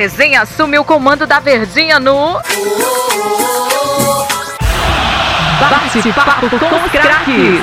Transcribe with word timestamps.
resenha 0.00 0.40
assume 0.40 0.78
o 0.78 0.84
comando 0.84 1.26
da 1.26 1.38
Verdinha 1.40 2.00
no. 2.00 2.40
Bate-papo 5.60 6.48
com 6.48 6.56
os 6.56 6.90
craques. 6.90 7.60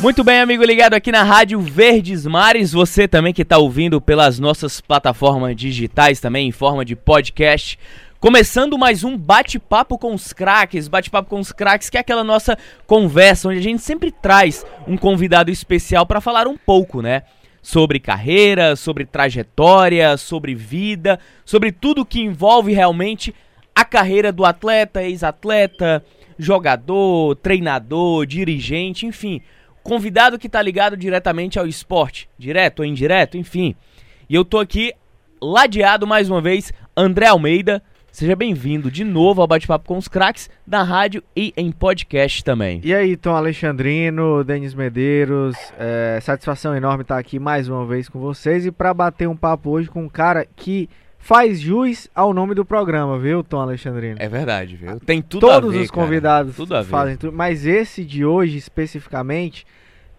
Muito 0.00 0.24
bem, 0.24 0.40
amigo 0.40 0.64
ligado 0.64 0.94
aqui 0.94 1.12
na 1.12 1.22
Rádio 1.22 1.60
Verdes 1.60 2.24
Mares, 2.24 2.72
você 2.72 3.06
também 3.06 3.34
que 3.34 3.42
está 3.42 3.58
ouvindo 3.58 4.00
pelas 4.00 4.38
nossas 4.38 4.80
plataformas 4.80 5.54
digitais 5.54 6.18
também 6.20 6.48
em 6.48 6.52
forma 6.52 6.86
de 6.86 6.96
podcast. 6.96 7.78
Começando 8.20 8.76
mais 8.76 9.02
um 9.02 9.16
bate-papo 9.16 9.96
com 9.96 10.12
os 10.12 10.30
craques, 10.30 10.88
bate-papo 10.88 11.30
com 11.30 11.40
os 11.40 11.52
craques, 11.52 11.88
que 11.88 11.96
é 11.96 12.00
aquela 12.00 12.22
nossa 12.22 12.58
conversa 12.86 13.48
onde 13.48 13.58
a 13.58 13.62
gente 13.62 13.80
sempre 13.80 14.12
traz 14.12 14.62
um 14.86 14.94
convidado 14.94 15.50
especial 15.50 16.04
para 16.04 16.20
falar 16.20 16.46
um 16.46 16.54
pouco, 16.54 17.00
né? 17.00 17.22
Sobre 17.62 17.98
carreira, 17.98 18.76
sobre 18.76 19.06
trajetória, 19.06 20.18
sobre 20.18 20.54
vida, 20.54 21.18
sobre 21.46 21.72
tudo 21.72 22.04
que 22.04 22.20
envolve 22.20 22.74
realmente 22.74 23.34
a 23.74 23.86
carreira 23.86 24.30
do 24.30 24.44
atleta, 24.44 25.02
ex-atleta, 25.02 26.04
jogador, 26.38 27.36
treinador, 27.36 28.26
dirigente, 28.26 29.06
enfim 29.06 29.40
convidado 29.82 30.38
que 30.38 30.46
tá 30.46 30.60
ligado 30.60 30.94
diretamente 30.94 31.58
ao 31.58 31.66
esporte, 31.66 32.28
direto 32.38 32.80
ou 32.80 32.84
indireto, 32.84 33.38
enfim. 33.38 33.74
E 34.28 34.34
eu 34.34 34.44
tô 34.44 34.58
aqui 34.58 34.92
ladeado 35.40 36.06
mais 36.06 36.28
uma 36.28 36.40
vez, 36.40 36.70
André 36.94 37.26
Almeida. 37.26 37.82
Seja 38.12 38.34
bem-vindo 38.34 38.90
de 38.90 39.04
novo 39.04 39.40
ao 39.40 39.46
Bate-Papo 39.46 39.86
com 39.86 39.96
os 39.96 40.08
Craques 40.08 40.50
da 40.66 40.82
rádio 40.82 41.22
e 41.34 41.54
em 41.56 41.70
podcast 41.70 42.42
também. 42.42 42.80
E 42.82 42.92
aí, 42.92 43.16
Tom 43.16 43.34
Alexandrino, 43.36 44.42
Denis 44.42 44.74
Medeiros, 44.74 45.56
é, 45.78 46.18
satisfação 46.20 46.74
enorme 46.74 47.02
estar 47.02 47.18
aqui 47.18 47.38
mais 47.38 47.68
uma 47.68 47.86
vez 47.86 48.08
com 48.08 48.18
vocês 48.18 48.66
e 48.66 48.72
para 48.72 48.92
bater 48.92 49.28
um 49.28 49.36
papo 49.36 49.70
hoje 49.70 49.88
com 49.88 50.02
um 50.02 50.08
cara 50.08 50.44
que 50.56 50.88
faz 51.18 51.60
jus 51.60 52.08
ao 52.14 52.34
nome 52.34 52.54
do 52.54 52.64
programa, 52.64 53.16
viu, 53.18 53.44
Tom 53.44 53.60
Alexandrino? 53.60 54.16
É 54.18 54.28
verdade, 54.28 54.74
viu? 54.74 54.98
Tem 54.98 55.22
tudo 55.22 55.46
Todos 55.46 55.70
a 55.70 55.78
ver, 55.78 55.84
os 55.84 55.90
convidados 55.90 56.56
tudo 56.56 56.74
a 56.74 56.82
ver. 56.82 56.88
fazem 56.88 57.16
tudo, 57.16 57.32
mas 57.32 57.64
esse 57.64 58.04
de 58.04 58.24
hoje 58.24 58.56
especificamente 58.56 59.64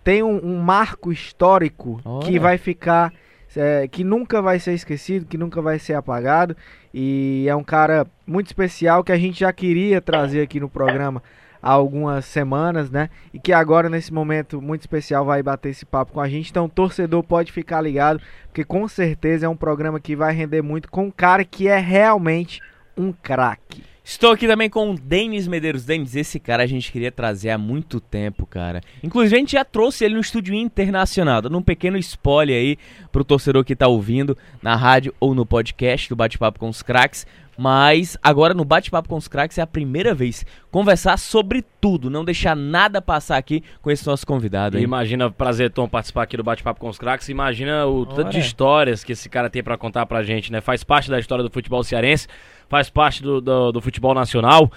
tem 0.04 0.24
um, 0.24 0.40
um 0.44 0.60
marco 0.62 1.12
histórico 1.12 2.00
Olha. 2.06 2.26
que 2.26 2.40
vai 2.40 2.58
ficar, 2.58 3.12
é, 3.56 3.88
que 3.88 4.04
nunca 4.04 4.42
vai 4.42 4.60
ser 4.60 4.74
esquecido, 4.74 5.26
que 5.26 5.38
nunca 5.38 5.62
vai 5.62 5.80
ser 5.80 5.94
apagado 5.94 6.56
e 6.94 7.46
é 7.48 7.56
um 7.56 7.64
cara 7.64 8.08
muito 8.26 8.48
especial 8.48 9.04
que 9.04 9.12
a 9.12 9.18
gente 9.18 9.40
já 9.40 9.52
queria 9.52 10.02
trazer 10.02 10.42
aqui 10.42 10.60
no 10.60 10.70
programa 10.70 11.22
há 11.62 11.72
algumas 11.72 12.26
semanas, 12.26 12.90
né? 12.90 13.10
E 13.34 13.40
que 13.40 13.54
agora, 13.54 13.88
nesse 13.88 14.12
momento 14.12 14.62
muito 14.62 14.82
especial, 14.82 15.24
vai 15.24 15.44
bater 15.44 15.70
esse 15.70 15.86
papo 15.86 16.14
com 16.14 16.20
a 16.20 16.28
gente. 16.28 16.50
Então, 16.50 16.68
torcedor 16.68 17.24
pode 17.24 17.52
ficar 17.52 17.82
ligado, 17.82 18.20
porque 18.48 18.64
com 18.64 18.88
certeza 18.88 19.46
é 19.46 19.50
um 19.50 19.56
programa 19.56 20.00
que 20.00 20.16
vai 20.16 20.34
render 20.34 20.62
muito 20.62 20.90
com 20.90 21.06
um 21.06 21.12
cara 21.12 21.46
que 21.46 21.68
é 21.68 21.78
realmente 21.78 22.62
um 22.98 23.14
craque. 23.14 23.91
Estou 24.04 24.32
aqui 24.32 24.48
também 24.48 24.68
com 24.68 24.92
o 24.92 24.96
Denis 24.98 25.48
Medeiros. 25.48 25.86
Denis, 25.86 26.16
esse 26.16 26.40
cara 26.40 26.64
a 26.64 26.68
gente 26.68 26.92
queria 26.92 27.12
trazer 27.12 27.52
há 27.52 27.58
muito 27.58 28.00
tempo, 28.00 28.48
cara. 28.48 28.82
Inclusive, 29.04 29.36
a 29.36 29.40
gente 29.40 29.52
já 29.52 29.64
trouxe 29.64 30.04
ele 30.04 30.16
no 30.16 30.22
estúdio 30.22 30.56
internacional, 30.56 31.42
dando 31.42 31.58
um 31.58 31.62
pequeno 31.62 31.98
spoiler 31.98 32.56
aí 32.56 32.78
pro 33.12 33.24
torcedor 33.24 33.64
que 33.64 33.76
tá 33.76 33.88
ouvindo 33.88 34.36
na 34.62 34.76
rádio 34.76 35.14
ou 35.20 35.36
no 35.36 35.46
podcast 35.46 36.10
do 36.10 36.16
Bate-Papo 36.16 36.60
com 36.60 36.68
os 36.68 36.82
Craques. 36.82 37.28
Mas 37.58 38.18
agora 38.24 38.54
no 38.54 38.64
Bate-Papo 38.64 39.10
com 39.10 39.18
os 39.18 39.28
Craques 39.28 39.58
é 39.58 39.62
a 39.62 39.68
primeira 39.68 40.14
vez 40.14 40.46
conversar 40.72 41.18
sobre 41.18 41.64
tudo, 41.82 42.10
não 42.10 42.24
deixar 42.24 42.56
nada 42.56 43.02
passar 43.02 43.38
aqui 43.38 43.64
com 43.82 43.92
esse 43.92 44.06
nosso 44.08 44.26
convidado. 44.26 44.78
Hein? 44.78 44.84
Imagina, 44.84 45.30
prazer, 45.30 45.70
Tom, 45.70 45.88
participar 45.88 46.24
aqui 46.24 46.38
do 46.38 46.44
Bate-Papo 46.44 46.80
com 46.80 46.90
os 46.90 46.98
Craques. 46.98 47.30
Imagina 47.30 47.86
o 47.86 48.06
tanto 48.06 48.22
Ora. 48.22 48.30
de 48.30 48.40
histórias 48.40 49.04
que 49.04 49.12
esse 49.12 49.30
cara 49.30 49.50
tem 49.50 49.62
pra 49.62 49.78
contar 49.78 50.06
pra 50.06 50.24
gente, 50.24 50.52
né? 50.52 50.62
Faz 50.62 50.84
parte 50.84 51.10
da 51.10 51.20
história 51.20 51.44
do 51.44 51.50
futebol 51.52 51.84
cearense, 51.84 52.28
faz 52.70 52.90
parte 52.90 53.22
do, 53.22 53.42
do, 53.42 53.72
do 53.74 53.82
futebol 53.82 54.14
nacional. 54.14 54.72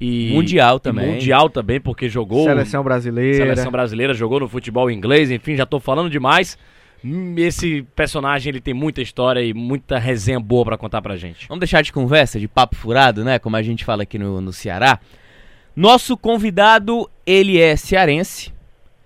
E 0.00 0.30
Mundial 0.32 0.76
e 0.76 0.80
também. 0.80 1.12
mundial 1.14 1.50
também, 1.50 1.80
porque 1.80 2.08
jogou. 2.08 2.44
Seleção 2.44 2.84
brasileira. 2.84 3.36
Seleção 3.38 3.72
brasileira, 3.72 4.14
jogou 4.14 4.38
no 4.38 4.48
futebol 4.48 4.88
inglês, 4.88 5.28
enfim, 5.28 5.56
já 5.56 5.66
tô 5.66 5.80
falando 5.80 6.08
demais. 6.08 6.56
Esse 7.36 7.82
personagem 7.94 8.50
ele 8.50 8.60
tem 8.60 8.74
muita 8.74 9.00
história 9.00 9.40
e 9.40 9.54
muita 9.54 9.98
resenha 9.98 10.40
boa 10.40 10.64
pra 10.64 10.78
contar 10.78 11.00
pra 11.00 11.16
gente. 11.16 11.46
Vamos 11.48 11.60
deixar 11.60 11.82
de 11.82 11.92
conversa, 11.92 12.40
de 12.40 12.48
papo 12.48 12.76
furado, 12.76 13.24
né? 13.24 13.38
Como 13.38 13.56
a 13.56 13.62
gente 13.62 13.84
fala 13.84 14.02
aqui 14.02 14.18
no, 14.18 14.40
no 14.40 14.52
Ceará. 14.52 14.98
Nosso 15.76 16.16
convidado, 16.16 17.08
ele 17.24 17.60
é 17.60 17.76
cearense. 17.76 18.52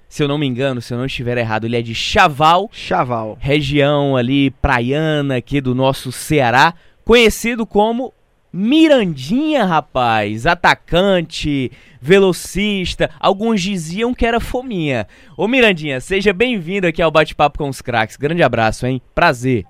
Se 0.08 0.22
eu 0.22 0.28
não 0.28 0.38
me 0.38 0.46
engano, 0.46 0.80
se 0.80 0.92
eu 0.92 0.98
não 0.98 1.06
estiver 1.06 1.38
errado, 1.38 1.64
ele 1.64 1.76
é 1.76 1.82
de 1.82 1.94
Chaval, 1.94 2.68
Chaval. 2.72 3.36
região 3.40 4.16
ali 4.16 4.50
praiana 4.50 5.36
aqui 5.36 5.60
do 5.60 5.74
nosso 5.74 6.12
Ceará, 6.12 6.74
conhecido 7.04 7.66
como 7.66 8.12
Mirandinha, 8.54 9.64
rapaz, 9.64 10.46
atacante, 10.46 11.72
velocista, 11.98 13.08
alguns 13.18 13.62
diziam 13.62 14.12
que 14.12 14.26
era 14.26 14.38
fominha. 14.40 15.06
Ô 15.38 15.48
Mirandinha, 15.48 16.00
seja 16.02 16.34
bem-vindo 16.34 16.86
aqui 16.86 17.00
ao 17.00 17.10
Bate-Papo 17.10 17.56
com 17.56 17.68
os 17.70 17.80
Craques. 17.80 18.18
Grande 18.18 18.42
abraço, 18.42 18.86
hein? 18.86 19.00
Prazer. 19.14 19.64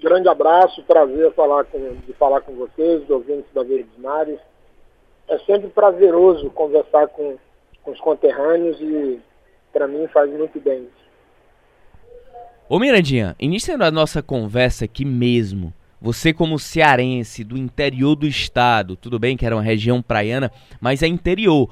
Grande 0.00 0.28
abraço, 0.28 0.84
prazer 0.84 1.32
falar 1.32 1.64
com, 1.64 1.96
de 2.06 2.12
falar 2.12 2.42
com 2.42 2.54
vocês, 2.54 3.10
ouvintes 3.10 3.52
da 3.52 3.64
Verdes 3.64 3.98
Mares. 3.98 4.38
É 5.26 5.36
sempre 5.38 5.68
prazeroso 5.68 6.50
conversar 6.50 7.08
com, 7.08 7.36
com 7.82 7.90
os 7.90 7.98
conterrâneos 7.98 8.80
e 8.80 9.18
para 9.72 9.88
mim 9.88 10.06
faz 10.12 10.30
muito 10.30 10.60
bem. 10.60 10.86
Ô 12.68 12.78
Mirandinha, 12.78 13.34
iniciando 13.40 13.82
a 13.82 13.90
nossa 13.90 14.22
conversa 14.22 14.84
aqui 14.84 15.04
mesmo, 15.04 15.72
você 16.04 16.34
como 16.34 16.58
cearense 16.58 17.42
do 17.42 17.56
interior 17.56 18.14
do 18.14 18.26
estado, 18.26 18.94
tudo 18.94 19.18
bem 19.18 19.38
que 19.38 19.46
era 19.46 19.56
uma 19.56 19.62
região 19.62 20.02
praiana, 20.02 20.52
mas 20.78 21.02
é 21.02 21.06
interior. 21.06 21.70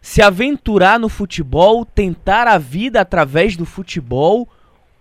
Se 0.00 0.22
aventurar 0.22 0.96
no 0.96 1.08
futebol, 1.08 1.84
tentar 1.84 2.46
a 2.46 2.56
vida 2.56 3.00
através 3.00 3.56
do 3.56 3.66
futebol, 3.66 4.48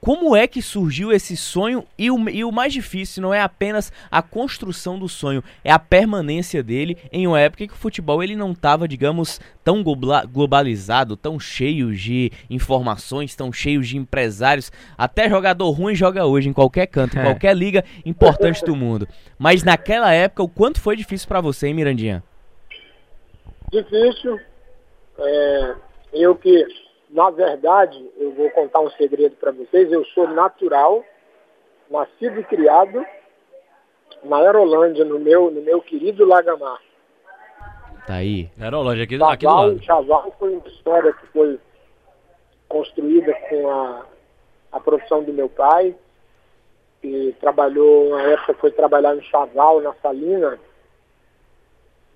como 0.04 0.36
é 0.36 0.46
que 0.48 0.62
surgiu 0.62 1.14
esse 1.14 1.38
sonho? 1.38 1.86
E 1.98 2.12
o, 2.12 2.30
e 2.30 2.44
o 2.44 2.52
mais 2.52 2.74
difícil 2.74 3.22
não 3.24 3.34
é 3.34 3.40
apenas 3.40 3.90
a 4.12 4.22
construção 4.22 5.00
do 5.00 5.08
sonho, 5.08 5.42
é 5.64 5.72
a 5.72 5.80
permanência 5.80 6.62
dele 6.62 6.98
em 7.10 7.26
uma 7.26 7.40
época 7.40 7.66
que 7.66 7.72
o 7.72 7.78
futebol 7.78 8.22
ele 8.22 8.36
não 8.36 8.52
estava, 8.52 8.86
digamos, 8.86 9.40
tão 9.64 9.82
globalizado, 9.82 11.16
tão 11.16 11.40
cheio 11.40 11.96
de 11.96 12.30
informações, 12.50 13.34
tão 13.34 13.54
cheio 13.54 13.82
de 13.82 13.96
empresários. 13.96 14.74
Até 14.98 15.30
jogador 15.30 15.72
ruim 15.72 15.96
joga 15.96 16.26
hoje 16.26 16.50
em 16.50 16.54
qualquer 16.54 16.88
canto, 16.88 17.16
em 17.16 17.22
É. 17.22 17.24
qualquer 17.24 17.56
liga 17.56 17.86
importante 18.06 18.62
do 18.66 18.76
mundo. 18.76 19.08
Mas 19.40 19.64
naquela 19.64 20.12
época, 20.12 20.44
o 20.44 20.50
quanto 20.50 20.82
foi 20.82 20.98
difícil 20.98 21.30
pra 21.30 21.40
você, 21.40 21.68
hein, 21.68 21.74
Mirandinha? 21.76 22.22
Difícil. 23.72 24.38
É, 25.18 25.76
eu 26.12 26.36
que, 26.36 26.66
na 27.14 27.30
verdade, 27.30 28.10
eu 28.18 28.32
vou 28.32 28.50
contar 28.50 28.80
um 28.82 28.90
segredo 28.92 29.36
para 29.36 29.52
vocês. 29.52 29.92
Eu 29.92 30.04
sou 30.06 30.28
natural, 30.28 31.04
nascido 31.90 32.40
e 32.40 32.44
criado 32.44 33.06
na 34.24 34.38
Aerolândia, 34.38 35.06
no 35.06 35.20
meu, 35.20 35.52
no 35.52 35.62
meu 35.62 35.82
querido 35.82 36.26
Lagamar. 36.26 36.80
Tá 38.08 38.16
aí. 38.16 38.50
Herolândia, 38.60 39.04
aqui, 39.04 39.16
aqui 39.16 39.46
do 39.46 39.50
Chaval, 39.50 39.68
lado. 39.68 39.84
Chaval 39.84 40.36
foi 40.40 40.54
uma 40.56 40.68
história 40.68 41.14
que 41.14 41.28
foi 41.28 41.60
construída 42.68 43.34
com 43.50 43.70
a, 43.70 44.06
a 44.72 44.80
profissão 44.80 45.24
do 45.24 45.32
meu 45.32 45.48
pai, 45.48 45.96
que 47.02 47.36
trabalhou, 47.40 48.10
na 48.10 48.24
época 48.24 48.54
foi 48.56 48.72
trabalhar 48.72 49.16
em 49.16 49.22
Chaval, 49.22 49.82
na 49.82 49.94
Salina, 50.02 50.60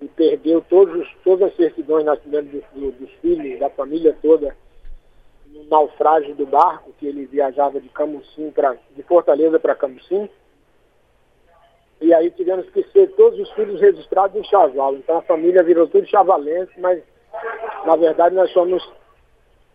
e 0.00 0.08
perdeu 0.08 0.60
todos, 0.68 0.94
os- 1.02 1.14
todas 1.24 1.48
as 1.50 1.56
certidões 1.56 2.00
de 2.04 2.10
nascimento 2.10 2.46
dos, 2.50 2.64
do- 2.74 2.92
dos 2.92 3.10
filhos, 3.20 3.58
da 3.60 3.70
família 3.70 4.16
toda, 4.22 4.56
no 5.52 5.64
naufrágio 5.64 6.34
do 6.34 6.46
barco, 6.46 6.92
que 6.98 7.06
ele 7.06 7.26
viajava 7.26 7.80
de 7.80 7.88
Camusim 7.88 8.50
pra, 8.50 8.76
de 8.96 9.02
Fortaleza 9.02 9.58
para 9.58 9.74
Camusim. 9.74 10.28
E 12.00 12.14
aí 12.14 12.30
tivemos 12.30 12.68
que 12.70 12.82
ser 12.92 13.08
todos 13.16 13.38
os 13.38 13.50
filhos 13.52 13.80
registrados 13.80 14.36
em 14.36 14.44
Chaval. 14.44 14.94
Então 14.94 15.18
a 15.18 15.22
família 15.22 15.62
virou 15.62 15.88
tudo 15.88 16.06
chavalense, 16.06 16.72
mas 16.78 17.02
na 17.84 17.96
verdade 17.96 18.34
nós 18.34 18.52
somos 18.52 18.82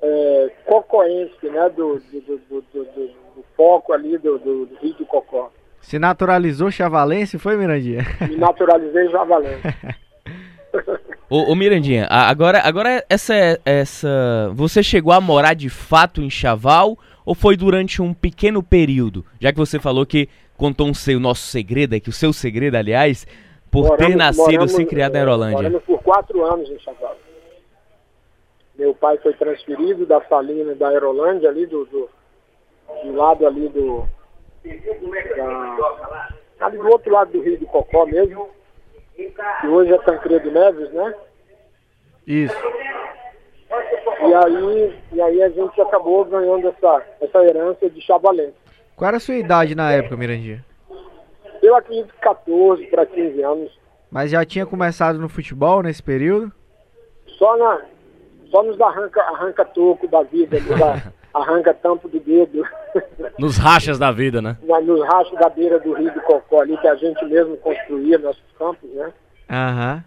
é, 0.02 0.52
cocoense, 0.66 1.50
né? 1.50 1.70
Do, 1.70 2.00
do, 2.00 2.38
do, 2.38 2.62
do, 2.74 3.24
foco 3.56 3.94
ali 3.94 4.18
do, 4.18 4.38
do, 4.40 4.66
do 4.66 4.76
Rio 4.76 4.94
do 4.94 5.06
Cocó. 5.06 5.52
Se 5.82 6.00
naturalizou 6.00 6.72
chavalense, 6.72 7.38
foi, 7.38 7.58
Mirandinha? 7.58 8.04
Me 8.22 8.38
naturalizei 8.38 9.10
chavalense. 9.10 9.62
Ô, 11.30 11.52
ô 11.52 11.56
Mirandinha, 11.56 12.08
agora, 12.10 12.60
agora 12.64 13.04
essa, 13.10 13.34
essa. 13.66 14.52
Você 14.54 14.84
chegou 14.84 15.14
a 15.14 15.22
morar 15.22 15.54
de 15.54 15.70
fato 15.70 16.22
em 16.22 16.30
Chaval 16.30 16.98
ou 17.26 17.34
foi 17.34 17.56
durante 17.58 18.02
um 18.02 18.14
pequeno 18.14 18.62
período? 18.62 19.26
Já 19.40 19.52
que 19.52 19.58
você 19.58 19.80
falou 19.80 20.06
que 20.06 20.30
contou 20.58 20.88
um 20.88 20.94
seu, 20.94 21.18
o 21.18 21.22
nosso 21.22 21.48
segredo 21.48 21.96
aqui, 21.96 22.10
o 22.10 22.14
seu 22.14 22.32
segredo, 22.34 22.76
aliás, 22.76 23.26
por 23.72 23.98
ter 23.98 24.10
Moramos- 24.10 24.18
nascido 24.18 24.52
moramos, 24.52 24.72
se 24.74 24.86
criado 24.86 25.14
na 25.14 25.20
eh, 25.20 25.22
Aerolândia. 25.22 25.58
Moramos 25.58 25.84
por 25.84 26.04
quatro 26.04 26.44
anos 26.46 26.70
em 26.70 26.78
Chaval. 26.80 27.18
Meu 28.78 28.94
pai 28.94 29.18
foi 29.18 29.34
transferido 29.34 30.06
da 30.06 30.22
Salina 30.26 30.76
da 30.76 30.90
Aerolândia, 30.90 31.50
ali 31.50 31.66
do, 31.66 31.86
do, 31.86 32.10
do 33.04 33.16
lado 33.16 33.48
ali 33.48 33.70
do. 33.70 34.08
Da, 35.36 36.30
ali 36.60 36.78
do 36.78 36.88
outro 36.88 37.12
lado 37.12 37.32
do 37.32 37.42
Rio 37.42 37.60
do 37.60 37.66
Cocó 37.66 38.06
mesmo. 38.06 38.50
Que 39.16 39.68
hoje 39.68 39.94
é 39.94 39.98
Tancredo 40.00 40.52
Neves, 40.52 40.92
né? 40.92 41.14
Isso. 42.26 42.56
E 44.28 44.34
aí, 44.34 45.00
e 45.12 45.22
aí 45.22 45.44
a 45.44 45.50
gente 45.50 45.82
acabou 45.82 46.24
ganhando 46.26 46.68
essa, 46.70 47.04
essa 47.22 47.44
herança 47.44 47.90
de 47.90 48.02
Chavalense. 48.02 48.54
Qual 48.96 49.08
era 49.08 49.18
a 49.18 49.20
sua 49.20 49.36
idade 49.36 49.76
na 49.76 49.92
época, 49.92 50.16
Mirandinha? 50.16 50.64
Eu 51.62 51.76
acredito 51.76 52.14
que 52.14 52.20
14 52.20 52.86
para 52.88 53.06
15 53.06 53.42
anos. 53.42 53.80
Mas 54.12 54.32
já 54.32 54.46
tinha 54.46 54.66
começado 54.66 55.18
no 55.20 55.28
futebol 55.28 55.82
nesse 55.82 56.02
período? 56.04 56.52
Só, 57.38 57.58
na, 57.58 57.82
só 58.52 58.62
nos 58.64 58.80
arranca, 58.80 59.22
arranca 59.24 59.66
da 60.08 60.24
vida, 60.24 60.60
nos 60.60 60.72
a- 60.82 61.12
arranca 61.34 61.74
tampo 61.74 62.08
do 62.08 62.20
dedo, 62.20 62.64
Nos 63.40 63.58
rachas 63.58 63.98
da 63.98 64.12
vida, 64.12 64.42
né? 64.42 64.58
na- 64.64 64.80
nos 64.82 65.02
rachos 65.06 65.38
da 65.40 65.50
beira 65.50 65.80
do 65.80 65.94
Rio 65.94 66.14
do 66.14 66.22
Cocó 66.22 66.62
ali, 66.62 66.78
que 66.78 66.88
a 66.88 66.96
gente 66.96 67.24
mesmo 67.26 67.58
construía 67.58 68.18
nossos 68.20 68.44
campos, 68.58 68.90
né? 68.94 69.12
Aham. 69.50 70.04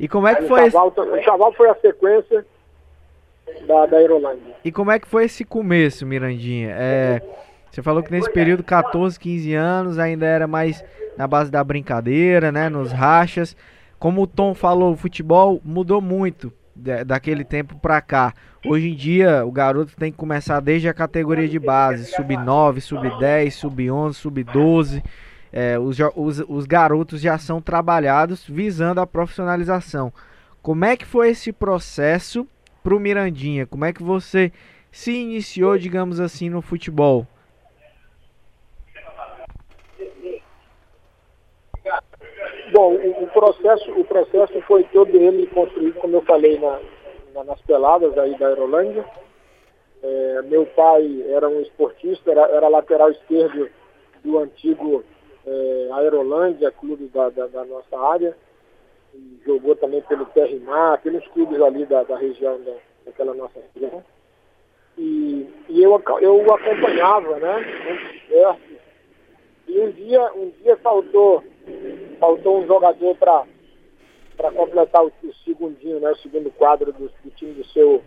E 0.00 0.08
como 0.08 0.26
é 0.26 0.34
que 0.34 0.44
O 0.44 0.48
foi 0.48 0.62
esse, 0.62 0.70
Chaval, 0.72 0.88
o 0.96 1.22
Chaval 1.22 1.52
foi 1.52 1.68
a 1.68 1.74
sequência 1.76 2.44
da, 3.66 3.86
da 3.86 3.96
Aerolândia. 3.98 4.54
e 4.64 4.72
como 4.72 4.90
é 4.90 4.98
que 4.98 5.06
foi 5.06 5.24
esse 5.24 5.44
começo, 5.44 6.06
Mirandinha? 6.06 6.70
É, 6.78 7.22
você 7.70 7.82
falou 7.82 8.02
que 8.02 8.10
nesse 8.10 8.30
período 8.30 8.62
14, 8.64 9.18
15 9.18 9.54
anos 9.54 9.98
ainda 9.98 10.26
era 10.26 10.46
mais 10.46 10.82
na 11.16 11.26
base 11.26 11.50
da 11.50 11.62
brincadeira, 11.62 12.50
né, 12.50 12.68
nos 12.68 12.90
rachas. 12.92 13.54
Como 13.98 14.22
o 14.22 14.26
Tom 14.26 14.54
falou, 14.54 14.92
o 14.92 14.96
futebol 14.96 15.60
mudou 15.64 16.00
muito 16.00 16.52
da- 16.74 17.04
daquele 17.04 17.44
tempo 17.44 17.76
pra 17.78 18.00
cá. 18.00 18.32
Hoje 18.64 18.90
em 18.90 18.94
dia, 18.94 19.44
o 19.44 19.50
garoto 19.50 19.96
tem 19.96 20.12
que 20.12 20.16
começar 20.16 20.60
desde 20.60 20.88
a 20.88 20.94
categoria 20.94 21.48
de 21.48 21.58
base, 21.58 22.04
sub 22.04 22.36
9, 22.36 22.80
sub 22.80 23.18
10, 23.18 23.54
sub 23.54 23.90
11, 23.90 24.16
sub 24.16 24.44
12. 24.44 25.02
É, 25.52 25.76
os, 25.78 25.98
os, 26.14 26.44
os 26.48 26.64
garotos 26.64 27.20
já 27.20 27.36
são 27.38 27.60
trabalhados 27.60 28.46
visando 28.48 29.00
a 29.00 29.06
profissionalização. 29.06 30.12
Como 30.62 30.84
é 30.84 30.96
que 30.96 31.04
foi 31.04 31.30
esse 31.30 31.52
processo 31.52 32.46
pro 32.84 33.00
Mirandinha? 33.00 33.66
Como 33.66 33.84
é 33.84 33.92
que 33.92 34.02
você 34.02 34.52
se 34.92 35.10
iniciou, 35.10 35.76
digamos 35.76 36.20
assim, 36.20 36.48
no 36.48 36.62
futebol? 36.62 37.26
Bom, 42.72 42.94
o, 42.94 43.24
o 43.24 43.26
processo, 43.26 43.90
o 43.90 44.04
processo 44.04 44.62
foi 44.62 44.84
todo 44.84 45.14
ele 45.16 45.48
construído, 45.48 45.94
como 45.94 46.16
eu 46.16 46.22
falei, 46.22 46.58
na, 46.60 46.78
na- 47.34 47.44
nas 47.44 47.60
peladas 47.62 48.16
aí 48.18 48.36
da 48.38 48.48
Aerolândia. 48.48 49.04
É, 50.02 50.42
meu 50.42 50.66
pai 50.66 51.24
era 51.28 51.48
um 51.48 51.60
esportista, 51.60 52.30
era, 52.30 52.42
era 52.48 52.68
lateral 52.68 53.10
esquerdo 53.10 53.68
do 54.24 54.38
antigo 54.38 55.04
é, 55.46 55.88
Aerolândia, 55.92 56.70
clube 56.72 57.06
da, 57.08 57.28
da, 57.30 57.46
da 57.46 57.64
nossa 57.64 57.98
área. 57.98 58.36
E 59.14 59.40
jogou 59.44 59.76
também 59.76 60.00
pelo 60.02 60.24
Terrimar, 60.26 61.00
pelos 61.02 61.26
clubes 61.28 61.60
ali 61.60 61.84
da, 61.86 62.02
da 62.02 62.16
região, 62.16 62.60
da, 62.62 62.72
daquela 63.04 63.34
nossa 63.34 63.60
região. 63.74 64.02
E, 64.98 65.46
e 65.68 65.82
eu, 65.82 66.02
eu 66.20 66.54
acompanhava, 66.54 67.38
né, 67.38 67.54
muito 67.84 68.28
perto. 68.28 68.72
E 69.68 69.80
um 69.80 69.90
dia, 69.90 70.32
um 70.34 70.50
dia 70.62 70.76
faltou 70.78 71.42
faltou 72.18 72.58
um 72.58 72.66
jogador 72.66 73.16
para 73.16 73.44
para 74.36 74.50
completar 74.52 75.04
o, 75.04 75.12
o 75.22 75.34
segundinho, 75.44 76.00
né, 76.00 76.10
o 76.10 76.16
segundo 76.16 76.50
quadro 76.50 76.92
do, 76.92 77.10
do 77.22 77.30
time 77.36 77.54
do 77.54 77.64
seu 77.66 78.02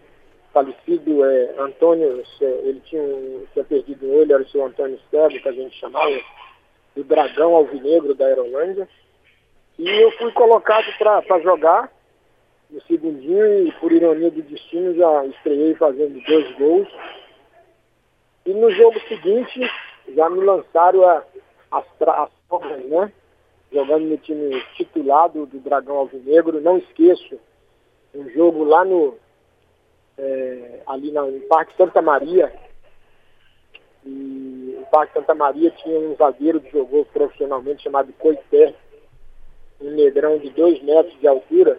falecido 0.53 1.25
é, 1.25 1.55
Antônio, 1.59 2.23
ele 2.39 2.79
tinha, 2.85 3.03
tinha 3.51 3.65
perdido 3.65 4.05
um 4.05 4.19
olho, 4.19 4.33
era 4.33 4.43
o 4.43 4.47
seu 4.47 4.65
Antônio 4.65 4.97
Sérgio, 5.11 5.41
que 5.41 5.49
a 5.49 5.51
gente 5.51 5.77
chamava, 5.77 6.17
do 6.95 7.03
Dragão 7.03 7.53
Alvinegro 7.53 8.15
da 8.15 8.25
Aerolândia. 8.25 8.87
E 9.77 9.89
eu 9.89 10.09
fui 10.11 10.31
colocado 10.31 10.85
para 10.97 11.39
jogar 11.41 11.91
no 12.69 12.81
segundinho 12.83 13.67
e, 13.67 13.71
por 13.73 13.91
ironia 13.91 14.31
do 14.31 14.41
destino, 14.43 14.95
já 14.95 15.25
estreiei 15.25 15.75
fazendo 15.75 16.23
dois 16.25 16.49
gols. 16.55 16.87
E 18.45 18.53
no 18.53 18.71
jogo 18.71 18.97
seguinte, 19.09 19.59
já 20.15 20.29
me 20.29 20.39
lançaram 20.39 21.03
a, 21.03 21.23
as, 21.71 21.85
as 22.01 22.29
né? 22.85 23.11
Jogando 23.75 24.05
no 24.05 24.17
time 24.17 24.63
titular 24.75 25.27
do, 25.27 25.45
do 25.45 25.59
Dragão 25.59 25.97
Alvinegro. 25.97 26.61
Não 26.61 26.77
esqueço, 26.77 27.37
um 28.13 28.29
jogo 28.29 28.63
lá 28.63 28.85
no. 28.85 29.17
é, 30.17 30.79
ali 30.87 31.11
na, 31.11 31.23
no 31.23 31.41
Parque 31.41 31.75
Santa 31.75 32.01
Maria. 32.01 32.53
E 34.05 34.77
o 34.81 34.85
Parque 34.85 35.13
Santa 35.13 35.35
Maria 35.35 35.71
tinha 35.71 35.99
um 35.99 36.15
zagueiro 36.15 36.61
que 36.61 36.71
jogou 36.71 37.03
profissionalmente 37.03 37.83
chamado 37.83 38.13
Coité, 38.13 38.73
um 39.81 39.91
negrão 39.91 40.37
de 40.37 40.49
2 40.51 40.81
metros 40.81 41.19
de 41.19 41.27
altura. 41.27 41.77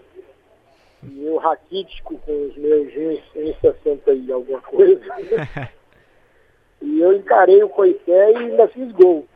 E 1.02 1.24
eu 1.24 1.38
raquítico 1.38 2.18
com 2.18 2.46
os 2.46 2.56
meus 2.58 2.92
1,60 2.92 4.26
e 4.26 4.30
alguma 4.30 4.60
coisa. 4.60 5.00
E 6.82 7.00
eu 7.00 7.14
encarei 7.14 7.62
o 7.62 7.70
Coité 7.70 8.32
e 8.32 8.36
ainda 8.36 8.68
fiz 8.68 8.92
gol. 8.92 9.26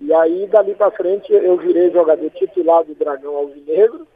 E 0.00 0.14
aí, 0.14 0.46
dali 0.46 0.74
para 0.74 0.90
frente, 0.90 1.30
eu 1.30 1.58
virei 1.58 1.90
jogador 1.90 2.30
titular 2.30 2.82
do 2.84 2.94
Dragão 2.94 3.36
Alvinegro. 3.36 4.06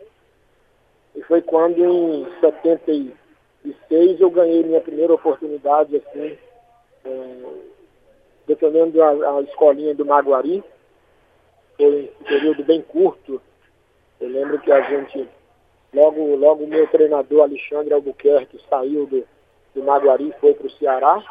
E 1.15 1.23
foi 1.23 1.43
quando, 1.43 1.79
em 1.79 2.27
76, 2.41 4.21
eu 4.21 4.31
ganhei 4.31 4.63
minha 4.63 4.81
primeira 4.81 5.13
oportunidade, 5.13 5.97
assim, 5.97 6.39
é, 7.05 7.37
defendendo 8.47 9.03
a, 9.03 9.11
a 9.11 9.43
escolinha 9.43 9.95
do 9.95 10.07
Maguari. 10.07 10.65
Foi 11.77 12.11
um 12.21 12.25
período 12.25 12.65
bem 12.65 12.81
curto. 12.81 13.41
Eu 14.21 14.29
lembro 14.31 14.59
que 14.61 14.73
a 14.73 14.81
gente, 14.81 15.29
logo, 15.93 16.35
logo 16.37 16.65
o 16.65 16.69
meu 16.69 16.87
treinador, 16.87 17.43
Alexandre 17.43 17.93
Albuquerque, 17.93 18.59
saiu 18.71 19.07
do, 19.07 19.23
do 19.75 19.83
Maguari 19.83 20.29
e 20.31 20.41
foi 20.41 20.55
para 20.55 20.67
o 20.67 20.71
Ceará 20.71 21.23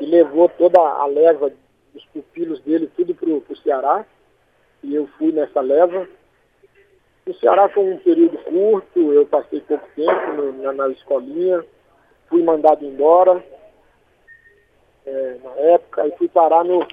e 0.00 0.06
levou 0.06 0.48
toda 0.48 0.80
a 0.80 1.06
leva 1.06 1.52
dos 1.98 2.06
pupilos 2.06 2.60
dele 2.60 2.90
tudo 2.96 3.14
pro, 3.14 3.40
pro 3.40 3.56
Ceará. 3.56 4.06
E 4.82 4.94
eu 4.94 5.06
fui 5.18 5.32
nessa 5.32 5.60
leva. 5.60 6.08
O 7.26 7.34
Ceará 7.34 7.68
foi 7.68 7.84
um 7.84 7.98
período 7.98 8.38
curto, 8.38 9.12
eu 9.12 9.26
passei 9.26 9.60
pouco 9.60 9.86
tempo 9.94 10.32
no- 10.34 10.52
na, 10.62 10.72
na 10.72 10.88
escolinha, 10.88 11.64
fui 12.28 12.42
mandado 12.42 12.84
embora 12.86 13.44
é, 15.04 15.38
na 15.42 15.50
época 15.72 16.06
e 16.06 16.16
fui 16.16 16.28
parar 16.28 16.64
no. 16.64 16.86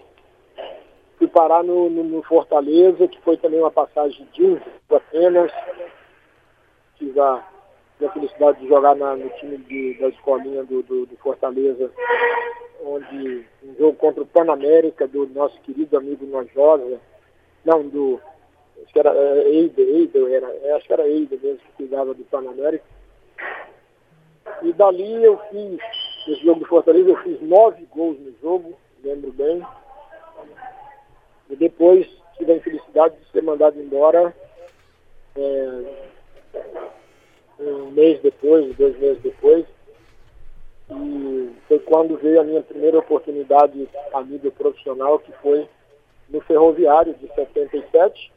Fui 1.18 1.28
parar 1.28 1.64
no, 1.64 1.90
no- 1.90 2.04
no 2.04 2.24
Fortaleza, 2.24 3.08
que 3.08 3.22
foi 3.22 3.38
também 3.38 3.60
uma 3.60 3.72
passagem 3.72 4.28
de 4.34 4.44
um 4.44 4.60
apenas. 4.90 5.52
Tive 6.98 7.20
a, 7.20 7.42
tive 7.98 8.06
a 8.08 8.12
felicidade 8.14 8.60
de 8.60 8.68
jogar 8.68 8.96
na- 8.96 9.16
no 9.16 9.30
time 9.32 9.58
de- 9.58 9.94
da 10.00 10.08
escolinha 10.10 10.64
do, 10.64 10.84
do, 10.84 11.06
do 11.06 11.18
Fortaleza 11.18 11.92
onde 12.84 13.46
um 13.64 13.76
jogo 13.78 13.98
contra 13.98 14.22
o 14.22 14.28
Panamérica 14.28 15.08
do 15.08 15.28
nosso 15.28 15.60
querido 15.62 15.98
amigo 15.98 16.26
Nojosa, 16.26 17.00
não, 17.64 17.88
do, 17.88 18.22
acho 18.84 18.94
que 18.94 19.00
era 19.00 19.12
é, 19.14 19.50
Eider, 19.50 19.88
Eider 19.88 20.32
era, 20.32 20.48
é, 20.64 20.72
acho 20.74 20.86
que 20.86 20.94
era 20.94 21.08
Eider 21.08 21.40
mesmo 21.42 21.60
que 21.60 21.72
cuidava 21.78 22.14
do 22.14 22.24
Panamérica. 22.26 22.84
E 24.62 24.72
dali 24.74 25.24
eu 25.24 25.38
fiz, 25.50 25.80
nesse 26.28 26.46
jogo 26.46 26.60
do 26.60 26.68
Fortaleza, 26.68 27.10
eu 27.10 27.18
fiz 27.24 27.42
nove 27.42 27.86
gols 27.86 28.20
no 28.20 28.34
jogo, 28.42 28.78
lembro 29.04 29.32
bem. 29.32 29.66
E 31.50 31.56
depois 31.56 32.08
tive 32.38 32.52
a 32.52 32.56
infelicidade 32.58 33.16
de 33.18 33.32
ser 33.32 33.42
mandado 33.42 33.80
embora 33.82 34.36
é, 35.36 35.84
um 37.60 37.92
mês 37.92 38.22
depois, 38.22 38.76
dois 38.76 38.98
meses 39.00 39.22
depois. 39.22 39.66
E 40.90 41.52
foi 41.68 41.80
quando 41.80 42.18
veio 42.18 42.42
a 42.42 42.44
minha 42.44 42.62
primeira 42.62 43.00
oportunidade 43.00 43.88
a 44.14 44.22
nível 44.22 44.52
profissional, 44.52 45.20
que 45.20 45.32
foi 45.42 45.68
no 46.30 46.42
Ferroviário 46.42 47.14
de 47.16 47.28
77, 47.34 48.32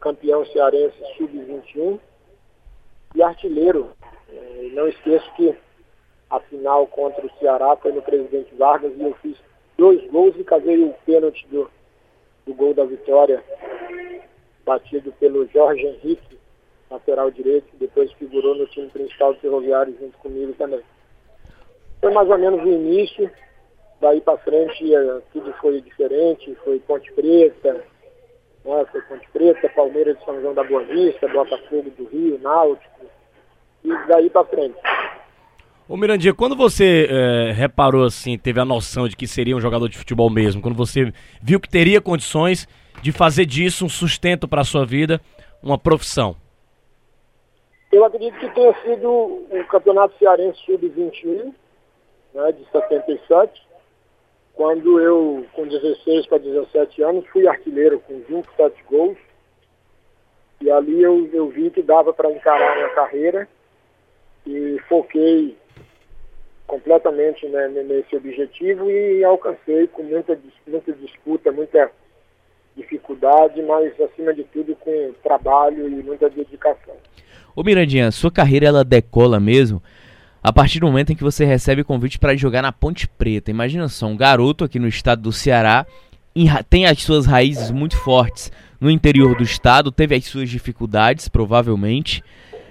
campeão 0.00 0.44
cearense 0.46 0.96
sub-21 1.16 1.98
e 3.14 3.22
artilheiro. 3.22 3.90
Eh, 4.32 4.70
Não 4.72 4.88
esqueço 4.88 5.30
que 5.34 5.54
a 6.30 6.40
final 6.40 6.86
contra 6.86 7.24
o 7.24 7.30
Ceará 7.38 7.76
foi 7.76 7.92
no 7.92 8.02
Presidente 8.02 8.54
Vargas 8.54 8.92
e 8.96 9.02
eu 9.02 9.14
fiz 9.22 9.36
dois 9.76 10.04
gols 10.10 10.34
e 10.36 10.44
casei 10.44 10.82
o 10.82 10.94
pênalti 11.06 11.46
do, 11.48 11.70
do 12.46 12.54
gol 12.54 12.74
da 12.74 12.84
vitória, 12.84 13.42
batido 14.64 15.12
pelo 15.12 15.46
Jorge 15.48 15.86
Henrique, 15.86 16.38
lateral 16.94 17.30
direito, 17.30 17.66
que 17.70 17.76
depois 17.76 18.10
figurou 18.12 18.54
no 18.54 18.66
time 18.66 18.88
principal 18.88 19.34
do 19.34 19.40
Ferroviário 19.40 19.94
junto 20.00 20.16
comigo 20.18 20.52
também. 20.54 20.80
Foi 22.00 22.12
mais 22.12 22.28
ou 22.28 22.38
menos 22.38 22.62
o 22.62 22.68
início, 22.68 23.30
daí 24.00 24.20
para 24.20 24.38
frente 24.38 24.94
eh, 24.94 25.20
tudo 25.32 25.52
foi 25.54 25.80
diferente, 25.80 26.56
foi 26.64 26.78
Ponte 26.80 27.12
Preta, 27.12 27.84
né? 28.64 28.86
Foi 28.90 29.00
Ponte 29.02 29.28
Preta, 29.32 29.68
Palmeiras 29.70 30.18
de 30.18 30.24
São 30.24 30.40
João 30.40 30.54
da 30.54 30.64
Boa 30.64 30.84
Vista, 30.84 31.28
Botafogo 31.28 31.90
do 31.96 32.04
Rio, 32.06 32.38
Náutico, 32.42 33.06
e 33.84 33.92
daí 34.08 34.30
para 34.30 34.44
frente. 34.46 34.76
Ô 35.86 35.98
Mirandinha, 35.98 36.32
quando 36.32 36.56
você 36.56 37.06
é, 37.10 37.52
reparou 37.52 38.04
assim, 38.04 38.38
teve 38.38 38.58
a 38.58 38.64
noção 38.64 39.06
de 39.06 39.14
que 39.14 39.26
seria 39.26 39.54
um 39.54 39.60
jogador 39.60 39.88
de 39.88 39.98
futebol 39.98 40.30
mesmo, 40.30 40.62
quando 40.62 40.74
você 40.74 41.12
viu 41.42 41.60
que 41.60 41.68
teria 41.68 42.00
condições 42.00 42.66
de 43.02 43.12
fazer 43.12 43.44
disso 43.44 43.84
um 43.84 43.88
sustento 43.88 44.48
para 44.48 44.64
sua 44.64 44.86
vida, 44.86 45.20
uma 45.62 45.76
profissão? 45.76 46.36
Eu 47.94 48.04
acredito 48.04 48.36
que 48.40 48.50
tenha 48.52 48.74
sido 48.82 49.08
o 49.08 49.66
Campeonato 49.68 50.18
Cearense 50.18 50.58
Sub-21, 50.66 51.54
né, 52.34 52.50
de 52.50 52.68
77, 52.72 53.68
quando 54.52 55.00
eu, 55.00 55.46
com 55.52 55.64
16 55.64 56.26
para 56.26 56.38
17 56.38 57.02
anos, 57.04 57.24
fui 57.28 57.46
artilheiro 57.46 58.00
com 58.00 58.18
27 58.18 58.82
gols. 58.90 59.16
E 60.60 60.68
ali 60.72 61.00
eu, 61.00 61.30
eu 61.32 61.48
vi 61.50 61.70
que 61.70 61.82
dava 61.82 62.12
para 62.12 62.32
encarar 62.32 62.72
a 62.72 62.74
minha 62.74 62.88
carreira 62.96 63.48
e 64.44 64.76
foquei 64.88 65.56
completamente 66.66 67.46
né, 67.46 67.68
nesse 67.68 68.16
objetivo 68.16 68.90
e 68.90 69.22
alcancei 69.22 69.86
com 69.86 70.02
muita, 70.02 70.36
muita 70.66 70.92
disputa, 70.94 71.52
muita 71.52 71.92
dificuldade, 72.74 73.62
mas 73.62 74.00
acima 74.00 74.34
de 74.34 74.42
tudo 74.42 74.74
com 74.74 75.14
trabalho 75.22 75.86
e 75.86 76.02
muita 76.02 76.28
dedicação. 76.28 76.96
Ô 77.56 77.62
Mirandinha, 77.62 78.10
sua 78.10 78.30
carreira 78.30 78.66
ela 78.66 78.84
decola 78.84 79.38
mesmo 79.38 79.82
a 80.42 80.52
partir 80.52 80.78
do 80.80 80.86
momento 80.86 81.10
em 81.10 81.16
que 81.16 81.22
você 81.22 81.44
recebe 81.44 81.82
convite 81.82 82.18
para 82.18 82.36
jogar 82.36 82.60
na 82.60 82.70
Ponte 82.70 83.08
Preta. 83.08 83.50
Imagina 83.50 83.88
só, 83.88 84.06
um 84.06 84.16
garoto 84.16 84.62
aqui 84.62 84.78
no 84.78 84.86
estado 84.86 85.22
do 85.22 85.32
Ceará 85.32 85.86
tem 86.68 86.84
as 86.84 87.02
suas 87.02 87.24
raízes 87.24 87.70
muito 87.70 87.96
fortes 87.96 88.52
no 88.80 88.90
interior 88.90 89.36
do 89.36 89.42
estado, 89.42 89.90
teve 89.90 90.14
as 90.14 90.24
suas 90.24 90.50
dificuldades, 90.50 91.28
provavelmente. 91.28 92.22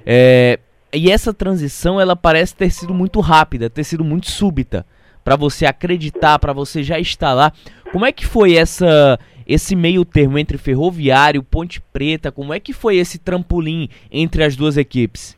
É, 0.05 0.59
e 0.93 1.09
essa 1.09 1.33
transição 1.33 1.99
ela 1.99 2.15
parece 2.15 2.55
ter 2.55 2.69
sido 2.69 2.93
muito 2.93 3.19
rápida, 3.19 3.69
ter 3.69 3.83
sido 3.83 4.03
muito 4.03 4.29
súbita 4.29 4.85
para 5.23 5.35
você 5.35 5.65
acreditar, 5.65 6.37
para 6.37 6.53
você 6.53 6.83
já 6.83 6.99
estar 6.99 7.33
lá. 7.33 7.51
Como 7.91 8.05
é 8.05 8.11
que 8.11 8.25
foi 8.25 8.55
essa 8.55 9.17
esse 9.47 9.75
meio 9.75 10.05
termo 10.05 10.37
entre 10.37 10.57
Ferroviário, 10.57 11.43
Ponte 11.43 11.81
Preta? 11.81 12.31
Como 12.31 12.53
é 12.53 12.59
que 12.59 12.73
foi 12.73 12.97
esse 12.97 13.19
trampolim 13.19 13.89
entre 14.11 14.43
as 14.43 14.55
duas 14.55 14.77
equipes? 14.77 15.37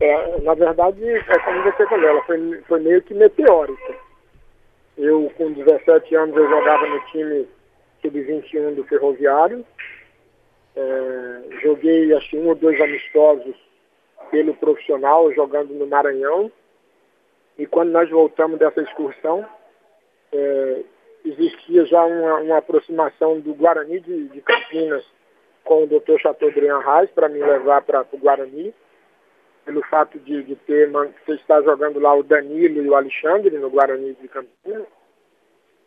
É, 0.00 0.40
na 0.40 0.54
verdade, 0.54 1.02
é 1.04 1.38
como 1.38 1.62
você 1.62 1.86
falou, 1.86 2.08
ela 2.08 2.22
foi, 2.24 2.62
foi 2.68 2.80
meio 2.80 3.02
que 3.02 3.14
meteórica. 3.14 3.94
Eu, 4.96 5.30
com 5.36 5.52
17 5.52 6.14
anos, 6.14 6.36
eu 6.36 6.48
jogava 6.48 6.86
no 6.86 7.00
time 7.06 7.46
sub-21 8.02 8.74
do 8.74 8.84
Ferroviário. 8.84 9.64
É, 10.76 11.42
joguei, 11.62 12.12
acho 12.14 12.36
um 12.36 12.48
ou 12.48 12.54
dois 12.54 12.80
amistosos 12.80 13.54
pelo 14.30 14.54
profissional 14.54 15.32
jogando 15.32 15.72
no 15.74 15.86
Maranhão. 15.86 16.50
E 17.58 17.66
quando 17.66 17.90
nós 17.90 18.10
voltamos 18.10 18.58
dessa 18.58 18.82
excursão, 18.82 19.46
é, 20.32 20.82
existia 21.24 21.84
já 21.86 22.04
uma, 22.04 22.36
uma, 22.36 22.58
aproximação 22.58 23.40
do 23.40 23.54
Guarani 23.54 24.00
de, 24.00 24.28
de, 24.28 24.40
Campinas 24.40 25.04
com 25.64 25.84
o 25.84 25.86
Dr. 25.86 26.18
Chateaubriand 26.20 26.80
Reis 26.80 27.10
para 27.10 27.28
me 27.28 27.38
levar 27.38 27.82
para 27.82 28.06
o 28.12 28.18
Guarani, 28.18 28.74
pelo 29.64 29.82
fato 29.86 30.18
de, 30.18 30.42
de 30.42 30.54
ter 30.56 30.90
de 30.90 31.32
estar 31.34 31.62
jogando 31.62 31.98
lá 31.98 32.14
o 32.14 32.22
Danilo 32.22 32.82
e 32.82 32.88
o 32.88 32.94
Alexandre 32.94 33.56
no 33.56 33.70
Guarani 33.70 34.12
de 34.14 34.28
Campinas. 34.28 34.86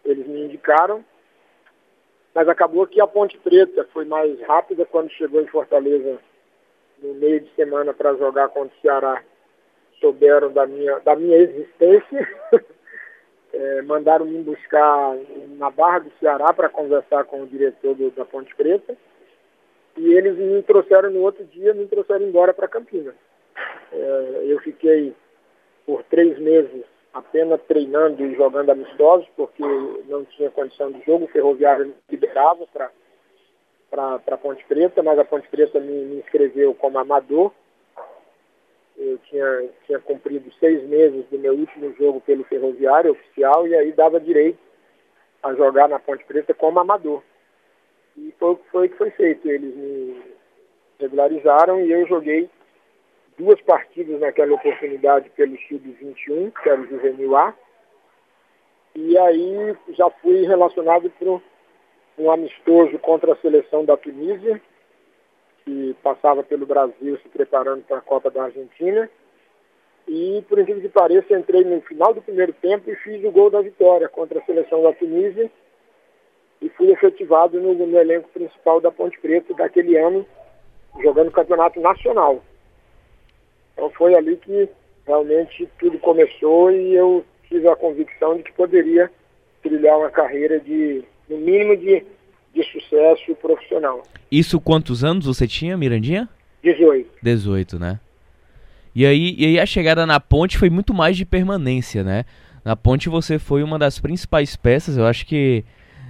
Eles 0.04 0.26
me 0.26 0.46
indicaram, 0.46 1.06
mas 2.34 2.48
acabou 2.48 2.88
que 2.88 3.00
a 3.00 3.08
Ponte 3.08 3.38
Preta 3.38 3.88
foi 3.94 4.06
mais 4.06 4.40
rápida 4.42 4.86
quando 4.86 5.12
chegou 5.12 5.42
em 5.42 5.48
Fortaleza 5.48 6.20
no 7.02 7.14
meio 7.14 7.42
de 7.42 7.50
semana 7.54 7.94
para 7.94 8.16
jogar 8.16 8.50
contra 8.50 8.76
o 8.76 8.82
Ceará 8.82 9.24
souberam 10.00 10.52
da 10.52 10.66
minha, 10.66 11.00
da 11.00 11.16
minha 11.16 11.38
existência, 11.38 12.28
é, 13.54 13.82
mandaram 13.84 14.26
me 14.26 14.42
buscar 14.44 15.16
na 15.58 15.70
Barra 15.70 16.00
do 16.00 16.12
Ceará 16.20 16.54
para 16.54 16.70
conversar 16.70 17.24
com 17.26 17.42
o 17.42 17.48
diretor 17.48 17.96
do, 17.96 18.12
da 18.12 18.26
Ponte 18.26 18.54
Preta 18.56 18.96
e 19.98 20.14
eles 20.14 20.38
me 20.38 20.62
trouxeram 20.64 21.10
no 21.10 21.22
outro 21.22 21.44
dia, 21.46 21.74
me 21.74 21.88
trouxeram 21.88 22.26
embora 22.26 22.54
para 22.54 22.68
Campinas. 22.68 23.16
É, 23.92 24.42
eu 24.46 24.60
fiquei 24.60 25.14
por 25.86 26.04
três 26.04 26.38
meses 26.38 26.84
apenas 27.14 27.60
treinando 27.68 28.24
e 28.24 28.36
jogando 28.36 28.70
amistosos, 28.70 29.28
porque 29.36 29.64
não 30.08 30.24
tinha 30.26 30.52
condição 30.52 30.92
de 30.92 31.04
jogo, 31.04 31.26
o 31.26 31.30
Ferroviário 31.30 31.94
liberava 32.10 32.66
para 32.68 32.92
para 33.90 34.38
Ponte 34.38 34.64
Preta, 34.66 35.02
mas 35.02 35.18
a 35.18 35.24
Ponte 35.24 35.48
Preta 35.48 35.80
me, 35.80 36.06
me 36.06 36.18
inscreveu 36.18 36.74
como 36.76 37.00
amador. 37.00 37.54
Eu 38.98 39.18
tinha, 39.30 39.70
tinha 39.86 40.00
cumprido 40.00 40.52
seis 40.60 40.84
meses 40.88 41.26
do 41.30 41.38
meu 41.38 41.54
último 41.54 41.94
jogo 42.00 42.20
pelo 42.22 42.44
Ferroviário 42.46 43.12
oficial 43.12 43.68
e 43.68 43.76
aí 43.76 43.92
dava 43.92 44.20
direito 44.20 44.58
a 45.44 45.54
jogar 45.54 45.88
na 45.88 46.00
Ponte 46.00 46.26
Preta 46.26 46.54
como 46.54 46.80
amador. 46.80 47.22
E 48.18 48.34
foi 48.40 48.54
o 48.54 48.60
foi, 48.72 48.90
que 48.90 48.98
foi 48.98 49.12
feito. 49.12 49.48
Eles 49.48 49.76
me 49.76 50.22
regularizaram 51.00 51.82
e 51.82 51.92
eu 51.92 52.08
joguei 52.08 52.50
duas 53.38 53.62
partidas 53.62 54.20
naquela 54.20 54.56
oportunidade 54.56 55.30
pelo 55.32 55.56
Sub-21, 55.68 56.52
que 56.52 56.70
era 56.70 56.82
o 56.82 56.88
Juvenil 56.88 57.36
A. 57.36 57.54
E 58.96 59.16
aí 59.18 59.76
já 59.90 60.10
fui 60.10 60.44
relacionado 60.48 61.10
para 61.12 61.40
um 62.18 62.32
amistoso 62.32 62.98
contra 62.98 63.34
a 63.34 63.38
seleção 63.38 63.86
da 63.86 63.96
Tunísia, 63.96 64.60
que 65.68 65.94
passava 66.02 66.44
pelo 66.44 66.66
Brasil 66.66 67.20
se 67.22 67.28
preparando 67.28 67.84
para 67.84 67.98
a 67.98 68.02
Copa 68.02 68.32
da 68.32 68.46
Argentina. 68.46 69.10
E, 70.08 70.42
por 70.48 70.58
incrível 70.58 70.82
que 70.82 70.88
pareça, 70.88 71.38
entrei 71.38 71.66
no 71.66 71.82
final 71.82 72.14
do 72.14 72.22
primeiro 72.22 72.54
tempo 72.54 72.90
e 72.90 72.96
fiz 72.96 73.22
o 73.26 73.32
gol 73.32 73.50
da 73.50 73.62
vitória 73.62 74.08
contra 74.08 74.40
a 74.40 74.46
seleção 74.46 74.82
da 74.82 74.94
Tunísia 74.94 75.52
e 76.62 76.70
fui 76.70 76.90
efetivado 76.90 77.60
no, 77.60 77.74
no 77.74 78.00
elenco 78.00 78.30
principal 78.30 78.80
da 78.80 78.90
Ponte 78.90 79.20
Preta 79.20 79.54
daquele 79.54 79.98
ano, 79.98 80.26
jogando 81.02 81.32
campeonato 81.32 81.82
nacional. 81.82 82.42
Então 83.74 83.90
foi 83.90 84.16
ali 84.16 84.38
que 84.38 84.70
realmente 85.06 85.70
tudo 85.78 86.00
começou 86.00 86.72
e 86.72 86.96
eu 86.96 87.26
tive 87.50 87.68
a 87.68 87.76
convicção 87.76 88.38
de 88.38 88.44
que 88.44 88.54
poderia 88.54 89.12
trilhar 89.62 89.98
uma 89.98 90.10
carreira 90.10 90.62
de 90.62 91.04
no 91.28 91.38
mínimo 91.38 91.76
de, 91.76 92.06
de 92.54 92.64
sucesso 92.72 93.36
profissional. 93.36 94.02
Isso 94.32 94.60
quantos 94.60 95.04
anos 95.04 95.26
você 95.26 95.48
tinha, 95.48 95.78
Mirandinha? 95.78 96.28
18. 96.64 97.10
18, 97.22 97.80
né? 97.80 98.00
E 98.94 99.06
aí, 99.06 99.36
e 99.38 99.46
aí 99.46 99.60
a 99.60 99.66
chegada 99.66 100.06
na 100.06 100.20
ponte 100.20 100.58
foi 100.58 100.70
muito 100.70 100.94
mais 100.94 101.16
de 101.16 101.26
permanência, 101.26 102.04
né? 102.04 102.26
Na 102.66 102.76
ponte 102.76 103.10
você 103.10 103.40
foi 103.40 103.64
uma 103.64 103.80
das 103.80 104.00
principais 104.00 104.56
peças, 104.56 104.98
eu 104.98 105.06
acho 105.06 105.26
que 105.26 105.64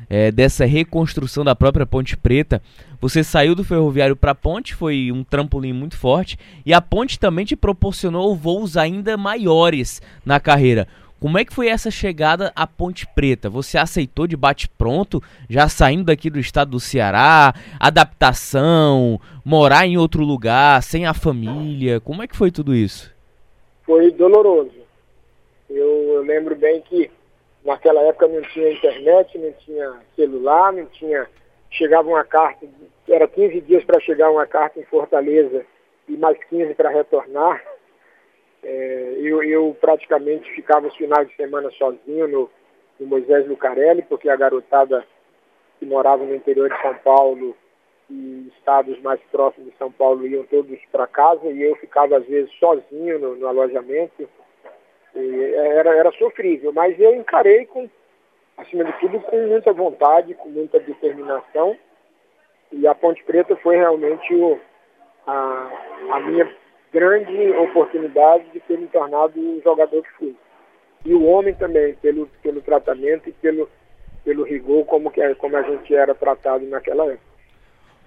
é, 0.10 0.32
dessa 0.32 0.66
reconstrução 0.66 1.44
da 1.44 1.56
própria 1.56 1.86
Ponte 1.86 2.16
Preta. 2.16 2.62
Você 3.00 3.24
saiu 3.24 3.54
do 3.54 3.64
ferroviário 3.64 4.16
para 4.16 4.32
a 4.32 4.36
ponte, 4.36 4.74
foi 4.74 5.12
um 5.12 5.24
trampolim 5.24 5.74
muito 5.74 5.98
forte, 5.98 6.38
e 6.66 6.74
a 6.74 6.82
ponte 6.82 7.20
também 7.20 7.46
te 7.46 7.56
proporcionou 7.56 8.36
voos 8.36 8.78
ainda 8.78 9.18
maiores 9.18 10.02
na 10.26 10.40
carreira. 10.40 10.88
Como 11.20 11.40
é 11.40 11.44
que 11.44 11.54
foi 11.54 11.68
essa 11.68 11.90
chegada 11.90 12.52
à 12.56 12.68
Ponte 12.68 13.08
Preta? 13.16 13.50
Você 13.50 13.76
aceitou 13.76 14.28
de 14.28 14.38
bate-pronto, 14.38 15.20
já 15.50 15.68
saindo 15.68 16.06
daqui 16.06 16.30
do 16.30 16.40
estado 16.40 16.72
do 16.72 16.80
Ceará, 16.80 17.56
adaptação, 17.80 19.20
morar 19.44 19.88
em 19.88 19.98
outro 19.98 20.24
lugar, 20.24 20.84
sem 20.84 21.08
a 21.08 21.16
família? 21.16 22.00
Como 22.00 22.22
é 22.22 22.28
que 22.28 22.38
foi 22.38 22.52
tudo 22.52 22.76
isso? 22.76 23.12
Foi 23.84 24.12
doloroso. 24.12 24.78
Eu, 25.68 26.14
eu 26.14 26.22
lembro 26.22 26.56
bem 26.56 26.82
que 26.82 27.10
naquela 27.66 28.02
época 28.02 28.28
não 28.28 28.42
tinha 28.44 28.72
internet, 28.72 29.40
não 29.40 29.52
tinha 29.54 29.94
celular, 30.16 30.72
não 30.72 30.86
tinha. 30.86 31.28
Chegava 31.72 32.08
uma 32.08 32.24
carta, 32.24 32.68
era 33.10 33.28
15 33.28 33.62
dias 33.62 33.84
para 33.84 34.00
chegar 34.00 34.30
uma 34.30 34.46
carta 34.46 34.80
em 34.80 34.84
Fortaleza 34.84 35.66
e 36.08 36.16
mais 36.16 36.38
15 36.48 36.76
para 36.76 36.92
retornar. 36.92 37.60
É, 38.64 39.14
eu, 39.20 39.44
eu, 39.44 39.78
praticamente 39.80 40.52
ficava 40.52 40.88
os 40.88 40.96
finais 40.96 41.28
de 41.28 41.36
semana 41.36 41.70
sozinho 41.72 42.28
no, 42.28 42.50
no 43.00 43.08
Moisés 43.08 43.48
Lucarelli, 43.48 44.02
porque 44.04 44.30
a 44.30 44.36
garotada 44.36 45.06
que 45.80 45.86
morava 45.86 46.24
no 46.24 46.36
interior 46.36 46.70
de 46.70 46.82
São 46.82 46.96
Paulo 46.96 47.56
e 48.10 48.52
estados 48.58 49.00
mais 49.02 49.20
próximos 49.32 49.72
de 49.72 49.78
São 49.78 49.92
Paulo 49.92 50.26
iam 50.26 50.44
todos 50.46 50.80
para 50.92 51.06
casa 51.08 51.46
e 51.48 51.62
eu 51.62 51.76
ficava 51.76 52.18
às 52.18 52.26
vezes 52.26 52.52
sozinho 52.60 53.20
no, 53.20 53.36
no 53.36 53.48
alojamento. 53.48 54.28
era, 55.14 55.96
era 55.96 56.12
sofrível, 56.14 56.72
mas 56.74 57.00
eu 57.00 57.14
encarei 57.16 57.66
com, 57.66 57.90
acima 58.58 58.86
de 58.86 58.94
tudo, 59.00 59.20
com 59.20 59.38
muita 59.48 59.72
vontade, 59.74 60.34
com 60.36 60.50
muita 60.50 60.80
determinação. 60.80 61.78
E 62.72 62.88
a 62.88 62.96
Ponte 62.96 63.24
Preta 63.24 63.56
foi 63.58 63.78
realmente 63.78 64.34
o, 64.34 64.60
a, 65.26 65.72
a 66.12 66.20
minha 66.22 66.46
grande 66.98 67.52
oportunidade 67.52 68.46
de 68.52 68.60
ter 68.62 68.80
me 68.80 68.88
tornado 68.88 69.40
o 69.40 69.62
jogador 69.64 70.02
que 70.02 70.10
fui. 70.18 70.36
E 71.06 71.14
o 71.14 71.24
homem 71.26 71.54
também, 71.54 71.94
pelo, 72.02 72.28
pelo 72.42 72.60
tratamento 72.62 73.30
e 73.30 73.32
pelo, 73.34 73.70
pelo 74.26 74.44
rigor 74.44 74.84
como, 74.86 75.12
que, 75.12 75.36
como 75.36 75.56
a 75.56 75.62
gente 75.62 75.94
era 75.94 76.16
tratado 76.16 76.66
naquela 76.66 77.06
época. 77.06 77.28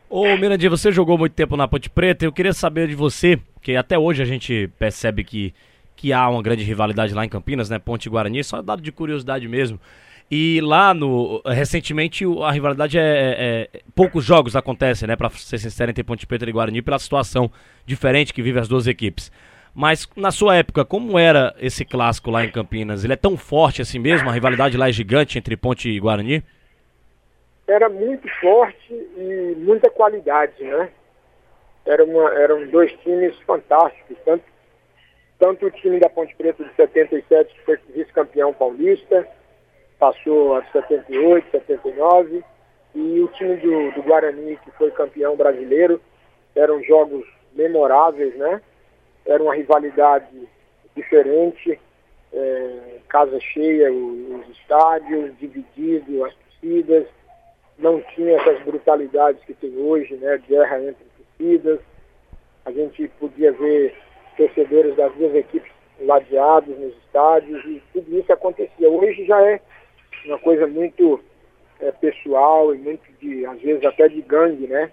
Ô 0.08 0.24
Mirandinha, 0.36 0.70
você 0.70 0.90
jogou 0.90 1.16
muito 1.16 1.34
tempo 1.34 1.56
na 1.56 1.68
Ponte 1.68 1.88
Preta, 1.88 2.24
eu 2.24 2.32
queria 2.32 2.52
saber 2.52 2.88
de 2.88 2.96
você, 2.96 3.38
que 3.62 3.76
até 3.76 3.96
hoje 3.96 4.20
a 4.22 4.26
gente 4.26 4.68
percebe 4.76 5.22
que, 5.22 5.54
que 5.94 6.12
há 6.12 6.28
uma 6.28 6.42
grande 6.42 6.64
rivalidade 6.64 7.14
lá 7.14 7.24
em 7.24 7.28
Campinas, 7.28 7.70
né? 7.70 7.78
Ponte 7.78 8.06
e 8.06 8.10
Guarani, 8.10 8.42
só 8.42 8.60
dado 8.60 8.82
de 8.82 8.90
curiosidade 8.90 9.46
mesmo. 9.46 9.78
E 10.30 10.60
lá 10.60 10.94
no. 10.94 11.42
Recentemente 11.44 12.24
a 12.44 12.52
rivalidade 12.52 12.96
é, 12.96 13.02
é, 13.02 13.68
é. 13.72 13.80
poucos 13.96 14.24
jogos 14.24 14.54
acontecem, 14.54 15.08
né? 15.08 15.16
Pra 15.16 15.28
ser 15.30 15.58
sincero, 15.58 15.90
entre 15.90 16.04
Ponte 16.04 16.26
Preta 16.26 16.48
e 16.48 16.52
Guarani, 16.52 16.80
pela 16.80 17.00
situação 17.00 17.50
diferente 17.84 18.32
que 18.32 18.40
vive 18.40 18.60
as 18.60 18.68
duas 18.68 18.86
equipes. 18.86 19.32
Mas 19.74 20.08
na 20.16 20.30
sua 20.30 20.56
época, 20.56 20.84
como 20.84 21.18
era 21.18 21.54
esse 21.58 21.84
clássico 21.84 22.30
lá 22.30 22.44
em 22.44 22.50
Campinas? 22.50 23.02
Ele 23.02 23.12
é 23.12 23.16
tão 23.16 23.36
forte 23.36 23.82
assim 23.82 23.98
mesmo? 23.98 24.28
A 24.28 24.32
rivalidade 24.32 24.76
lá 24.76 24.88
é 24.88 24.92
gigante 24.92 25.36
entre 25.36 25.56
Ponte 25.56 25.88
e 25.88 25.98
Guarani? 25.98 26.44
Era 27.66 27.88
muito 27.88 28.28
forte 28.40 28.92
e 28.92 29.54
muita 29.58 29.90
qualidade, 29.90 30.62
né? 30.62 30.90
Era 31.86 32.04
uma, 32.04 32.32
eram 32.34 32.68
dois 32.68 32.92
times 33.02 33.34
fantásticos, 33.46 34.16
tanto, 34.24 34.44
tanto 35.38 35.66
o 35.66 35.70
time 35.70 35.98
da 35.98 36.08
Ponte 36.08 36.34
Preta 36.36 36.62
de 36.64 36.74
77, 36.74 37.54
que 37.54 37.64
foi 37.64 37.78
vice-campeão 37.94 38.52
paulista, 38.52 39.26
passou 40.00 40.56
a 40.56 40.64
78, 40.72 41.50
79, 41.50 42.42
e 42.94 43.20
o 43.20 43.28
time 43.28 43.56
do, 43.56 43.92
do 43.92 44.02
Guarani, 44.02 44.56
que 44.64 44.70
foi 44.72 44.90
campeão 44.90 45.36
brasileiro, 45.36 46.00
eram 46.56 46.82
jogos 46.82 47.24
memoráveis, 47.54 48.34
né? 48.36 48.60
Era 49.26 49.42
uma 49.42 49.54
rivalidade 49.54 50.48
diferente, 50.96 51.78
é, 52.32 52.98
casa 53.08 53.38
cheia, 53.38 53.92
os, 53.92 54.40
os 54.40 54.56
estádios, 54.56 55.38
dividido, 55.38 56.24
as 56.24 56.34
torcidas, 56.34 57.06
não 57.78 58.00
tinha 58.14 58.36
essas 58.36 58.60
brutalidades 58.62 59.44
que 59.44 59.54
tem 59.54 59.76
hoje, 59.76 60.14
né? 60.16 60.38
Guerra 60.48 60.82
entre 60.82 61.04
torcidas. 61.16 61.80
A 62.64 62.72
gente 62.72 63.06
podia 63.20 63.52
ver 63.52 63.94
torcedores 64.36 64.96
das 64.96 65.12
duas 65.14 65.34
equipes 65.34 65.70
ladeados 66.00 66.76
nos 66.78 66.96
estádios 67.04 67.62
e 67.66 67.82
tudo 67.92 68.18
isso 68.18 68.32
acontecia. 68.32 68.88
Hoje 68.88 69.24
já 69.26 69.40
é 69.42 69.60
uma 70.24 70.38
coisa 70.38 70.66
muito 70.66 71.20
é, 71.80 71.90
pessoal 71.92 72.74
e 72.74 72.78
muito 72.78 73.02
de, 73.20 73.44
às 73.46 73.60
vezes 73.60 73.84
até 73.84 74.08
de 74.08 74.20
gangue, 74.22 74.66
né? 74.66 74.90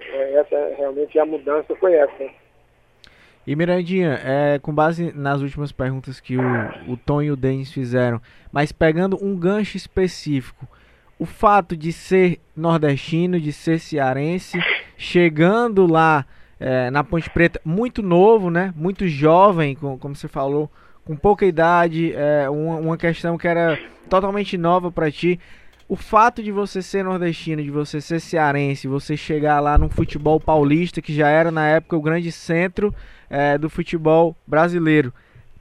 É, 0.00 0.34
essa 0.34 0.74
realmente 0.76 1.18
a 1.18 1.26
mudança 1.26 1.74
foi 1.76 1.94
essa. 1.94 2.30
E 3.46 3.56
Mirandinha, 3.56 4.20
é, 4.24 4.58
com 4.58 4.74
base 4.74 5.10
nas 5.14 5.40
últimas 5.40 5.72
perguntas 5.72 6.20
que 6.20 6.36
o, 6.36 6.42
o 6.86 6.96
Tom 6.96 7.22
e 7.22 7.30
o 7.30 7.36
Denis 7.36 7.72
fizeram, 7.72 8.20
mas 8.52 8.72
pegando 8.72 9.22
um 9.24 9.34
gancho 9.34 9.76
específico, 9.76 10.68
o 11.18 11.24
fato 11.24 11.76
de 11.76 11.92
ser 11.92 12.38
nordestino, 12.54 13.40
de 13.40 13.52
ser 13.52 13.80
cearense, 13.80 14.58
chegando 14.96 15.86
lá 15.90 16.26
é, 16.60 16.90
na 16.90 17.02
Ponte 17.02 17.30
Preta, 17.30 17.60
muito 17.64 18.02
novo, 18.02 18.50
né? 18.50 18.72
Muito 18.76 19.08
jovem, 19.08 19.74
com, 19.74 19.98
como 19.98 20.14
você 20.14 20.28
falou, 20.28 20.70
com 21.08 21.16
pouca 21.16 21.46
idade, 21.46 22.12
é, 22.14 22.50
uma, 22.50 22.76
uma 22.76 22.96
questão 22.98 23.38
que 23.38 23.48
era 23.48 23.78
totalmente 24.10 24.58
nova 24.58 24.92
para 24.92 25.10
ti. 25.10 25.40
O 25.88 25.96
fato 25.96 26.42
de 26.42 26.52
você 26.52 26.82
ser 26.82 27.02
nordestino, 27.02 27.62
de 27.62 27.70
você 27.70 27.98
ser 27.98 28.20
cearense, 28.20 28.86
você 28.86 29.16
chegar 29.16 29.58
lá 29.58 29.78
no 29.78 29.88
futebol 29.88 30.38
paulista, 30.38 31.00
que 31.00 31.14
já 31.14 31.30
era 31.30 31.50
na 31.50 31.66
época 31.66 31.96
o 31.96 32.02
grande 32.02 32.30
centro 32.30 32.94
é, 33.30 33.56
do 33.56 33.70
futebol 33.70 34.36
brasileiro. 34.46 35.10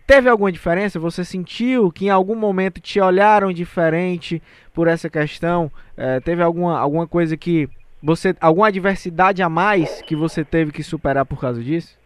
Teve 0.05 0.27
alguma 0.27 0.51
diferença? 0.51 0.99
Você 0.99 1.23
sentiu 1.23 1.93
que 1.93 2.07
em 2.07 2.09
algum 2.09 2.35
momento 2.35 2.81
te 2.81 2.99
olharam 2.99 3.53
diferente 3.53 4.43
por 4.73 4.89
essa 4.89 5.09
questão? 5.09 5.71
É, 5.95 6.19
teve 6.19 6.43
alguma, 6.43 6.77
alguma 6.77 7.07
coisa 7.07 7.37
que 7.37 7.69
você. 8.03 8.35
alguma 8.41 8.67
adversidade 8.67 9.41
a 9.41 9.47
mais 9.47 10.01
que 10.01 10.13
você 10.15 10.43
teve 10.43 10.73
que 10.73 10.83
superar 10.83 11.25
por 11.25 11.39
causa 11.39 11.63
disso? 11.63 11.97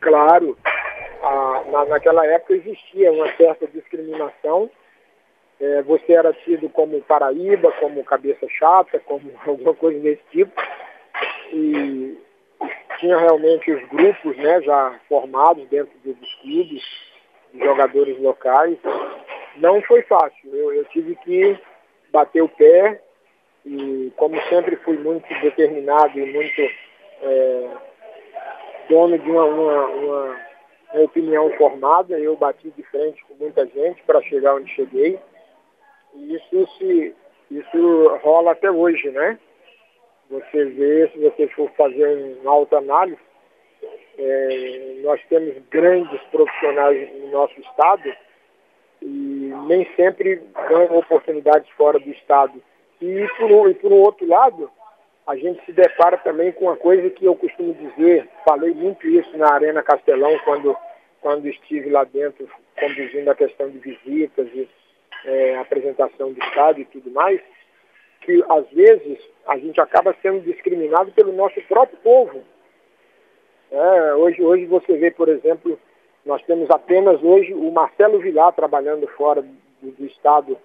Claro 0.00 0.56
na, 1.70 1.84
naquela 1.86 2.26
época 2.26 2.54
existia 2.54 3.12
uma 3.12 3.30
certa 3.36 3.66
discriminação. 3.66 4.70
É, 5.60 5.82
você 5.82 6.12
era 6.12 6.32
tido 6.32 6.68
como 6.70 7.00
Paraíba, 7.02 7.70
como 7.72 8.04
cabeça 8.04 8.46
chata, 8.48 8.98
como 9.00 9.30
alguma 9.46 9.74
coisa 9.74 9.98
desse 10.00 10.22
tipo. 10.30 10.52
E 11.52 12.18
tinha 12.98 13.18
realmente 13.18 13.70
os 13.70 13.88
grupos 13.88 14.36
né, 14.36 14.60
já 14.62 14.98
formados 15.08 15.66
dentro 15.68 15.92
dos 16.04 16.34
clubes, 16.42 16.82
de 17.52 17.64
jogadores 17.64 18.18
locais. 18.20 18.78
Não 19.56 19.82
foi 19.82 20.02
fácil. 20.02 20.54
Eu, 20.54 20.72
eu 20.72 20.84
tive 20.86 21.16
que 21.16 21.58
bater 22.12 22.42
o 22.42 22.48
pé 22.48 23.00
e 23.64 24.12
como 24.16 24.40
sempre 24.42 24.76
fui 24.76 24.96
muito 24.98 25.28
determinado 25.40 26.18
e 26.18 26.32
muito 26.32 26.60
é, 27.22 27.68
dono 28.88 29.18
de 29.18 29.30
uma, 29.30 29.44
uma, 29.44 29.86
uma 29.86 30.49
uma 30.92 31.04
opinião 31.04 31.50
formada, 31.56 32.18
eu 32.18 32.36
bati 32.36 32.70
de 32.70 32.82
frente 32.84 33.24
com 33.24 33.34
muita 33.34 33.66
gente 33.66 34.02
para 34.02 34.22
chegar 34.22 34.54
onde 34.54 34.74
cheguei. 34.74 35.18
E 36.14 36.34
isso, 36.34 36.68
se, 36.78 37.14
isso 37.50 38.18
rola 38.22 38.52
até 38.52 38.70
hoje, 38.70 39.10
né? 39.10 39.38
Você 40.30 40.64
vê, 40.64 41.08
se 41.12 41.18
você 41.18 41.48
for 41.48 41.70
fazer 41.72 42.38
uma 42.42 42.52
autoanálise, 42.52 43.18
é, 44.18 45.00
nós 45.02 45.20
temos 45.28 45.56
grandes 45.70 46.20
profissionais 46.30 47.12
no 47.20 47.30
nosso 47.30 47.58
estado 47.60 48.12
e 49.02 49.52
nem 49.66 49.88
sempre 49.96 50.42
ganham 50.68 50.98
oportunidades 50.98 51.68
fora 51.70 51.98
do 51.98 52.10
estado. 52.10 52.62
E 53.00 53.26
por, 53.38 53.50
um, 53.50 53.68
e 53.68 53.74
por 53.74 53.92
um 53.92 54.00
outro 54.00 54.26
lado, 54.26 54.70
a 55.30 55.36
gente 55.36 55.64
se 55.64 55.70
depara 55.70 56.18
também 56.18 56.50
com 56.50 56.64
uma 56.64 56.76
coisa 56.76 57.08
que 57.08 57.24
eu 57.24 57.36
costumo 57.36 57.72
dizer, 57.72 58.28
falei 58.44 58.74
muito 58.74 59.06
isso 59.06 59.38
na 59.38 59.52
Arena 59.52 59.80
Castelão 59.80 60.36
quando, 60.44 60.76
quando 61.20 61.46
estive 61.46 61.88
lá 61.88 62.02
dentro 62.02 62.50
conduzindo 62.76 63.30
a 63.30 63.34
questão 63.36 63.70
de 63.70 63.78
visitas 63.78 64.48
e 64.52 64.68
é, 65.24 65.56
apresentação 65.56 66.32
do 66.32 66.42
Estado 66.42 66.80
e 66.80 66.84
tudo 66.84 67.12
mais, 67.12 67.40
que 68.22 68.44
às 68.48 68.68
vezes 68.70 69.20
a 69.46 69.56
gente 69.56 69.80
acaba 69.80 70.16
sendo 70.20 70.40
discriminado 70.40 71.12
pelo 71.12 71.32
nosso 71.32 71.60
próprio 71.62 71.98
povo. 71.98 72.42
É, 73.70 74.14
hoje, 74.14 74.42
hoje 74.42 74.66
você 74.66 74.96
vê, 74.96 75.12
por 75.12 75.28
exemplo, 75.28 75.78
nós 76.26 76.42
temos 76.42 76.68
apenas 76.70 77.22
hoje 77.22 77.54
o 77.54 77.70
Marcelo 77.70 78.18
Vilar 78.18 78.52
trabalhando 78.52 79.06
fora 79.06 79.42
do, 79.42 79.90
do 79.92 80.06
Estado 80.06 80.58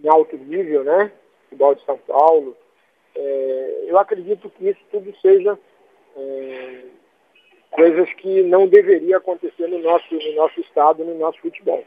em 0.00 0.08
alto 0.08 0.36
nível, 0.36 0.84
né? 0.84 1.10
Futebol 1.48 1.74
de 1.74 1.84
São 1.84 1.98
Paulo, 1.98 2.56
é, 3.16 3.84
eu 3.86 3.98
acredito 3.98 4.50
que 4.50 4.68
isso 4.68 4.80
tudo 4.90 5.12
seja 5.20 5.58
é, 6.16 6.80
coisas 7.70 8.12
que 8.14 8.42
não 8.42 8.68
deveria 8.68 9.16
acontecer 9.16 9.66
no 9.66 9.80
nosso, 9.80 10.14
no 10.14 10.34
nosso 10.34 10.60
estado, 10.60 11.04
no 11.04 11.18
nosso 11.18 11.38
futebol. 11.40 11.84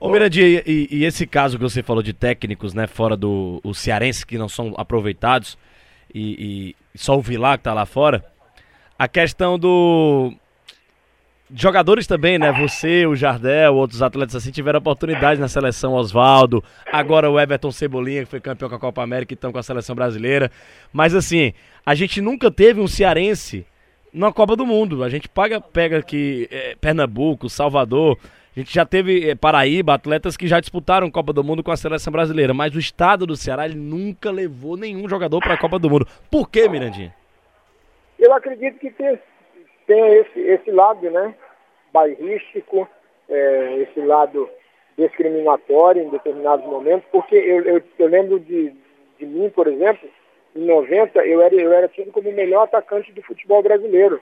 Ô 0.00 0.08
Mirandinha, 0.08 0.62
e, 0.64 0.88
e, 0.90 1.04
esse 1.04 1.26
caso 1.26 1.56
que 1.56 1.62
você 1.62 1.82
falou 1.82 2.02
de 2.02 2.12
técnicos, 2.12 2.72
né, 2.72 2.86
fora 2.86 3.16
do 3.16 3.60
o 3.64 3.74
cearense 3.74 4.24
que 4.24 4.38
não 4.38 4.48
são 4.48 4.72
aproveitados 4.76 5.58
e, 6.14 6.74
e 6.94 6.98
só 6.98 7.16
o 7.16 7.20
Vilar 7.20 7.58
que 7.58 7.64
tá 7.64 7.74
lá 7.74 7.84
fora, 7.84 8.24
a 8.96 9.08
questão 9.08 9.58
do 9.58 10.32
jogadores 11.54 12.06
também, 12.06 12.38
né? 12.38 12.52
Você, 12.52 13.06
o 13.06 13.16
Jardel, 13.16 13.74
outros 13.74 14.02
atletas 14.02 14.36
assim 14.36 14.50
tiveram 14.50 14.78
oportunidade 14.78 15.40
na 15.40 15.48
seleção 15.48 15.94
Oswaldo, 15.94 16.62
agora 16.92 17.30
o 17.30 17.38
Everton 17.38 17.70
Cebolinha, 17.70 18.24
que 18.24 18.30
foi 18.30 18.40
campeão 18.40 18.68
com 18.68 18.74
a 18.74 18.78
Copa 18.78 19.02
América 19.02 19.32
e 19.32 19.34
estão 19.34 19.52
com 19.52 19.58
a 19.58 19.62
seleção 19.62 19.94
brasileira. 19.94 20.50
Mas 20.92 21.14
assim, 21.14 21.52
a 21.84 21.94
gente 21.94 22.20
nunca 22.20 22.50
teve 22.50 22.80
um 22.80 22.88
cearense 22.88 23.66
na 24.12 24.32
Copa 24.32 24.56
do 24.56 24.66
Mundo. 24.66 25.02
A 25.02 25.08
gente 25.08 25.28
paga, 25.28 25.60
pega 25.60 25.98
aqui 25.98 26.48
é, 26.50 26.76
Pernambuco, 26.80 27.48
Salvador. 27.48 28.18
A 28.54 28.60
gente 28.60 28.74
já 28.74 28.84
teve 28.84 29.30
é, 29.30 29.34
Paraíba, 29.34 29.94
atletas 29.94 30.36
que 30.36 30.46
já 30.46 30.60
disputaram 30.60 31.10
Copa 31.10 31.32
do 31.32 31.44
Mundo 31.44 31.62
com 31.62 31.70
a 31.70 31.76
seleção 31.76 32.12
brasileira, 32.12 32.52
mas 32.52 32.74
o 32.74 32.78
estado 32.78 33.26
do 33.26 33.36
Ceará 33.36 33.66
ele 33.66 33.76
nunca 33.76 34.30
levou 34.30 34.76
nenhum 34.76 35.08
jogador 35.08 35.40
para 35.40 35.54
a 35.54 35.58
Copa 35.58 35.78
do 35.78 35.88
Mundo. 35.88 36.06
Por 36.30 36.50
que, 36.50 36.68
Mirandinha? 36.68 37.14
Eu 38.18 38.34
acredito 38.34 38.78
que 38.80 38.90
tem 38.90 39.16
tem 39.88 40.14
esse, 40.18 40.38
esse 40.38 40.70
lado, 40.70 41.10
né, 41.10 41.34
bairrístico, 41.92 42.86
é, 43.28 43.78
esse 43.78 44.00
lado 44.00 44.48
discriminatório 44.96 46.02
em 46.02 46.10
determinados 46.10 46.66
momentos, 46.66 47.08
porque 47.10 47.34
eu, 47.34 47.62
eu, 47.62 47.82
eu 47.98 48.06
lembro 48.06 48.38
de, 48.38 48.72
de 49.18 49.26
mim, 49.26 49.48
por 49.48 49.66
exemplo, 49.66 50.08
em 50.54 50.64
90 50.64 51.24
eu 51.24 51.40
era, 51.40 51.54
eu 51.54 51.72
era 51.72 51.88
tido 51.88 52.12
como 52.12 52.28
o 52.28 52.32
melhor 52.32 52.64
atacante 52.64 53.12
do 53.12 53.22
futebol 53.22 53.62
brasileiro. 53.62 54.20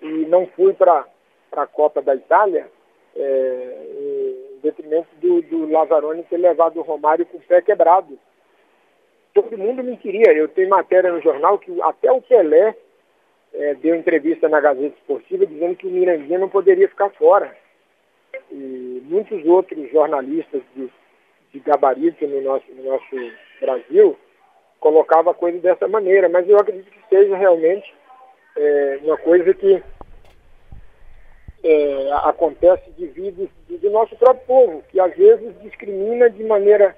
E 0.00 0.26
não 0.26 0.46
fui 0.48 0.72
para 0.74 1.06
a 1.52 1.66
Copa 1.66 2.02
da 2.02 2.14
Itália 2.14 2.68
é, 3.16 3.76
em 3.90 4.60
detrimento 4.62 5.08
do, 5.16 5.40
do 5.42 5.70
Lazzaroni 5.70 6.22
ter 6.24 6.36
levado 6.36 6.78
o 6.78 6.82
Romário 6.82 7.26
com 7.26 7.38
o 7.38 7.42
pé 7.42 7.62
quebrado. 7.62 8.18
Todo 9.32 9.56
mundo 9.58 9.82
me 9.82 9.96
queria. 9.96 10.32
Eu 10.32 10.48
tenho 10.48 10.68
matéria 10.68 11.10
no 11.10 11.20
jornal 11.20 11.58
que 11.58 11.80
até 11.80 12.12
o 12.12 12.20
Pelé 12.20 12.76
é, 13.54 13.74
deu 13.74 13.94
entrevista 13.94 14.48
na 14.48 14.60
Gazeta 14.60 14.96
Esportiva 14.98 15.46
dizendo 15.46 15.76
que 15.76 15.86
o 15.86 15.90
Mirandinha 15.90 16.38
não 16.38 16.48
poderia 16.48 16.88
ficar 16.88 17.10
fora. 17.10 17.56
E 18.50 19.02
muitos 19.04 19.44
outros 19.46 19.90
jornalistas 19.90 20.62
de, 20.74 20.90
de 21.52 21.60
gabarito 21.60 22.26
no 22.26 22.42
nosso, 22.42 22.66
no 22.72 22.84
nosso 22.84 23.32
Brasil 23.60 24.16
colocava 24.80 25.30
a 25.30 25.34
coisa 25.34 25.58
dessa 25.60 25.88
maneira, 25.88 26.28
mas 26.28 26.48
eu 26.48 26.58
acredito 26.58 26.90
que 26.90 27.08
seja 27.08 27.36
realmente 27.36 27.94
é, 28.56 28.98
uma 29.02 29.16
coisa 29.16 29.54
que 29.54 29.82
é, 31.62 32.12
acontece 32.12 32.90
devido 32.98 33.48
do 33.68 33.90
nosso 33.90 34.14
próprio 34.16 34.46
povo, 34.46 34.84
que 34.90 35.00
às 35.00 35.16
vezes 35.16 35.58
discrimina 35.62 36.28
de 36.28 36.44
maneira 36.44 36.94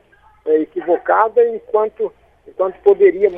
é, 0.47 0.59
equivocada 0.59 1.47
enquanto, 1.49 2.13
enquanto 2.49 2.77
poderia 2.81 3.31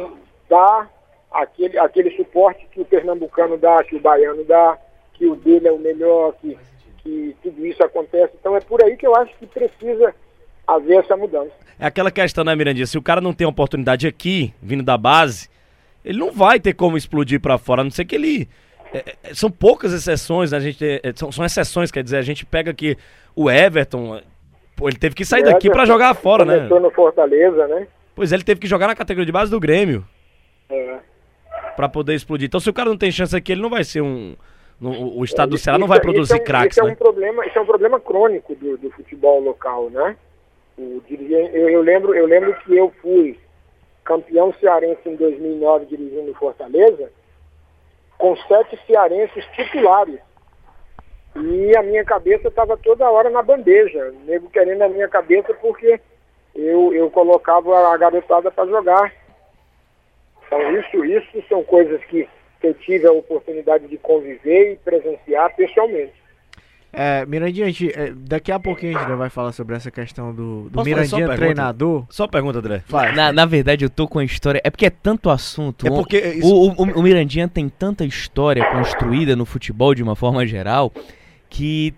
dar 0.49 0.91
aquele, 1.31 1.79
aquele 1.79 2.17
suporte 2.17 2.67
que 2.71 2.81
o 2.81 2.85
pernambucano 2.85 3.57
dá, 3.57 3.83
que 3.85 3.97
o 3.97 4.01
baiano 4.01 4.45
dá, 4.45 4.79
que 5.15 5.27
o 5.27 5.37
dele 5.37 5.69
é 5.69 5.73
o 5.73 5.79
melhor, 5.79 6.35
que, 6.41 6.57
que 6.99 7.37
tudo 7.43 7.67
isso 7.67 7.83
acontece. 7.83 8.35
Então 8.39 8.57
é 8.57 8.61
por 8.61 8.83
aí 8.83 8.97
que 8.97 9.07
eu 9.07 9.15
acho 9.17 9.37
que 9.39 9.47
precisa 9.47 10.15
haver 10.67 10.99
essa 10.99 11.17
mudança. 11.17 11.53
É 11.79 11.87
aquela 11.87 12.11
questão, 12.11 12.45
né, 12.45 12.55
Mirandinha? 12.55 12.87
Se 12.87 12.99
o 12.99 13.03
cara 13.03 13.21
não 13.21 13.33
tem 13.33 13.47
oportunidade 13.47 14.07
aqui, 14.07 14.53
vindo 14.61 14.83
da 14.83 14.97
base, 14.97 15.49
ele 16.05 16.19
não 16.19 16.33
vai 16.33 16.61
ter 16.61 16.75
como 16.75 16.97
explodir 16.97 17.41
para 17.41 17.59
fora, 17.59 17.81
a 17.81 17.85
não 17.85 17.91
ser 17.91 18.05
que 18.05 18.15
ele. 18.15 18.49
É, 18.93 19.17
é, 19.23 19.35
são 19.35 19.51
poucas 19.51 19.93
exceções, 19.93 20.53
né? 20.53 20.59
a 20.59 20.61
gente, 20.61 20.83
é, 20.83 21.13
são, 21.15 21.31
são, 21.31 21.45
exceções, 21.45 21.91
quer 21.91 22.03
dizer, 22.03 22.17
a 22.17 22.23
gente 22.23 22.47
pega 22.47 22.71
aqui 22.71 22.97
o 23.37 23.51
Everton, 23.51 24.19
pô, 24.75 24.89
ele 24.89 24.97
teve 24.97 25.15
que 25.15 25.27
sair 25.27 25.43
daqui 25.43 25.69
para 25.69 25.85
jogar 25.85 26.15
fora, 26.15 26.45
né? 26.45 26.69
no 26.69 26.91
Fortaleza, 26.91 27.69
né? 27.69 27.87
Pois 28.15 28.33
é, 28.33 28.37
ele 28.37 28.45
teve 28.45 28.61
que 28.61 28.67
jogar 28.67 28.87
na 28.87 28.95
categoria 28.95 29.27
de 29.27 29.33
base 29.33 29.51
do 29.51 29.61
Grêmio. 29.61 30.07
É. 30.71 30.99
Pra 31.79 31.89
poder 31.89 32.15
explodir. 32.15 32.49
Então, 32.49 32.59
se 32.59 32.69
o 32.69 32.73
cara 32.73 32.91
não 32.91 32.99
tem 32.99 33.13
chance 33.13 33.37
aqui, 33.37 33.53
ele 33.53 33.63
não 33.63 33.71
vai 33.71 33.85
ser 33.85 34.01
um. 34.01 34.35
No, 34.81 35.17
o 35.17 35.25
estado 35.25 35.51
do 35.51 35.59
Ceará 35.59 35.79
não 35.79 35.87
vai 35.87 36.01
produzir 36.01 36.35
isso 36.35 36.43
é, 36.43 36.45
craques, 36.45 36.77
isso 36.77 36.85
né? 36.85 36.91
É 36.91 36.93
um 36.93 36.97
problema, 36.97 37.47
isso 37.47 37.57
é 37.57 37.61
um 37.61 37.67
problema 37.67 38.01
crônico 38.01 38.53
do, 38.57 38.77
do 38.77 38.91
futebol 38.91 39.39
local, 39.39 39.89
né? 39.89 40.17
O, 40.77 41.01
eu, 41.09 41.69
eu, 41.69 41.81
lembro, 41.81 42.17
eu 42.17 42.27
lembro 42.27 42.53
que 42.65 42.77
eu 42.77 42.93
fui 43.01 43.39
campeão 44.05 44.53
cearense 44.55 45.09
em 45.09 45.15
2009 45.15 45.87
dirigindo 45.87 46.35
Fortaleza, 46.35 47.13
com 48.17 48.35
sete 48.49 48.77
cearenses 48.85 49.45
titulares. 49.55 50.19
E 51.37 51.77
a 51.77 51.83
minha 51.85 52.05
cabeça 52.05 52.49
estava 52.49 52.77
toda 52.77 53.09
hora 53.09 53.31
na 53.31 53.41
bandeja, 53.41 54.13
nego 54.27 54.51
querendo 54.51 54.83
a 54.83 54.89
minha 54.89 55.07
cabeça 55.07 55.55
porque 55.55 56.01
eu, 56.57 56.93
eu 56.93 57.09
colocava 57.09 57.95
a 57.95 57.97
garotada 57.97 58.51
para 58.51 58.67
jogar. 58.67 59.13
Então 60.49 60.79
isso, 60.81 61.05
isso 61.05 61.45
são 61.49 61.63
coisas 61.63 62.03
que, 62.07 62.27
eu 62.61 62.75
tive 62.75 63.07
a 63.07 63.13
oportunidade 63.13 63.87
de 63.87 63.97
conviver 63.99 64.73
e 64.73 64.77
presenciar 64.77 65.55
pessoalmente. 65.55 66.13
É, 66.93 67.25
Mirandinha, 67.27 67.67
a 67.67 67.71
gente, 67.71 67.93
é, 67.97 68.13
daqui 68.17 68.51
a 68.51 68.59
pouquinho 68.59 68.97
a 68.97 69.01
gente 69.03 69.15
vai 69.15 69.31
falar 69.31 69.53
sobre 69.53 69.77
essa 69.77 69.91
questão 69.91 70.35
do, 70.35 70.69
do 70.71 70.83
Mirandinha 70.83 71.29
treinador. 71.37 72.05
Só 72.11 72.27
pergunta, 72.27 72.59
André. 72.59 72.83
Na, 73.15 73.33
na, 73.33 73.47
verdade, 73.47 73.85
eu 73.85 73.91
tô 73.91 74.09
com 74.09 74.19
a 74.19 74.25
história. 74.25 74.61
É 74.65 74.71
porque 74.71 74.87
é 74.87 74.91
tanto 74.91 75.31
assunto. 75.31 75.87
É 75.87 75.91
porque 75.91 76.19
isso... 76.19 76.53
o, 76.53 76.73
o, 76.73 76.83
o, 76.99 77.03
Mirandinha 77.03 77.47
tem 77.47 77.69
tanta 77.69 78.05
história 78.05 78.65
construída 78.73 79.37
no 79.37 79.45
futebol 79.45 79.95
de 79.95 80.03
uma 80.03 80.17
forma 80.17 80.45
geral 80.47 80.91
que 81.49 81.95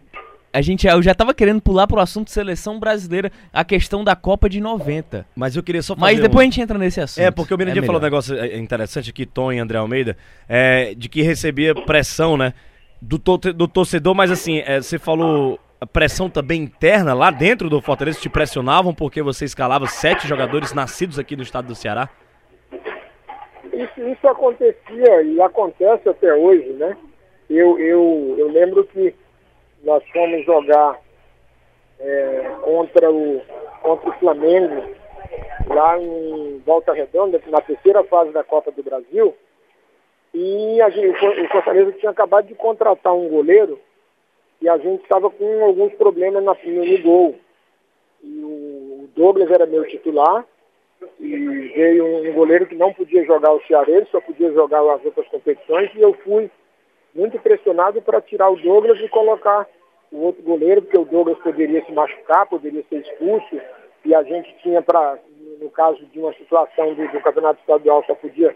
a 0.53 0.61
gente 0.61 0.87
eu 0.87 1.03
já 1.03 1.15
tava 1.15 1.33
querendo 1.33 1.61
pular 1.61 1.87
pro 1.87 2.01
assunto 2.01 2.31
seleção 2.31 2.79
brasileira, 2.79 3.31
a 3.53 3.65
questão 3.65 4.03
da 4.03 4.17
Copa 4.17 4.49
de 4.49 4.61
90. 4.61 5.27
Mas 5.35 5.57
eu 5.57 5.63
queria 5.63 5.83
só 5.83 5.95
fazer 5.95 6.13
Mas 6.13 6.21
depois 6.21 6.37
um... 6.37 6.41
a 6.41 6.45
gente 6.45 6.61
entra 6.61 6.79
nesse 6.79 7.01
assunto. 7.01 7.25
É, 7.25 7.31
porque 7.31 7.55
o 7.55 7.59
Mirandinha 7.59 7.83
é 7.83 7.87
falou 7.87 8.01
um 8.01 8.05
negócio 8.05 8.37
é, 8.37 8.59
interessante 8.59 9.11
aqui, 9.11 9.25
Tom 9.25 9.53
e 9.53 9.59
André 9.59 9.79
Almeida, 9.79 10.17
é, 10.49 10.95
de 10.95 11.09
que 11.09 11.23
recebia 11.23 11.75
pressão, 11.75 12.37
né? 12.37 12.55
do, 13.01 13.19
to 13.19 13.39
do 13.39 13.67
torcedor, 13.67 14.15
mas 14.15 14.31
assim, 14.31 14.59
é, 14.59 14.81
você 14.81 14.99
falou 14.99 15.59
a 15.81 15.87
pressão 15.87 16.29
também 16.29 16.63
interna 16.63 17.15
lá 17.15 17.31
dentro 17.31 17.71
do 17.71 17.81
Fortaleza 17.81 18.21
te 18.21 18.29
pressionavam 18.29 18.95
porque 18.95 19.23
você 19.23 19.47
escalava 19.47 19.87
sete 19.87 20.29
jogadores 20.29 20.75
nascidos 20.75 21.19
aqui 21.19 21.35
no 21.35 21.43
estado 21.43 21.69
do 21.69 21.75
Ceará? 21.75 22.11
Isso, 23.73 24.01
isso 24.07 24.29
acontecia 24.29 25.23
e 25.23 25.41
acontece 25.41 26.09
até 26.09 26.35
hoje, 26.35 26.69
né? 26.75 26.97
Eu, 27.49 27.79
eu, 27.79 28.35
eu 28.39 28.49
lembro 28.49 28.85
que 28.85 29.15
nós 29.83 30.03
fomos 30.11 30.45
jogar 30.45 31.01
é, 31.99 32.57
contra, 32.63 33.11
o, 33.11 33.43
contra 33.83 34.11
o 34.11 34.19
Flamengo 34.19 34.95
lá 35.67 35.99
em 35.99 36.59
Volta 36.67 36.93
Redonda, 36.93 37.41
na 37.47 37.61
terceira 37.61 38.03
fase 38.05 38.33
da 38.33 38.43
Copa 38.43 38.71
do 38.73 38.83
Brasil, 38.83 39.35
e 40.33 40.81
a 40.81 40.91
gente, 40.91 41.27
o 41.27 41.49
Fortaleza 41.49 41.93
tinha 41.93 42.11
acabado 42.11 42.47
de 42.47 42.55
contratar 42.55 43.15
um 43.15 43.29
goleiro 43.29 43.81
e 44.61 44.69
a 44.69 44.79
gente 44.79 45.03
estava 45.03 45.29
com 45.31 45.65
alguns 45.65 45.93
problemas 45.95 46.45
na, 46.45 46.57
no, 46.65 46.85
no 46.85 47.03
gol. 47.03 47.37
E 48.23 48.45
o 48.45 49.09
Douglas 49.17 49.51
era 49.51 49.67
meu 49.67 49.87
titular 49.89 50.45
e 51.19 51.37
veio 51.75 52.05
um, 52.05 52.33
goleiro 52.33 52.67
que 52.67 52.75
não 52.75 52.93
podia 52.93 53.25
jogar 53.25 53.53
o 53.53 53.63
Cearense, 53.67 54.11
só 54.11 54.21
podia 54.21 54.53
jogar 54.53 54.81
as 54.95 55.05
outras 55.05 55.27
competições 55.29 55.91
e 55.95 56.01
eu 56.01 56.13
fui 56.13 56.51
muito 57.15 57.39
pressionado 57.41 58.01
para 58.03 58.21
tirar 58.21 58.51
o 58.51 58.57
Douglas 58.57 59.01
e 59.01 59.09
colocar 59.09 59.67
o 60.13 60.25
outro 60.25 60.43
goleiro, 60.43 60.83
porque 60.83 60.99
o 60.99 61.05
Douglas 61.05 61.39
poderia 61.39 61.85
se 61.85 61.93
machucar, 61.93 62.47
poderia 62.47 62.83
ser 62.89 63.01
expulso 63.01 63.61
e 64.05 64.15
a 64.15 64.23
gente 64.23 64.55
tinha 64.63 64.83
para, 64.83 65.19
no 65.61 65.71
caso 65.71 66.05
de 66.07 66.19
uma 66.19 66.33
situação 66.35 66.95
do, 66.95 67.09
do 67.09 67.21
Campeonato 67.21 67.61
Estadual, 67.61 68.05
só 68.07 68.15
podia 68.15 68.55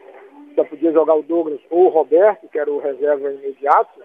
só 0.55 0.63
podia 0.65 0.93
jogar 0.93 1.15
o 1.15 1.23
Douglas 1.23 1.61
ou 1.69 1.87
o 1.87 1.89
Roberto, 1.89 2.49
que 2.49 2.59
era 2.59 2.71
o 2.71 2.79
reserva 2.79 3.33
imediato. 3.33 4.01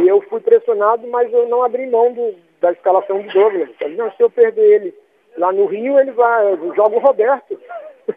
E 0.00 0.08
eu 0.08 0.22
fui 0.22 0.40
pressionado, 0.40 1.06
mas 1.08 1.30
eu 1.32 1.48
não 1.48 1.62
abri 1.62 1.86
mão 1.86 2.12
do, 2.12 2.34
da 2.60 2.72
escalação 2.72 3.20
do 3.20 3.30
Douglas. 3.30 3.68
Não, 3.96 4.10
se 4.12 4.22
eu 4.22 4.30
perder 4.30 4.62
ele 4.62 4.94
lá 5.36 5.52
no 5.52 5.66
Rio, 5.66 5.98
ele 5.98 6.12
vai, 6.12 6.56
joga 6.74 6.96
o 6.96 7.00
Roberto. 7.00 7.60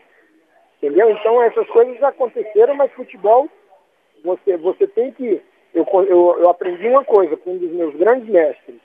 Entendeu? 0.82 1.10
Então 1.10 1.41
essas 1.43 1.67
coisas 1.67 2.02
aconteceram, 2.02 2.76
mas 2.76 2.91
futebol, 2.93 3.49
você, 4.23 4.57
você 4.57 4.88
tem 4.88 5.12
que. 5.12 5.41
Eu, 5.73 5.86
eu, 6.07 6.38
eu 6.39 6.49
aprendi 6.49 6.88
uma 6.88 7.03
coisa 7.03 7.36
com 7.36 7.53
um 7.53 7.57
dos 7.57 7.71
meus 7.71 7.95
grandes 7.95 8.29
mestres. 8.29 8.79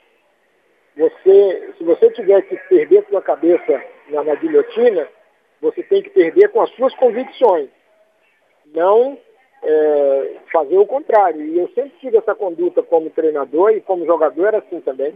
Você, 0.97 1.73
se 1.77 1.83
você 1.83 2.11
tiver 2.11 2.41
que 2.41 2.57
perder 2.67 3.05
sua 3.09 3.21
cabeça 3.21 3.83
na, 4.09 4.23
na 4.23 4.35
guilhotina, 4.35 5.07
você 5.61 5.83
tem 5.83 6.01
que 6.01 6.09
perder 6.09 6.49
com 6.49 6.61
as 6.61 6.69
suas 6.71 6.93
convicções, 6.95 7.69
não 8.73 9.17
é, 9.63 10.35
fazer 10.51 10.77
o 10.77 10.85
contrário. 10.85 11.41
E 11.41 11.57
eu 11.57 11.67
sempre 11.69 11.93
tive 11.99 12.17
essa 12.17 12.35
conduta 12.35 12.81
como 12.81 13.09
treinador 13.09 13.71
e 13.71 13.81
como 13.81 14.05
jogador 14.05 14.47
era 14.47 14.57
assim 14.59 14.81
também. 14.81 15.13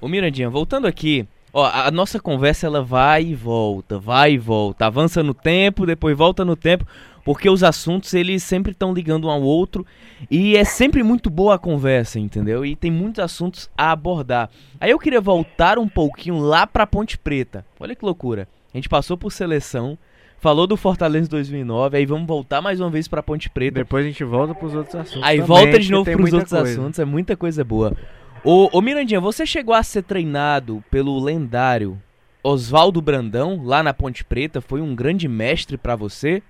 Ô 0.00 0.08
Mirandinha, 0.08 0.48
voltando 0.48 0.86
aqui, 0.86 1.26
ó, 1.52 1.64
a 1.66 1.90
nossa 1.90 2.20
conversa 2.20 2.66
ela 2.66 2.82
vai 2.82 3.24
e 3.24 3.34
volta, 3.34 3.98
vai 3.98 4.34
e 4.34 4.38
volta, 4.38 4.86
avança 4.86 5.22
no 5.22 5.34
tempo, 5.34 5.86
depois 5.86 6.16
volta 6.16 6.44
no 6.44 6.56
tempo, 6.56 6.86
porque 7.24 7.48
os 7.48 7.62
assuntos 7.62 8.14
eles 8.14 8.42
sempre 8.42 8.72
estão 8.72 8.92
ligando 8.92 9.26
um 9.26 9.30
ao 9.30 9.42
outro 9.42 9.86
e 10.30 10.56
é 10.56 10.64
sempre 10.64 11.02
muito 11.02 11.30
boa 11.30 11.54
a 11.54 11.58
conversa, 11.58 12.18
entendeu? 12.18 12.64
E 12.64 12.74
tem 12.74 12.90
muitos 12.90 13.22
assuntos 13.22 13.70
a 13.76 13.92
abordar. 13.92 14.50
Aí 14.80 14.90
eu 14.90 14.98
queria 14.98 15.20
voltar 15.20 15.78
um 15.78 15.88
pouquinho 15.88 16.38
lá 16.38 16.66
para 16.66 16.86
Ponte 16.86 17.18
Preta. 17.18 17.64
Olha 17.78 17.94
que 17.94 18.04
loucura. 18.04 18.48
A 18.72 18.76
gente 18.76 18.88
passou 18.88 19.16
por 19.16 19.32
seleção, 19.32 19.98
falou 20.38 20.66
do 20.66 20.76
Fortaleza 20.76 21.28
2009, 21.28 21.98
aí 21.98 22.06
vamos 22.06 22.26
voltar 22.26 22.62
mais 22.62 22.80
uma 22.80 22.88
vez 22.90 23.08
para 23.08 23.22
Ponte 23.22 23.50
Preta. 23.50 23.80
Depois 23.80 24.04
a 24.04 24.08
gente 24.08 24.24
volta 24.24 24.54
para 24.54 24.66
os 24.66 24.74
outros 24.74 24.94
assuntos. 24.94 25.22
Aí 25.22 25.40
também, 25.40 25.46
volta 25.46 25.78
de 25.78 25.90
novo 25.90 26.04
para 26.10 26.22
os 26.22 26.32
outros 26.32 26.50
coisa. 26.50 26.70
assuntos, 26.70 26.98
é 26.98 27.04
muita 27.04 27.36
coisa 27.36 27.64
boa. 27.64 27.96
Ô, 28.42 28.70
ô 28.72 28.80
Mirandinha, 28.80 29.20
você 29.20 29.44
chegou 29.44 29.74
a 29.74 29.82
ser 29.82 30.02
treinado 30.02 30.82
pelo 30.90 31.22
lendário 31.22 31.98
Oswaldo 32.42 33.02
Brandão 33.02 33.60
lá 33.62 33.82
na 33.82 33.92
Ponte 33.92 34.24
Preta? 34.24 34.62
Foi 34.62 34.80
um 34.80 34.94
grande 34.94 35.28
mestre 35.28 35.76
para 35.76 35.94
você? 35.94 36.42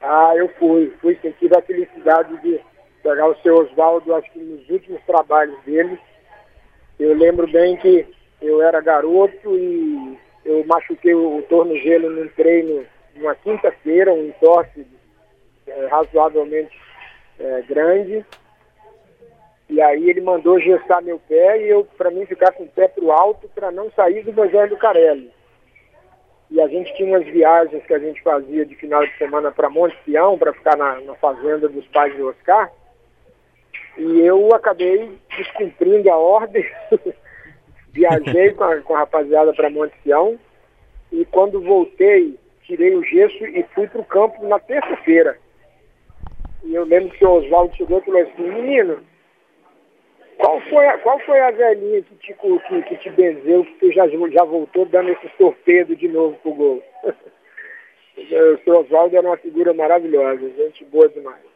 Ah, 0.00 0.32
eu 0.34 0.48
fui. 0.58 0.90
Fui 1.02 1.18
sentir 1.20 1.54
a 1.54 1.60
felicidade 1.60 2.40
de 2.40 2.58
pegar 3.02 3.28
o 3.28 3.36
seu 3.42 3.56
Oswaldo, 3.56 4.14
acho 4.14 4.32
que 4.32 4.38
nos 4.38 4.66
últimos 4.70 5.02
trabalhos 5.02 5.54
dele. 5.66 5.98
Eu 6.98 7.14
lembro 7.14 7.46
bem 7.46 7.76
que 7.76 8.06
eu 8.40 8.62
era 8.62 8.80
garoto 8.80 9.58
e 9.58 10.18
eu 10.46 10.64
machuquei 10.66 11.14
o 11.14 11.42
tornozelo 11.42 12.08
num 12.08 12.28
treino 12.28 12.86
numa 13.14 13.34
quinta-feira, 13.34 14.14
um 14.14 14.28
entorse 14.28 14.86
é, 15.66 15.86
razoavelmente 15.88 16.74
é, 17.38 17.60
grande. 17.68 18.24
E 19.68 19.80
aí 19.80 20.10
ele 20.10 20.20
mandou 20.20 20.60
gestar 20.60 21.02
meu 21.02 21.18
pé 21.18 21.62
e 21.62 21.68
eu, 21.68 21.84
para 21.96 22.10
mim, 22.10 22.26
ficar 22.26 22.52
com 22.52 22.64
o 22.64 22.68
pé 22.68 22.88
pro 22.88 23.10
alto 23.10 23.48
para 23.54 23.70
não 23.70 23.90
sair 23.92 24.22
do 24.22 24.30
Evangelho 24.30 24.70
do 24.70 24.76
Carelli 24.76 25.32
e 26.54 26.60
a 26.60 26.68
gente 26.68 26.94
tinha 26.94 27.08
umas 27.08 27.26
viagens 27.26 27.84
que 27.84 27.92
a 27.92 27.98
gente 27.98 28.22
fazia 28.22 28.64
de 28.64 28.76
final 28.76 29.04
de 29.04 29.18
semana 29.18 29.50
para 29.50 29.68
Monte 29.68 29.96
Sião, 30.04 30.38
para 30.38 30.52
ficar 30.52 30.76
na, 30.76 31.00
na, 31.00 31.14
fazenda 31.16 31.68
dos 31.68 31.84
pais 31.88 32.16
do 32.16 32.28
Oscar. 32.28 32.70
E 33.98 34.20
eu 34.20 34.54
acabei 34.54 35.18
descumprindo 35.36 36.08
a 36.10 36.16
ordem, 36.16 36.64
viajei 37.90 38.52
com 38.52 38.62
a, 38.62 38.76
com 38.82 38.94
a 38.94 38.98
rapaziada 38.98 39.52
para 39.52 39.68
Monte 39.68 39.94
Sião 40.04 40.38
e 41.10 41.24
quando 41.24 41.60
voltei, 41.60 42.38
tirei 42.62 42.94
o 42.94 43.02
gesso 43.02 43.44
e 43.46 43.64
fui 43.74 43.88
para 43.88 44.00
o 44.00 44.04
campo 44.04 44.46
na 44.46 44.60
terça-feira. 44.60 45.36
E 46.62 46.72
eu 46.72 46.84
lembro 46.84 47.10
que 47.10 47.24
o 47.24 47.32
Oswaldo 47.32 47.74
chegou 47.74 47.98
e 47.98 48.02
falou 48.02 48.22
assim, 48.22 48.42
menino, 48.42 48.98
Qual 50.38 50.60
foi, 50.62 50.86
a, 50.86 50.98
qual 50.98 51.18
foi 51.20 51.40
a 51.40 51.50
velhinha 51.50 52.02
que 52.02 52.14
te, 52.16 52.34
que, 52.34 52.82
que 52.82 52.96
te 52.96 53.10
benzeu, 53.10 53.64
que 53.64 53.78
você 53.78 53.92
já, 53.92 54.06
já 54.08 54.44
voltou 54.44 54.84
dando 54.86 55.10
esse 55.10 55.28
torpedo 55.38 55.94
de 55.94 56.08
novo 56.08 56.36
pro 56.42 56.54
gol? 56.54 56.82
o 58.16 58.58
seu 58.64 58.80
Oswaldo 58.80 59.16
era 59.16 59.26
uma 59.26 59.36
figura 59.36 59.72
maravilhosa, 59.72 60.50
gente 60.56 60.84
boa 60.86 61.08
demais. 61.08 61.54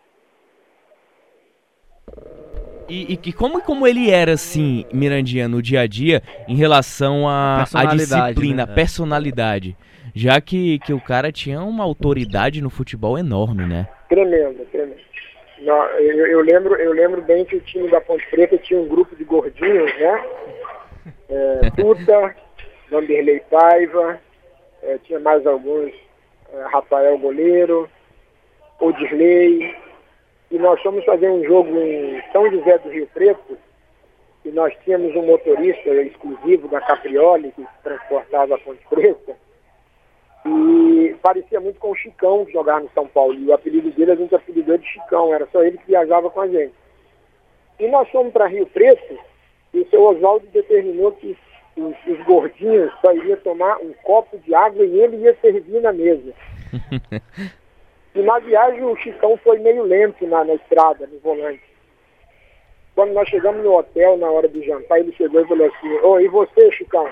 E, 2.89 3.15
e, 3.15 3.19
e 3.23 3.33
como, 3.33 3.61
como 3.61 3.87
ele 3.87 4.11
era, 4.11 4.33
assim, 4.33 4.85
Mirandinha, 4.93 5.47
no 5.47 5.61
dia 5.61 5.83
a 5.83 5.87
dia, 5.87 6.23
em 6.49 6.57
relação 6.57 7.29
à 7.29 7.65
disciplina, 7.93 8.65
né? 8.65 8.75
personalidade? 8.75 9.77
Já 10.15 10.41
que, 10.41 10.79
que 10.81 10.93
o 10.93 11.01
cara 11.01 11.31
tinha 11.31 11.61
uma 11.61 11.85
autoridade 11.85 12.63
no 12.63 12.71
futebol 12.71 13.19
enorme, 13.19 13.67
né? 13.67 13.87
Tremendo, 14.09 14.65
tremendo. 14.73 15.08
Eu, 15.61 16.27
eu, 16.27 16.41
lembro, 16.41 16.77
eu 16.77 16.93
lembro 16.93 17.23
bem 17.23 17.45
que 17.45 17.57
o 17.57 17.61
time 17.61 17.89
da 17.91 18.01
Ponte 18.01 18.25
Preta 18.31 18.57
tinha 18.59 18.79
um 18.79 18.89
grupo 18.89 19.17
de 19.17 19.25
gordinhos, 19.25 19.93
né? 19.99 20.25
É, 21.31 21.71
Tuta, 21.77 22.35
Vanderlei 22.91 23.41
Paiva, 23.51 24.19
é, 24.83 24.97
tinha 25.05 25.21
mais 25.21 25.47
alguns, 25.47 25.93
é, 26.51 26.63
Rafael 26.73 27.19
Goleiro, 27.19 27.87
Odirley, 28.81 29.77
e 30.51 30.59
nós 30.59 30.81
fomos 30.81 31.05
fazer 31.05 31.29
um 31.29 31.45
jogo 31.45 31.77
em 31.79 32.23
São 32.33 32.51
José 32.51 32.79
do 32.79 32.89
Rio 32.89 33.07
Preto, 33.13 33.59
e 34.43 34.51
nós 34.51 34.73
tínhamos 34.85 35.15
um 35.17 35.27
motorista 35.27 35.91
exclusivo 35.91 36.67
da 36.69 36.81
Caprioli, 36.81 37.53
que 37.53 37.67
transportava 37.83 38.55
a 38.55 38.59
Ponte 38.59 38.87
Preta, 38.89 39.37
e 40.49 41.15
parecia 41.23 41.61
muito 41.61 41.79
com 41.79 41.91
o 41.91 41.95
Chicão 41.95 42.45
que 42.45 42.53
jogava 42.53 42.81
no 42.81 42.91
São 42.91 43.07
Paulo. 43.07 43.35
E 43.35 43.47
o 43.47 43.55
apelido 43.55 43.91
dele 43.91 44.13
a 44.13 44.17
gente 44.17 44.35
apelidou 44.35 44.79
de 44.79 44.87
Chicão, 44.87 45.35
era 45.35 45.47
só 45.53 45.63
ele 45.63 45.79
que 45.79 45.87
viajava 45.87 46.31
com 46.31 46.41
a 46.41 46.49
gente. 46.49 46.75
E 47.79 47.87
nós 47.89 48.09
fomos 48.11 48.33
para 48.33 48.47
Rio 48.47 48.67
Preto 48.67 49.19
e 49.73 49.81
o 49.81 49.89
seu 49.89 50.03
Oswaldo 50.03 50.47
determinou 50.49 51.13
que 51.13 51.37
os, 51.77 51.95
os, 52.07 52.25
gordinhos 52.25 52.93
só 53.01 53.13
iriam 53.13 53.37
tomar 53.39 53.79
um 53.79 53.93
copo 54.03 54.37
de 54.39 54.55
água 54.55 54.85
e 54.85 55.01
ele 55.01 55.19
ia 55.19 55.37
servir 55.41 55.81
na 55.81 55.93
mesa. 55.93 56.33
e 58.15 58.23
na 58.23 58.39
viagem 58.41 58.85
o 58.85 58.97
Chicão 58.97 59.37
foi 59.39 59.59
meio 59.59 59.85
lento 59.85 60.27
na, 60.27 60.45
na 60.45 60.55
estrada, 60.55 61.07
no 61.07 61.19
volante. 61.21 61.63
Quando 62.95 63.13
nós 63.13 63.29
chegamos 63.29 63.63
no 63.63 63.77
hotel, 63.77 64.17
na 64.17 64.29
hora 64.29 64.49
do 64.49 64.61
jantar, 64.65 64.99
ele 64.99 65.13
chegou 65.13 65.41
e 65.41 65.47
falou 65.47 65.69
assim, 65.69 65.93
ô, 66.01 66.13
oh, 66.13 66.21
e 66.21 66.27
você, 66.27 66.73
Chicão? 66.73 67.09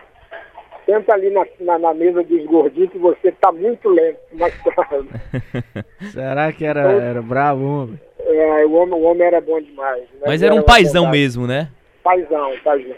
Senta 0.87 1.12
ali 1.12 1.29
na, 1.31 1.44
na, 1.61 1.79
na, 1.79 1.92
mesa 1.92 2.22
dos 2.22 2.46
gordinhos 2.46 2.90
que 2.90 2.99
você 2.99 3.33
tá 3.33 3.53
muito 3.53 3.88
lento 3.88 4.18
na 4.33 4.49
estrada. 4.49 5.05
Será 6.12 6.53
que 6.53 6.64
era, 6.64 6.81
então, 6.81 7.01
era 7.01 7.22
bravo, 7.22 7.64
homem? 7.64 8.01
É, 8.20 8.64
o 8.64 8.72
homem, 8.72 8.94
o 8.94 9.03
homem 9.03 9.27
era 9.27 9.40
bom 9.40 9.61
demais. 9.61 10.03
Né? 10.03 10.22
Mas 10.25 10.42
era 10.42 10.55
um 10.55 10.62
paizão 10.62 11.11
mesmo, 11.11 11.46
né? 11.46 11.68
Paizão, 12.03 12.53
paizão. 12.64 12.96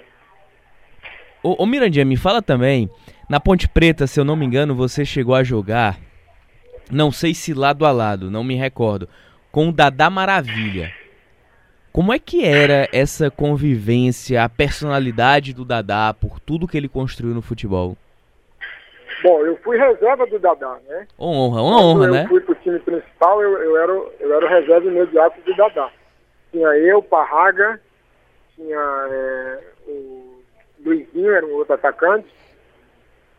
Ô, 1.43 1.63
ô 1.63 1.67
Mirandinha, 1.67 2.05
me 2.05 2.17
fala 2.17 2.43
também, 2.43 2.91
na 3.29 3.41
Ponte 3.41 3.69
Preta, 3.69 4.07
se 4.07 4.21
eu 4.21 4.25
não 4.25 4.37
me 4.37 4.45
engano, 4.45 4.75
você 4.75 5.05
chegou 5.05 5.35
a 5.35 5.43
jogar, 5.43 5.99
não 6.91 7.11
sei 7.11 7.35
se 7.35 7.55
lado 7.55 7.87
a 7.87 7.91
lado, 7.91 8.31
não 8.31 8.45
me 8.45 8.55
recordo, 8.55 9.09
com 9.51 9.69
o 9.69 9.73
Dadá 9.73 10.11
Maravilha. 10.11 10.93
Como 11.93 12.13
é 12.13 12.19
que 12.19 12.45
era 12.45 12.89
essa 12.93 13.31
convivência, 13.31 14.43
a 14.43 14.49
personalidade 14.49 15.53
do 15.53 15.65
Dadá, 15.65 16.15
por 16.15 16.39
tudo 16.39 16.69
que 16.69 16.77
ele 16.77 16.89
construiu 16.89 17.35
no 17.35 17.43
futebol? 17.43 17.97
Bom, 19.23 19.45
eu 19.45 19.57
fui 19.59 19.77
reserva 19.77 20.27
do 20.27 20.39
Dadá, 20.39 20.79
né? 20.89 21.07
Honra, 21.19 21.63
uma 21.63 21.83
honra, 21.83 22.07
eu 22.07 22.13
né? 22.13 22.25
Eu 22.25 22.29
fui 22.29 22.41
pro 22.41 22.55
time 22.57 22.79
principal, 22.79 23.43
eu, 23.43 23.59
eu, 23.59 23.77
era, 23.77 23.93
eu 24.21 24.35
era 24.35 24.47
o 24.47 24.49
reserva 24.49 24.87
imediato 24.87 25.41
do 25.41 25.57
Dadá. 25.57 25.91
Tinha 26.53 26.69
eu, 26.69 27.03
Parraga, 27.03 27.81
tinha 28.55 28.79
é, 29.11 29.61
o 29.89 30.41
Luizinho, 30.85 31.33
era 31.33 31.45
um 31.45 31.55
outro 31.55 31.75
atacante, 31.75 32.29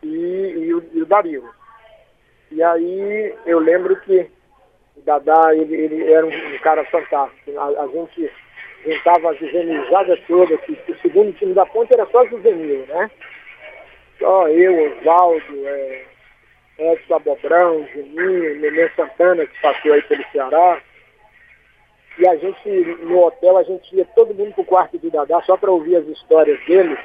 e, 0.02 0.06
e, 0.08 0.74
o, 0.74 0.84
e 0.92 1.02
o 1.02 1.06
Dario. 1.06 1.44
E 2.50 2.62
aí 2.62 3.34
eu 3.46 3.58
lembro 3.58 3.96
que 4.00 4.28
o 4.96 5.00
Dadá, 5.02 5.54
ele, 5.54 5.74
ele 5.74 6.12
era 6.12 6.26
um, 6.26 6.54
um 6.54 6.58
cara 6.58 6.84
fantástico. 6.86 7.58
A, 7.58 7.66
a 7.66 7.86
gente 7.88 8.30
juntava 8.84 9.30
a 9.30 9.34
juvenilizada 9.34 10.16
toda, 10.26 10.56
que 10.58 10.72
o 10.88 10.98
segundo 10.98 11.32
time 11.32 11.54
da 11.54 11.66
ponte 11.66 11.92
era 11.92 12.06
só 12.06 12.24
juvenil, 12.26 12.86
né? 12.86 13.10
Só 14.18 14.48
eu, 14.48 14.92
Oswaldo, 14.92 15.66
é, 15.66 16.04
Edson 16.78 17.14
Abobrão, 17.14 17.86
Juninho, 17.92 18.60
Nenê 18.60 18.88
Santana, 18.90 19.46
que 19.46 19.60
passou 19.60 19.92
aí 19.92 20.02
pelo 20.02 20.24
Ceará. 20.32 20.80
E 22.18 22.28
a 22.28 22.36
gente, 22.36 22.68
no 23.02 23.24
hotel, 23.24 23.56
a 23.56 23.62
gente 23.62 23.96
ia 23.96 24.04
todo 24.04 24.34
mundo 24.34 24.54
pro 24.54 24.64
quarto 24.64 24.98
do 24.98 25.10
Dadá 25.10 25.40
só 25.42 25.56
para 25.56 25.70
ouvir 25.70 25.96
as 25.96 26.06
histórias 26.06 26.58
dele. 26.66 26.98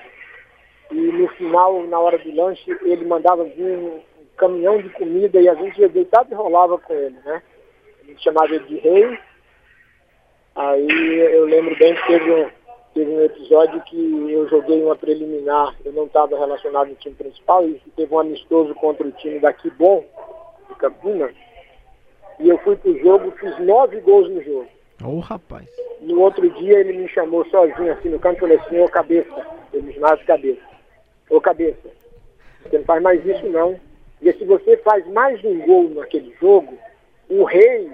E 0.91 0.95
no 0.95 1.28
final, 1.30 1.84
na 1.84 2.00
hora 2.00 2.17
do 2.17 2.36
lanche, 2.36 2.69
ele 2.84 3.06
mandava 3.06 3.43
vir 3.43 3.78
um 3.78 4.02
caminhão 4.38 4.82
de 4.82 4.89
comida 4.89 5.39
e 5.39 5.48
a 5.48 5.56
gente 5.56 5.80
ia 5.80 5.88
deitado 5.88 6.32
e 6.32 6.36
rolava 6.36 6.78
com 6.78 6.93
ele, 6.93 7.17
né? 7.26 7.41
Chamava 8.18 8.54
ele 8.54 8.65
de 8.65 8.78
rei 8.78 9.20
Aí 10.56 11.20
eu 11.34 11.46
lembro 11.46 11.76
bem 11.78 11.94
que 11.94 12.08
teve 12.08 12.32
um, 12.32 12.50
teve 12.94 13.12
um 13.12 13.22
episódio 13.26 13.82
que 13.82 14.32
eu 14.32 14.48
joguei 14.48 14.82
uma 14.82 14.96
preliminar, 14.96 15.76
eu 15.84 15.91
não 15.91 16.06
estava 16.06 16.38
relacionado 16.38 16.88
no 16.88 16.96
time 16.96 17.13
principal, 17.13 17.68
e 17.68 17.82
teve 17.98 18.13
um 18.13 18.20
amistoso 18.20 18.74
contra 18.76 19.06
o 19.06 19.12
time 19.12 19.39
daqui 19.39 19.70
bom, 19.72 20.06
de 20.70 20.76
Campinas, 20.76 21.36
e 22.39 22.48
eu 22.48 22.58
fui 22.60 22.78
pro 22.78 22.98
jogo, 23.00 23.32
fiz 23.32 23.60
nove 23.60 24.00
gols 24.00 24.30
no 24.30 24.41
jogo. 24.41 24.68
Ô 25.04 25.18
oh, 25.18 25.20
rapaz. 25.20 25.68
No 26.00 26.22
outro 26.22 26.50
dia 26.50 26.80
ele 26.80 27.00
me 27.00 27.10
chamou 27.10 27.46
sozinho 27.48 27.91
assim 27.91 28.08
no 28.08 28.20
canto 28.20 28.38
e 28.38 28.39
falou 28.39 28.58
assim, 28.58 28.80
ô 28.80 28.88
cabeça, 28.88 29.48
ele 29.74 29.88
me 29.88 29.94
chamava 29.94 30.15
de 30.15 30.24
cabeça. 30.24 30.62
Ô 31.30 31.41
cabeça, 31.41 31.89
você 32.63 32.78
não 32.78 32.86
faz 32.86 33.04
mais 33.04 33.26
isso 33.26 33.46
não. 33.48 33.78
E 34.22 34.32
se 34.32 34.46
você 34.46 34.78
faz 34.78 35.06
mais 35.08 35.44
um 35.44 35.60
gol 35.65 35.89
naquele 35.89 36.34
jogo, 36.39 36.78
o 37.30 37.44
rei 37.44 37.92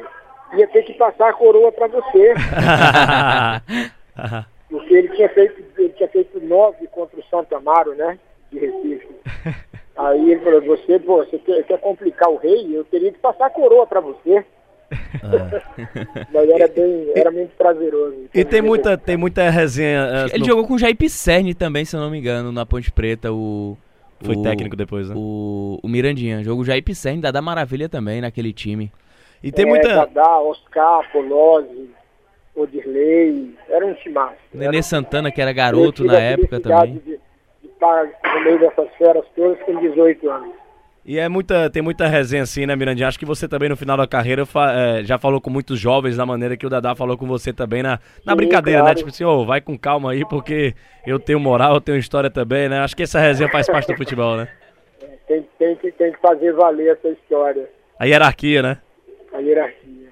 ia 0.53 0.67
ter 0.67 0.83
que 0.83 0.93
passar 0.93 1.29
a 1.29 1.33
coroa 1.33 1.71
para 1.71 1.87
você. 1.87 2.33
Porque 4.69 4.93
ele 4.93 5.09
tinha 5.09 5.29
feito, 5.29 5.63
ele 5.77 5.89
tinha 5.89 6.09
feito 6.09 6.39
nove 6.39 6.87
contra 6.87 7.19
o 7.19 7.23
Santo 7.25 7.55
Amaro, 7.55 7.93
né? 7.95 8.17
De 8.51 8.59
Recife. 8.59 9.07
Aí 9.97 10.31
ele 10.31 10.41
falou, 10.41 10.61
você, 10.61 10.99
pô, 10.99 11.17
você 11.17 11.37
quer, 11.37 11.63
quer 11.63 11.79
complicar 11.79 12.29
o 12.29 12.37
rei? 12.37 12.75
Eu 12.75 12.83
teria 12.85 13.11
que 13.11 13.19
passar 13.19 13.47
a 13.47 13.49
coroa 13.49 13.85
para 13.85 13.99
você. 13.99 14.45
Mas 16.33 16.49
era 16.49 16.67
bem, 16.67 17.11
era 17.15 17.31
muito 17.31 17.51
prazeroso. 17.57 18.15
E 18.33 18.43
tem 18.43 18.61
muita, 18.61 18.97
tem 18.97 19.17
muita 19.17 19.49
resenha. 19.49 20.03
Uh, 20.03 20.29
Ele 20.29 20.39
no... 20.39 20.45
jogou 20.45 20.67
com 20.67 20.73
o 20.73 20.79
Jair 20.79 20.95
Pisserni 20.95 21.53
também, 21.53 21.85
se 21.85 21.95
eu 21.95 21.99
não 21.99 22.09
me 22.09 22.19
engano, 22.19 22.51
na 22.51 22.65
Ponte 22.65 22.91
Preta, 22.91 23.31
o. 23.31 23.77
Foi 24.23 24.35
o, 24.35 24.43
técnico 24.43 24.75
depois, 24.75 25.09
né? 25.09 25.15
O, 25.17 25.79
o 25.81 25.87
Mirandinha. 25.87 26.43
Jogo 26.43 26.63
Jair 26.63 26.83
Pisserni, 26.83 27.21
da 27.21 27.41
Maravilha 27.41 27.89
também 27.89 28.21
naquele 28.21 28.53
time. 28.53 28.91
E 29.43 29.51
tem 29.51 29.65
é, 29.65 29.67
muita. 29.67 29.87
Dadá, 29.87 30.39
Oscar, 30.39 31.09
Polozzi, 31.11 31.89
Odirley, 32.55 33.55
era 33.69 33.85
um 33.85 33.93
timaço. 33.95 34.35
Nenê 34.53 34.77
era... 34.77 34.83
Santana, 34.83 35.31
que 35.31 35.41
era 35.41 35.53
garoto 35.53 36.03
na 36.03 36.19
época 36.19 36.59
também. 36.59 36.93
De, 36.93 37.19
de 37.61 37.67
estar 37.67 38.05
no 38.05 38.43
meio 38.43 38.59
dessas 38.59 38.89
feras 38.97 39.25
todas 39.35 39.59
com 39.63 39.79
18 39.79 40.29
anos. 40.29 40.61
E 41.03 41.17
é 41.17 41.27
muita, 41.27 41.67
tem 41.67 41.81
muita 41.81 42.05
resenha 42.05 42.43
assim, 42.43 42.67
né, 42.67 42.75
Mirandinha? 42.75 43.07
Acho 43.07 43.17
que 43.17 43.25
você 43.25 43.47
também 43.47 43.67
no 43.67 43.75
final 43.75 43.97
da 43.97 44.05
carreira 44.05 44.45
fa, 44.45 44.71
é, 44.71 45.03
já 45.03 45.17
falou 45.17 45.41
com 45.41 45.49
muitos 45.49 45.79
jovens 45.79 46.15
da 46.15 46.27
maneira 46.27 46.55
que 46.55 46.65
o 46.65 46.69
Dadá 46.69 46.93
falou 46.93 47.17
com 47.17 47.25
você 47.25 47.51
também 47.51 47.81
na, 47.81 47.99
na 48.23 48.33
Sim, 48.33 48.37
brincadeira, 48.37 48.79
né? 48.79 48.83
claro. 48.83 48.95
né? 48.95 48.95
Tipo 48.95 49.09
assim, 49.09 49.23
ô, 49.23 49.39
oh, 49.39 49.45
vai 49.45 49.59
com 49.61 49.75
calma 49.75 50.11
aí, 50.11 50.23
porque 50.23 50.75
eu 51.05 51.19
tenho 51.19 51.39
moral, 51.39 51.73
eu 51.73 51.81
tenho 51.81 51.97
história 51.97 52.29
também, 52.29 52.69
né? 52.69 52.81
Acho 52.81 52.95
que 52.95 53.01
essa 53.01 53.19
resenha 53.19 53.49
faz 53.49 53.65
parte 53.65 53.87
do 53.87 53.97
futebol, 53.97 54.37
né? 54.37 54.47
Tem, 55.27 55.43
tem, 55.57 55.75
que, 55.77 55.91
tem 55.91 56.11
que 56.11 56.19
fazer 56.19 56.53
valer 56.53 56.91
essa 56.91 57.09
história. 57.09 57.67
A 57.97 58.05
hierarquia, 58.05 58.61
né? 58.61 58.77
Hierarquia. 59.41 60.09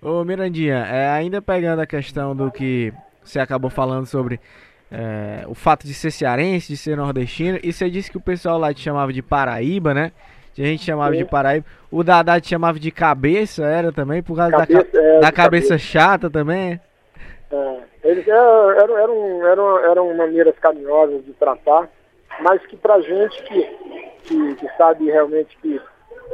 Ô 0.00 0.24
Mirandinha, 0.24 0.86
é, 0.86 1.08
ainda 1.08 1.42
pegando 1.42 1.80
a 1.80 1.86
questão 1.86 2.34
do 2.34 2.50
que 2.50 2.92
você 3.22 3.40
acabou 3.40 3.68
falando 3.68 4.06
sobre 4.06 4.40
é, 4.90 5.44
o 5.46 5.54
fato 5.54 5.86
de 5.86 5.92
ser 5.92 6.10
cearense, 6.10 6.68
de 6.68 6.76
ser 6.76 6.96
nordestino, 6.96 7.58
e 7.62 7.72
você 7.72 7.90
disse 7.90 8.10
que 8.10 8.16
o 8.16 8.20
pessoal 8.20 8.58
lá 8.58 8.72
te 8.72 8.80
chamava 8.80 9.12
de 9.12 9.22
Paraíba, 9.22 9.92
né? 9.92 10.12
A 10.56 10.62
gente 10.62 10.84
chamava 10.84 11.12
Sim. 11.12 11.18
de 11.18 11.24
Paraíba. 11.24 11.64
O 11.90 12.02
Dadá 12.02 12.40
te 12.40 12.48
chamava 12.48 12.80
de 12.80 12.90
cabeça, 12.90 13.64
era 13.64 13.92
também, 13.92 14.22
por 14.22 14.36
causa 14.36 14.56
cabeça, 14.56 14.88
da, 14.92 15.00
é, 15.00 15.20
da 15.20 15.32
cabeça, 15.32 15.68
cabeça, 15.68 15.78
chata 15.78 16.28
também? 16.28 16.80
É, 17.50 17.78
eles 18.02 18.26
eram, 18.26 18.70
eram, 18.72 18.98
eram, 18.98 19.46
eram, 19.46 19.78
eram 19.78 20.16
maneiras 20.16 20.58
carinhosas 20.58 21.24
de 21.24 21.32
tratar, 21.34 21.88
mas 22.40 22.64
que 22.66 22.76
pra 22.76 23.00
gente 23.00 23.40
que 23.44 23.78
que, 24.28 24.54
que 24.56 24.68
sabe 24.76 25.06
realmente 25.06 25.56
que 25.60 25.80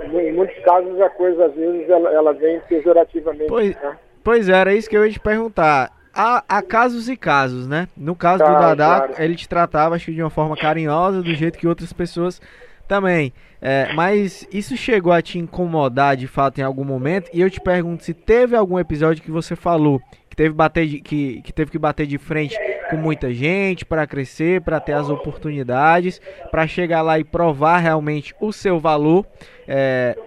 em 0.02 0.32
muitos 0.32 0.58
casos 0.64 1.00
a 1.00 1.10
coisa 1.10 1.46
às 1.46 1.54
vezes 1.54 1.88
ela, 1.88 2.10
ela 2.10 2.32
vem 2.32 2.60
pejorativamente. 2.68 3.48
Pois, 3.48 3.74
né? 3.74 3.96
pois 4.22 4.48
era 4.48 4.74
isso 4.74 4.88
que 4.88 4.96
eu 4.96 5.04
ia 5.04 5.12
te 5.12 5.20
perguntar. 5.20 5.92
Há, 6.14 6.44
há 6.48 6.62
casos 6.62 7.08
e 7.08 7.16
casos, 7.16 7.66
né? 7.66 7.88
No 7.96 8.14
caso 8.14 8.44
do 8.44 8.52
Dadá, 8.52 9.08
claro. 9.08 9.14
ele 9.18 9.34
te 9.34 9.48
tratava 9.48 9.96
acho 9.96 10.06
que 10.06 10.14
de 10.14 10.22
uma 10.22 10.30
forma 10.30 10.56
carinhosa, 10.56 11.22
do 11.22 11.34
jeito 11.34 11.58
que 11.58 11.66
outras 11.66 11.92
pessoas 11.92 12.40
também. 12.86 13.32
É, 13.60 13.92
mas 13.94 14.46
isso 14.52 14.76
chegou 14.76 15.12
a 15.12 15.22
te 15.22 15.38
incomodar 15.38 16.16
de 16.16 16.26
fato 16.26 16.58
em 16.58 16.62
algum 16.62 16.84
momento? 16.84 17.30
E 17.32 17.40
eu 17.40 17.50
te 17.50 17.60
pergunto 17.60 18.04
se 18.04 18.12
teve 18.12 18.54
algum 18.54 18.78
episódio 18.78 19.22
que 19.22 19.30
você 19.30 19.56
falou 19.56 20.00
que 20.34 20.36
teve, 20.36 20.52
bater 20.52 20.86
de, 20.86 21.00
que, 21.00 21.40
que 21.42 21.52
teve 21.52 21.70
que 21.70 21.78
bater 21.78 22.06
de 22.06 22.18
frente 22.18 22.58
com 22.90 22.96
muita 22.96 23.32
gente 23.32 23.84
para 23.84 24.04
crescer, 24.04 24.60
para 24.60 24.80
ter 24.80 24.92
as 24.92 25.08
oportunidades, 25.08 26.20
para 26.50 26.66
chegar 26.66 27.02
lá 27.02 27.18
e 27.20 27.24
provar 27.24 27.78
realmente 27.78 28.34
o 28.40 28.52
seu 28.52 28.80
valor. 28.80 29.24
É, 29.66 30.18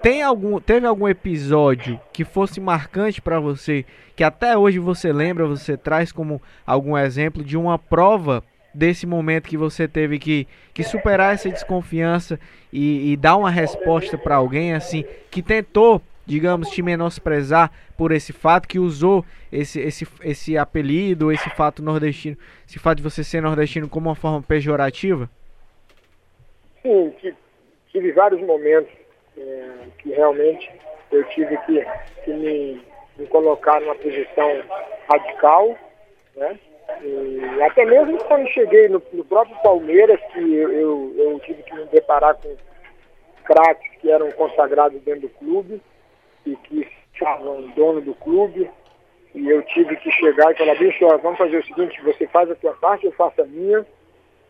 tem 0.00 0.22
algum, 0.22 0.60
teve 0.60 0.86
algum 0.86 1.08
episódio 1.08 2.00
que 2.12 2.24
fosse 2.24 2.60
marcante 2.60 3.20
para 3.20 3.40
você, 3.40 3.84
que 4.14 4.22
até 4.22 4.56
hoje 4.56 4.78
você 4.78 5.12
lembra, 5.12 5.46
você 5.46 5.76
traz 5.76 6.12
como 6.12 6.40
algum 6.64 6.96
exemplo 6.96 7.42
de 7.42 7.56
uma 7.56 7.76
prova 7.76 8.44
desse 8.72 9.04
momento 9.04 9.48
que 9.48 9.56
você 9.56 9.88
teve 9.88 10.20
que, 10.20 10.46
que 10.72 10.84
superar 10.84 11.34
essa 11.34 11.50
desconfiança 11.50 12.38
e, 12.72 13.12
e 13.12 13.16
dar 13.16 13.36
uma 13.36 13.50
resposta 13.50 14.16
para 14.16 14.36
alguém 14.36 14.74
assim 14.74 15.04
que 15.28 15.42
tentou, 15.42 16.00
digamos, 16.26 16.68
te 16.70 16.82
menosprezar 16.82 17.70
por 17.96 18.12
esse 18.12 18.32
fato, 18.32 18.68
que 18.68 18.78
usou 18.78 19.24
esse, 19.50 19.80
esse, 19.80 20.06
esse 20.22 20.58
apelido, 20.58 21.32
esse 21.32 21.48
fato 21.50 21.82
nordestino, 21.82 22.36
esse 22.68 22.78
fato 22.78 22.96
de 22.98 23.02
você 23.02 23.22
ser 23.22 23.40
nordestino 23.40 23.88
como 23.88 24.08
uma 24.08 24.16
forma 24.16 24.42
pejorativa? 24.42 25.30
Sim, 26.82 27.14
tive 27.92 28.12
vários 28.12 28.40
momentos 28.42 28.92
é, 29.38 29.70
que 29.98 30.10
realmente 30.10 30.70
eu 31.12 31.24
tive 31.28 31.56
que, 31.58 31.86
que 32.24 32.32
me, 32.32 32.82
me 33.16 33.26
colocar 33.28 33.80
numa 33.80 33.94
posição 33.94 34.62
radical, 35.08 35.76
né? 36.34 36.58
E 37.02 37.62
até 37.62 37.84
mesmo 37.84 38.16
quando 38.24 38.48
cheguei 38.48 38.88
no, 38.88 39.02
no 39.12 39.24
próprio 39.24 39.56
Palmeiras, 39.62 40.20
que 40.32 40.38
eu, 40.38 40.72
eu, 40.72 41.14
eu, 41.16 41.40
tive 41.40 41.62
que 41.64 41.74
me 41.74 41.84
deparar 41.86 42.34
com 42.36 42.54
craques 43.44 43.90
que 44.00 44.10
eram 44.10 44.30
consagrados 44.32 45.00
dentro 45.02 45.22
do 45.22 45.28
clube 45.30 45.80
e 46.46 46.56
que 46.56 46.88
estavam 47.12 47.62
dono 47.74 48.00
do 48.00 48.14
clube. 48.14 48.70
E 49.34 49.48
eu 49.48 49.62
tive 49.64 49.96
que 49.96 50.10
chegar 50.12 50.52
e 50.52 50.56
falar, 50.56 50.76
bicho, 50.76 51.04
ó, 51.04 51.18
vamos 51.18 51.38
fazer 51.38 51.58
o 51.58 51.66
seguinte, 51.66 52.00
você 52.02 52.26
faz 52.28 52.50
a 52.50 52.54
tua 52.54 52.72
parte, 52.74 53.04
eu 53.04 53.12
faço 53.12 53.42
a 53.42 53.44
minha, 53.44 53.84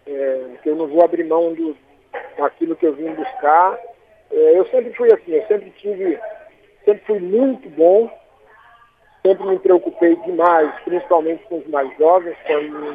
é, 0.07 0.45
que 0.63 0.69
eu 0.69 0.77
não 0.77 0.87
vou 0.87 1.05
abrir 1.05 1.25
mão 1.25 1.53
do, 1.55 1.77
daquilo 2.39 2.77
que 2.77 2.87
eu 2.87 2.95
vim 2.95 3.13
buscar. 3.15 3.79
É, 4.31 4.59
eu 4.59 4.65
sempre 4.67 4.93
fui 4.95 5.13
assim, 5.13 5.33
eu 5.33 5.47
sempre 5.47 5.71
tive, 5.71 6.19
sempre 6.85 7.05
fui 7.05 7.19
muito 7.19 7.69
bom 7.71 8.09
Sempre 9.27 9.45
me 9.49 9.59
preocupei 9.59 10.15
demais, 10.15 10.73
principalmente 10.85 11.43
com 11.49 11.59
os 11.59 11.67
mais 11.67 11.93
jovens, 11.99 12.37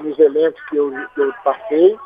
nos 0.01 0.17
elencos 0.17 0.63
que 0.69 0.77
eu, 0.77 0.89
que 1.13 1.19
eu 1.19 1.33
passei. 1.43 1.97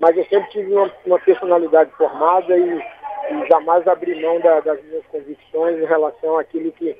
Mas 0.00 0.16
eu 0.16 0.24
sempre 0.24 0.50
tive 0.50 0.74
uma, 0.74 0.90
uma 1.06 1.20
personalidade 1.20 1.88
formada 1.92 2.58
e, 2.58 2.84
e, 3.30 3.48
jamais 3.48 3.86
abri 3.86 4.20
mão 4.20 4.40
da, 4.40 4.60
das 4.60 4.82
minhas 4.84 5.04
convicções 5.06 5.78
em 5.78 5.86
relação 5.86 6.38
àquilo 6.38 6.72
que, 6.72 6.96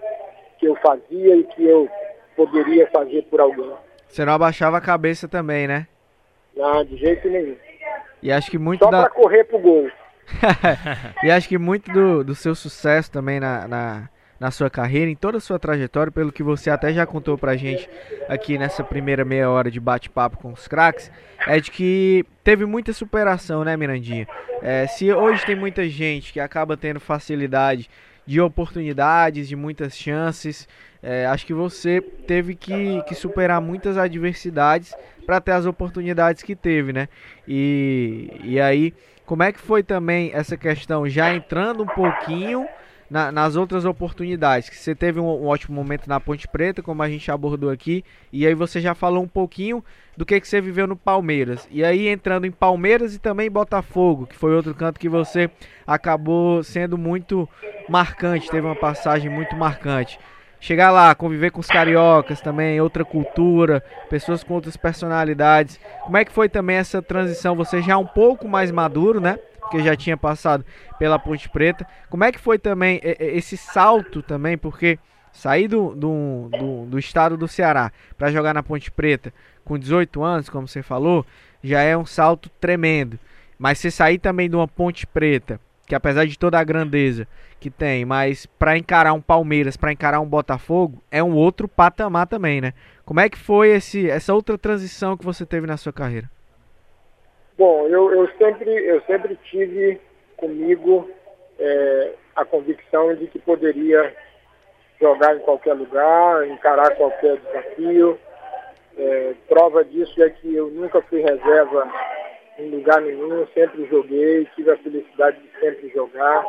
que 0.58 0.66
eu 0.66 0.76
fazia 0.76 1.36
e 1.36 1.44
que 1.44 1.64
eu 1.64 1.88
poderia 2.36 2.88
fazer 2.90 3.22
por 3.24 3.40
alguém. 3.40 3.72
Você 4.06 4.24
não 4.24 4.32
abaixava 4.32 4.78
a 4.78 4.80
cabeça 4.80 5.28
também, 5.28 5.66
né? 5.66 5.86
Não, 6.56 6.84
de 6.84 6.96
jeito 6.96 7.28
nenhum. 7.28 7.56
E 8.22 8.32
acho 8.32 8.50
que 8.50 8.58
muito 8.58 8.84
Só 8.84 8.90
da... 8.90 9.02
para 9.02 9.10
correr 9.10 9.44
pro 9.44 9.58
gol. 9.58 9.90
e 11.22 11.30
acho 11.30 11.48
que 11.48 11.58
muito 11.58 11.90
do, 11.92 12.24
do 12.24 12.34
seu 12.34 12.54
sucesso 12.54 13.10
também 13.10 13.40
na, 13.40 13.66
na, 13.66 14.08
na 14.38 14.50
sua 14.50 14.70
carreira, 14.70 15.10
em 15.10 15.16
toda 15.16 15.38
a 15.38 15.40
sua 15.40 15.58
trajetória, 15.58 16.12
pelo 16.12 16.30
que 16.30 16.42
você 16.42 16.70
até 16.70 16.92
já 16.92 17.04
contou 17.04 17.36
pra 17.36 17.56
gente 17.56 17.88
aqui 18.28 18.56
nessa 18.56 18.84
primeira 18.84 19.24
meia 19.24 19.50
hora 19.50 19.70
de 19.70 19.80
bate-papo 19.80 20.38
com 20.38 20.52
os 20.52 20.68
craques, 20.68 21.10
é 21.46 21.58
de 21.58 21.70
que 21.70 22.24
teve 22.44 22.64
muita 22.64 22.92
superação, 22.92 23.64
né, 23.64 23.76
Mirandinha? 23.76 24.28
É, 24.62 24.86
se 24.86 25.12
hoje 25.12 25.44
tem 25.44 25.56
muita 25.56 25.88
gente 25.88 26.32
que 26.32 26.40
acaba 26.40 26.76
tendo 26.76 27.00
facilidade 27.00 27.90
de 28.24 28.40
oportunidades, 28.40 29.48
de 29.48 29.56
muitas 29.56 29.96
chances, 29.96 30.68
é, 31.02 31.26
acho 31.26 31.46
que 31.46 31.54
você 31.54 32.00
teve 32.00 32.54
que, 32.54 33.02
que 33.04 33.14
superar 33.14 33.60
muitas 33.60 33.96
adversidades 33.96 34.94
para 35.24 35.40
ter 35.40 35.52
as 35.52 35.66
oportunidades 35.66 36.42
que 36.42 36.54
teve, 36.54 36.92
né? 36.92 37.08
E, 37.46 38.30
e 38.44 38.60
aí, 38.60 38.92
como 39.24 39.42
é 39.42 39.52
que 39.52 39.58
foi 39.58 39.82
também 39.82 40.30
essa 40.34 40.56
questão, 40.56 41.08
já 41.08 41.34
entrando 41.34 41.82
um 41.82 41.86
pouquinho 41.86 42.66
na, 43.10 43.32
nas 43.32 43.56
outras 43.56 43.84
oportunidades, 43.84 44.68
que 44.68 44.76
você 44.76 44.94
teve 44.94 45.18
um, 45.18 45.24
um, 45.24 45.46
ótimo 45.46 45.74
momento 45.74 46.08
na 46.08 46.20
Ponte 46.20 46.46
Preta, 46.46 46.82
como 46.82 47.02
a 47.02 47.08
gente 47.08 47.30
abordou 47.30 47.70
aqui, 47.70 48.04
e 48.32 48.46
aí 48.46 48.54
você 48.54 48.80
já 48.80 48.94
falou 48.94 49.22
um 49.22 49.28
pouquinho 49.28 49.82
do 50.16 50.26
que, 50.26 50.40
que 50.40 50.48
você 50.48 50.60
viveu 50.60 50.86
no 50.86 50.96
Palmeiras. 50.96 51.66
E 51.70 51.84
aí 51.84 52.08
entrando 52.08 52.46
em 52.46 52.50
Palmeiras 52.50 53.14
e 53.14 53.18
também 53.18 53.50
Botafogo, 53.50 54.26
que 54.26 54.36
foi 54.36 54.54
outro 54.54 54.74
canto 54.74 55.00
que 55.00 55.08
você 55.08 55.50
acabou 55.86 56.62
sendo 56.62 56.98
muito 56.98 57.48
marcante, 57.88 58.50
teve 58.50 58.66
uma 58.66 58.76
passagem 58.76 59.30
muito 59.30 59.56
marcante. 59.56 60.18
Chegar 60.60 60.90
lá, 60.90 61.14
conviver 61.14 61.52
com 61.52 61.60
os 61.60 61.68
cariocas 61.68 62.40
também, 62.40 62.80
outra 62.80 63.04
cultura, 63.04 63.80
pessoas 64.10 64.42
com 64.42 64.54
outras 64.54 64.76
personalidades. 64.76 65.78
Como 66.02 66.16
é 66.16 66.24
que 66.24 66.32
foi 66.32 66.48
também 66.48 66.76
essa 66.76 67.00
transição? 67.00 67.54
Você 67.54 67.80
já 67.80 67.92
é 67.92 67.96
um 67.96 68.06
pouco 68.06 68.48
mais 68.48 68.72
maduro, 68.72 69.20
né? 69.20 69.38
Porque 69.68 69.84
já 69.84 69.94
tinha 69.94 70.16
passado 70.16 70.64
pela 70.98 71.18
Ponte 71.18 71.48
Preta. 71.48 71.86
Como 72.08 72.24
é 72.24 72.32
que 72.32 72.40
foi 72.40 72.58
também 72.58 73.00
esse 73.02 73.56
salto 73.56 74.22
também, 74.22 74.56
porque 74.56 74.98
sair 75.30 75.68
do, 75.68 75.94
do, 75.94 76.48
do, 76.50 76.86
do 76.86 76.98
estado 76.98 77.36
do 77.36 77.46
Ceará 77.46 77.92
para 78.16 78.32
jogar 78.32 78.54
na 78.54 78.62
Ponte 78.62 78.90
Preta 78.90 79.32
com 79.64 79.78
18 79.78 80.22
anos, 80.22 80.48
como 80.48 80.66
você 80.66 80.82
falou, 80.82 81.24
já 81.62 81.82
é 81.82 81.96
um 81.96 82.06
salto 82.06 82.48
tremendo. 82.58 83.18
Mas 83.58 83.78
você 83.78 83.90
sair 83.90 84.18
também 84.18 84.48
de 84.48 84.56
uma 84.56 84.66
Ponte 84.66 85.06
Preta, 85.06 85.60
que 85.86 85.94
apesar 85.94 86.26
de 86.26 86.38
toda 86.38 86.58
a 86.58 86.64
grandeza 86.64 87.28
que 87.60 87.70
tem, 87.70 88.04
mas 88.04 88.46
para 88.46 88.78
encarar 88.78 89.12
um 89.12 89.20
Palmeiras, 89.20 89.76
para 89.76 89.92
encarar 89.92 90.20
um 90.20 90.26
Botafogo, 90.26 91.02
é 91.10 91.22
um 91.22 91.34
outro 91.34 91.68
patamar 91.68 92.26
também, 92.26 92.60
né? 92.60 92.72
Como 93.04 93.20
é 93.20 93.28
que 93.28 93.36
foi 93.38 93.70
esse, 93.70 94.08
essa 94.08 94.32
outra 94.32 94.56
transição 94.56 95.16
que 95.16 95.24
você 95.24 95.44
teve 95.44 95.66
na 95.66 95.76
sua 95.76 95.92
carreira? 95.92 96.30
Bom, 97.58 97.88
eu, 97.88 98.12
eu, 98.14 98.28
sempre, 98.38 98.70
eu 98.70 99.00
sempre 99.00 99.36
tive 99.50 100.00
comigo 100.36 101.10
é, 101.58 102.12
a 102.36 102.44
convicção 102.44 103.12
de 103.16 103.26
que 103.26 103.40
poderia 103.40 104.14
jogar 105.00 105.34
em 105.34 105.40
qualquer 105.40 105.72
lugar, 105.74 106.46
encarar 106.46 106.94
qualquer 106.94 107.36
desafio. 107.38 108.16
É, 108.96 109.34
prova 109.48 109.84
disso 109.84 110.22
é 110.22 110.30
que 110.30 110.54
eu 110.54 110.70
nunca 110.70 111.02
fui 111.02 111.20
reserva 111.20 111.92
em 112.60 112.70
lugar 112.70 113.00
nenhum, 113.00 113.44
sempre 113.48 113.86
joguei, 113.86 114.44
tive 114.54 114.70
a 114.70 114.76
felicidade 114.76 115.40
de 115.40 115.60
sempre 115.60 115.88
jogar, 115.88 116.46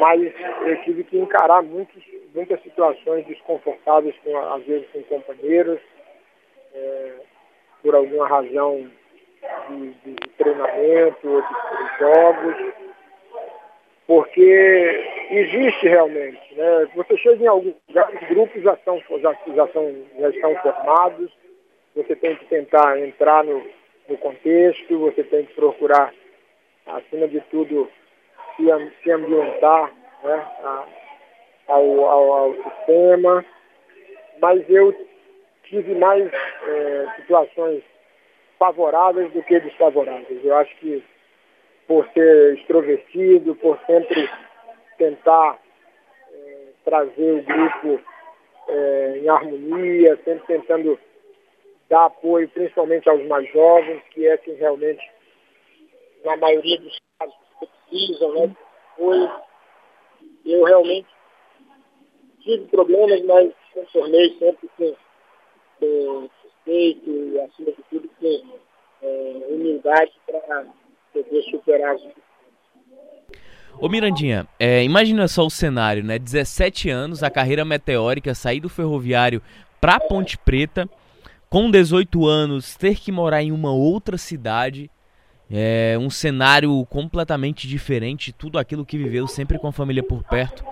mas 0.00 0.32
eu 0.66 0.82
tive 0.82 1.04
que 1.04 1.16
encarar 1.16 1.62
muitos, 1.62 2.02
muitas 2.34 2.60
situações 2.62 3.24
desconfortáveis, 3.26 4.16
com, 4.24 4.36
às 4.36 4.64
vezes 4.64 4.88
com 4.92 5.00
companheiros, 5.04 5.78
é, 6.74 7.12
por 7.84 7.94
alguma 7.94 8.26
razão 8.26 8.90
de, 9.68 9.90
de 10.04 10.28
treinamento 10.38 11.28
ou 11.28 11.42
de, 11.42 11.48
de, 11.48 11.98
jogos, 11.98 12.74
porque 14.06 15.28
existe 15.30 15.88
realmente. 15.88 16.54
Né? 16.54 16.88
Você 16.94 17.16
chega 17.18 17.44
em 17.44 17.48
alguns 17.48 17.74
lugares, 17.88 18.22
os 18.22 18.28
grupos 18.28 18.62
já, 18.62 18.76
são, 18.84 19.02
já, 19.20 19.36
já, 19.54 19.68
são, 19.68 19.94
já 20.18 20.28
estão 20.28 20.54
formados, 20.56 21.32
você 21.94 22.16
tem 22.16 22.36
que 22.36 22.44
tentar 22.46 22.98
entrar 22.98 23.44
no, 23.44 23.62
no 24.08 24.16
contexto, 24.18 24.98
você 24.98 25.22
tem 25.24 25.44
que 25.44 25.54
procurar, 25.54 26.12
acima 26.86 27.28
de 27.28 27.40
tudo, 27.50 27.88
se, 28.56 28.64
se 29.02 29.10
ambientar 29.10 29.92
né, 30.22 30.46
ao, 31.68 32.04
ao, 32.06 32.32
ao 32.32 32.54
sistema. 32.54 33.44
Mas 34.40 34.68
eu 34.68 34.94
tive 35.64 35.94
mais 35.94 36.30
é, 36.66 37.06
situações 37.16 37.82
favoráveis 38.62 39.32
do 39.32 39.42
que 39.42 39.58
desfavoráveis. 39.58 40.44
Eu 40.44 40.54
acho 40.54 40.72
que 40.76 41.02
por 41.88 42.08
ser 42.14 42.54
extrovertido, 42.54 43.56
por 43.56 43.76
sempre 43.88 44.30
tentar 44.96 45.58
é, 46.32 46.68
trazer 46.84 47.40
o 47.40 47.42
grupo 47.42 48.00
é, 48.68 49.18
em 49.18 49.28
harmonia, 49.28 50.16
sempre 50.24 50.46
tentando 50.46 50.96
dar 51.88 52.04
apoio 52.04 52.48
principalmente 52.50 53.08
aos 53.08 53.26
mais 53.26 53.50
jovens, 53.52 54.00
que 54.10 54.28
é 54.28 54.36
quem 54.36 54.54
realmente, 54.54 55.10
na 56.24 56.36
maioria 56.36 56.78
dos 56.78 56.96
casos, 57.18 57.34
precisam, 57.58 58.32
né? 58.32 58.56
Foi, 58.96 59.28
eu 60.46 60.62
realmente 60.62 61.08
tive 62.42 62.64
problemas, 62.68 63.24
mas 63.24 63.52
contornei 63.74 64.38
sempre 64.38 64.70
com, 64.78 64.96
com 65.80 66.30
respeito 66.64 67.10
e, 67.10 67.40
acima 67.40 67.72
de 67.72 67.82
tudo, 67.90 68.08
com 68.20 68.58
é, 69.02 69.46
humildade 69.50 70.12
para 70.26 70.64
poder 71.12 71.42
superar 71.50 71.94
as 71.94 72.02
Ô 73.78 73.88
Mirandinha, 73.88 74.46
é, 74.60 74.84
imagina 74.84 75.26
só 75.26 75.46
o 75.46 75.50
cenário, 75.50 76.04
né? 76.04 76.18
17 76.18 76.90
anos, 76.90 77.22
a 77.22 77.30
carreira 77.30 77.64
meteórica, 77.64 78.34
sair 78.34 78.60
do 78.60 78.68
ferroviário 78.68 79.42
pra 79.80 79.98
Ponte 79.98 80.36
Preta, 80.36 80.88
com 81.48 81.70
18 81.70 82.26
anos, 82.26 82.76
ter 82.76 82.96
que 82.96 83.10
morar 83.10 83.42
em 83.42 83.50
uma 83.50 83.72
outra 83.72 84.18
cidade, 84.18 84.90
é 85.50 85.96
um 85.98 86.10
cenário 86.10 86.84
completamente 86.86 87.66
diferente, 87.66 88.32
tudo 88.32 88.58
aquilo 88.58 88.86
que 88.86 88.98
viveu 88.98 89.26
sempre 89.26 89.58
com 89.58 89.66
a 89.66 89.72
família 89.72 90.02
por 90.02 90.22
perto. 90.22 90.64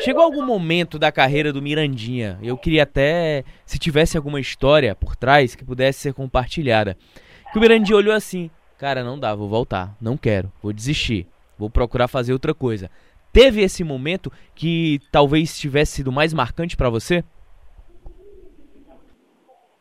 Chegou 0.00 0.22
algum 0.22 0.46
momento 0.46 0.98
da 0.98 1.12
carreira 1.12 1.52
do 1.52 1.60
Mirandinha, 1.60 2.38
eu 2.42 2.56
queria 2.56 2.84
até, 2.84 3.44
se 3.66 3.78
tivesse 3.78 4.16
alguma 4.16 4.40
história 4.40 4.94
por 4.94 5.14
trás 5.14 5.54
que 5.54 5.62
pudesse 5.62 6.00
ser 6.00 6.14
compartilhada, 6.14 6.96
que 7.52 7.58
o 7.58 7.60
Mirandinha 7.60 7.98
olhou 7.98 8.14
assim, 8.14 8.50
cara, 8.78 9.04
não 9.04 9.18
dá, 9.18 9.34
vou 9.34 9.46
voltar, 9.46 9.94
não 10.00 10.16
quero, 10.16 10.50
vou 10.62 10.72
desistir, 10.72 11.26
vou 11.58 11.68
procurar 11.68 12.08
fazer 12.08 12.32
outra 12.32 12.54
coisa. 12.54 12.90
Teve 13.30 13.60
esse 13.60 13.84
momento 13.84 14.32
que 14.54 15.00
talvez 15.12 15.58
tivesse 15.58 15.96
sido 15.96 16.10
mais 16.10 16.32
marcante 16.32 16.78
para 16.78 16.88
você? 16.88 17.22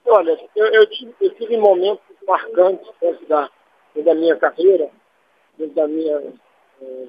Olha, 0.05 0.37
eu, 0.53 0.65
eu, 0.65 0.89
tive, 0.89 1.13
eu 1.21 1.33
tive 1.35 1.55
momentos 1.55 2.03
marcantes 2.27 2.89
dentro 2.99 3.25
da, 3.27 3.49
dentro 3.95 4.11
da 4.11 4.15
minha 4.19 4.35
carreira, 4.35 4.89
dentro 5.57 5.75
da 5.75 5.87
minha 5.87 6.33
é, 6.81 7.05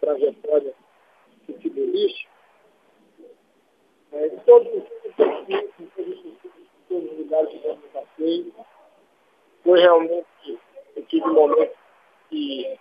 trajetória 0.00 0.72
futebolística. 1.46 2.33
É, 4.14 4.26
em 4.26 4.36
todos 4.46 4.68
os 4.72 4.84
todos 6.88 7.10
os 7.10 7.18
lugares 7.18 7.48
que 7.50 7.66
eu 7.66 7.76
passei, 7.92 8.52
foi 9.64 9.80
realmente, 9.80 10.26
eu 10.96 11.04
tive 11.06 11.26
momentos 11.26 11.76
que 12.30 12.78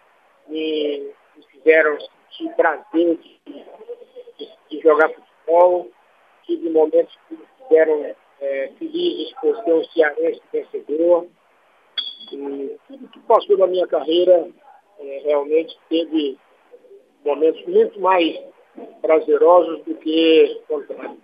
me, 0.48 1.12
me 1.36 1.44
fizeram 1.52 1.98
sentir 2.00 2.56
prazer 2.56 3.18
de, 3.18 3.42
de, 3.48 4.52
de, 4.70 4.82
jogar 4.82 5.10
futebol, 5.10 5.90
tive 6.44 6.70
momentos 6.70 7.18
que 7.28 7.36
me 7.36 7.46
fizeram 7.58 8.16
é, 8.42 8.72
felizes 8.78 9.34
por 9.42 9.56
ser 9.64 9.74
um 9.74 9.84
cearense 9.86 10.42
vencedor. 10.52 11.28
E 12.32 12.78
tudo 12.88 13.08
que 13.10 13.20
passou 13.22 13.58
na 13.58 13.68
minha 13.68 13.88
carreira 13.88 14.50
é, 15.00 15.22
realmente 15.24 15.78
teve 15.90 16.38
momentos 17.24 17.66
muito 17.66 18.00
mais 18.00 18.40
prazerosos 19.02 19.84
do 19.86 19.96
que 19.96 20.62
contrário. 20.68 21.18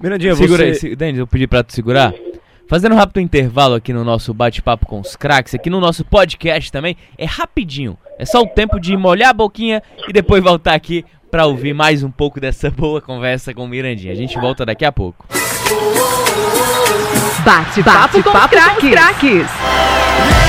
Mirandinha, 0.00 0.34
Segura 0.34 0.74
você... 0.74 0.88
aí, 0.88 0.96
Denis, 0.96 1.18
eu 1.18 1.26
pedi 1.26 1.46
pra 1.46 1.62
tu 1.62 1.72
segurar. 1.72 2.14
Fazendo 2.66 2.94
um 2.94 2.96
rápido 2.96 3.20
intervalo 3.20 3.74
aqui 3.74 3.92
no 3.92 4.04
nosso 4.04 4.32
bate-papo 4.32 4.86
com 4.86 5.00
os 5.00 5.16
craques, 5.16 5.54
aqui 5.54 5.68
no 5.68 5.80
nosso 5.80 6.04
podcast 6.04 6.70
também, 6.70 6.96
é 7.18 7.24
rapidinho. 7.24 7.98
É 8.16 8.24
só 8.24 8.40
o 8.40 8.46
tempo 8.46 8.78
de 8.78 8.96
molhar 8.96 9.30
a 9.30 9.34
boquinha 9.34 9.82
e 10.08 10.12
depois 10.12 10.42
voltar 10.42 10.74
aqui 10.74 11.04
para 11.30 11.46
ouvir 11.46 11.74
mais 11.74 12.02
um 12.02 12.10
pouco 12.10 12.40
dessa 12.40 12.70
boa 12.72 13.00
conversa 13.00 13.52
com 13.52 13.64
o 13.64 13.68
Mirandinha. 13.68 14.12
A 14.12 14.16
gente 14.16 14.38
volta 14.38 14.64
daqui 14.64 14.84
a 14.84 14.92
pouco. 14.92 15.26
Bate-papo 17.44 18.22
com, 18.22 18.32
bate 18.32 18.56
com 18.56 18.86
os 18.86 18.92
craques. 18.92 20.39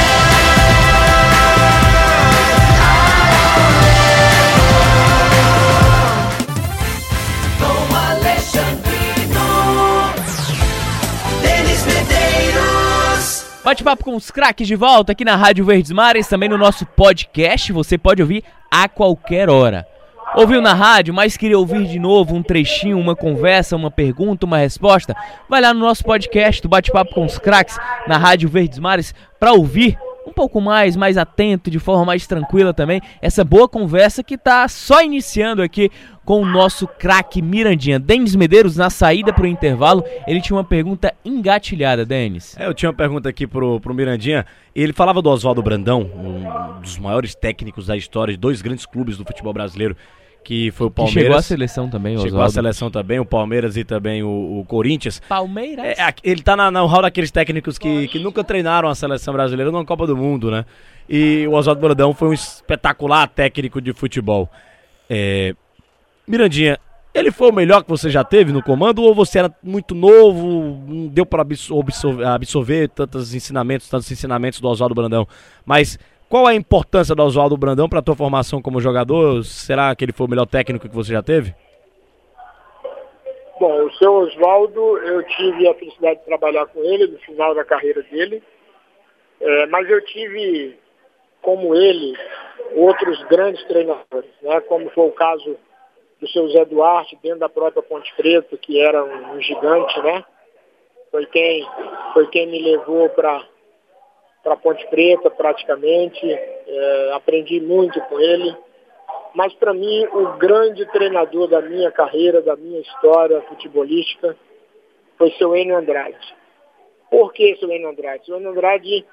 Bate-papo 13.64 14.04
com 14.04 14.16
os 14.16 14.32
craques 14.32 14.68
de 14.68 14.76
volta 14.76 15.12
aqui 15.12 15.24
na 15.24 15.36
Rádio 15.36 15.64
Verdes 15.64 15.92
Mares, 15.92 16.28
também 16.28 16.50
no 16.50 16.58
nosso 16.58 16.84
podcast. 16.84 17.72
Você 17.72 17.96
pode 17.96 18.20
ouvir 18.20 18.44
a 18.72 18.90
qualquer 18.90 19.52
hora. 19.52 19.88
Ouviu 20.36 20.60
na 20.62 20.74
rádio, 20.74 21.14
mas 21.14 21.38
queria 21.38 21.60
ouvir 21.60 21.86
de 21.86 22.00
novo 22.00 22.34
um 22.34 22.42
trechinho, 22.42 22.98
uma 22.98 23.16
conversa, 23.16 23.76
uma 23.76 23.92
pergunta, 23.92 24.48
uma 24.48 24.58
resposta? 24.58 25.16
Vai 25.48 25.62
lá 25.62 25.76
no 25.76 25.80
nosso 25.80 26.04
podcast 26.04 26.60
do 26.60 26.70
Bate-Papo 26.70 27.14
com 27.14 27.24
os 27.24 27.38
Craques, 27.38 27.78
na 28.08 28.18
Rádio 28.18 28.50
Verdes 28.50 28.80
Mares, 28.80 29.14
para 29.40 29.54
ouvir 29.54 29.96
um 30.32 30.34
pouco 30.34 30.62
mais, 30.62 30.96
mais 30.96 31.18
atento, 31.18 31.70
de 31.70 31.78
forma 31.78 32.06
mais 32.06 32.26
tranquila 32.26 32.74
também, 32.74 33.02
essa 33.22 33.44
boa 33.44 33.68
conversa 33.68 34.24
que 34.24 34.38
tá 34.38 34.68
só 34.68 35.04
iniciando 35.04 35.62
aqui 35.62 35.92
com 36.24 36.42
o 36.42 36.46
nosso 36.46 36.88
craque 36.88 37.42
Mirandinha. 37.42 38.00
Denis 38.00 38.36
Medeiros, 38.36 38.78
na 38.78 38.90
saída 38.90 39.34
pro 39.34 39.46
intervalo, 39.46 40.04
ele 40.26 40.40
tinha 40.40 40.56
uma 40.56 40.64
pergunta 40.64 41.14
engatilhada, 41.26 42.06
Denis. 42.06 42.56
É, 42.58 42.66
eu 42.66 42.74
tinha 42.74 42.90
uma 42.90 42.96
pergunta 42.96 43.28
aqui 43.28 43.46
pro, 43.46 43.80
pro 43.82 43.94
Mirandinha. 43.94 44.46
Ele 44.74 44.94
falava 44.94 45.22
do 45.22 45.30
Oswaldo 45.30 45.62
Brandão, 45.62 46.02
um 46.02 46.80
dos 46.80 46.98
maiores 46.98 47.36
técnicos 47.36 47.88
da 47.88 47.98
história 47.98 48.34
de 48.34 48.40
dois 48.40 48.62
grandes 48.62 48.86
clubes 48.86 49.18
do 49.18 49.26
futebol 49.26 49.52
brasileiro 49.52 49.98
que 50.44 50.72
foi 50.72 50.88
o 50.88 50.92
Palmeiras. 50.92 51.14
Que 51.14 51.22
chegou 51.22 51.38
à 51.38 51.42
seleção 51.42 51.90
também, 51.90 52.14
Chegou 52.16 52.28
Oswaldo. 52.28 52.48
à 52.48 52.50
seleção 52.52 52.92
também, 52.92 53.20
o 53.20 53.26
Palmeiras 53.26 53.78
e 53.78 53.84
também 53.84 54.24
o, 54.24 54.60
o 54.60 54.66
Corinthians. 54.66 55.22
Palmeiras? 55.28 55.86
É, 55.86 56.14
ele 56.24 56.42
tá 56.42 56.56
na, 56.56 56.72
no 56.72 56.86
hall 56.86 57.02
daqueles 57.04 57.32
técnicos 57.32 57.78
que, 57.78 58.08
que 58.08 58.20
nunca 58.20 58.44
treinaram 58.44 58.90
a 58.90 58.96
seleção 58.96 59.34
brasileira 59.34 59.72
numa 59.72 59.86
Copa 59.86 60.08
do 60.08 60.18
Mundo, 60.18 60.50
né? 60.50 60.66
E 61.10 61.46
o 61.48 61.54
Oswaldo 61.54 61.82
Brandão 61.82 62.14
foi 62.14 62.30
um 62.30 62.34
espetacular 62.34 63.28
técnico 63.28 63.82
de 63.82 63.94
futebol. 63.94 64.50
É, 65.10 65.54
Mirandinha, 66.28 66.80
ele 67.14 67.32
foi 67.32 67.50
o 67.50 67.54
melhor 67.54 67.84
que 67.84 67.90
você 67.90 68.10
já 68.10 68.24
teve 68.24 68.52
no 68.54 68.64
comando 68.64 69.02
ou 69.04 69.14
você 69.14 69.40
era 69.40 69.54
muito 69.62 69.94
novo, 69.94 70.82
não 70.88 71.08
deu 71.08 71.26
para 71.26 71.42
absorver, 71.42 72.26
absorver 72.26 72.88
tantos 72.90 73.34
ensinamentos, 73.36 73.90
tantos 73.90 74.10
ensinamentos 74.12 74.62
do 74.62 74.68
Oswaldo 74.70 74.96
Brandão? 74.96 75.28
Mas 75.66 76.00
qual 76.32 76.48
a 76.48 76.56
importância 76.56 77.14
do 77.14 77.22
Oswaldo 77.22 77.58
Brandão 77.58 77.90
para 77.90 78.00
a 78.00 78.02
tua 78.02 78.16
formação 78.16 78.62
como 78.62 78.80
jogador? 78.80 79.44
Será 79.44 79.94
que 79.94 80.06
ele 80.06 80.14
foi 80.14 80.28
o 80.28 80.30
melhor 80.30 80.46
técnico 80.46 80.88
que 80.88 80.96
você 80.96 81.12
já 81.12 81.22
teve? 81.22 81.54
Bom, 83.60 83.84
o 83.84 83.94
seu 83.96 84.14
Oswaldo, 84.14 84.98
eu 85.00 85.22
tive 85.24 85.68
a 85.68 85.74
felicidade 85.74 86.20
de 86.20 86.26
trabalhar 86.26 86.68
com 86.68 86.80
ele 86.86 87.08
no 87.08 87.20
final 87.20 87.54
da 87.54 87.66
carreira 87.66 88.02
dele, 88.04 88.42
é, 89.42 89.66
mas 89.66 89.90
eu 89.90 90.04
tive, 90.06 90.80
como 91.42 91.76
ele, 91.76 92.18
outros 92.76 93.22
grandes 93.24 93.62
treinadores, 93.66 94.32
né, 94.42 94.62
como 94.62 94.90
foi 94.92 95.08
o 95.08 95.12
caso 95.12 95.58
do 96.22 96.30
seu 96.30 96.48
Zé 96.48 96.64
Duarte, 96.64 97.20
dentro 97.22 97.40
da 97.40 97.50
própria 97.50 97.84
Ponte 97.84 98.12
Preta, 98.16 98.56
que 98.56 98.80
era 98.80 99.04
um, 99.04 99.36
um 99.36 99.42
gigante, 99.42 100.02
né? 100.02 100.24
Foi 101.12 101.26
quem, 101.26 101.68
foi 102.14 102.28
quem 102.28 102.48
me 102.48 102.62
levou 102.62 103.10
para 103.10 103.44
para 104.44 104.58
Ponte 104.58 104.86
Preta 104.88 105.30
praticamente, 105.30 106.26
é, 106.26 107.12
aprendi 107.14 107.60
muito 107.60 108.00
com 108.02 108.20
ele. 108.20 108.56
Mas 109.34 109.54
para 109.54 109.74
mim, 109.74 110.06
o 110.08 110.38
grande 110.38 110.86
treinador 110.88 111.48
da 111.48 111.62
minha 111.62 111.92
carreira, 111.92 112.42
da 112.42 112.56
minha 112.56 112.82
história 112.82 113.42
futebolística, 113.44 114.36
foi 115.18 115.32
seu 115.32 115.56
Enio 115.56 115.78
Andrade. 115.78 116.36
Por 117.10 117.32
que 117.32 117.56
seu 117.58 117.72
Enio 117.72 117.90
Andrade? 117.90 118.26
Seu 118.26 118.38
Enio 118.38 118.52
Andrade, 118.52 119.06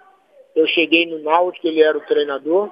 eu 0.56 0.66
cheguei 0.66 1.06
no 1.06 1.18
Náutico, 1.18 1.66
ele 1.66 1.82
era 1.82 1.96
o 1.96 2.06
treinador. 2.06 2.70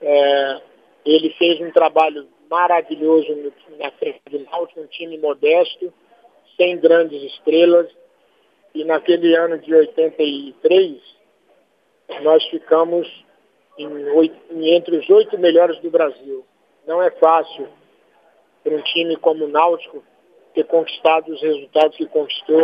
É, 0.00 0.60
ele 1.04 1.30
fez 1.34 1.60
um 1.60 1.70
trabalho 1.70 2.26
maravilhoso 2.50 3.34
no, 3.34 3.52
na 3.78 3.90
frente 3.92 4.20
do 4.30 4.40
Náutico, 4.40 4.80
um 4.80 4.86
time 4.86 5.18
modesto, 5.18 5.92
sem 6.56 6.78
grandes 6.78 7.22
estrelas, 7.22 7.88
e 8.74 8.84
naquele 8.84 9.34
ano 9.36 9.58
de 9.58 9.74
83, 9.74 10.96
nós 12.22 12.44
ficamos 12.48 13.08
em 13.78 14.74
entre 14.74 14.96
os 14.96 15.08
oito 15.08 15.38
melhores 15.38 15.78
do 15.80 15.90
Brasil. 15.90 16.44
Não 16.86 17.02
é 17.02 17.10
fácil 17.12 17.68
para 18.62 18.74
um 18.74 18.82
time 18.82 19.16
como 19.16 19.44
o 19.44 19.48
Náutico 19.48 20.02
ter 20.54 20.64
conquistado 20.64 21.32
os 21.32 21.40
resultados 21.40 21.96
que 21.96 22.06
conquistou. 22.06 22.60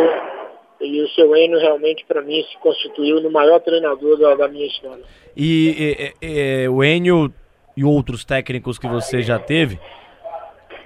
E 0.81 1.01
o 1.01 1.09
seu 1.09 1.35
Enio 1.35 1.59
realmente, 1.59 2.05
para 2.05 2.21
mim, 2.21 2.41
se 2.43 2.57
constituiu 2.59 3.19
no 3.19 3.29
maior 3.29 3.59
treinador 3.59 4.17
da, 4.17 4.35
da 4.35 4.47
minha 4.47 4.65
história. 4.65 5.03
E, 5.35 6.13
e, 6.21 6.25
e, 6.25 6.67
o 6.69 6.81
Enio 6.81 7.33
e 7.75 7.83
outros 7.83 8.23
técnicos 8.23 8.79
que 8.79 8.87
você 8.87 9.21
já 9.21 9.37
teve, 9.37 9.77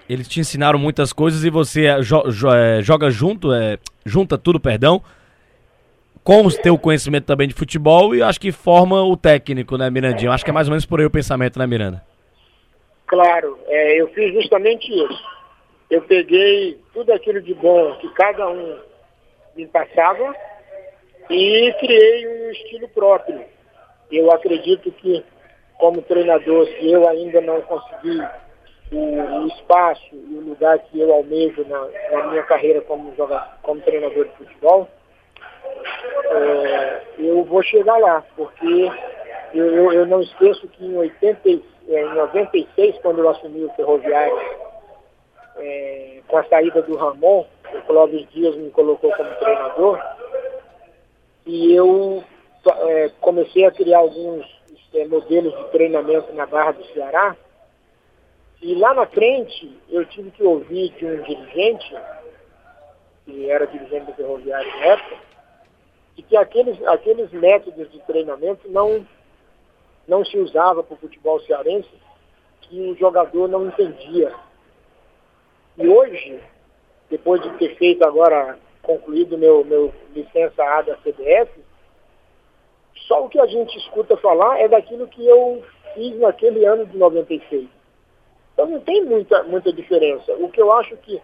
eles 0.09 0.27
te 0.27 0.39
ensinaram 0.39 0.77
muitas 0.77 1.13
coisas 1.13 1.43
e 1.43 1.49
você 1.49 1.85
é, 1.85 2.01
jo, 2.01 2.29
jo, 2.29 2.49
é, 2.51 2.81
joga 2.81 3.09
junto, 3.09 3.53
é, 3.53 3.77
junta 4.05 4.37
tudo, 4.37 4.59
perdão, 4.59 5.01
com 6.23 6.45
o 6.45 6.51
teu 6.51 6.77
conhecimento 6.77 7.25
também 7.25 7.47
de 7.47 7.53
futebol 7.53 8.15
e 8.15 8.21
acho 8.21 8.39
que 8.39 8.51
forma 8.51 9.01
o 9.03 9.17
técnico, 9.17 9.77
né, 9.77 9.89
Mirandinho? 9.89 10.31
Acho 10.31 10.43
que 10.43 10.51
é 10.51 10.53
mais 10.53 10.67
ou 10.67 10.71
menos 10.71 10.85
por 10.85 10.99
aí 10.99 11.05
o 11.05 11.11
pensamento, 11.11 11.59
né, 11.59 11.67
Miranda? 11.67 12.03
Claro, 13.07 13.59
é, 13.67 14.01
eu 14.01 14.07
fiz 14.09 14.33
justamente 14.33 14.91
isso. 14.91 15.23
Eu 15.89 16.01
peguei 16.01 16.79
tudo 16.93 17.11
aquilo 17.13 17.41
de 17.41 17.53
bom 17.53 17.95
que 17.97 18.09
cada 18.13 18.49
um 18.49 18.79
me 19.55 19.67
passava 19.67 20.33
e 21.29 21.73
criei 21.79 22.27
um 22.27 22.51
estilo 22.51 22.87
próprio. 22.89 23.41
Eu 24.11 24.31
acredito 24.31 24.91
que, 24.91 25.23
como 25.77 26.01
treinador, 26.01 26.67
se 26.67 26.89
eu 26.89 27.07
ainda 27.07 27.41
não 27.41 27.61
consegui 27.61 28.21
o, 28.91 29.47
espaço 29.47 30.09
e 30.13 30.35
o 30.35 30.41
lugar 30.41 30.79
que 30.79 30.99
eu 30.99 31.11
almejo 31.13 31.65
na, 31.67 31.87
na 32.11 32.27
minha 32.27 32.43
carreira 32.43 32.81
como, 32.81 33.15
jogador, 33.15 33.47
como 33.61 33.81
treinador 33.81 34.25
de 34.25 34.35
futebol, 34.35 34.87
é, 36.25 37.01
eu 37.17 37.43
vou 37.43 37.61
chegar 37.63 37.97
lá, 37.97 38.23
porque 38.35 38.91
eu, 39.53 39.65
eu, 39.65 39.93
eu, 39.93 40.05
não 40.05 40.21
esqueço 40.21 40.67
que 40.67 40.85
em, 40.85 40.95
80, 40.95 41.49
é, 41.89 42.01
em 42.01 42.13
96, 42.15 42.97
quando 43.01 43.19
eu 43.19 43.29
assumi 43.29 43.63
o 43.63 43.73
Ferroviário, 43.73 44.39
é, 45.57 46.19
com 46.27 46.37
a 46.37 46.43
saída 46.45 46.81
do 46.81 46.95
Ramon, 46.95 47.45
o 47.73 47.81
Clóvis 47.87 48.27
Dias 48.31 48.55
me 48.55 48.69
colocou 48.71 49.11
como 49.11 49.35
treinador, 49.35 49.99
e 51.45 51.73
eu 51.73 52.23
é, 52.87 53.11
comecei 53.19 53.65
a 53.65 53.71
criar 53.71 53.99
alguns 53.99 54.45
é, 54.93 55.05
modelos 55.05 55.55
de 55.57 55.71
treinamento 55.71 56.33
na 56.33 56.45
Barra 56.45 56.71
do 56.71 56.85
Ceará, 56.87 57.35
E 58.63 58.75
lá 58.75 58.93
na 58.93 59.05
frente, 59.05 59.77
eu 59.89 60.05
tive 60.05 60.31
que 60.31 60.41
ouvir 60.41 60.89
de 60.91 61.05
um 61.05 61.21
dirigente, 61.23 61.93
que 63.25 63.49
era 63.49 63.67
dirigente 63.67 64.05
do 64.05 64.13
ferroviário 64.13 64.71
na 64.79 64.85
época, 64.85 65.17
e 66.15 66.23
que 66.23 66.37
aqueles, 66.37 66.81
aqueles 66.87 67.29
métodos 67.33 67.91
de 67.91 67.99
treinamento 68.03 68.71
não, 68.71 69.05
não 70.07 70.23
se 70.23 70.37
usava 70.37 70.81
para 70.81 70.93
o 70.93 70.97
futebol 70.97 71.41
cearense, 71.41 71.89
que 72.61 72.79
o 72.79 72.95
jogador 72.95 73.49
não 73.49 73.67
entendia. 73.67 74.33
E 75.77 75.85
hoje, 75.85 76.39
depois 77.09 77.41
de 77.41 77.49
ter 77.57 77.75
feito 77.75 78.05
agora, 78.05 78.57
concluído 78.81 79.37
meu, 79.37 79.65
meu 79.65 79.93
licença 80.15 80.63
A 80.63 80.83
da 80.83 80.95
CBF, 80.95 81.51
só 83.09 83.25
o 83.25 83.29
que 83.29 83.41
a 83.41 83.45
gente 83.45 83.77
escuta 83.77 84.15
falar 84.15 84.57
é 84.61 84.69
daquilo 84.69 85.05
que 85.09 85.27
eu 85.27 85.61
fiz 85.95 86.17
naquele 86.17 86.63
ano 86.63 86.85
de 86.85 86.97
96. 86.97 87.82
Então 88.63 88.69
não 88.69 88.79
tem 88.79 89.03
muita, 89.03 89.43
muita 89.43 89.73
diferença. 89.73 90.31
O 90.35 90.49
que 90.49 90.61
eu 90.61 90.71
acho 90.71 90.95
que, 90.97 91.21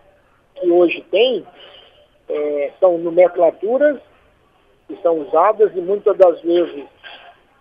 que 0.56 0.70
hoje 0.70 1.02
tem 1.10 1.46
é, 2.28 2.72
são 2.82 2.98
nomenclaturas 2.98 3.98
que 4.88 5.02
são 5.02 5.20
usadas 5.20 5.72
e 5.74 5.80
muitas 5.80 6.18
das 6.18 6.42
vezes 6.42 6.86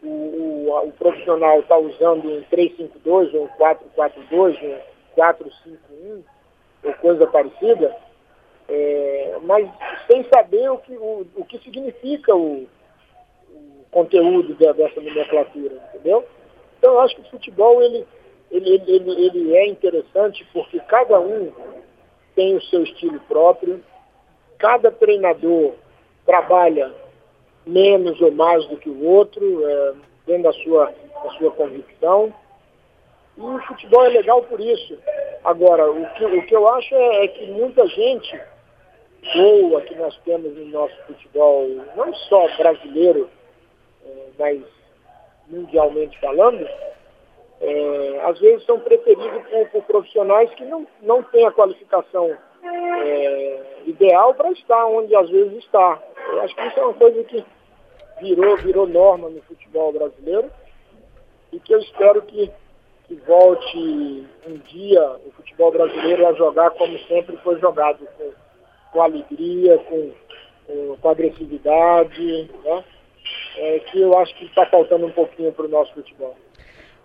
o, 0.03 0.09
o, 0.09 0.89
o 0.89 0.93
profissional 0.93 1.61
está 1.61 1.79
usando 1.79 2.29
um 2.29 2.43
352, 2.51 3.35
um 3.35 3.47
442, 3.57 4.57
um 4.63 4.79
451 5.15 6.25
ou 6.85 6.95
coisa 6.95 7.27
parecida, 7.29 7.95
é, 8.69 9.37
mas 9.43 9.69
sem 10.09 10.25
saber 10.25 10.71
o 10.71 10.79
que, 10.79 10.97
o, 10.97 11.27
o 11.37 11.45
que 11.45 11.59
significa 11.59 12.35
o, 12.35 12.67
o 13.53 13.85
conteúdo 13.93 14.55
dessa 14.55 15.01
nomenclatura, 15.01 15.75
entendeu? 15.95 16.25
Então 16.79 16.95
eu 16.95 17.01
acho 17.01 17.15
que 17.15 17.23
o 17.23 17.31
futebol 17.31 17.81
ele, 17.83 18.07
ele, 18.51 18.83
ele, 18.87 19.11
ele 19.27 19.57
é 19.57 19.67
interessante 19.67 20.47
porque 20.53 20.79
cada 20.81 21.21
um 21.21 21.53
tem 22.35 22.57
o 22.57 22.63
seu 22.63 22.83
estilo 22.83 23.21
próprio, 23.21 23.83
cada 24.59 24.91
treinador 24.91 25.75
trabalha 26.25 26.93
menos 27.67 28.21
ou 28.21 28.33
mais 28.33 28.65
do 28.67 28.77
que 28.77 28.89
o 28.89 29.05
outro, 29.05 29.69
é, 29.69 29.95
dentro 30.27 30.45
da 30.45 30.53
sua, 30.53 30.95
da 31.25 31.31
sua 31.33 31.51
convicção. 31.53 32.33
E 33.37 33.41
o 33.41 33.59
futebol 33.63 34.05
é 34.05 34.09
legal 34.09 34.43
por 34.43 34.61
isso. 34.61 34.99
Agora, 35.45 35.91
o 35.91 36.07
que, 36.15 36.25
o 36.25 36.47
que 36.47 36.57
eu 36.57 36.67
acho 36.69 36.95
é, 36.95 37.25
é 37.25 37.29
que 37.29 37.47
muita 37.47 37.87
gente 37.87 38.41
boa 39.35 39.81
que 39.83 39.95
nós 39.97 40.17
temos 40.25 40.55
no 40.57 40.67
nosso 40.67 40.97
futebol, 41.07 41.69
não 41.97 42.15
só 42.15 42.49
brasileiro, 42.57 43.29
é, 44.07 44.27
mas 44.39 44.63
mundialmente 45.49 46.19
falando, 46.21 46.67
é, 47.61 48.21
às 48.25 48.39
vezes 48.39 48.65
são 48.65 48.79
preferidos 48.79 49.43
por, 49.49 49.69
por, 49.71 49.83
profissionais 49.85 50.51
que 50.55 50.65
não, 50.65 50.87
não 51.03 51.23
têm 51.25 51.47
a 51.47 51.53
qualificação 51.53 52.37
é, 52.63 53.61
ideal 53.87 54.35
para 54.35 54.53
estar 54.53 54.87
onde 54.87 55.15
às 55.15 55.29
vezes 55.29 55.59
está. 55.59 56.01
Eu 56.29 56.43
acho 56.43 56.55
que 56.55 56.67
isso 56.67 56.79
é 56.79 56.85
uma 56.85 56.95
coisa 56.95 57.25
que 57.25 57.45
virou, 58.21 58.57
virou 58.59 58.87
norma 58.87 59.29
no 59.29 59.43
futebol 59.43 59.93
brasileiro 59.93 60.51
e 61.53 61.59
que 61.59 61.75
eu 61.75 61.79
espero 61.81 62.23
que, 62.23 62.51
que 63.07 63.15
volte 63.27 64.27
um 64.47 64.57
dia 64.59 65.03
o 65.27 65.33
futebol 65.33 65.73
brasileiro 65.73 66.27
a 66.27 66.33
jogar 66.35 66.71
como 66.73 66.97
sempre 67.01 67.37
foi 67.39 67.59
jogado, 67.59 68.07
com, 68.17 68.33
com 68.93 69.03
alegria, 69.03 69.79
com, 69.79 70.13
com, 70.67 70.97
com 70.97 71.09
agressividade, 71.09 72.51
né? 72.65 72.85
É, 73.59 73.81
que 73.81 74.01
eu 74.01 74.17
acho 74.17 74.35
que 74.37 74.47
está 74.47 74.65
faltando 74.67 75.05
um 75.05 75.11
pouquinho 75.11 75.53
para 75.53 75.67
o 75.67 75.69
nosso 75.69 75.93
futebol. 75.93 76.37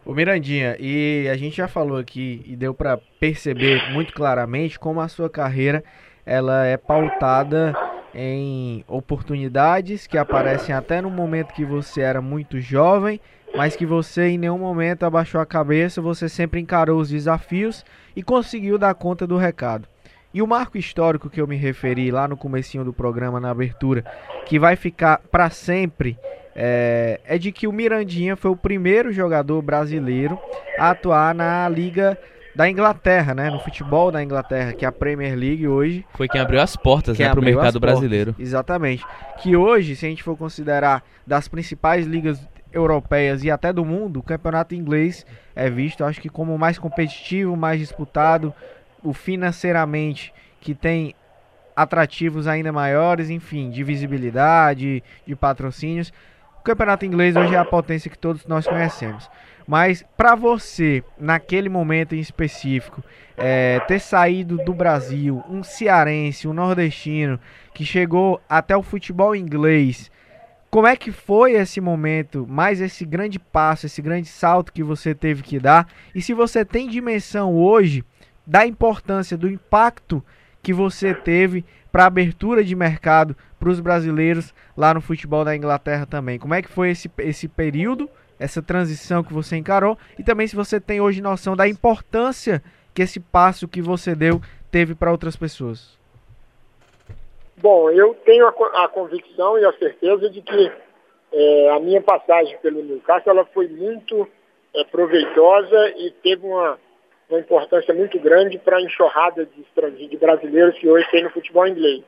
O 0.06 0.14
Mirandinha, 0.14 0.76
e 0.80 1.30
a 1.32 1.38
gente 1.38 1.56
já 1.56 1.68
falou 1.68 1.98
aqui 1.98 2.44
e 2.46 2.58
deu 2.58 2.74
para 2.74 2.98
perceber 3.22 3.90
muito 3.92 4.12
claramente 4.12 4.78
como 4.78 5.00
a 5.00 5.08
sua 5.08 5.30
carreira 5.30 5.82
ela 6.26 6.66
é 6.66 6.76
pautada 6.76 7.74
em 8.14 8.84
oportunidades 8.86 10.06
que 10.06 10.18
aparecem 10.18 10.76
até 10.76 11.02
no 11.02 11.10
momento 11.10 11.54
que 11.54 11.64
você 11.64 12.02
era 12.02 12.22
muito 12.22 12.60
jovem, 12.60 13.20
mas 13.56 13.78
que 13.78 13.86
você 13.86 14.28
em 14.28 14.38
nenhum 14.38 14.58
momento 14.58 15.04
abaixou 15.04 15.40
a 15.40 15.46
cabeça, 15.46 16.02
você 16.02 16.28
sempre 16.28 16.60
encarou 16.60 17.00
os 17.00 17.10
desafios 17.10 17.86
e 18.14 18.22
conseguiu 18.22 18.78
dar 18.78 18.94
conta 18.96 19.26
do 19.26 19.38
recado. 19.38 19.88
E 20.34 20.42
o 20.42 20.48
marco 20.48 20.78
histórico 20.78 21.30
que 21.30 21.40
eu 21.40 21.48
me 21.48 21.56
referi 21.56 22.12
lá 22.12 22.28
no 22.28 22.36
comecinho 22.36 22.84
do 22.84 22.92
programa, 22.92 23.40
na 23.40 23.52
abertura, 23.52 24.04
que 24.46 24.60
vai 24.60 24.76
ficar 24.76 25.22
para 25.32 25.50
sempre, 25.50 26.18
é, 26.56 27.20
é 27.26 27.38
de 27.38 27.52
que 27.52 27.68
o 27.68 27.72
Mirandinha 27.72 28.36
foi 28.36 28.52
o 28.52 28.56
primeiro 28.56 29.12
jogador 29.12 29.62
brasileiro 29.62 30.40
a 30.78 30.92
atuar 30.92 31.34
na 31.34 31.68
Liga 31.70 32.18
da 32.56 32.70
Inglaterra, 32.70 33.34
né? 33.34 33.50
No 33.50 33.60
futebol 33.60 34.12
da 34.12 34.24
Inglaterra, 34.24 34.74
que 34.74 34.86
é 34.86 34.88
a 34.88 34.92
Premier 34.92 35.36
League 35.36 35.68
hoje. 35.68 36.06
Foi 36.14 36.28
quem 36.28 36.40
abriu 36.40 36.62
as 36.62 36.76
portas 36.76 37.18
né, 37.18 37.30
para 37.30 37.40
o 37.40 37.44
mercado 37.44 37.80
brasileiro. 37.80 38.36
Exatamente. 38.38 39.04
Que 39.42 39.56
hoje, 39.56 39.96
se 39.96 40.06
a 40.06 40.10
gente 40.10 40.24
for 40.24 40.38
considerar 40.38 41.04
das 41.26 41.48
principais 41.48 42.06
ligas 42.06 42.40
europeias 42.72 43.44
e 43.44 43.52
até 43.52 43.72
do 43.72 43.84
mundo, 43.86 44.20
o 44.20 44.24
campeonato 44.24 44.76
inglês 44.76 45.26
é 45.56 45.70
visto, 45.70 46.04
acho 46.04 46.20
que 46.20 46.30
como 46.30 46.58
mais 46.58 46.78
competitivo, 46.78 47.56
mais 47.56 47.80
disputado, 47.80 48.54
o 49.04 49.14
financeiramente 49.14 50.34
que 50.60 50.74
tem 50.74 51.14
atrativos 51.76 52.48
ainda 52.48 52.72
maiores, 52.72 53.30
enfim, 53.30 53.70
de 53.70 53.84
visibilidade, 53.84 55.04
de 55.26 55.36
patrocínios. 55.36 56.14
O 56.64 56.66
campeonato 56.66 57.06
inglês 57.06 57.36
hoje 57.36 57.54
é 57.54 57.58
a 57.58 57.66
potência 57.66 58.10
que 58.10 58.18
todos 58.18 58.46
nós 58.46 58.66
conhecemos. 58.66 59.30
Mas 59.68 60.02
para 60.16 60.34
você, 60.34 61.04
naquele 61.20 61.68
momento 61.68 62.16
em 62.16 62.20
específico, 62.20 63.04
é, 63.36 63.82
ter 63.82 64.00
saído 64.00 64.56
do 64.64 64.74
Brasil, 64.74 65.44
um 65.50 65.62
cearense, 65.62 66.48
um 66.48 66.54
nordestino, 66.54 67.38
que 67.74 67.84
chegou 67.84 68.40
até 68.48 68.78
o 68.78 68.82
futebol 68.82 69.36
inglês, 69.36 70.10
como 70.70 70.88
é 70.88 70.96
que 70.96 71.12
foi 71.12 71.52
esse 71.52 71.82
momento, 71.82 72.48
mais 72.48 72.80
esse 72.80 73.04
grande 73.04 73.40
passo, 73.40 73.86
esse 73.86 74.02
grande 74.02 74.30
salto 74.30 74.72
que 74.72 74.84
você 74.84 75.14
teve 75.14 75.44
que 75.44 75.60
dar? 75.60 75.86
E 76.16 76.22
se 76.22 76.34
você 76.34 76.64
tem 76.64 76.88
dimensão 76.88 77.54
hoje 77.54 78.06
da 78.48 78.66
importância, 78.66 79.36
do 79.36 79.50
impacto 79.50 80.24
que 80.62 80.72
você 80.72 81.14
teve 81.14 81.66
para 81.94 82.08
abertura 82.08 82.64
de 82.64 82.76
mercado 82.76 83.38
para 83.58 83.70
os 83.70 83.80
brasileiros 83.80 84.54
lá 84.76 84.94
no 84.94 85.00
futebol 85.00 85.46
da 85.46 85.56
Inglaterra 85.56 86.06
também. 86.06 86.38
Como 86.38 86.54
é 86.54 86.62
que 86.62 86.68
foi 86.68 86.90
esse, 86.90 87.10
esse 87.20 87.48
período? 87.48 88.10
essa 88.40 88.62
transição 88.62 89.24
que 89.24 89.32
você 89.32 89.56
encarou 89.56 89.98
e 90.20 90.24
também 90.24 90.48
se 90.48 90.56
você 90.56 90.80
tem 90.80 91.00
hoje 91.00 91.22
noção 91.22 91.56
da 91.56 91.68
importância 91.68 92.62
que 92.94 93.02
esse 93.02 93.20
passo 93.20 93.68
que 93.68 93.82
você 93.82 94.14
deu 94.14 94.42
teve 94.70 94.94
para 94.94 95.12
outras 95.12 95.36
pessoas. 95.36 95.98
Bom, 97.58 97.90
eu 97.90 98.14
tenho 98.26 98.46
a, 98.46 98.84
a, 98.84 98.88
convicção 98.90 99.58
e 99.58 99.64
a 99.64 99.72
certeza 99.74 100.30
de 100.30 100.42
que 100.42 100.72
é, 101.32 101.70
a 101.70 101.80
minha 101.80 102.02
passagem 102.02 102.58
pelo 102.58 102.84
Newcastle 102.84 103.32
ela 103.32 103.46
foi 103.46 103.68
muito 103.70 104.28
é, 104.76 104.84
proveitosa 104.84 105.94
e 105.96 106.12
teve 106.22 106.46
uma, 106.46 106.78
uma 107.30 107.40
importância 107.40 107.94
muito 107.94 108.20
grande 108.20 108.58
para 108.58 108.78
a 108.78 108.82
enxurrada 108.82 109.46
de, 109.46 110.08
de 110.08 110.18
brasileiros 110.18 110.78
que 110.78 110.88
hoje 110.88 111.10
tem 111.10 111.24
no 111.24 111.30
futebol 111.30 111.68
inglês. 111.68 112.04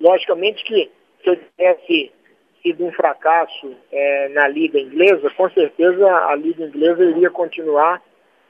Logicamente 0.00 0.64
que 0.64 0.90
se 1.22 1.30
eu 1.30 1.36
tivesse 1.36 2.12
sido 2.62 2.84
um 2.84 2.92
fracasso 2.92 3.74
é, 3.92 4.28
na 4.30 4.48
Liga 4.48 4.78
Inglesa, 4.78 5.30
com 5.30 5.48
certeza 5.50 6.06
a 6.06 6.34
Liga 6.34 6.64
Inglesa 6.64 7.04
iria 7.04 7.30
continuar 7.30 8.02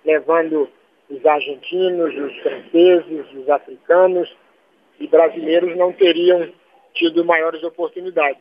levando 0.05 0.69
os 1.09 1.25
argentinos, 1.25 2.15
os 2.17 2.37
franceses, 2.43 3.27
os 3.35 3.49
africanos 3.49 4.35
e 4.99 5.07
brasileiros 5.07 5.77
não 5.77 5.93
teriam 5.93 6.51
tido 6.95 7.25
maiores 7.25 7.63
oportunidades. 7.63 8.41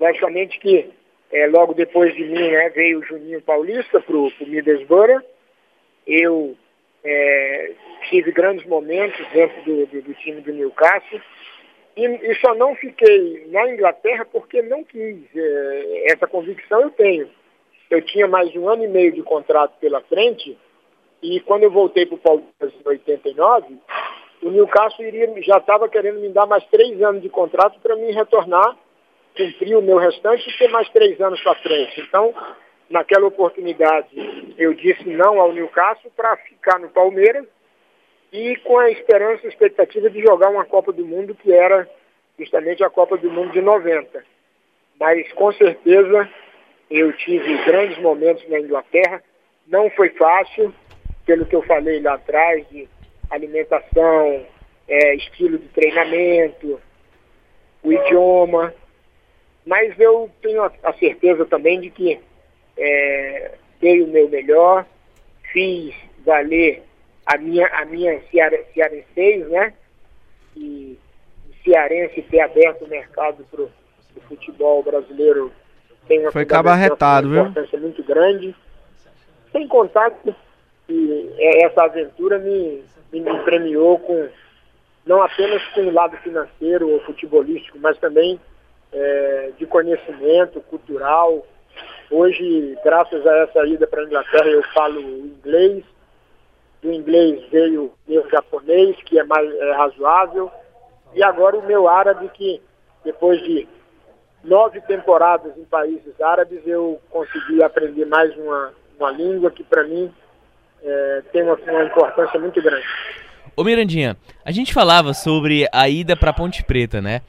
Logicamente 0.00 0.58
que 0.58 0.90
é, 1.30 1.46
logo 1.46 1.74
depois 1.74 2.14
de 2.14 2.24
mim 2.24 2.50
né, 2.50 2.68
veio 2.70 2.98
o 2.98 3.02
Juninho 3.02 3.40
Paulista 3.42 4.00
para 4.00 4.16
o 4.16 4.32
Middlesbrough. 4.40 5.22
Eu 6.06 6.56
é, 7.04 7.72
tive 8.08 8.32
grandes 8.32 8.66
momentos 8.66 9.26
dentro 9.32 9.62
do, 9.62 9.86
do, 9.86 10.02
do 10.02 10.14
time 10.14 10.40
do 10.40 10.52
Newcastle 10.52 11.20
e, 11.96 12.06
e, 12.06 12.34
só 12.36 12.54
não 12.54 12.74
fiquei 12.74 13.46
na 13.48 13.68
Inglaterra 13.68 14.24
porque 14.24 14.62
não 14.62 14.82
quis. 14.84 15.18
É, 15.34 16.12
essa 16.12 16.26
convicção 16.26 16.80
eu 16.80 16.90
tenho. 16.90 17.28
Eu 17.90 18.00
tinha 18.02 18.26
mais 18.26 18.54
um 18.56 18.68
ano 18.68 18.84
e 18.84 18.88
meio 18.88 19.12
de 19.12 19.22
contrato 19.22 19.78
pela 19.78 20.00
frente 20.02 20.56
e 21.22 21.38
quando 21.40 21.62
eu 21.62 21.70
voltei 21.70 22.04
para 22.04 22.16
o 22.16 22.18
Palmeiras 22.18 22.74
em 22.84 22.88
89, 22.88 23.78
o 24.42 24.50
Newcastle 24.50 25.06
iria, 25.06 25.32
já 25.42 25.58
estava 25.58 25.88
querendo 25.88 26.18
me 26.18 26.28
dar 26.30 26.46
mais 26.46 26.64
três 26.64 27.00
anos 27.00 27.22
de 27.22 27.28
contrato 27.28 27.78
para 27.80 27.94
me 27.94 28.10
retornar, 28.10 28.76
cumprir 29.36 29.76
o 29.76 29.82
meu 29.82 29.98
restante 29.98 30.50
e 30.50 30.58
ter 30.58 30.68
mais 30.68 30.88
três 30.90 31.20
anos 31.20 31.40
para 31.40 31.54
frente. 31.54 32.00
Então, 32.00 32.34
naquela 32.92 33.26
oportunidade, 33.26 34.54
eu 34.58 34.74
disse 34.74 35.08
não 35.08 35.40
ao 35.40 35.52
Newcastle 35.52 36.12
para 36.14 36.36
ficar 36.36 36.78
no 36.78 36.90
Palmeiras 36.90 37.46
e 38.30 38.54
com 38.56 38.78
a 38.78 38.90
esperança 38.90 39.46
e 39.46 39.48
expectativa 39.48 40.10
de 40.10 40.20
jogar 40.20 40.50
uma 40.50 40.66
Copa 40.66 40.92
do 40.92 41.04
Mundo 41.04 41.34
que 41.34 41.50
era 41.50 41.88
justamente 42.38 42.84
a 42.84 42.90
Copa 42.90 43.16
do 43.16 43.30
Mundo 43.30 43.50
de 43.52 43.62
90. 43.62 44.22
Mas 45.00 45.32
com 45.32 45.50
certeza 45.52 46.28
eu 46.90 47.12
tive 47.14 47.64
grandes 47.64 47.96
momentos 47.98 48.46
na 48.50 48.60
Inglaterra, 48.60 49.22
não 49.66 49.88
foi 49.90 50.10
fácil, 50.10 50.74
pelo 51.24 51.46
que 51.46 51.56
eu 51.56 51.62
falei 51.62 51.98
lá 52.00 52.14
atrás, 52.14 52.68
de 52.68 52.86
alimentação, 53.30 54.44
é, 54.86 55.14
estilo 55.14 55.56
de 55.56 55.68
treinamento, 55.68 56.78
o 57.82 57.90
idioma. 57.90 58.74
Mas 59.64 59.98
eu 59.98 60.30
tenho 60.42 60.62
a, 60.62 60.70
a 60.82 60.92
certeza 60.94 61.46
também 61.46 61.80
de 61.80 61.88
que 61.88 62.20
é, 62.76 63.52
dei 63.80 64.02
o 64.02 64.08
meu 64.08 64.28
melhor, 64.28 64.86
fiz 65.52 65.94
valer 66.24 66.82
a 67.26 67.36
minha, 67.38 67.66
a 67.68 67.84
minha 67.84 68.20
cearense, 68.30 69.44
né? 69.48 69.72
E 70.56 70.98
o 71.50 71.64
cearense 71.64 72.22
ter 72.22 72.40
aberto 72.40 72.84
o 72.84 72.88
mercado 72.88 73.44
para 73.50 73.62
o 73.62 73.70
futebol 74.28 74.82
brasileiro 74.82 75.52
tem 76.06 76.20
uma 76.20 76.32
Foi 76.32 76.44
cabarretado, 76.44 77.28
viu? 77.28 77.42
importância 77.42 77.78
muito 77.78 78.02
grande. 78.02 78.54
Sem 79.52 79.68
contar 79.68 80.10
que, 80.10 80.34
que 80.86 81.34
essa 81.62 81.84
aventura 81.84 82.38
me, 82.38 82.82
me, 83.12 83.20
me 83.20 83.38
premiou 83.44 83.98
com 83.98 84.28
não 85.04 85.22
apenas 85.22 85.62
com 85.68 85.82
o 85.82 85.92
lado 85.92 86.16
financeiro 86.18 86.88
ou 86.88 87.00
futebolístico, 87.00 87.78
mas 87.78 87.98
também 87.98 88.40
é, 88.92 89.50
de 89.58 89.66
conhecimento 89.66 90.60
cultural. 90.62 91.46
Hoje, 92.12 92.76
graças 92.84 93.26
a 93.26 93.38
essa 93.38 93.66
ida 93.66 93.86
para 93.86 94.02
a 94.02 94.04
Inglaterra, 94.04 94.46
eu 94.46 94.62
falo 94.74 95.00
inglês. 95.00 95.82
Do 96.82 96.92
inglês 96.92 97.42
veio 97.50 97.90
o 98.06 98.30
japonês, 98.30 98.94
que 99.06 99.18
é 99.18 99.24
mais 99.24 99.50
é, 99.50 99.72
razoável. 99.72 100.50
E 101.14 101.22
agora 101.22 101.56
o 101.56 101.66
meu 101.66 101.88
árabe, 101.88 102.28
que 102.34 102.60
depois 103.02 103.42
de 103.42 103.66
nove 104.44 104.82
temporadas 104.82 105.56
em 105.56 105.64
países 105.64 106.20
árabes, 106.20 106.60
eu 106.66 107.00
consegui 107.08 107.62
aprender 107.62 108.04
mais 108.04 108.36
uma, 108.36 108.74
uma 108.98 109.10
língua 109.10 109.50
que, 109.50 109.64
para 109.64 109.84
mim, 109.84 110.12
é, 110.82 111.22
tem 111.32 111.42
uma, 111.42 111.54
uma 111.54 111.84
importância 111.84 112.38
muito 112.38 112.60
grande. 112.60 112.84
Ô 113.56 113.64
Mirandinha, 113.64 114.18
a 114.44 114.52
gente 114.52 114.74
falava 114.74 115.14
sobre 115.14 115.66
a 115.72 115.88
ida 115.88 116.14
para 116.14 116.32
Ponte 116.34 116.62
Preta, 116.62 117.00
né? 117.00 117.22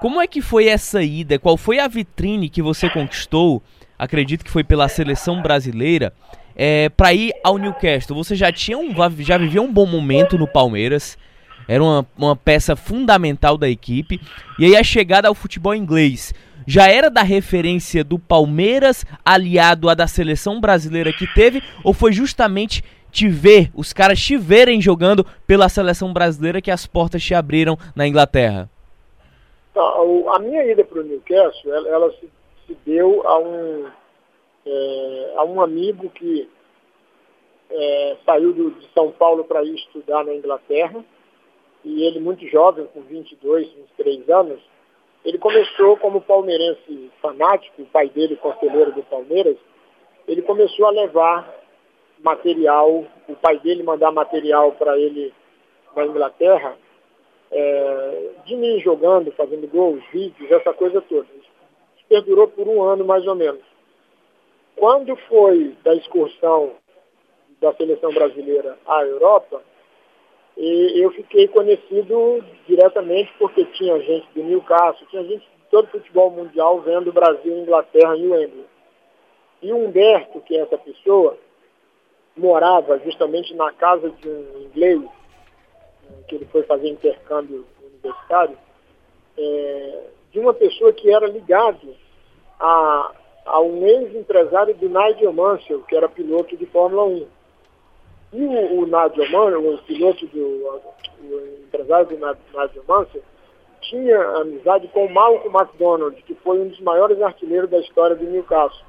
Como 0.00 0.20
é 0.20 0.26
que 0.26 0.42
foi 0.42 0.68
essa 0.68 1.02
ida? 1.02 1.38
Qual 1.38 1.56
foi 1.56 1.78
a 1.78 1.88
vitrine 1.88 2.50
que 2.50 2.60
você 2.60 2.90
conquistou? 2.90 3.62
Acredito 4.02 4.44
que 4.44 4.50
foi 4.50 4.64
pela 4.64 4.88
seleção 4.88 5.40
brasileira. 5.40 6.12
É, 6.56 6.88
para 6.88 7.14
ir 7.14 7.32
ao 7.44 7.56
Newcastle, 7.56 8.16
você 8.16 8.34
já 8.34 8.50
tinha 8.50 8.76
um, 8.76 8.92
já 9.20 9.38
vivia 9.38 9.62
um 9.62 9.72
bom 9.72 9.86
momento 9.86 10.36
no 10.36 10.48
Palmeiras, 10.48 11.16
era 11.68 11.80
uma, 11.80 12.04
uma 12.18 12.34
peça 12.34 12.74
fundamental 12.74 13.56
da 13.56 13.68
equipe. 13.68 14.20
E 14.58 14.64
aí 14.64 14.76
a 14.76 14.82
chegada 14.82 15.28
ao 15.28 15.36
futebol 15.36 15.72
inglês 15.72 16.34
já 16.66 16.88
era 16.88 17.08
da 17.08 17.22
referência 17.22 18.02
do 18.02 18.18
Palmeiras 18.18 19.06
aliado 19.24 19.88
à 19.88 19.94
da 19.94 20.08
seleção 20.08 20.60
brasileira 20.60 21.12
que 21.12 21.32
teve, 21.32 21.62
ou 21.84 21.94
foi 21.94 22.12
justamente 22.12 22.82
te 23.12 23.28
ver, 23.28 23.70
os 23.72 23.92
caras 23.92 24.20
te 24.20 24.36
verem 24.36 24.80
jogando 24.80 25.24
pela 25.46 25.68
seleção 25.68 26.12
brasileira 26.12 26.60
que 26.60 26.72
as 26.72 26.88
portas 26.88 27.22
te 27.22 27.34
abriram 27.34 27.78
na 27.94 28.04
Inglaterra? 28.08 28.68
A 29.76 30.38
minha 30.40 30.64
ida 30.64 30.82
para 30.82 30.98
o 30.98 31.04
Newcastle, 31.04 31.72
ela, 31.72 31.88
ela 31.88 32.10
se, 32.18 32.28
deu 32.84 33.26
a 33.26 33.38
um, 33.38 33.86
é, 34.66 35.32
a 35.36 35.44
um 35.44 35.60
amigo 35.60 36.08
que 36.10 36.48
é, 37.70 38.16
saiu 38.24 38.52
do, 38.52 38.70
de 38.72 38.88
São 38.92 39.10
Paulo 39.12 39.44
para 39.44 39.62
ir 39.62 39.74
estudar 39.74 40.24
na 40.24 40.34
Inglaterra, 40.34 41.04
e 41.84 42.04
ele 42.04 42.20
muito 42.20 42.46
jovem, 42.46 42.86
com 42.86 43.00
22, 43.02 43.68
23 43.72 44.30
anos, 44.30 44.60
ele 45.24 45.38
começou 45.38 45.96
como 45.96 46.20
palmeirense 46.20 47.10
fanático, 47.20 47.82
o 47.82 47.86
pai 47.86 48.08
dele 48.08 48.36
conselheiro 48.36 48.92
do 48.92 49.02
Palmeiras, 49.04 49.56
ele 50.26 50.42
começou 50.42 50.86
a 50.86 50.90
levar 50.90 51.62
material, 52.22 53.04
o 53.28 53.36
pai 53.36 53.58
dele 53.58 53.82
mandar 53.82 54.12
material 54.12 54.72
para 54.72 54.98
ele 54.98 55.32
na 55.94 56.06
Inglaterra, 56.06 56.76
é, 57.50 58.30
de 58.46 58.56
mim 58.56 58.80
jogando, 58.80 59.30
fazendo 59.32 59.68
gols, 59.68 60.02
vídeos, 60.12 60.50
essa 60.50 60.72
coisa 60.72 61.00
toda. 61.02 61.26
Isso 61.38 61.51
perdurou 62.12 62.46
por 62.48 62.68
um 62.68 62.82
ano 62.82 63.06
mais 63.06 63.26
ou 63.26 63.34
menos. 63.34 63.62
Quando 64.76 65.16
foi 65.28 65.74
da 65.82 65.94
excursão 65.94 66.72
da 67.58 67.72
seleção 67.72 68.12
brasileira 68.12 68.78
à 68.86 69.02
Europa, 69.02 69.62
eu 70.54 71.10
fiquei 71.12 71.48
conhecido 71.48 72.44
diretamente 72.66 73.32
porque 73.38 73.64
tinha 73.64 73.98
gente 74.00 74.28
do 74.34 74.44
Newcastle, 74.44 75.06
tinha 75.08 75.24
gente 75.24 75.40
de 75.40 75.70
todo 75.70 75.86
o 75.86 75.90
futebol 75.90 76.30
mundial 76.30 76.80
vendo 76.80 77.08
o 77.08 77.12
Brasil 77.12 77.56
e 77.56 77.60
Inglaterra 77.60 78.14
em 78.14 78.28
Wembley. 78.28 78.66
E 79.62 79.72
o 79.72 79.78
Humberto, 79.78 80.40
que 80.42 80.54
é 80.54 80.60
essa 80.60 80.76
pessoa, 80.76 81.38
morava 82.36 82.98
justamente 82.98 83.54
na 83.54 83.72
casa 83.72 84.10
de 84.10 84.28
um 84.28 84.64
inglês, 84.64 85.00
que 86.28 86.34
ele 86.34 86.44
foi 86.46 86.62
fazer 86.64 86.90
intercâmbio 86.90 87.64
universitário, 87.80 88.58
é, 89.38 90.02
de 90.30 90.40
uma 90.40 90.52
pessoa 90.52 90.92
que 90.92 91.10
era 91.10 91.26
ligado 91.26 92.01
a, 92.62 93.12
a 93.46 93.60
um 93.60 93.84
ex-empresário 93.86 94.74
do 94.76 94.88
Nigel 94.88 95.32
Mansell, 95.32 95.82
que 95.82 95.96
era 95.96 96.08
piloto 96.08 96.56
de 96.56 96.64
Fórmula 96.66 97.04
1. 97.04 97.26
E 98.34 98.44
o, 98.44 98.80
o 98.80 98.86
Nigel 98.86 99.30
Mansell, 99.30 99.74
o 99.74 99.78
piloto 99.78 100.26
do 100.28 100.82
o 101.24 101.64
empresário 101.64 102.06
do 102.06 102.14
Nigel 102.16 102.84
Mansell, 102.86 103.22
tinha 103.80 104.20
amizade 104.38 104.88
com 104.88 105.08
Malcolm 105.08 105.58
McDonald, 105.58 106.16
que 106.22 106.34
foi 106.36 106.60
um 106.60 106.68
dos 106.68 106.80
maiores 106.80 107.20
artilheiros 107.20 107.68
da 107.68 107.78
história 107.78 108.14
do 108.14 108.24
Newcastle. 108.24 108.86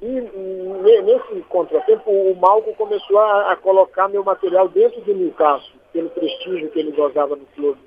E 0.00 0.06
nesse 0.08 1.42
contratempo, 1.48 2.10
o 2.10 2.34
Malco 2.36 2.74
começou 2.74 3.18
a, 3.18 3.52
a, 3.52 3.56
colocar 3.56 4.08
meu 4.08 4.24
material 4.24 4.68
dentro 4.68 5.00
do 5.02 5.14
Newcastle, 5.14 5.76
pelo 5.92 6.10
prestígio 6.10 6.70
que 6.70 6.78
ele 6.78 6.92
gozava 6.92 7.36
no 7.36 7.46
clube. 7.54 7.80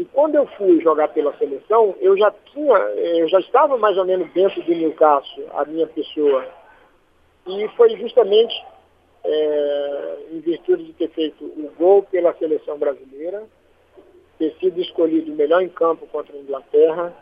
E 0.00 0.04
quando 0.06 0.34
eu 0.34 0.46
fui 0.56 0.80
jogar 0.80 1.08
pela 1.08 1.36
seleção, 1.36 1.94
eu 2.00 2.16
já 2.16 2.30
tinha, 2.30 2.74
eu 2.74 3.28
já 3.28 3.38
estava 3.38 3.76
mais 3.76 3.98
ou 3.98 4.06
menos 4.06 4.32
dentro 4.32 4.62
do 4.62 4.74
Newcastle, 4.74 5.44
a 5.52 5.62
minha 5.66 5.86
pessoa. 5.88 6.42
E 7.46 7.68
foi 7.76 7.94
justamente 7.98 8.54
é, 9.22 10.16
em 10.32 10.40
virtude 10.40 10.84
de 10.84 10.94
ter 10.94 11.10
feito 11.10 11.44
o 11.44 11.70
gol 11.78 12.02
pela 12.04 12.32
seleção 12.38 12.78
brasileira, 12.78 13.44
ter 14.38 14.56
sido 14.58 14.80
escolhido 14.80 15.30
o 15.30 15.36
melhor 15.36 15.60
em 15.60 15.68
campo 15.68 16.06
contra 16.06 16.34
a 16.34 16.40
Inglaterra, 16.40 17.14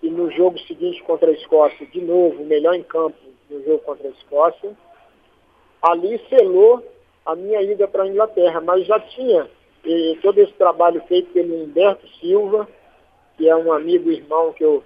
e 0.00 0.08
no 0.08 0.30
jogo 0.30 0.56
seguinte 0.60 1.02
contra 1.02 1.28
a 1.28 1.34
Escócia, 1.34 1.84
de 1.88 2.00
novo, 2.00 2.40
o 2.40 2.46
melhor 2.46 2.74
em 2.74 2.84
campo 2.84 3.18
no 3.50 3.64
jogo 3.64 3.80
contra 3.80 4.06
a 4.06 4.12
Escócia. 4.12 4.70
Ali 5.82 6.20
selou 6.28 6.86
a 7.26 7.34
minha 7.34 7.60
ida 7.62 7.88
para 7.88 8.04
a 8.04 8.08
Inglaterra, 8.08 8.60
mas 8.60 8.86
já 8.86 9.00
tinha 9.00 9.50
e, 9.84 10.18
todo 10.22 10.38
esse 10.38 10.52
trabalho 10.54 11.02
feito 11.08 11.32
pelo 11.32 11.62
Humberto 11.62 12.06
Silva, 12.20 12.68
que 13.36 13.48
é 13.48 13.56
um 13.56 13.72
amigo 13.72 14.10
e 14.10 14.16
irmão 14.16 14.52
que 14.52 14.64
eu, 14.64 14.82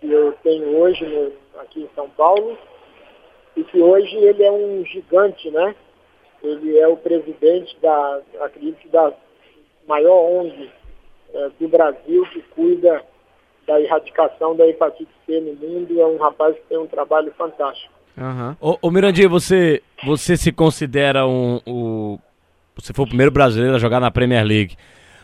que 0.00 0.10
eu 0.10 0.32
tenho 0.42 0.76
hoje 0.78 1.04
no, 1.04 1.32
aqui 1.60 1.82
em 1.82 1.90
São 1.94 2.08
Paulo, 2.10 2.56
e 3.56 3.64
que 3.64 3.80
hoje 3.80 4.16
ele 4.16 4.42
é 4.42 4.52
um 4.52 4.84
gigante, 4.84 5.50
né? 5.50 5.74
Ele 6.42 6.78
é 6.78 6.88
o 6.88 6.96
presidente 6.96 7.76
da, 7.80 8.20
acredito, 8.40 8.88
da 8.88 9.12
maior 9.86 10.30
ONG 10.30 10.70
é, 11.34 11.50
do 11.58 11.68
Brasil 11.68 12.26
que 12.32 12.42
cuida 12.54 13.04
da 13.66 13.80
erradicação 13.80 14.56
da 14.56 14.66
hepatite 14.66 15.12
C 15.26 15.40
no 15.40 15.54
mundo. 15.54 16.00
É 16.00 16.06
um 16.06 16.16
rapaz 16.16 16.56
que 16.56 16.62
tem 16.62 16.78
um 16.78 16.86
trabalho 16.86 17.32
fantástico. 17.36 17.92
Uhum. 18.16 18.56
Ô, 18.60 18.78
ô 18.82 18.90
Mirandinha, 18.90 19.28
você, 19.28 19.82
você 20.04 20.36
se 20.36 20.52
considera 20.52 21.26
um, 21.26 21.60
um. 21.66 22.18
Você 22.80 22.92
foi 22.92 23.04
o 23.04 23.08
primeiro 23.08 23.30
brasileiro 23.30 23.74
a 23.74 23.78
jogar 23.78 24.00
na 24.00 24.10
Premier 24.10 24.44
League. 24.44 24.76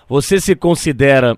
Você 0.09 0.41
se 0.41 0.55
considera 0.55 1.37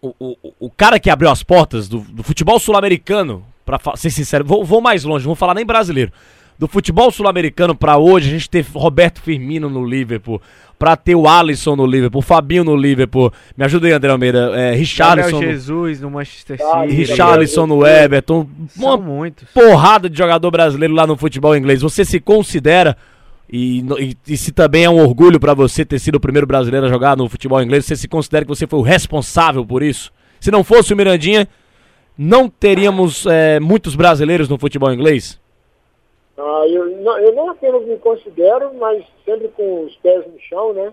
o, 0.00 0.14
o, 0.18 0.36
o 0.60 0.70
cara 0.70 0.98
que 0.98 1.10
abriu 1.10 1.30
as 1.30 1.42
portas 1.42 1.88
do, 1.88 2.00
do 2.00 2.22
futebol 2.22 2.58
sul-americano? 2.58 3.44
Pra 3.64 3.78
ser 3.96 4.10
sincero, 4.10 4.44
vou, 4.44 4.64
vou 4.64 4.80
mais 4.80 5.04
longe, 5.04 5.24
não 5.24 5.30
vou 5.30 5.36
falar 5.36 5.54
nem 5.54 5.64
brasileiro 5.64 6.12
do 6.62 6.68
futebol 6.68 7.10
sul-americano 7.10 7.74
para 7.74 7.96
hoje, 7.96 8.28
a 8.28 8.32
gente 8.32 8.48
ter 8.48 8.64
Roberto 8.72 9.20
Firmino 9.20 9.68
no 9.68 9.84
Liverpool, 9.84 10.40
para 10.78 10.96
ter 10.96 11.16
o 11.16 11.26
Alisson 11.26 11.74
no 11.74 11.84
Liverpool, 11.84 12.20
o 12.20 12.22
Fabinho 12.22 12.62
no 12.62 12.76
Liverpool, 12.76 13.32
me 13.56 13.64
ajuda 13.64 13.88
aí, 13.88 13.92
André 13.92 14.12
Almeida, 14.12 14.52
é, 14.54 14.72
Richarlison 14.72 15.40
Jesus 15.40 16.00
no 16.00 16.08
Manchester 16.08 16.58
City, 16.58 16.94
Richarlison 16.94 17.66
no 17.66 17.84
Everton, 17.84 18.48
uma 18.76 18.96
muitos. 18.96 19.48
porrada 19.52 20.08
de 20.08 20.16
jogador 20.16 20.50
brasileiro 20.52 20.94
lá 20.94 21.04
no 21.04 21.16
futebol 21.16 21.56
inglês. 21.56 21.82
Você 21.82 22.04
se 22.04 22.20
considera 22.20 22.96
e, 23.52 23.80
e, 23.80 24.16
e, 24.32 24.36
se 24.38 24.50
também 24.50 24.84
é 24.84 24.88
um 24.88 24.98
orgulho 24.98 25.38
para 25.38 25.52
você 25.52 25.84
ter 25.84 25.98
sido 25.98 26.14
o 26.14 26.20
primeiro 26.20 26.46
brasileiro 26.46 26.86
a 26.86 26.88
jogar 26.88 27.14
no 27.18 27.28
futebol 27.28 27.62
inglês, 27.62 27.84
você 27.84 27.94
se 27.94 28.08
considera 28.08 28.46
que 28.46 28.48
você 28.48 28.66
foi 28.66 28.78
o 28.78 28.82
responsável 28.82 29.62
por 29.66 29.82
isso? 29.82 30.10
Se 30.40 30.50
não 30.50 30.64
fosse 30.64 30.94
o 30.94 30.96
Mirandinha, 30.96 31.46
não 32.16 32.48
teríamos 32.48 33.26
é, 33.26 33.60
muitos 33.60 33.94
brasileiros 33.94 34.48
no 34.48 34.56
futebol 34.56 34.90
inglês? 34.90 35.38
Ah, 36.38 36.64
eu, 36.66 36.96
não, 37.02 37.18
eu 37.18 37.34
não 37.34 37.50
apenas 37.50 37.84
me 37.86 37.98
considero, 37.98 38.72
mas 38.80 39.04
sempre 39.22 39.48
com 39.48 39.84
os 39.84 39.94
pés 39.96 40.24
no 40.26 40.40
chão, 40.48 40.72
né? 40.72 40.90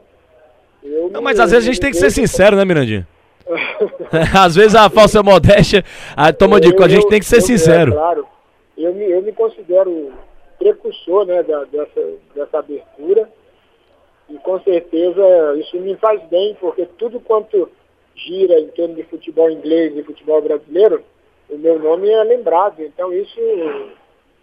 Eu 0.84 1.10
não, 1.10 1.22
mas 1.22 1.39
às 1.39 1.51
vezes 1.51 1.66
a 1.66 1.72
gente 1.72 1.80
tem 1.80 1.91
que 1.91 1.97
ser 1.97 2.12
sincero, 2.12 2.57
né, 2.57 2.66
Mirandinha? 2.66 3.07
às 4.38 4.55
vezes 4.55 4.76
a 4.76 4.89
falsa 4.89 5.24
modéstia 5.24 5.84
a 6.14 6.34
toma 6.34 6.60
de 6.60 6.72
conta, 6.72 6.86
a 6.86 6.89
gente 6.89 7.07
tem 7.07 7.20
que 7.20 7.26
ser 7.26 7.38
eu, 7.38 7.41
sincero. 7.41 7.93
É, 7.93 7.95
claro, 7.95 8.26
eu 8.78 8.93
me, 8.93 9.10
eu 9.10 9.22
me 9.22 9.32
considero 9.32 10.12
precursor 10.60 11.26
né, 11.26 11.41
da, 11.41 11.64
dessa, 11.64 12.14
dessa 12.36 12.60
abertura. 12.60 13.28
E 14.30 14.38
com 14.39 14.60
certeza 14.60 15.22
isso 15.57 15.80
me 15.80 15.95
faz 15.95 16.22
bem, 16.30 16.55
porque 16.60 16.86
tudo 16.97 17.20
quanto 17.20 17.70
gira 18.16 18.60
em 18.60 18.68
torno 18.68 18.95
de 18.95 19.03
futebol 19.03 19.49
inglês 19.49 19.95
e 19.97 20.03
futebol 20.03 20.41
brasileiro, 20.41 21.03
o 21.49 21.57
meu 21.57 21.80
nome 21.80 22.10
é 22.10 22.24
lembrado. 22.24 22.82
Então 22.82 23.12
isso 23.12 23.39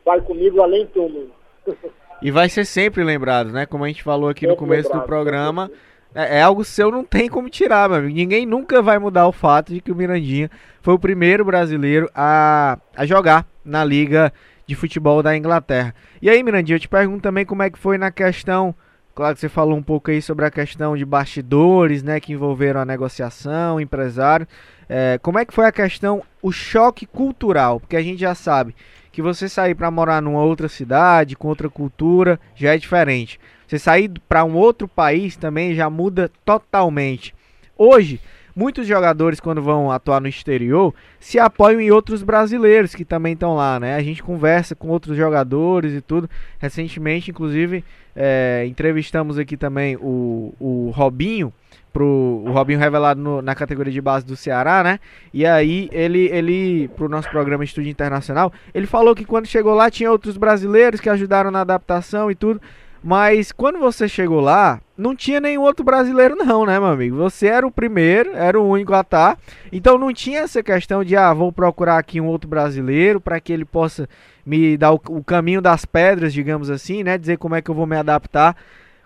vai 0.05 0.21
comigo 0.21 0.61
além 0.61 0.87
túmulo. 0.87 1.31
E 2.23 2.31
vai 2.31 2.49
ser 2.49 2.65
sempre 2.65 3.05
lembrado, 3.05 3.53
né? 3.53 3.67
Como 3.67 3.85
a 3.85 3.89
gente 3.89 4.03
falou 4.03 4.31
aqui 4.31 4.41
sempre 4.41 4.55
no 4.55 4.57
começo 4.57 4.89
lembrado, 4.89 5.03
do 5.03 5.07
programa. 5.07 5.71
É, 6.15 6.39
é, 6.39 6.43
algo 6.43 6.65
seu, 6.65 6.91
não 6.91 7.05
tem 7.05 7.29
como 7.29 7.51
tirar, 7.51 7.91
meu 7.91 7.99
amigo. 7.99 8.15
Ninguém 8.15 8.47
nunca 8.47 8.81
vai 8.81 8.99
mudar 8.99 9.29
o 9.29 9.33
fato 9.33 9.75
de 9.75 9.83
que 9.83 9.93
o 9.93 9.95
Mirandinha 9.95 10.51
foi 10.81 10.95
o 10.95 10.99
primeiro 10.99 11.45
brasileiro 11.45 12.09
a, 12.15 12.79
a 12.97 13.05
jogar 13.05 13.47
na 13.63 13.85
Liga 13.85 14.33
de 14.67 14.75
Futebol 14.75 15.23
da 15.23 15.37
Inglaterra. 15.37 15.95
E 16.21 16.29
aí, 16.29 16.43
Mirandinha, 16.43 16.77
eu 16.77 16.81
te 16.81 16.89
pergunto 16.89 17.23
também 17.23 17.45
como 17.45 17.63
é 17.63 17.71
que 17.71 17.79
foi 17.79 17.97
na 17.97 18.11
questão. 18.11 18.75
Claro 19.15 19.35
que 19.35 19.41
você 19.41 19.49
falou 19.49 19.77
um 19.79 19.83
pouco 19.83 20.11
aí 20.11 20.21
sobre 20.21 20.45
a 20.45 20.51
questão 20.51 20.97
de 20.97 21.05
bastidores, 21.05 22.03
né, 22.03 22.21
que 22.21 22.33
envolveram 22.33 22.81
a 22.81 22.85
negociação, 22.85 23.81
empresário. 23.81 24.47
É, 24.89 25.19
como 25.23 25.39
é 25.39 25.45
que 25.45 25.55
foi 25.55 25.67
a 25.67 25.73
questão, 25.73 26.23
o 26.43 26.53
choque 26.53 27.07
cultural? 27.07 27.81
Porque 27.81 27.97
a 27.97 28.03
gente 28.03 28.21
já 28.21 28.35
sabe 28.35 28.75
que 29.11 29.23
você 29.23 29.49
sair 29.49 29.75
para 29.75 29.91
morar 29.91 30.21
numa 30.21 30.43
outra 30.43 30.69
cidade, 30.69 31.37
com 31.37 31.49
outra 31.49 31.71
cultura, 31.71 32.39
já 32.55 32.75
é 32.75 32.79
diferente. 32.79 33.41
Você 33.67 33.79
sair 33.79 34.11
para 34.29 34.45
um 34.45 34.55
outro 34.55 34.87
país 34.87 35.37
também 35.37 35.75
já 35.75 35.89
muda 35.89 36.31
totalmente. 36.45 37.35
Hoje, 37.79 38.21
muitos 38.57 38.87
jogadores, 38.87 39.39
quando 39.39 39.61
vão 39.61 39.93
atuar 39.93 40.21
no 40.21 40.27
exterior, 40.27 40.95
se 41.21 41.39
apoiam 41.39 41.79
em 41.79 41.91
outros 41.91 42.23
brasileiros 42.23 42.95
que 42.95 43.05
também 43.05 43.35
estão 43.35 43.55
lá, 43.55 43.79
né? 43.79 43.95
A 43.95 44.03
gente 44.03 44.23
conversa 44.23 44.75
com 44.75 44.89
outros 44.89 45.15
jogadores 45.15 45.93
e 45.93 46.01
tudo. 46.01 46.29
Recentemente, 46.59 47.31
inclusive, 47.31 47.85
é, 48.15 48.65
entrevistamos 48.67 49.39
aqui 49.39 49.59
também 49.59 49.97
o, 49.97 50.55
o 50.59 50.91
Robinho, 50.95 51.53
pro 51.93 52.43
o 52.47 52.51
Robinho 52.51 52.79
revelado 52.79 53.21
no, 53.21 53.43
na 53.43 53.55
categoria 53.55 53.93
de 53.93 54.01
base 54.01 54.25
do 54.25 54.37
Ceará, 54.37 54.83
né? 54.83 54.99
E 55.33 55.45
aí 55.45 55.89
ele 55.93 56.29
ele 56.31 56.89
pro 56.89 57.09
nosso 57.09 57.29
programa 57.31 57.65
Estúdio 57.65 57.91
Internacional, 57.91 58.53
ele 58.75 58.87
falou 58.87 59.15
que 59.15 59.25
quando 59.25 59.47
chegou 59.47 59.75
lá 59.75 59.91
tinha 59.91 60.11
outros 60.11 60.37
brasileiros 60.37 61.01
que 61.01 61.11
ajudaram 61.11 61.51
na 61.51 61.61
adaptação 61.61 62.31
e 62.31 62.35
tudo. 62.35 62.61
Mas 63.07 63.53
quando 63.53 63.79
você 63.79 64.09
chegou 64.09 64.41
lá, 64.41 64.81
não 64.99 65.15
tinha 65.15 65.39
nenhum 65.39 65.63
outro 65.63 65.85
brasileiro 65.85 66.35
não, 66.35 66.67
né, 66.67 66.77
meu 66.81 66.89
amigo? 66.89 67.17
Você 67.19 67.47
era 67.47 67.65
o 67.65 67.71
primeiro, 67.71 68.35
era 68.35 68.61
o 68.61 68.69
único 68.69 68.93
a 68.93 69.03
estar. 69.03 69.37
Tá. 69.37 69.43
Então 69.71 69.97
não 69.97 70.13
tinha 70.13 70.41
essa 70.41 70.61
questão 70.61 71.05
de, 71.05 71.15
ah, 71.15 71.33
vou 71.33 71.53
procurar 71.53 71.99
aqui 71.99 72.21
um 72.21 72.27
outro 72.27 72.51
brasileiro 72.51 73.21
para 73.21 73.39
que 73.39 73.53
ele 73.53 73.65
possa 73.65 74.09
me 74.45 74.77
dar 74.77 74.93
o, 74.93 75.01
o, 75.11 75.23
caminho 75.23 75.63
das 75.63 75.85
pedras, 75.85 76.33
digamos 76.33 76.69
assim, 76.69 77.05
né? 77.05 77.17
Dizer 77.17 77.39
como 77.39 77.55
é 77.55 77.63
que 77.63 77.71
eu 77.71 77.77
vou 77.77 77.87
me 77.87 77.97
adaptar. 77.97 78.57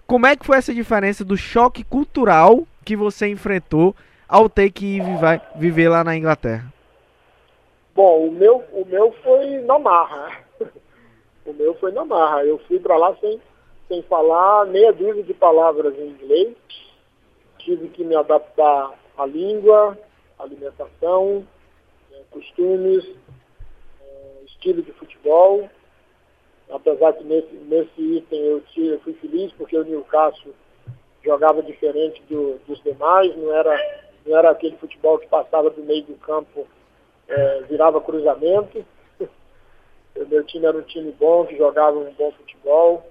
Como 0.06 0.26
é 0.26 0.34
que 0.34 0.46
foi 0.46 0.56
essa 0.56 0.72
diferença 0.72 1.22
do 1.22 1.36
choque 1.36 1.84
cultural 1.84 2.66
que 2.82 2.96
você 2.96 3.28
enfrentou 3.28 3.94
ao 4.26 4.48
ter 4.48 4.70
que 4.70 4.96
ir 4.96 5.04
viver, 5.04 5.42
viver 5.56 5.88
lá 5.90 6.02
na 6.02 6.16
Inglaterra? 6.16 6.72
Bom, 7.94 8.28
o 8.28 8.32
meu, 8.32 8.64
o 8.72 8.82
meu 8.86 9.12
foi 9.22 9.58
na 9.58 9.78
marra. 9.78 10.38
o 11.44 11.52
meu 11.52 11.74
foi 11.74 11.92
na 11.92 12.02
marra. 12.02 12.46
Eu 12.46 12.58
fui 12.66 12.78
para 12.80 12.96
lá 12.96 13.14
sem 13.20 13.38
sem 13.90 14.02
falar 14.02 14.66
meia 14.66 14.92
dúzia 14.92 15.24
de 15.24 15.34
palavras 15.34 15.98
em 15.98 16.10
inglês. 16.10 16.56
Tive 17.58 17.88
que 17.88 18.04
me 18.04 18.14
adaptar 18.14 18.94
à 19.18 19.26
língua, 19.26 19.98
alimentação, 20.38 21.44
né, 22.08 22.18
costumes, 22.30 23.04
é, 24.00 24.44
estilo 24.46 24.80
de 24.80 24.92
futebol. 24.92 25.68
Apesar 26.70 27.14
que 27.14 27.24
nesse, 27.24 27.52
nesse 27.52 28.00
item 28.00 28.40
eu, 28.40 28.62
eu 28.76 29.00
fui 29.00 29.12
feliz 29.14 29.52
porque 29.54 29.76
o 29.76 29.84
Newcastle 29.84 30.54
jogava 31.24 31.60
diferente 31.60 32.22
do, 32.30 32.60
dos 32.68 32.80
demais, 32.84 33.36
não 33.36 33.52
era, 33.52 33.76
não 34.24 34.38
era 34.38 34.50
aquele 34.50 34.76
futebol 34.76 35.18
que 35.18 35.26
passava 35.26 35.68
do 35.68 35.82
meio 35.82 36.04
do 36.04 36.14
campo, 36.14 36.64
é, 37.28 37.62
virava 37.62 38.00
cruzamento. 38.00 38.84
O 40.16 40.26
meu 40.26 40.44
time 40.44 40.66
era 40.66 40.76
um 40.76 40.82
time 40.82 41.12
bom, 41.12 41.46
que 41.46 41.56
jogava 41.56 41.96
um 41.96 42.12
bom 42.14 42.32
futebol 42.32 43.06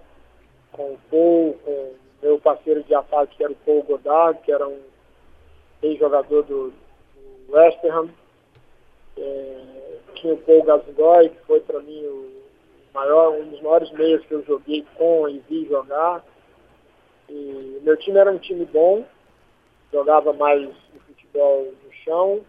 com 0.72 0.94
o 0.94 1.00
Paul, 1.10 1.54
com 1.64 1.94
meu 2.22 2.40
parceiro 2.40 2.84
de 2.84 2.94
ataque, 2.94 3.38
que 3.38 3.44
era 3.44 3.54
o 3.54 3.58
Paul 3.58 3.84
Godard, 3.84 4.40
que 4.42 4.52
era 4.52 4.68
um 4.68 4.80
ex-jogador 5.82 6.44
do, 6.44 6.72
do 6.72 7.54
West 7.54 7.84
Ham. 7.86 8.10
É, 9.18 9.98
tinha 10.16 10.34
o 10.34 10.38
Paul 10.38 10.64
Gascoigne, 10.64 11.30
que 11.30 11.46
foi 11.46 11.60
para 11.62 11.80
mim 11.80 12.06
o 12.06 12.32
maior, 12.94 13.34
um 13.34 13.50
dos 13.50 13.62
maiores 13.62 13.92
meios 13.92 14.26
que 14.26 14.34
eu 14.34 14.44
joguei 14.44 14.86
com 14.96 15.28
e 15.30 15.40
vi 15.50 15.66
jogar. 15.68 16.24
E 17.30 17.80
meu 17.84 17.96
time 17.98 18.18
era 18.18 18.32
um 18.32 18.40
time 18.40 18.66
bom, 18.66 19.06
jogava 19.92 20.34
mais 20.34 20.70
futebol 21.06 21.74
no 21.84 21.94
chão, 22.04 22.42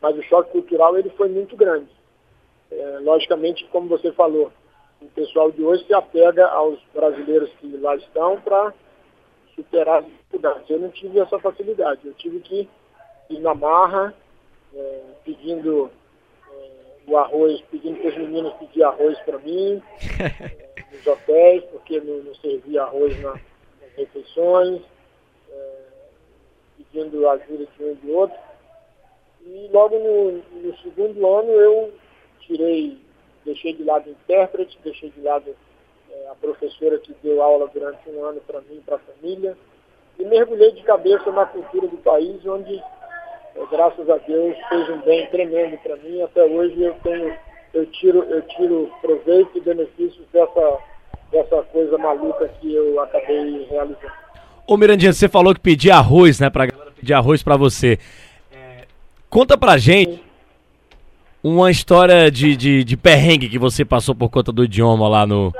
mas 0.00 0.16
o 0.16 0.22
choque 0.22 0.52
cultural 0.52 0.96
ele 0.98 1.10
foi 1.10 1.28
muito 1.28 1.56
grande. 1.56 1.90
É, 2.70 2.98
logicamente, 3.00 3.64
como 3.66 3.88
você 3.88 4.12
falou, 4.12 4.52
o 5.00 5.06
pessoal 5.08 5.50
de 5.50 5.62
hoje 5.62 5.84
se 5.86 5.94
apega 5.94 6.46
aos 6.46 6.78
brasileiros 6.92 7.50
que 7.60 7.68
lá 7.76 7.94
estão 7.96 8.40
para 8.40 8.74
superar 9.54 10.00
as 10.00 10.06
dificuldades. 10.06 10.70
Eu 10.70 10.80
não 10.80 10.90
tive 10.90 11.20
essa 11.20 11.38
facilidade, 11.38 12.00
eu 12.04 12.14
tive 12.14 12.40
que 12.40 12.68
ir 13.30 13.38
na 13.40 13.54
marra, 13.54 14.14
é, 14.74 15.02
pedindo 15.24 15.90
é, 16.50 16.70
o 17.06 17.16
arroz, 17.16 17.60
pedindo 17.70 18.00
para 18.00 18.10
os 18.10 18.16
meninos 18.16 18.52
pedir 18.54 18.82
arroz 18.82 19.18
para 19.20 19.38
mim, 19.38 19.82
é, 20.20 20.94
nos 20.94 21.06
hotéis, 21.06 21.64
porque 21.64 22.00
não, 22.00 22.18
não 22.18 22.34
servia 22.36 22.82
arroz 22.82 23.20
na, 23.20 23.32
nas 23.32 23.94
refeições, 23.96 24.82
é, 25.50 25.80
pedindo 26.76 27.28
ajuda 27.28 27.66
de 27.66 27.84
um 27.84 27.92
e 27.92 27.94
de 27.94 28.10
outro. 28.10 28.38
E 29.46 29.68
logo 29.72 29.98
no, 29.98 30.32
no 30.60 30.76
segundo 30.78 31.26
ano 31.26 31.50
eu 31.50 31.92
tirei 32.40 32.98
deixei 33.48 33.72
de 33.72 33.82
lado 33.82 34.08
o 34.08 34.10
intérprete, 34.10 34.78
deixei 34.84 35.10
de 35.10 35.20
lado 35.20 35.56
é, 36.10 36.28
a 36.30 36.34
professora 36.34 36.98
que 36.98 37.14
deu 37.22 37.42
aula 37.42 37.68
durante 37.72 38.08
um 38.10 38.24
ano 38.24 38.40
para 38.46 38.60
mim 38.60 38.76
e 38.76 38.80
para 38.80 38.96
a 38.96 38.98
família, 38.98 39.56
e 40.18 40.24
mergulhei 40.24 40.72
de 40.72 40.82
cabeça 40.82 41.30
na 41.32 41.46
cultura 41.46 41.88
do 41.88 41.96
país, 41.98 42.44
onde, 42.46 42.76
é, 42.76 43.66
graças 43.70 44.08
a 44.08 44.18
Deus, 44.18 44.56
fez 44.68 44.88
um 44.90 45.00
bem 45.00 45.26
tremendo 45.28 45.78
para 45.78 45.96
mim. 45.96 46.22
Até 46.22 46.44
hoje 46.44 46.82
eu 46.82 46.94
tenho, 47.02 47.34
eu 47.72 47.86
tiro, 47.86 48.22
eu 48.24 48.42
tiro 48.42 48.90
proveito 49.00 49.56
e 49.56 49.60
benefícios 49.60 50.26
dessa, 50.32 50.78
dessa 51.32 51.62
coisa 51.64 51.96
maluca 51.96 52.48
que 52.60 52.74
eu 52.74 53.00
acabei 53.00 53.66
realizando. 53.70 54.12
Ô 54.66 54.76
Mirandinha, 54.76 55.12
você 55.12 55.28
falou 55.28 55.54
que 55.54 55.60
pedia 55.60 55.94
arroz, 55.94 56.38
né, 56.38 56.50
pra 56.50 56.66
galera 56.66 56.90
pedir 56.90 57.14
arroz 57.14 57.42
para 57.42 57.56
você. 57.56 57.98
É, 58.52 58.84
conta 59.30 59.56
pra 59.56 59.78
gente. 59.78 60.27
Uma 61.42 61.70
história 61.70 62.30
de, 62.30 62.56
de, 62.56 62.84
de 62.84 62.96
perrengue 62.96 63.48
que 63.48 63.58
você 63.58 63.84
passou 63.84 64.14
por 64.14 64.28
conta 64.28 64.50
do 64.50 64.64
idioma 64.64 65.08
lá 65.08 65.26
no, 65.26 65.52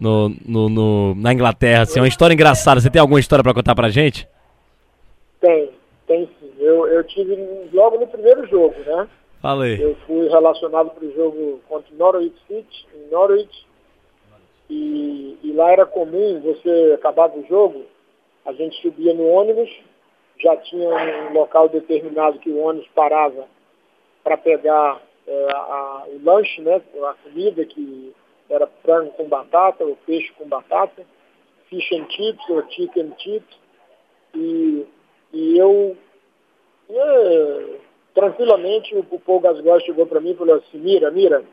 no, 0.00 0.34
no, 0.46 0.68
no 0.68 1.14
na 1.14 1.32
Inglaterra. 1.32 1.82
Assim, 1.82 2.00
uma 2.00 2.08
história 2.08 2.34
engraçada. 2.34 2.80
Você 2.80 2.90
tem 2.90 3.00
alguma 3.00 3.20
história 3.20 3.42
para 3.42 3.54
contar 3.54 3.74
pra 3.74 3.90
gente? 3.90 4.26
Tem, 5.40 5.70
tem 6.06 6.28
sim. 6.40 6.52
Eu, 6.58 6.86
eu 6.86 7.04
tive 7.04 7.36
logo 7.72 7.98
no 7.98 8.06
primeiro 8.06 8.46
jogo, 8.46 8.74
né? 8.86 9.06
Falei. 9.42 9.82
Eu 9.82 9.96
fui 10.06 10.28
relacionado 10.28 10.90
para 10.90 11.04
o 11.04 11.14
jogo 11.14 11.60
contra 11.68 11.94
Norwich 11.96 12.34
City, 12.46 12.86
em 12.94 13.10
Norwich. 13.10 13.66
E, 14.68 15.36
e 15.42 15.52
lá 15.52 15.72
era 15.72 15.84
comum, 15.84 16.40
você 16.40 16.92
acabava 16.94 17.36
o 17.36 17.44
jogo, 17.48 17.84
a 18.46 18.52
gente 18.52 18.80
subia 18.80 19.12
no 19.12 19.26
ônibus, 19.26 19.68
já 20.38 20.56
tinha 20.58 20.88
um 20.88 21.32
local 21.32 21.68
determinado 21.68 22.38
que 22.38 22.50
o 22.50 22.60
ônibus 22.60 22.88
parava 22.94 23.46
para 24.22 24.36
pegar 24.36 25.00
é, 25.26 25.48
a, 25.52 26.04
o 26.08 26.24
lanche, 26.24 26.60
né, 26.60 26.80
a 27.04 27.14
comida 27.22 27.64
que 27.64 28.14
era 28.48 28.66
frango 28.82 29.12
com 29.12 29.28
batata 29.28 29.84
ou 29.84 29.96
peixe 30.06 30.32
com 30.32 30.48
batata, 30.48 31.04
fish 31.68 31.92
and 31.92 32.10
chips 32.10 32.48
ou 32.48 32.62
chicken 32.70 33.12
chips. 33.18 33.58
E, 34.34 34.86
e 35.32 35.58
eu, 35.58 35.96
é, 36.90 37.78
tranquilamente, 38.14 38.94
o, 38.94 39.00
o 39.10 39.20
Paul 39.20 39.42
chegou 39.80 40.06
para 40.06 40.20
mim 40.20 40.30
e 40.30 40.36
falou 40.36 40.56
assim, 40.56 40.78
mira, 40.78 41.10
mira, 41.10 41.44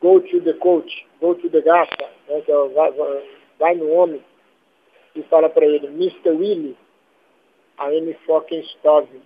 go 0.00 0.20
to 0.20 0.40
the 0.40 0.52
coach, 0.54 1.06
go 1.20 1.34
to 1.34 1.48
the 1.50 1.60
gata, 1.60 2.08
né, 2.28 2.40
que 2.40 2.52
é, 2.52 2.68
vai, 2.68 2.92
vai 3.58 3.74
no 3.74 3.90
homem 3.90 4.22
e 5.14 5.22
fala 5.24 5.48
para 5.48 5.66
ele, 5.66 5.86
Mr. 5.88 6.30
Willie, 6.30 6.76
I 7.78 7.96
am 7.96 8.14
fucking 8.26 8.62
starving. 8.78 9.22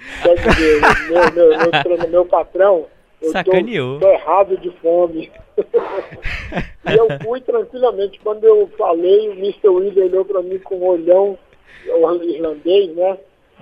Dizer, 0.00 0.80
meu, 1.08 1.32
meu, 1.32 1.98
meu, 1.98 2.08
meu 2.08 2.26
patrão, 2.26 2.86
eu 3.20 3.32
Sacaneou. 3.32 4.00
Tô, 4.00 4.06
tô 4.06 4.12
errado 4.12 4.56
de 4.56 4.70
fome. 4.82 5.30
e 5.58 6.96
eu 6.96 7.06
fui 7.22 7.40
tranquilamente. 7.40 8.18
Quando 8.20 8.44
eu 8.44 8.68
falei, 8.78 9.28
o 9.28 9.32
Mr. 9.32 9.68
William 9.68 10.04
olhou 10.04 10.24
para 10.24 10.42
mim 10.42 10.58
com 10.58 10.76
um 10.76 10.86
olhão 10.86 11.38
irlandês, 12.22 12.94
né? 12.94 13.18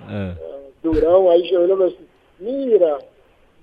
É 0.09 0.59
durão, 0.81 1.29
aí 1.29 1.45
já 1.45 1.59
olhou 1.59 1.83
assim, 1.85 2.07
Mira, 2.39 2.99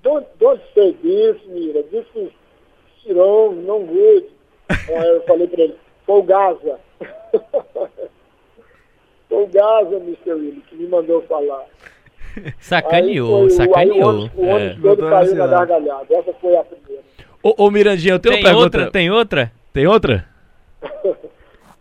don't, 0.03 0.27
don't 0.39 0.63
say 0.75 0.93
this, 0.95 1.37
Mira, 1.47 1.83
this 1.85 2.05
is, 2.15 2.31
não 3.07 3.87
good. 3.87 4.27
Aí 4.69 5.09
eu 5.09 5.23
falei 5.23 5.47
para 5.47 5.63
ele, 5.63 5.77
o 6.07 6.23
Gaza. 6.23 6.81
o 9.31 9.47
Gaza, 9.47 9.97
Mr. 9.97 10.33
Willis, 10.33 10.65
que 10.67 10.77
me 10.77 10.89
mandou 10.89 11.23
falar. 11.23 11.65
Sacaneou, 12.61 13.45
Aí 13.45 13.51
sacaneou. 13.51 14.11
Aí 14.11 14.31
o 14.37 14.47
ônibus, 14.49 14.61
É. 14.61 14.77
todo 14.83 15.09
caiu 15.11 15.35
na 15.35 15.47
gargalhada. 15.47 16.07
Essa 16.11 16.33
foi 16.35 16.57
a 16.57 16.65
primeira. 16.65 17.03
Ô, 17.43 17.55
ô 17.65 17.71
Mirandinha, 17.71 18.15
eu 18.15 18.19
tenho 18.19 18.35
Tem 18.35 18.43
uma 18.43 18.49
pergunta. 18.51 18.79
outra? 18.79 18.91
Tem 18.91 19.11
outra? 19.11 19.53
Tem 19.73 19.87
outra? 19.87 20.25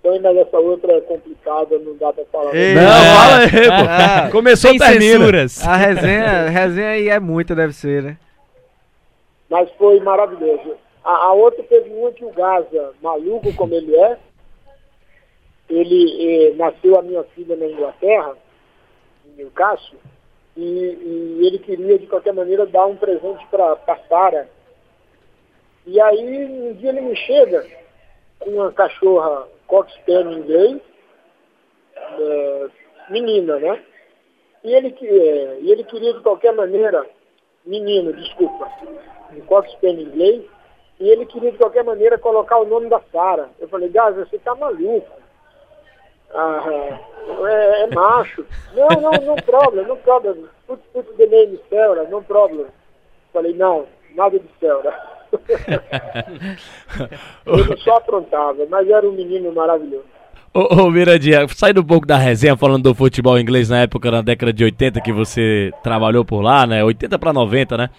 Então, 0.07 0.21
mas 0.21 0.37
essa 0.37 0.59
outra 0.59 0.93
é 0.93 1.01
complicada, 1.01 1.79
não 1.79 1.97
dá 1.97 2.13
pra 2.13 2.23
falar. 2.25 2.53
Ei, 2.55 2.75
Não, 2.75 2.81
É. 2.83 3.15
fala 3.15 3.37
aí, 3.39 3.49
pô. 3.49 3.89
Ah, 3.89 4.29
Começou, 4.31 4.69
Sem 4.69 4.77
termina. 4.77 5.17
censuras. 5.17 5.67
A 5.67 5.75
resenha, 5.75 6.25
a 6.45 6.49
resenha 6.49 6.89
aí 6.89 7.09
é 7.09 7.19
muita, 7.19 7.55
deve 7.55 7.73
ser, 7.73 8.03
né? 8.03 8.17
Mas 9.49 9.67
foi 9.79 9.99
maravilhoso. 10.01 10.75
A, 11.03 11.09
a 11.09 11.33
outra 11.33 11.63
teve 11.63 11.89
uma 11.89 12.11
que 12.11 12.23
o 12.23 12.29
Gaza, 12.31 12.91
maluco 13.01 13.51
como 13.55 13.73
ele 13.73 13.95
é, 13.95 14.17
ele 15.71 16.49
eh, 16.51 16.53
nasceu 16.55 16.99
a 16.99 17.01
minha 17.01 17.23
filha 17.35 17.55
na 17.55 17.65
Inglaterra, 17.65 18.33
em 19.25 19.37
Newcastle, 19.37 19.97
e, 20.55 20.61
e 20.61 21.47
ele 21.47 21.59
queria 21.59 21.99
de 21.99 22.07
qualquer 22.07 22.33
maneira 22.33 22.65
dar 22.65 22.85
um 22.85 22.95
presente 22.95 23.45
para 23.47 23.73
a 23.73 23.97
Sara. 24.07 24.49
E 25.85 25.99
aí 25.99 26.45
um 26.45 26.73
dia 26.73 26.89
ele 26.89 27.01
me 27.01 27.15
chega 27.15 27.65
com 28.39 28.51
uma 28.51 28.71
cachorra 28.71 29.47
Cox 29.67 29.91
inglês, 30.07 30.81
eh, 31.95 32.67
menina, 33.09 33.59
né? 33.59 33.83
E 34.63 34.73
ele, 34.73 34.95
eh, 35.01 35.57
e 35.61 35.71
ele 35.71 35.83
queria 35.83 36.13
de 36.13 36.21
qualquer 36.21 36.53
maneira, 36.53 37.05
menino, 37.65 38.13
desculpa, 38.13 38.69
um 39.31 39.41
Cox 39.41 39.71
inglês, 39.83 40.43
e 40.99 41.09
ele 41.09 41.25
queria 41.25 41.51
de 41.51 41.57
qualquer 41.57 41.83
maneira 41.83 42.17
colocar 42.17 42.57
o 42.57 42.65
nome 42.65 42.89
da 42.89 43.01
Sara. 43.11 43.49
Eu 43.59 43.67
falei, 43.67 43.89
Gaza, 43.89 44.25
você 44.25 44.39
tá 44.39 44.55
maluco. 44.55 45.24
Ah, 46.35 46.99
é, 47.47 47.83
é 47.83 47.87
macho. 47.95 48.45
Não, 48.75 48.87
não, 49.01 49.11
não 49.11 49.35
problem, 49.35 49.87
não 49.87 49.97
problem. 49.97 50.45
Put, 50.67 50.81
put 50.93 51.07
the 51.17 51.25
name 51.25 51.59
Selra, 51.69 52.03
no 52.03 52.21
problem. 52.21 52.65
Falei, 53.31 53.53
não, 53.53 53.85
nada 54.15 54.37
de 54.37 54.45
Selra. 54.59 54.93
Ele 57.45 57.77
só 57.77 57.97
aprontava, 57.97 58.65
mas 58.69 58.89
era 58.89 59.07
um 59.07 59.13
menino 59.13 59.51
maravilhoso. 59.53 60.05
Ô, 60.53 60.83
ô 60.83 60.91
Mirandinha, 60.91 61.47
saindo 61.49 61.81
um 61.81 61.85
pouco 61.85 62.07
da 62.07 62.17
resenha, 62.17 62.55
falando 62.55 62.83
do 62.83 62.95
futebol 62.95 63.37
inglês 63.37 63.69
na 63.69 63.81
época, 63.81 64.09
na 64.09 64.21
década 64.21 64.53
de 64.53 64.63
80, 64.63 65.01
que 65.01 65.11
você 65.11 65.71
trabalhou 65.83 66.23
por 66.23 66.41
lá, 66.41 66.65
né? 66.65 66.83
80 66.83 67.19
para 67.19 67.33
90, 67.33 67.77
né? 67.77 67.89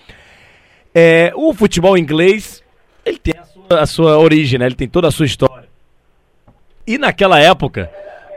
É, 0.94 1.32
o 1.34 1.52
futebol 1.52 1.98
inglês, 1.98 2.64
ele 3.04 3.18
tem 3.18 3.34
a 3.38 3.44
sua, 3.44 3.80
a 3.80 3.86
sua 3.86 4.18
origem, 4.18 4.58
né? 4.58 4.64
Ele 4.64 4.74
tem 4.74 4.88
toda 4.88 5.08
a 5.08 5.10
sua 5.10 5.26
história. 5.26 5.68
E 6.86 6.96
naquela 6.96 7.38
época, 7.38 7.90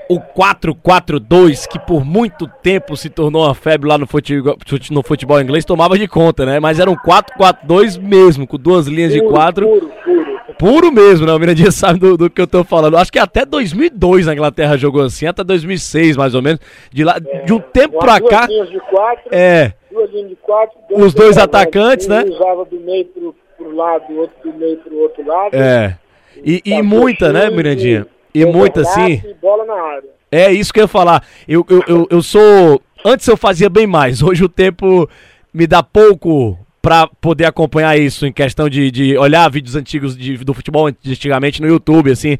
o 0.09 0.19
4-4-2, 0.19 1.67
que 1.67 1.77
por 1.79 2.03
muito 2.03 2.47
tempo 2.63 2.97
se 2.97 3.09
tornou 3.09 3.45
uma 3.45 3.53
febre 3.53 3.87
lá 3.87 3.97
no 3.97 4.07
futebol, 4.07 4.57
no 4.89 5.03
futebol 5.03 5.39
inglês, 5.39 5.63
tomava 5.63 5.97
de 5.99 6.07
conta, 6.07 6.45
né? 6.47 6.59
Mas 6.59 6.79
era 6.79 6.89
um 6.89 6.95
4-4-2 6.95 8.01
mesmo, 8.01 8.47
com 8.47 8.57
duas 8.57 8.87
linhas 8.87 9.13
de 9.13 9.19
Puro, 9.19 9.31
quatro. 9.31 9.67
Puro, 9.67 9.91
puro. 10.03 10.39
Puro 10.57 10.91
mesmo, 10.91 11.25
né? 11.27 11.31
O 11.33 11.39
Mirandinha 11.39 11.69
sabe 11.71 11.99
do, 11.99 12.17
do 12.17 12.29
que 12.29 12.41
eu 12.41 12.47
tô 12.47 12.63
falando. 12.63 12.97
Acho 12.97 13.11
que 13.11 13.19
até 13.19 13.45
2002 13.45 14.27
a 14.27 14.33
Inglaterra 14.33 14.75
jogou 14.77 15.03
assim, 15.03 15.27
até 15.27 15.43
2006 15.43 16.17
mais 16.17 16.33
ou 16.33 16.41
menos. 16.41 16.59
De, 16.91 17.03
lá, 17.03 17.17
de 17.19 17.53
um 17.53 17.59
tempo 17.59 17.99
pra 17.99 18.17
duas 18.17 18.29
cá. 18.31 18.47
linhas 18.47 18.69
de 18.69 18.79
quatro, 18.79 19.29
É. 19.31 19.73
duas 19.91 20.11
linhas 20.11 20.29
de 20.29 20.35
quatro. 20.37 20.77
Os 20.91 21.13
dois 21.13 21.37
atacantes, 21.37 22.07
um 22.07 22.09
né? 22.09 22.23
usava 22.27 22.65
do 22.65 22.79
meio 22.79 23.05
pro, 23.05 23.35
pro 23.57 23.75
lado, 23.75 24.03
outro 24.17 24.51
do 24.51 24.57
meio 24.57 24.77
pro 24.77 24.97
outro 24.97 25.25
lado. 25.25 25.53
É. 25.55 25.97
E, 26.43 26.61
e 26.65 26.69
Fazia 26.71 26.83
muita, 26.83 27.31
né, 27.31 27.49
Mirandinha? 27.49 28.05
E 28.07 28.18
overlap 28.33 28.55
muita, 28.55 28.81
assim. 28.81 29.21
E 29.25 29.33
bola 29.41 29.65
na 29.65 29.73
área. 29.73 30.09
É 30.31 30.51
isso 30.51 30.71
que 30.71 30.79
eu 30.79 30.83
ia 30.83 30.87
falar. 30.87 31.23
Eu, 31.47 31.65
eu, 31.69 31.83
eu, 31.87 32.07
eu 32.09 32.21
sou. 32.23 32.81
Antes 33.03 33.27
eu 33.27 33.35
fazia 33.37 33.69
bem 33.69 33.87
mais. 33.87 34.21
Hoje 34.23 34.43
o 34.43 34.49
tempo 34.49 35.09
me 35.53 35.65
dá 35.65 35.81
pouco 35.81 36.57
pra 36.81 37.07
poder 37.07 37.45
acompanhar 37.45 37.97
isso 37.97 38.25
em 38.25 38.31
questão 38.31 38.69
de, 38.69 38.89
de 38.91 39.17
olhar 39.17 39.49
vídeos 39.49 39.75
antigos 39.75 40.15
de- 40.15 40.37
do 40.37 40.53
futebol 40.53 40.87
antigamente 40.87 41.61
no 41.61 41.67
YouTube, 41.67 42.11
assim. 42.11 42.37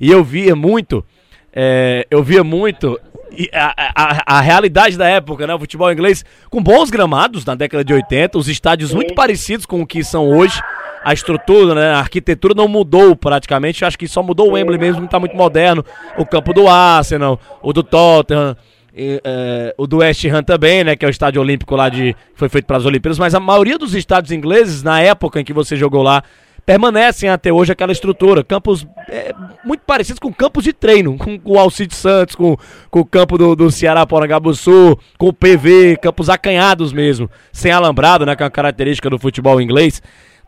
E 0.00 0.10
eu 0.10 0.22
via 0.24 0.54
muito. 0.56 1.04
é, 1.52 2.06
eu 2.10 2.22
via 2.22 2.42
muito. 2.44 2.98
e 3.36 3.50
a, 3.52 3.74
a, 3.94 4.38
a 4.38 4.40
realidade 4.40 4.96
da 4.96 5.08
época, 5.08 5.46
né? 5.46 5.54
O 5.54 5.58
futebol 5.58 5.90
inglês 5.92 6.24
com 6.48 6.62
bons 6.62 6.90
gramados 6.90 7.44
na 7.44 7.54
década 7.54 7.84
de 7.84 7.92
80, 7.92 8.38
os 8.38 8.48
estádios 8.48 8.92
muito 8.94 9.14
parecidos 9.14 9.66
com 9.66 9.82
o 9.82 9.86
que 9.86 10.02
são 10.04 10.28
hoje. 10.28 10.60
A 11.04 11.12
estrutura, 11.12 11.74
né? 11.74 11.90
A 11.90 11.98
arquitetura 11.98 12.54
não 12.54 12.68
mudou 12.68 13.16
praticamente. 13.16 13.84
Acho 13.84 13.98
que 13.98 14.06
só 14.06 14.22
mudou 14.22 14.50
o 14.50 14.52
Wembley 14.52 14.78
mesmo, 14.78 15.06
tá 15.08 15.18
muito 15.18 15.36
moderno. 15.36 15.84
O 16.16 16.24
campo 16.24 16.52
do 16.52 16.68
Arsenal, 16.68 17.40
o 17.60 17.72
do 17.72 17.82
Tottenham, 17.82 18.56
e, 18.94 19.20
é, 19.24 19.74
o 19.78 19.86
do 19.86 19.98
West 19.98 20.24
Ham 20.26 20.42
também, 20.42 20.84
né? 20.84 20.94
Que 20.94 21.04
é 21.04 21.08
o 21.08 21.10
estádio 21.10 21.40
olímpico 21.40 21.74
lá 21.74 21.88
de. 21.88 22.14
Foi 22.34 22.48
feito 22.48 22.66
para 22.66 22.76
as 22.76 22.84
Olimpíadas. 22.84 23.18
Mas 23.18 23.34
a 23.34 23.40
maioria 23.40 23.78
dos 23.78 23.94
estádios 23.94 24.32
ingleses, 24.32 24.82
na 24.82 25.00
época 25.00 25.40
em 25.40 25.44
que 25.44 25.52
você 25.52 25.76
jogou 25.76 26.02
lá, 26.02 26.22
permanecem 26.64 27.28
até 27.28 27.52
hoje 27.52 27.72
aquela 27.72 27.92
estrutura. 27.92 28.44
Campos 28.44 28.86
é, 29.08 29.34
muito 29.64 29.80
parecidos 29.80 30.20
com 30.20 30.32
campos 30.32 30.64
de 30.64 30.72
treino, 30.72 31.16
com, 31.18 31.38
com 31.38 31.52
o 31.52 31.58
Alcide 31.58 31.94
Santos, 31.94 32.34
com, 32.34 32.56
com 32.90 33.00
o 33.00 33.04
campo 33.04 33.36
do, 33.36 33.56
do 33.56 33.70
Ceará 33.70 34.06
Porangabuçu, 34.06 34.98
com 35.18 35.28
o 35.28 35.32
PV, 35.32 35.98
campos 36.00 36.28
acanhados 36.28 36.92
mesmo, 36.92 37.30
sem 37.52 37.72
alambrado, 37.72 38.26
né? 38.26 38.36
Que 38.36 38.44
é 38.44 38.50
característica 38.50 39.10
do 39.10 39.18
futebol 39.18 39.60
inglês, 39.60 40.02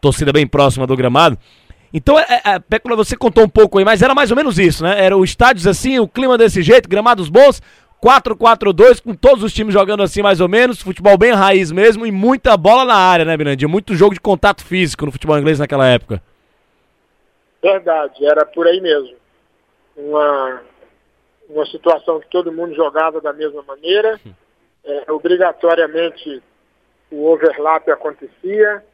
torcida 0.05 0.33
bem 0.33 0.47
próxima 0.47 0.87
do 0.87 0.95
gramado. 0.95 1.39
Então, 1.93 2.19
é, 2.19 2.27
é, 2.45 2.59
Pécula, 2.59 2.95
você 2.95 3.17
contou 3.17 3.45
um 3.45 3.49
pouco 3.49 3.79
aí, 3.79 3.85
mas 3.85 4.03
era 4.03 4.15
mais 4.15 4.31
ou 4.31 4.37
menos 4.37 4.59
isso, 4.59 4.85
né? 4.85 5.03
Era 5.03 5.17
os 5.17 5.31
estádios 5.31 5.67
assim, 5.67 5.99
o 5.99 6.07
clima 6.07 6.37
desse 6.37 6.63
jeito, 6.63 6.89
gramados 6.89 7.31
bons, 7.31 7.63
4-4-2, 8.05 9.03
com 9.03 9.15
todos 9.15 9.43
os 9.43 9.55
times 9.55 9.73
jogando 9.73 10.03
assim 10.03 10.21
mais 10.21 10.43
ou 10.43 10.49
menos, 10.49 10.83
futebol 10.83 11.17
bem 11.17 11.33
raiz 11.33 11.73
mesmo 11.73 12.05
e 12.05 12.13
muita 12.13 12.55
bola 12.55 12.85
na 12.85 12.97
área, 12.97 13.25
né, 13.25 13.35
Mirandinha? 13.35 13.69
Muito 13.69 13.95
jogo 13.95 14.13
de 14.13 14.21
contato 14.21 14.63
físico 14.63 15.07
no 15.07 15.13
futebol 15.13 15.39
inglês 15.39 15.59
naquela 15.59 15.87
época. 15.87 16.21
Verdade, 17.63 18.27
era 18.27 18.45
por 18.45 18.67
aí 18.67 18.81
mesmo. 18.83 19.17
Uma, 19.97 20.61
uma 21.49 21.65
situação 21.67 22.21
que 22.21 22.29
todo 22.29 22.53
mundo 22.53 22.75
jogava 22.75 23.23
da 23.23 23.33
mesma 23.33 23.63
maneira. 23.63 24.21
É, 24.85 25.11
obrigatoriamente 25.11 26.43
o 27.11 27.27
overlap 27.31 27.89
acontecia 27.89 28.85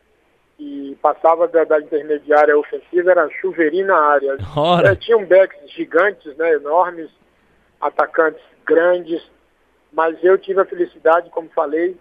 e 0.61 0.95
passava 1.01 1.49
da, 1.49 1.65
da 1.65 1.81
intermediária 1.81 2.57
ofensiva, 2.57 3.11
era 3.11 3.31
chuveirinho 3.41 3.87
na 3.87 3.97
área. 3.97 4.37
Ora. 4.55 4.93
É, 4.93 4.95
tinham 4.95 5.25
backs 5.25 5.59
gigantes, 5.73 6.37
né, 6.37 6.53
enormes, 6.53 7.09
atacantes 7.81 8.43
grandes, 8.67 9.23
mas 9.91 10.23
eu 10.23 10.37
tive 10.37 10.61
a 10.61 10.67
felicidade, 10.67 11.31
como 11.31 11.49
falei, 11.55 11.97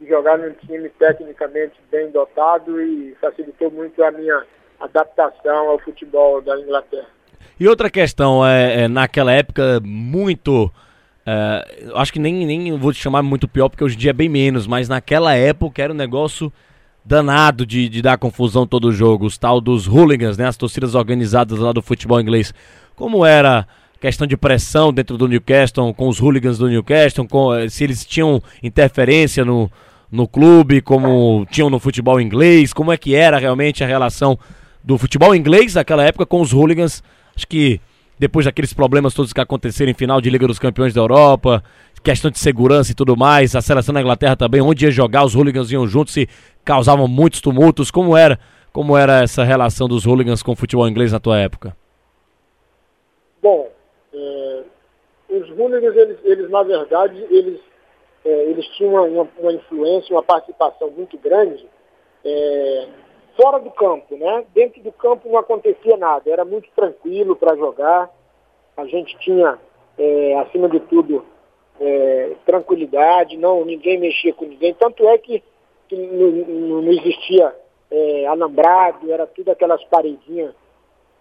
de 0.00 0.08
jogar 0.08 0.38
num 0.38 0.52
time 0.52 0.88
tecnicamente 0.88 1.74
bem 1.90 2.10
dotado 2.10 2.80
e 2.80 3.14
facilitou 3.20 3.70
muito 3.70 4.02
a 4.02 4.10
minha 4.10 4.42
adaptação 4.80 5.68
ao 5.68 5.78
futebol 5.78 6.40
da 6.40 6.58
Inglaterra. 6.58 7.08
E 7.60 7.68
outra 7.68 7.90
questão, 7.90 8.46
é, 8.46 8.84
é, 8.84 8.88
naquela 8.88 9.32
época, 9.32 9.80
muito. 9.84 10.72
é, 11.26 11.90
acho 11.94 12.12
que 12.12 12.18
nem, 12.18 12.46
nem 12.46 12.78
vou 12.78 12.92
te 12.92 13.00
chamar 13.00 13.22
muito 13.22 13.46
pior, 13.46 13.68
porque 13.68 13.84
hoje 13.84 13.96
em 13.96 13.98
dia 13.98 14.10
é 14.10 14.14
bem 14.14 14.30
menos, 14.30 14.66
mas 14.66 14.88
naquela 14.88 15.34
época 15.34 15.82
era 15.82 15.92
um 15.92 15.96
negócio 15.96 16.50
danado 17.08 17.64
de, 17.64 17.88
de 17.88 18.02
dar 18.02 18.18
confusão 18.18 18.66
todo 18.66 18.88
o 18.88 18.92
jogo. 18.92 19.24
Os 19.24 19.38
tal 19.38 19.60
dos 19.60 19.86
hooligans, 19.86 20.36
né? 20.36 20.46
As 20.46 20.56
torcidas 20.56 20.94
organizadas 20.94 21.58
lá 21.58 21.72
do 21.72 21.80
futebol 21.80 22.20
inglês. 22.20 22.52
Como 22.94 23.24
era 23.24 23.66
questão 23.98 24.26
de 24.26 24.36
pressão 24.36 24.92
dentro 24.92 25.16
do 25.16 25.26
Newcastle, 25.26 25.92
com 25.94 26.08
os 26.08 26.20
hooligans 26.20 26.58
do 26.58 26.68
Newcastle, 26.68 27.26
com, 27.26 27.54
eh, 27.54 27.68
se 27.68 27.82
eles 27.82 28.04
tinham 28.04 28.42
interferência 28.62 29.44
no, 29.44 29.70
no 30.12 30.28
clube, 30.28 30.82
como 30.82 31.46
tinham 31.50 31.70
no 31.70 31.80
futebol 31.80 32.20
inglês, 32.20 32.72
como 32.72 32.92
é 32.92 32.96
que 32.96 33.14
era 33.14 33.38
realmente 33.38 33.82
a 33.82 33.86
relação 33.86 34.38
do 34.84 34.98
futebol 34.98 35.34
inglês 35.34 35.74
naquela 35.74 36.04
época 36.04 36.26
com 36.26 36.40
os 36.40 36.52
hooligans. 36.52 37.02
Acho 37.34 37.48
que 37.48 37.80
depois 38.18 38.44
daqueles 38.44 38.72
problemas 38.72 39.14
todos 39.14 39.32
que 39.32 39.40
aconteceram 39.40 39.90
em 39.90 39.94
final 39.94 40.20
de 40.20 40.28
Liga 40.28 40.46
dos 40.46 40.58
Campeões 40.58 40.92
da 40.92 41.00
Europa, 41.00 41.62
questão 42.02 42.30
de 42.30 42.38
segurança 42.38 42.92
e 42.92 42.94
tudo 42.94 43.16
mais, 43.16 43.54
a 43.54 43.60
seleção 43.60 43.94
da 43.94 44.00
Inglaterra 44.00 44.36
também, 44.36 44.60
onde 44.60 44.84
ia 44.84 44.90
jogar, 44.90 45.24
os 45.24 45.34
hooligans 45.34 45.70
iam 45.70 45.86
juntos 45.86 46.16
e 46.16 46.28
causavam 46.64 47.08
muitos 47.08 47.40
tumultos. 47.40 47.90
Como 47.90 48.16
era, 48.16 48.38
como 48.72 48.96
era 48.96 49.22
essa 49.22 49.44
relação 49.44 49.88
dos 49.88 50.06
hooligans 50.06 50.42
com 50.42 50.52
o 50.52 50.56
futebol 50.56 50.88
inglês 50.88 51.12
na 51.12 51.20
tua 51.20 51.38
época? 51.38 51.76
Bom, 53.42 53.68
é, 54.12 54.62
os 55.30 55.48
hooligans, 55.50 55.96
eles, 55.96 56.18
eles 56.24 56.50
na 56.50 56.62
verdade, 56.62 57.26
eles, 57.30 57.60
é, 58.24 58.44
eles 58.50 58.66
tinham 58.76 59.06
uma, 59.06 59.28
uma, 59.38 59.52
influência, 59.52 60.14
uma 60.14 60.22
participação 60.22 60.90
muito 60.90 61.16
grande 61.18 61.66
é, 62.24 62.88
fora 63.40 63.58
do 63.60 63.70
campo, 63.70 64.16
né? 64.16 64.44
Dentro 64.54 64.82
do 64.82 64.92
campo 64.92 65.28
não 65.28 65.38
acontecia 65.38 65.96
nada, 65.96 66.28
era 66.30 66.44
muito 66.44 66.68
tranquilo 66.74 67.36
para 67.36 67.56
jogar. 67.56 68.10
A 68.76 68.84
gente 68.86 69.16
tinha, 69.20 69.58
é, 69.96 70.38
acima 70.40 70.68
de 70.68 70.80
tudo, 70.80 71.24
é, 71.80 72.32
tranquilidade, 72.44 73.36
não, 73.36 73.64
ninguém 73.64 73.98
mexia 73.98 74.32
com 74.34 74.44
ninguém. 74.44 74.74
Tanto 74.74 75.06
é 75.08 75.18
que, 75.18 75.42
que 75.88 75.96
não, 75.96 76.82
não- 76.82 76.92
existia 76.92 77.54
é, 77.90 78.26
alambrado, 78.26 79.10
era 79.12 79.26
tudo 79.26 79.50
aquelas 79.50 79.82
paredinhas 79.84 80.54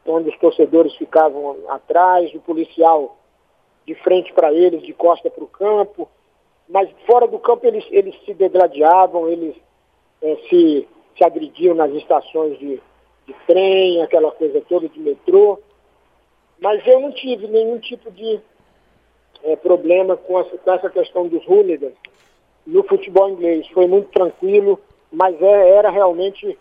onde 0.06 0.30
os 0.30 0.38
torcedores 0.38 0.96
ficavam 0.96 1.58
atrás, 1.70 2.34
o 2.34 2.40
policial 2.40 3.18
de 3.86 3.94
frente 3.96 4.34
para 4.34 4.54
eles, 4.54 4.82
de 4.82 4.94
costa 4.94 5.30
para 5.30 5.44
o 5.44 5.48
campo. 5.48 6.10
Mas 6.68 6.90
fora 7.06 7.28
do 7.28 7.40
campo 7.40 7.66
eles, 7.66 7.86
eles 7.92 8.16
se 8.26 8.34
degladiavam, 8.34 9.30
eles 9.30 9.56
é, 10.22 10.36
se, 10.50 10.88
se 11.18 11.24
agrediam 11.24 11.76
nas 11.76 11.92
estações 11.94 12.58
de, 12.58 12.82
de 13.26 13.34
trem, 13.46 14.02
aquela 14.02 14.32
coisa 14.32 14.62
toda 14.68 14.88
de 14.90 15.00
metrô. 15.00 15.60
Mas 16.60 16.86
eu 16.88 17.00
não 17.00 17.12
tive 17.12 17.48
nenhum 17.48 17.78
tipo 17.80 18.10
de 18.12 18.40
é, 19.44 19.56
problema 19.56 20.18
com 20.18 20.40
essa, 20.40 20.58
com 20.58 20.72
essa 20.72 20.90
questão 20.90 21.28
dos 21.28 21.46
hooligans 21.48 21.94
no 22.66 22.84
futebol 22.84 23.30
inglês. 23.30 23.68
Foi 23.70 23.88
muito 23.88 24.10
tranquilo, 24.10 24.80
mas 25.12 25.42
é, 25.42 25.70
era 25.70 25.90
realmente 25.90 26.58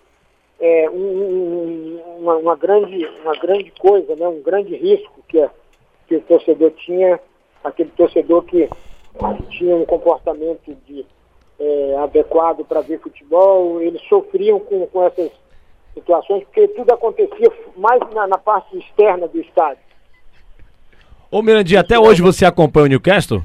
é, 0.61 0.89
um, 0.91 2.01
uma, 2.19 2.37
uma, 2.37 2.57
grande, 2.57 3.05
uma 3.23 3.35
grande 3.37 3.71
coisa, 3.73 4.15
né? 4.17 4.27
um 4.29 4.43
grande 4.43 4.75
risco 4.77 5.23
que, 5.29 5.49
que 6.07 6.17
o 6.17 6.21
torcedor 6.23 6.71
tinha, 6.73 7.21
aquele 7.63 7.91
torcedor 7.91 8.45
que 8.45 8.69
tinha 9.51 9.75
um 9.75 9.85
comportamento 9.85 10.75
de, 10.87 11.05
é, 11.59 11.97
adequado 11.99 12.65
para 12.65 12.81
ver 12.81 13.01
futebol, 13.01 13.81
eles 13.81 14.03
sofriam 14.09 14.61
com, 14.61 14.87
com 14.87 15.03
essas 15.05 15.31
situações, 15.95 16.45
porque 16.45 16.69
tudo 16.69 16.93
acontecia 16.93 17.51
mais 17.77 18.01
na, 18.13 18.27
na 18.27 18.39
parte 18.39 18.77
externa 18.79 19.27
do 19.27 19.41
estádio. 19.41 19.86
Ô 21.31 21.43
Mirandinha, 21.43 21.81
até 21.81 21.99
hoje 21.99 22.23
você 22.23 22.45
acompanha 22.45 22.87
o 22.87 22.89
Newcastle? 22.89 23.43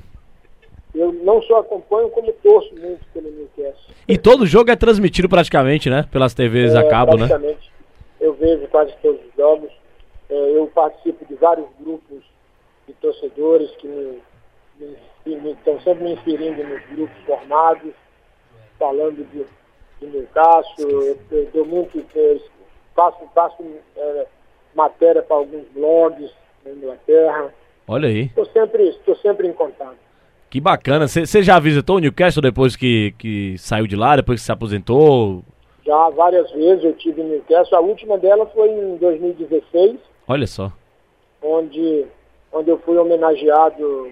Eu 0.94 1.12
não 1.12 1.42
só 1.42 1.60
acompanho, 1.60 2.10
como 2.10 2.32
torço 2.34 2.74
muito 2.76 3.04
pelo 3.14 3.32
Newcastle. 3.32 3.96
E 4.08 4.18
todo 4.18 4.46
jogo 4.46 4.70
é 4.70 4.76
transmitido 4.76 5.28
praticamente, 5.28 5.90
né? 5.90 6.06
Pelas 6.12 6.34
TVs 6.34 6.76
é, 6.76 6.78
a 6.78 6.88
cabo, 6.88 7.18
né? 7.18 7.28
Eu 8.20 8.34
vejo 8.34 8.68
quase 8.68 8.94
todos 9.02 9.20
os 9.22 9.36
jogos. 9.36 9.72
É, 10.30 10.58
eu 10.58 10.68
participo 10.68 11.26
de 11.26 11.34
vários 11.36 11.68
grupos 11.80 12.24
de 12.88 12.94
torcedores 12.96 13.72
que 13.78 13.88
me, 13.88 14.22
me, 15.26 15.36
me, 15.38 15.52
estão 15.52 15.80
sempre 15.82 16.04
me 16.04 16.14
inserindo 16.14 16.64
nos 16.64 16.86
grupos 16.88 17.18
formados, 17.26 17.94
falando 18.78 19.26
de, 19.32 19.46
de 20.00 20.18
Newcastle. 20.18 20.90
Eu, 20.90 21.20
eu 21.32 21.50
dou 21.54 21.66
muito, 21.66 22.06
eu 22.14 22.42
faço, 22.96 23.18
faço 23.34 23.64
é, 23.96 24.28
matéria 24.76 25.24
para 25.24 25.38
alguns 25.38 25.66
blogs 25.70 26.32
na 26.64 26.72
Inglaterra. 26.72 27.54
Olha 27.92 28.08
aí. 28.08 28.22
Estou 28.28 28.46
sempre, 28.46 28.88
estou 28.88 29.16
sempre 29.18 29.48
em 29.50 29.52
contato. 29.52 29.98
Que 30.50 30.62
bacana. 30.62 31.10
Você 31.10 31.44
já 31.44 31.60
visitou 31.60 31.98
o 31.98 32.00
Newcastle 32.00 32.42
depois 32.42 32.74
que, 32.78 33.14
que 33.20 33.58
saiu 33.58 33.86
de 33.86 33.98
lá, 33.98 34.16
depois 34.16 34.40
que 34.40 34.46
se 34.46 34.52
aposentou? 34.52 35.44
Já 35.86 36.10
várias 36.12 36.50
vezes 36.52 36.86
eu 36.86 36.94
tive 36.94 37.22
em 37.22 37.26
Newcastle. 37.26 37.78
A 37.78 37.82
última 37.82 38.18
dela 38.18 38.46
foi 38.46 38.70
em 38.70 38.96
2016. 38.96 39.98
Olha 40.26 40.48
só. 40.48 40.72
Onde, 41.42 42.06
onde 42.54 42.70
eu 42.70 42.78
fui 42.80 42.98
homenageado 42.98 44.10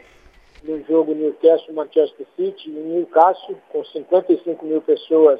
no 0.61 0.83
jogo 0.83 1.13
Newcastle-Manchester 1.13 2.27
City, 2.35 2.69
em 2.69 2.95
Newcastle, 2.95 3.55
com 3.69 3.85
55 3.85 4.65
mil 4.65 4.81
pessoas. 4.81 5.39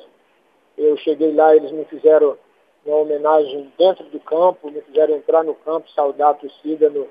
Eu 0.77 0.95
cheguei 0.95 1.33
lá, 1.33 1.53
eles 1.53 1.73
me 1.73 1.83
fizeram 1.85 2.37
uma 2.85 2.99
homenagem 2.99 3.69
dentro 3.77 4.05
do 4.05 4.19
campo, 4.21 4.71
me 4.71 4.79
fizeram 4.79 5.17
entrar 5.17 5.43
no 5.43 5.55
campo, 5.55 5.89
saudar 5.91 6.29
a 6.29 6.35
torcida 6.35 6.89
no, 6.89 7.05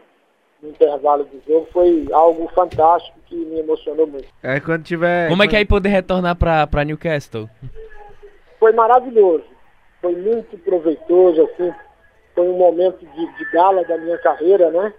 no 0.62 0.70
intervalo 0.70 1.24
do 1.24 1.40
jogo 1.46 1.68
foi 1.72 2.06
algo 2.12 2.48
fantástico 2.48 3.18
que 3.26 3.36
me 3.36 3.61
emocionou 3.61 4.06
muito. 4.06 4.28
É 4.42 4.61
quando 4.61 4.84
tiver. 4.84 5.28
Como 5.28 5.42
é 5.42 5.48
que 5.48 5.56
é 5.56 5.61
aí 5.61 5.64
poder 5.64 5.88
retornar 5.88 6.36
para 6.36 6.84
Newcastle? 6.84 7.48
Foi 8.59 8.72
maravilhoso, 8.72 9.44
foi 10.00 10.16
muito 10.16 10.59
proveitoso, 10.59 11.42
assim, 11.42 11.72
foi 12.34 12.48
um 12.48 12.56
momento 12.56 13.06
de, 13.06 13.36
de 13.36 13.50
gala 13.52 13.84
da 13.84 13.96
minha 13.98 14.18
carreira, 14.18 14.70
né? 14.70 14.92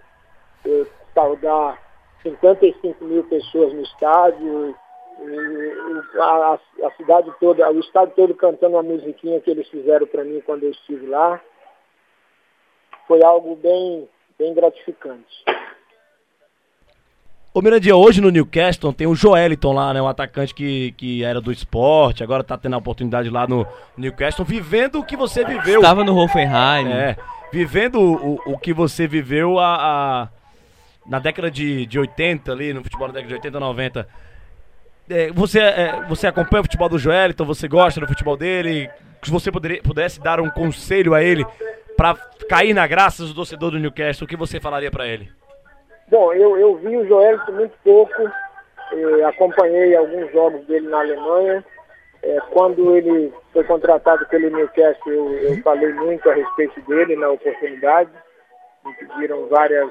Eu 0.64 0.86
saudar 1.14 1.78
55 2.22 3.04
mil 3.04 3.24
pessoas 3.24 3.72
no 3.74 3.82
estádio, 3.82 4.74
e, 5.22 6.18
a, 6.18 6.58
a, 6.84 6.90
cidade 6.96 7.30
toda, 7.38 7.70
o 7.70 7.80
estado 7.80 8.12
todo 8.16 8.34
cantando 8.34 8.78
a 8.78 8.82
musiquinha 8.82 9.40
que 9.40 9.50
eles 9.50 9.68
fizeram 9.68 10.06
para 10.06 10.24
mim 10.24 10.40
quando 10.40 10.62
eu 10.62 10.70
estive 10.70 11.06
lá. 11.06 11.38
Foi 13.06 13.22
algo 13.22 13.56
bem 13.56 14.08
bem 14.40 14.54
gratificante. 14.54 15.44
Ô 17.52 17.60
Mirandia, 17.60 17.96
hoje 17.96 18.20
no 18.20 18.30
Newcastle 18.30 18.92
tem 18.92 19.08
o 19.08 19.14
Joeliton 19.16 19.72
lá, 19.72 19.92
né? 19.92 20.00
Um 20.00 20.06
atacante 20.06 20.54
que, 20.54 20.92
que 20.92 21.24
era 21.24 21.40
do 21.40 21.50
esporte, 21.50 22.22
agora 22.22 22.44
tá 22.44 22.56
tendo 22.56 22.74
a 22.74 22.78
oportunidade 22.78 23.28
lá 23.28 23.44
no 23.44 23.66
Newcastle, 23.96 24.44
vivendo 24.44 25.00
o 25.00 25.04
que 25.04 25.16
você 25.16 25.44
viveu. 25.44 25.80
Estava 25.80 26.04
no 26.04 26.16
Hoffenheim. 26.16 26.92
É, 26.92 27.16
vivendo 27.52 28.00
o, 28.00 28.34
o, 28.34 28.52
o 28.52 28.58
que 28.58 28.72
você 28.72 29.08
viveu 29.08 29.58
a, 29.58 29.74
a, 29.74 30.28
na 31.04 31.18
década 31.18 31.50
de, 31.50 31.86
de 31.86 31.98
80 31.98 32.52
ali, 32.52 32.72
no 32.72 32.84
futebol 32.84 33.08
da 33.08 33.14
década 33.14 33.28
de 33.30 33.34
80, 33.34 33.58
90. 33.58 34.08
É, 35.08 35.32
você, 35.32 35.58
é, 35.58 36.04
você 36.08 36.28
acompanha 36.28 36.60
o 36.60 36.64
futebol 36.64 36.88
do 36.88 37.00
Joeliton, 37.00 37.44
você 37.44 37.66
gosta 37.66 38.00
do 38.00 38.06
futebol 38.06 38.36
dele? 38.36 38.88
Se 39.24 39.30
você 39.30 39.50
poderia, 39.50 39.82
pudesse 39.82 40.20
dar 40.20 40.40
um 40.40 40.50
conselho 40.50 41.14
a 41.14 41.22
ele 41.22 41.44
para 41.96 42.14
cair 42.48 42.72
na 42.72 42.86
graça 42.86 43.24
do 43.24 43.34
torcedor 43.34 43.72
do 43.72 43.78
Newcastle, 43.80 44.24
o 44.24 44.28
que 44.28 44.36
você 44.36 44.60
falaria 44.60 44.90
para 44.90 45.08
ele? 45.08 45.39
Bom, 46.10 46.32
eu, 46.32 46.56
eu 46.56 46.74
vi 46.74 46.96
o 46.96 47.06
Joelito 47.06 47.52
muito 47.52 47.78
pouco, 47.84 48.22
eh, 48.92 49.22
acompanhei 49.24 49.94
alguns 49.94 50.32
jogos 50.32 50.66
dele 50.66 50.88
na 50.88 50.98
Alemanha. 50.98 51.64
Eh, 52.22 52.38
quando 52.50 52.96
ele 52.96 53.32
foi 53.52 53.62
contratado 53.62 54.26
pelo 54.26 54.50
Newcastle, 54.50 55.12
eu, 55.12 55.32
eu 55.38 55.62
falei 55.62 55.92
muito 55.92 56.28
a 56.28 56.34
respeito 56.34 56.80
dele 56.80 57.14
na 57.14 57.30
oportunidade. 57.30 58.10
Me 58.84 58.92
pediram 58.94 59.46
várias 59.46 59.88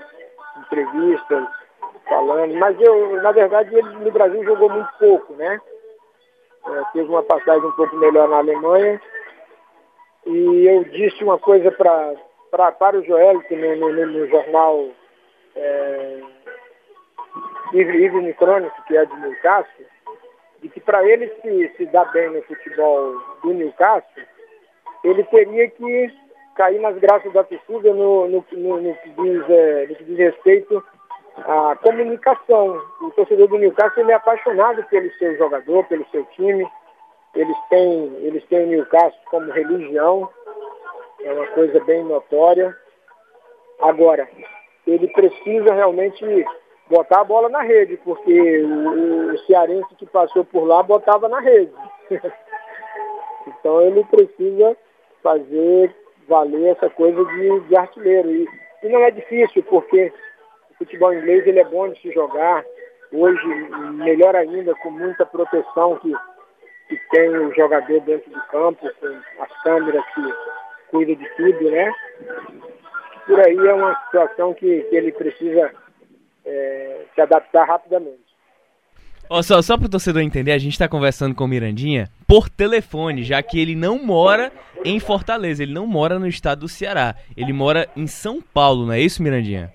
entrevistas 0.57 1.47
falando, 2.09 2.53
mas 2.55 2.75
eu, 2.81 3.21
na 3.21 3.31
verdade, 3.31 3.73
ele 3.73 3.89
no 3.89 4.11
Brasil 4.11 4.43
jogou 4.43 4.69
muito 4.69 4.89
pouco, 4.99 5.33
né? 5.35 5.57
É, 6.67 6.83
teve 6.91 7.07
uma 7.07 7.23
passagem 7.23 7.63
um 7.63 7.71
pouco 7.71 7.95
melhor 7.95 8.27
na 8.27 8.39
Alemanha 8.39 8.99
e 10.25 10.67
eu 10.67 10.83
disse 10.83 11.23
uma 11.23 11.39
coisa 11.39 11.71
pra, 11.71 12.13
pra, 12.51 12.73
para 12.73 12.97
o 12.99 13.05
Joel, 13.05 13.39
que 13.43 13.55
no, 13.55 13.75
no, 13.77 14.05
no 14.05 14.27
jornal 14.27 14.89
é, 15.59 16.19
Evening 17.73 18.33
Chronicle, 18.33 18.83
que 18.87 18.97
é 18.97 19.05
de 19.05 19.15
Newcastle, 19.17 19.85
de 20.61 20.69
que 20.69 20.79
para 20.79 21.05
ele 21.05 21.27
se, 21.41 21.77
se 21.77 21.85
dar 21.87 22.05
bem 22.11 22.29
no 22.29 22.41
futebol 22.43 23.13
do 23.43 23.53
Newcastle, 23.53 24.23
ele 25.03 25.23
teria 25.25 25.69
que 25.69 26.13
cair 26.55 26.79
nas 26.79 26.97
graças 26.97 27.31
da 27.31 27.43
torcida 27.43 27.93
no, 27.93 28.27
no, 28.27 28.45
no, 28.51 28.81
no, 28.81 28.95
que 28.95 29.09
diz, 29.09 29.49
é, 29.49 29.87
no 29.87 29.95
que 29.95 30.03
diz 30.03 30.17
respeito 30.17 30.83
à 31.37 31.77
comunicação. 31.81 32.81
O 33.01 33.11
torcedor 33.11 33.47
do 33.47 33.57
Newcastle 33.57 34.03
ele 34.03 34.11
é 34.11 34.15
apaixonado 34.15 34.83
pelo 34.85 35.09
seu 35.13 35.37
jogador, 35.37 35.85
pelo 35.85 36.05
seu 36.09 36.25
time, 36.25 36.67
eles 37.33 37.57
têm, 37.69 38.15
eles 38.21 38.43
têm 38.47 38.65
o 38.65 38.67
Newcastle 38.67 39.21
como 39.29 39.51
religião, 39.51 40.29
é 41.23 41.31
uma 41.31 41.47
coisa 41.47 41.79
bem 41.85 42.03
notória. 42.03 42.75
Agora, 43.81 44.27
ele 44.93 45.07
precisa 45.09 45.73
realmente 45.73 46.45
botar 46.89 47.21
a 47.21 47.23
bola 47.23 47.49
na 47.49 47.61
rede, 47.61 47.97
porque 48.03 48.61
o, 48.63 49.33
o 49.33 49.37
cearense 49.39 49.93
que 49.95 50.05
passou 50.05 50.43
por 50.45 50.65
lá 50.65 50.81
botava 50.83 51.27
na 51.27 51.39
rede. 51.39 51.71
então 53.47 53.81
ele 53.81 54.03
precisa 54.05 54.75
fazer 55.21 55.95
valer 56.27 56.75
essa 56.75 56.89
coisa 56.89 57.23
de, 57.25 57.59
de 57.61 57.75
artilheiro. 57.75 58.29
E, 58.29 58.47
e 58.83 58.89
não 58.89 59.01
é 59.01 59.11
difícil, 59.11 59.63
porque 59.63 60.11
o 60.71 60.77
futebol 60.77 61.13
inglês 61.13 61.45
ele 61.45 61.59
é 61.59 61.65
bom 61.65 61.89
de 61.89 61.99
se 62.01 62.11
jogar. 62.11 62.63
Hoje, 63.11 63.47
melhor 63.93 64.35
ainda, 64.35 64.75
com 64.75 64.91
muita 64.91 65.25
proteção 65.25 65.97
que 65.97 66.13
que 66.89 66.97
tem 67.11 67.29
o 67.29 67.53
jogador 67.53 68.01
dentro 68.01 68.31
do 68.31 68.41
campo, 68.47 68.89
com 68.99 69.43
as 69.43 69.63
câmeras 69.63 70.03
que 70.15 70.21
cuida 70.89 71.15
de 71.15 71.29
tudo, 71.35 71.69
né? 71.69 71.93
Por 73.25 73.39
aí 73.39 73.57
é 73.57 73.73
uma 73.73 73.95
situação 74.05 74.53
que, 74.53 74.81
que 74.83 74.95
ele 74.95 75.11
precisa 75.11 75.71
é, 76.45 77.01
se 77.13 77.21
adaptar 77.21 77.65
rapidamente. 77.65 78.29
Oh, 79.31 79.43
só, 79.43 79.61
só 79.61 79.77
para 79.77 79.85
o 79.85 79.89
torcedor 79.89 80.23
entender, 80.23 80.51
a 80.51 80.57
gente 80.57 80.73
está 80.73 80.87
conversando 80.87 81.35
com 81.35 81.43
o 81.43 81.47
Mirandinha 81.47 82.09
por 82.27 82.49
telefone, 82.49 83.23
já 83.23 83.43
que 83.43 83.59
ele 83.59 83.75
não 83.75 84.03
mora 84.03 84.51
em 84.83 84.99
Fortaleza, 84.99 85.61
ele 85.61 85.73
não 85.73 85.85
mora 85.85 86.17
no 86.17 86.27
estado 86.27 86.61
do 86.61 86.67
Ceará, 86.67 87.15
ele 87.37 87.53
mora 87.53 87.87
em 87.95 88.07
São 88.07 88.41
Paulo, 88.41 88.87
não 88.87 88.93
é 88.93 88.99
isso, 88.99 89.21
Mirandinha? 89.21 89.71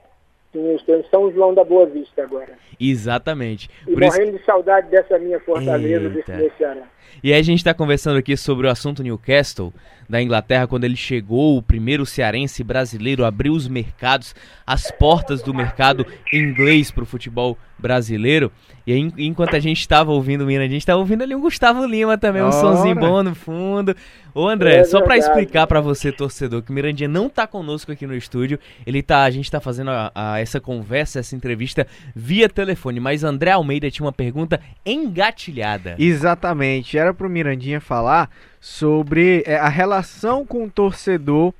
Sim, 0.53 0.75
estou 0.75 0.97
em 0.97 1.05
São 1.09 1.33
João 1.33 1.55
da 1.55 1.63
Boa 1.63 1.87
Vista 1.87 2.25
agora. 2.25 2.59
Exatamente. 2.81 3.71
E 3.87 3.93
Por 3.93 4.03
morrendo 4.03 4.31
isso... 4.31 4.39
de 4.39 4.45
saudade 4.45 4.89
dessa 4.89 5.19
minha 5.21 5.39
Fortaleza, 5.39 6.05
Eita. 6.05 6.09
desse 6.11 6.33
meu 6.33 6.51
Ceará. 6.59 6.83
E 7.23 7.33
aí 7.33 7.39
a 7.39 7.43
gente 7.43 7.59
está 7.59 7.73
conversando 7.73 8.19
aqui 8.19 8.37
sobre 8.37 8.67
o 8.67 8.71
assunto 8.71 9.05
Newcastle 9.05 9.73
da 10.09 10.23
Inglaterra, 10.23 10.67
quando 10.67 10.85
ele 10.85 10.97
chegou, 10.97 11.57
o 11.57 11.63
primeiro 11.63 12.05
cearense 12.05 12.63
brasileiro 12.63 13.25
abriu 13.25 13.53
os 13.53 13.69
mercados, 13.69 14.35
as 14.67 14.91
portas 14.91 15.43
do 15.43 15.55
mercado 15.55 16.07
inglês 16.33 16.91
para 16.91 17.03
o 17.03 17.07
futebol 17.07 17.59
brasileiro. 17.79 18.51
E 18.87 18.93
aí, 18.93 19.13
enquanto 19.19 19.57
a 19.57 19.59
gente 19.59 19.81
estava 19.81 20.13
ouvindo 20.13 20.43
o 20.43 20.47
Mina, 20.47 20.65
a 20.65 20.69
gente 20.69 20.79
estava 20.79 20.99
ouvindo 20.99 21.23
ali 21.23 21.35
um 21.35 21.41
Gustavo 21.41 21.87
Lima 21.87 22.19
também, 22.19 22.43
um 22.43 22.47
Ora. 22.47 22.53
sonzinho 22.53 22.95
bom 22.95 23.23
no 23.23 23.35
fundo. 23.35 23.97
Ô 24.35 24.49
André, 24.49 24.77
é 24.79 24.85
só 24.85 25.01
para 25.01 25.17
explicar 25.17 25.67
para 25.67 25.81
você, 25.81 26.13
torcedor, 26.13 26.63
que 26.63 26.71
o 26.71 26.75
Mirandinha 26.75 27.09
não 27.09 27.29
tá 27.29 27.47
conosco 27.47 27.93
aqui 27.93 28.07
no 28.07 28.15
estúdio, 28.15 28.59
ele 28.85 29.03
tá, 29.03 29.23
a 29.23 29.31
gente 29.31 29.51
tá 29.51 29.61
fazendo 29.61 29.91
a, 29.91 30.11
a, 30.15 30.41
essa 30.41 30.61
conversa, 30.61 31.21
essa 31.21 31.37
entrevista 31.37 31.87
via 32.15 32.49
telefone, 32.49 33.01
mas 33.01 33.25
André 33.25 33.53
Almeida 33.53 33.91
tinha 33.91 34.05
uma 34.05 34.13
pergunta 34.13 34.61
engatilhada. 34.85 35.95
Exatamente, 35.99 36.99
era 36.99 37.15
pro 37.15 37.31
Mirandinha 37.31 37.81
falar 37.81 38.29
sobre 38.65 39.43
é, 39.45 39.57
a 39.57 39.69
relação 39.69 40.47
com 40.47 40.65
o 40.65 40.71
torcedor 40.71 41.53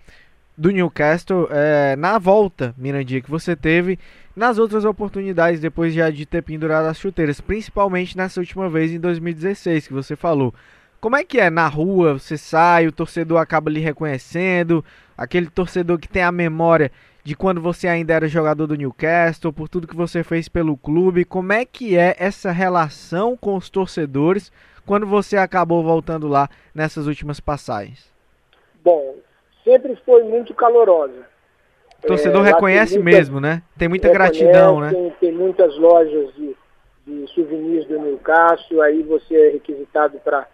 do 0.57 0.71
Newcastle 0.71 1.47
é, 1.51 1.95
na 1.97 2.17
volta, 2.17 2.75
Mirandinha, 2.79 3.21
que 3.21 3.31
você 3.31 3.55
teve 3.55 3.99
nas 4.35 4.57
outras 4.57 4.87
oportunidades 4.87 5.61
depois 5.61 5.93
já 5.93 6.09
de 6.09 6.25
ter 6.25 6.41
pendurado 6.41 6.87
as 6.87 6.99
chuteiras, 6.99 7.43
principalmente 7.43 8.17
nessa 8.17 8.41
última 8.41 8.71
vez 8.71 8.91
em 8.91 8.99
2016 8.99 9.87
que 9.87 9.93
você 9.93 10.17
falou. 10.17 10.55
Como 10.99 11.15
é 11.15 11.23
que 11.23 11.39
é 11.39 11.51
na 11.51 11.69
rua? 11.69 12.15
Você 12.15 12.39
sai, 12.39 12.87
o 12.87 12.93
torcedor 12.93 13.39
acaba 13.39 13.69
lhe 13.69 13.81
reconhecendo, 13.81 14.83
aquele 15.15 15.49
torcedor 15.49 15.99
que 15.99 16.09
tem 16.09 16.23
a 16.23 16.33
memória 16.33 16.91
de 17.25 17.35
quando 17.35 17.59
você 17.59 17.89
ainda 17.89 18.13
era 18.13 18.29
jogador 18.29 18.67
do 18.67 18.77
Newcastle, 18.77 19.51
por 19.51 19.67
tudo 19.67 19.89
que 19.89 19.97
você 19.97 20.23
fez 20.23 20.47
pelo 20.47 20.77
clube. 20.77 21.25
Como 21.25 21.55
é 21.55 21.65
que 21.65 21.97
é 21.97 22.15
essa 22.19 22.53
relação 22.53 23.35
com 23.35 23.57
os 23.57 23.71
torcedores 23.71 24.53
quando 24.85 25.07
você 25.07 25.39
acabou 25.39 25.83
voltando 25.83 26.29
lá 26.29 26.51
nessas 26.75 27.07
últimas 27.07 27.41
passagens? 27.41 28.13
Bom, 28.85 29.17
sempre 29.65 29.97
foi 30.05 30.23
muito 30.25 30.53
calorosa. 30.53 31.27
O 32.05 32.07
torcedor 32.07 32.47
é, 32.47 32.51
reconhece 32.51 32.99
muita, 32.99 33.17
mesmo, 33.17 33.41
né? 33.41 33.63
Tem 33.79 33.89
muita 33.89 34.11
gratidão, 34.11 34.79
né? 34.79 34.91
Tem, 34.91 35.11
tem 35.19 35.33
muitas 35.33 35.75
lojas 35.79 36.35
de, 36.35 36.55
de 37.07 37.27
souvenirs 37.29 37.87
do 37.87 37.99
Newcastle, 37.99 38.83
aí 38.83 39.03
você 39.03 39.35
é 39.35 39.51
requisitado 39.53 40.19
para 40.19 40.47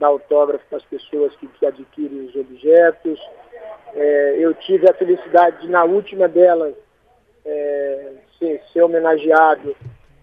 dar 0.00 0.06
autógrafo 0.06 0.64
para 0.70 0.78
as 0.78 0.84
pessoas 0.84 1.36
que, 1.36 1.46
que 1.46 1.66
adquirem 1.66 2.24
os 2.24 2.34
objetos. 2.34 3.20
É, 3.96 4.36
eu 4.38 4.52
tive 4.52 4.88
a 4.88 4.94
felicidade 4.94 5.62
de, 5.62 5.68
na 5.68 5.82
última 5.84 6.28
delas, 6.28 6.74
é, 7.46 8.12
ser, 8.38 8.62
ser, 8.70 8.82
homenageado 8.82 9.74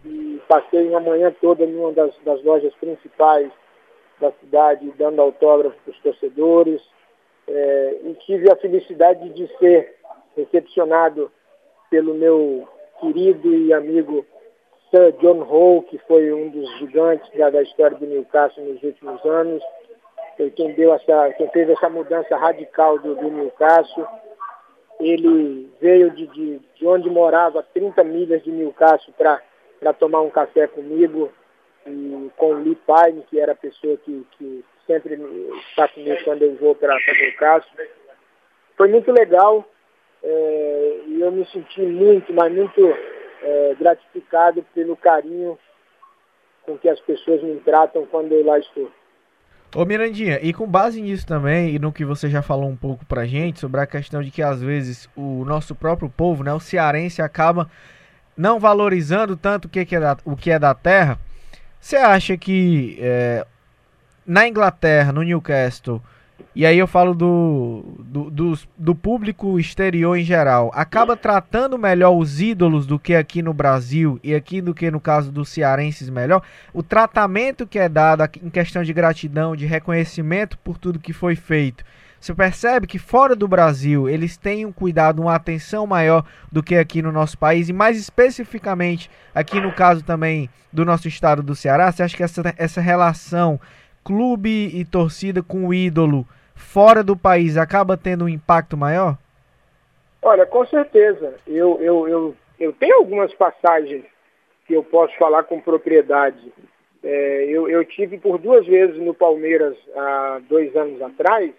e 0.05 0.39
passei 0.47 0.87
uma 0.87 0.99
manhã 0.99 1.33
toda 1.41 1.63
em 1.63 1.93
das, 1.93 2.13
das 2.23 2.43
lojas 2.43 2.73
principais 2.75 3.51
da 4.21 4.31
cidade 4.33 4.93
dando 4.95 5.21
autógrafo 5.21 5.75
para 5.83 5.91
os 5.91 5.99
torcedores 6.01 6.81
é, 7.47 7.97
e 8.03 8.13
tive 8.25 8.51
a 8.51 8.55
felicidade 8.55 9.27
de 9.29 9.47
ser 9.57 9.95
recepcionado 10.37 11.31
pelo 11.89 12.13
meu 12.13 12.67
querido 12.99 13.53
e 13.55 13.73
amigo 13.73 14.23
Sir 14.91 15.13
John 15.19 15.41
Hall, 15.43 15.81
que 15.81 15.97
foi 16.07 16.31
um 16.31 16.49
dos 16.49 16.77
gigantes 16.77 17.27
da, 17.35 17.49
da 17.49 17.63
história 17.63 17.97
do 17.97 18.05
Newcastle 18.05 18.63
nos 18.63 18.83
últimos 18.83 19.25
anos, 19.25 19.63
quem, 20.55 20.73
deu 20.73 20.93
essa, 20.93 21.33
quem 21.33 21.47
fez 21.49 21.69
essa 21.69 21.89
mudança 21.89 22.35
radical 22.37 22.99
do, 22.99 23.15
do 23.15 23.29
Newcastle. 23.29 24.07
Ele 24.99 25.69
veio 25.81 26.11
de, 26.11 26.27
de, 26.27 26.59
de, 26.75 26.87
onde 26.87 27.09
morava, 27.09 27.59
a 27.59 27.63
30 27.63 28.03
milhas 28.03 28.43
de 28.43 28.51
Newcastle, 28.51 29.13
para 29.17 29.93
tomar 29.93 30.21
um 30.21 30.29
café 30.29 30.67
comigo 30.67 31.31
e 31.85 32.31
com 32.37 32.51
o 32.51 32.63
Lee 32.63 32.77
Pine, 32.85 33.23
que 33.29 33.39
era 33.39 33.51
a 33.51 33.55
pessoa 33.55 33.97
que, 33.97 34.25
que 34.37 34.63
sempre 34.87 35.15
está 35.69 35.87
comigo 35.87 36.23
quando 36.23 36.43
eu 36.43 36.55
vou 36.55 36.75
para 36.75 36.95
Newcastle. 36.95 37.85
Foi 38.77 38.87
muito 38.87 39.11
legal 39.11 39.65
é, 40.23 40.99
e 41.07 41.21
eu 41.21 41.31
me 41.31 41.45
senti 41.47 41.81
muito, 41.81 42.31
mas 42.33 42.51
muito 42.53 42.81
é, 43.41 43.75
gratificado 43.77 44.63
pelo 44.73 44.95
carinho 44.95 45.59
com 46.65 46.77
que 46.77 46.87
as 46.87 46.99
pessoas 47.01 47.41
me 47.43 47.59
tratam 47.59 48.05
quando 48.05 48.31
eu 48.31 48.45
lá 48.45 48.57
estou. 48.57 48.89
Ô 49.75 49.85
Mirandinha, 49.85 50.39
e 50.41 50.53
com 50.53 50.67
base 50.67 51.01
nisso 51.01 51.25
também, 51.25 51.73
e 51.73 51.79
no 51.79 51.91
que 51.91 52.05
você 52.05 52.29
já 52.29 52.43
falou 52.43 52.69
um 52.69 52.75
pouco 52.75 53.03
pra 53.05 53.25
gente, 53.25 53.59
sobre 53.59 53.81
a 53.81 53.87
questão 53.87 54.21
de 54.21 54.29
que 54.29 54.43
às 54.43 54.61
vezes 54.61 55.09
o 55.15 55.43
nosso 55.45 55.73
próprio 55.73 56.07
povo, 56.07 56.43
né, 56.43 56.53
o 56.53 56.59
cearense, 56.59 57.23
acaba 57.23 57.67
não 58.37 58.59
valorizando 58.59 59.35
tanto 59.35 59.65
o 59.65 59.69
que, 59.69 59.95
é, 59.95 59.99
da, 59.99 60.17
o 60.23 60.35
que 60.35 60.51
é 60.51 60.59
da 60.59 60.75
terra, 60.75 61.19
você 61.79 61.95
acha 61.95 62.37
que 62.37 62.97
é, 63.01 63.47
na 64.25 64.47
Inglaterra, 64.47 65.11
no 65.11 65.23
Newcastle, 65.23 66.01
e 66.55 66.67
aí 66.67 66.77
eu 66.77 66.85
falo 66.85 67.15
do, 67.15 67.83
do, 67.99 68.29
do, 68.29 68.59
do, 68.77 68.93
público 68.93 69.59
exterior 69.59 70.15
em 70.15 70.23
geral. 70.23 70.71
Acaba 70.75 71.17
tratando 71.17 71.79
melhor 71.79 72.11
os 72.11 72.39
ídolos 72.39 72.85
do 72.85 72.99
que 72.99 73.15
aqui 73.15 73.41
no 73.41 73.53
Brasil 73.53 74.19
e 74.23 74.35
aqui 74.35 74.61
do 74.61 74.73
que 74.73 74.91
no 74.91 74.99
caso 74.99 75.31
dos 75.31 75.49
cearenses 75.49 76.09
melhor. 76.09 76.43
O 76.71 76.83
tratamento 76.83 77.65
que 77.65 77.79
é 77.79 77.89
dado 77.89 78.23
em 78.43 78.51
questão 78.51 78.83
de 78.83 78.93
gratidão, 78.93 79.55
de 79.55 79.65
reconhecimento 79.65 80.55
por 80.59 80.77
tudo 80.77 80.99
que 80.99 81.11
foi 81.11 81.35
feito. 81.35 81.83
Você 82.19 82.35
percebe 82.35 82.85
que 82.85 82.99
fora 82.99 83.35
do 83.35 83.47
Brasil 83.47 84.07
eles 84.07 84.37
têm 84.37 84.63
um 84.63 84.71
cuidado, 84.71 85.23
uma 85.23 85.35
atenção 85.35 85.87
maior 85.87 86.23
do 86.51 86.61
que 86.61 86.75
aqui 86.75 87.01
no 87.01 87.11
nosso 87.11 87.35
país 87.37 87.67
e 87.67 87.73
mais 87.73 87.97
especificamente 87.97 89.09
aqui 89.33 89.59
no 89.59 89.71
caso 89.71 90.03
também 90.03 90.49
do 90.71 90.85
nosso 90.85 91.07
estado 91.07 91.41
do 91.41 91.55
Ceará. 91.55 91.91
Você 91.91 92.03
acha 92.03 92.15
que 92.15 92.23
essa, 92.23 92.53
essa 92.57 92.79
relação 92.79 93.59
clube 94.03 94.69
e 94.73 94.85
torcida 94.85 95.41
com 95.41 95.67
o 95.67 95.73
ídolo 95.73 96.27
fora 96.55 97.03
do 97.03 97.15
país 97.15 97.57
acaba 97.57 97.97
tendo 97.97 98.25
um 98.25 98.29
impacto 98.29 98.77
maior? 98.77 99.17
Olha, 100.21 100.45
com 100.45 100.65
certeza. 100.65 101.35
Eu, 101.45 101.79
eu, 101.81 102.07
eu, 102.07 102.35
eu 102.59 102.73
tenho 102.73 102.95
algumas 102.95 103.33
passagens 103.33 104.05
que 104.65 104.73
eu 104.73 104.83
posso 104.83 105.15
falar 105.17 105.43
com 105.43 105.59
propriedade. 105.59 106.51
É, 107.03 107.45
eu, 107.49 107.69
eu 107.69 107.83
tive 107.83 108.17
por 108.17 108.37
duas 108.37 108.65
vezes 108.65 108.97
no 108.97 109.13
Palmeiras 109.13 109.75
há 109.95 110.41
dois 110.47 110.73
anos 110.75 111.01
atrás 111.01 111.51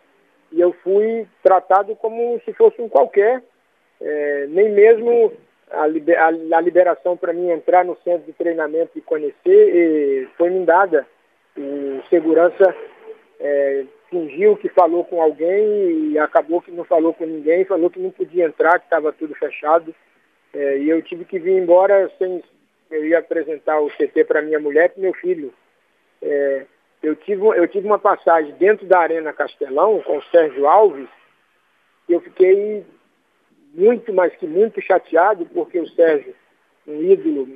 e 0.50 0.60
eu 0.60 0.72
fui 0.82 1.26
tratado 1.42 1.94
como 1.96 2.40
se 2.44 2.52
fosse 2.54 2.80
um 2.80 2.88
qualquer. 2.88 3.42
É, 4.00 4.46
nem 4.48 4.70
mesmo 4.72 5.32
a, 5.70 5.86
liber, 5.86 6.18
a, 6.18 6.28
a 6.28 6.60
liberação 6.60 7.16
para 7.16 7.32
mim 7.32 7.50
entrar 7.50 7.84
no 7.84 7.96
centro 8.02 8.26
de 8.26 8.32
treinamento 8.32 8.92
e 8.96 9.02
conhecer 9.02 10.30
foi 10.38 10.50
me 10.50 10.64
dada. 10.64 11.06
O 11.56 12.00
segurança 12.08 12.74
é, 13.38 13.84
fingiu 14.14 14.56
que 14.56 14.68
falou 14.68 15.04
com 15.04 15.20
alguém 15.20 16.12
e 16.12 16.18
acabou 16.18 16.62
que 16.62 16.70
não 16.70 16.84
falou 16.84 17.12
com 17.12 17.26
ninguém, 17.26 17.64
falou 17.64 17.90
que 17.90 17.98
não 17.98 18.10
podia 18.10 18.46
entrar, 18.46 18.78
que 18.78 18.86
estava 18.86 19.12
tudo 19.12 19.34
fechado. 19.34 19.92
É, 20.52 20.78
e 20.78 20.88
eu 20.88 21.02
tive 21.02 21.24
que 21.24 21.38
vir 21.38 21.60
embora 21.60 22.08
sem. 22.16 22.42
Eu 22.90 23.04
ia 23.04 23.18
apresentar 23.18 23.80
o 23.80 23.90
CT 23.90 24.24
para 24.24 24.42
minha 24.42 24.60
mulher 24.60 24.92
e 24.96 25.00
meu 25.00 25.12
filho. 25.14 25.52
É, 26.22 26.64
eu, 27.02 27.16
tive, 27.16 27.44
eu 27.44 27.66
tive 27.66 27.86
uma 27.86 27.98
passagem 27.98 28.52
dentro 28.52 28.86
da 28.86 29.00
Arena 29.00 29.32
Castelão 29.32 30.00
com 30.02 30.18
o 30.18 30.22
Sérgio 30.24 30.68
Alves, 30.68 31.08
e 32.08 32.12
eu 32.12 32.20
fiquei 32.20 32.84
muito, 33.74 34.12
mais 34.12 34.32
que 34.36 34.46
muito 34.46 34.80
chateado, 34.80 35.44
porque 35.46 35.80
o 35.80 35.88
Sérgio, 35.88 36.34
um 36.86 37.02
ídolo 37.02 37.48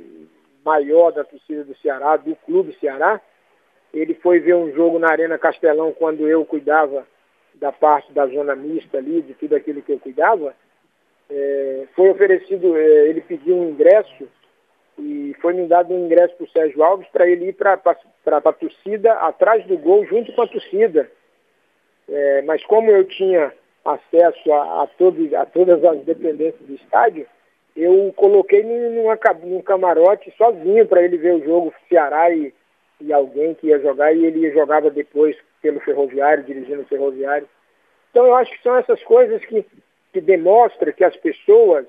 maior 0.64 1.12
da 1.12 1.22
torcida 1.22 1.62
do 1.62 1.76
Ceará, 1.76 2.16
do 2.16 2.34
Clube 2.34 2.76
Ceará, 2.80 3.20
ele 3.92 4.14
foi 4.14 4.38
ver 4.38 4.54
um 4.54 4.72
jogo 4.72 4.98
na 4.98 5.10
Arena 5.10 5.38
Castelão 5.38 5.92
quando 5.92 6.28
eu 6.28 6.44
cuidava 6.44 7.06
da 7.54 7.72
parte 7.72 8.12
da 8.12 8.26
zona 8.26 8.54
mista 8.54 8.98
ali, 8.98 9.22
de 9.22 9.34
tudo 9.34 9.56
aquilo 9.56 9.82
que 9.82 9.92
eu 9.92 9.98
cuidava. 9.98 10.54
É, 11.30 11.84
foi 11.94 12.10
oferecido, 12.10 12.76
é, 12.76 13.08
ele 13.08 13.20
pediu 13.20 13.56
um 13.56 13.70
ingresso 13.70 14.28
e 14.98 15.34
foi 15.40 15.54
me 15.54 15.66
dado 15.66 15.92
um 15.92 16.06
ingresso 16.06 16.34
para 16.36 16.44
o 16.44 16.50
Sérgio 16.50 16.82
Alves 16.82 17.08
para 17.08 17.28
ele 17.28 17.48
ir 17.48 17.52
para 17.54 17.74
a 17.74 18.52
torcida 18.52 19.12
atrás 19.14 19.64
do 19.66 19.76
gol 19.76 20.04
junto 20.06 20.32
com 20.32 20.42
a 20.42 20.48
torcida. 20.48 21.10
É, 22.08 22.42
mas 22.42 22.64
como 22.64 22.90
eu 22.90 23.04
tinha 23.04 23.52
acesso 23.84 24.52
a, 24.52 24.82
a, 24.82 24.86
todo, 24.86 25.36
a 25.36 25.46
todas 25.46 25.84
as 25.84 26.00
dependências 26.04 26.66
do 26.66 26.74
estádio, 26.74 27.26
eu 27.76 28.12
coloquei 28.16 28.62
numa, 28.62 29.18
num 29.44 29.62
camarote 29.62 30.32
sozinho 30.36 30.86
para 30.86 31.02
ele 31.02 31.16
ver 31.16 31.34
o 31.34 31.44
jogo 31.44 31.74
Ceará 31.88 32.30
e, 32.30 32.52
e 33.00 33.12
alguém 33.12 33.54
que 33.54 33.68
ia 33.68 33.78
jogar 33.80 34.12
e 34.12 34.24
ele 34.24 34.50
jogava 34.52 34.90
depois 34.90 35.36
pelo 35.62 35.80
ferroviário, 35.80 36.44
dirigindo 36.44 36.82
o 36.82 36.86
ferroviário. 36.86 37.48
Então 38.10 38.26
eu 38.26 38.34
acho 38.34 38.50
que 38.52 38.62
são 38.62 38.76
essas 38.76 39.02
coisas 39.04 39.44
que, 39.44 39.64
que 40.12 40.20
demonstram 40.20 40.92
que 40.92 41.04
as 41.04 41.16
pessoas 41.16 41.86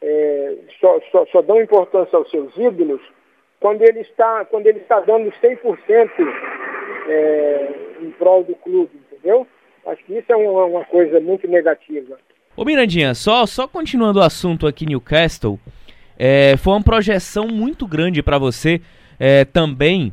é, 0.00 0.54
só, 0.80 1.00
só, 1.10 1.26
só, 1.26 1.42
dão 1.42 1.60
importância 1.60 2.16
aos 2.16 2.30
seus 2.30 2.56
ídolos 2.56 3.00
quando 3.58 3.82
ele 3.82 4.00
está, 4.00 4.44
quando 4.44 4.66
ele 4.66 4.80
está 4.80 5.00
dando 5.00 5.30
100% 5.30 6.10
é, 7.08 7.74
em 8.02 8.10
prol 8.12 8.44
do 8.44 8.54
clube, 8.56 9.00
entendeu? 9.10 9.46
Acho 9.86 10.04
que 10.04 10.18
isso 10.18 10.30
é 10.32 10.36
uma, 10.36 10.64
uma 10.64 10.84
coisa 10.84 11.20
muito 11.20 11.48
negativa. 11.48 12.18
Ô 12.56 12.64
Mirandinha, 12.64 13.14
só, 13.14 13.46
só 13.46 13.66
continuando 13.66 14.20
o 14.20 14.22
assunto 14.22 14.66
aqui 14.66 14.86
Newcastle, 14.86 15.58
é, 16.18 16.56
foi 16.56 16.74
uma 16.74 16.82
projeção 16.82 17.48
muito 17.48 17.86
grande 17.86 18.22
para 18.22 18.38
você 18.38 18.80
é, 19.18 19.44
também 19.44 20.12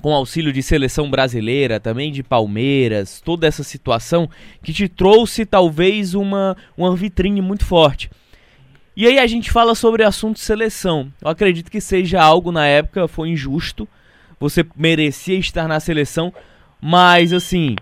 com 0.00 0.14
auxílio 0.14 0.52
de 0.52 0.62
seleção 0.62 1.10
brasileira, 1.10 1.78
também 1.78 2.10
de 2.10 2.22
Palmeiras, 2.22 3.20
toda 3.24 3.46
essa 3.46 3.62
situação 3.62 4.28
que 4.62 4.72
te 4.72 4.88
trouxe 4.88 5.44
talvez 5.44 6.14
uma, 6.14 6.56
uma 6.76 6.94
vitrine 6.96 7.40
muito 7.40 7.64
forte. 7.64 8.10
E 8.96 9.06
aí 9.06 9.18
a 9.18 9.26
gente 9.26 9.50
fala 9.50 9.74
sobre 9.74 10.02
assunto 10.02 10.38
seleção. 10.38 11.12
Eu 11.22 11.30
acredito 11.30 11.70
que 11.70 11.80
seja 11.80 12.20
algo 12.20 12.50
na 12.50 12.66
época 12.66 13.08
foi 13.08 13.30
injusto. 13.30 13.88
Você 14.38 14.64
merecia 14.76 15.38
estar 15.38 15.68
na 15.68 15.78
seleção, 15.78 16.32
mas 16.80 17.32
assim, 17.32 17.76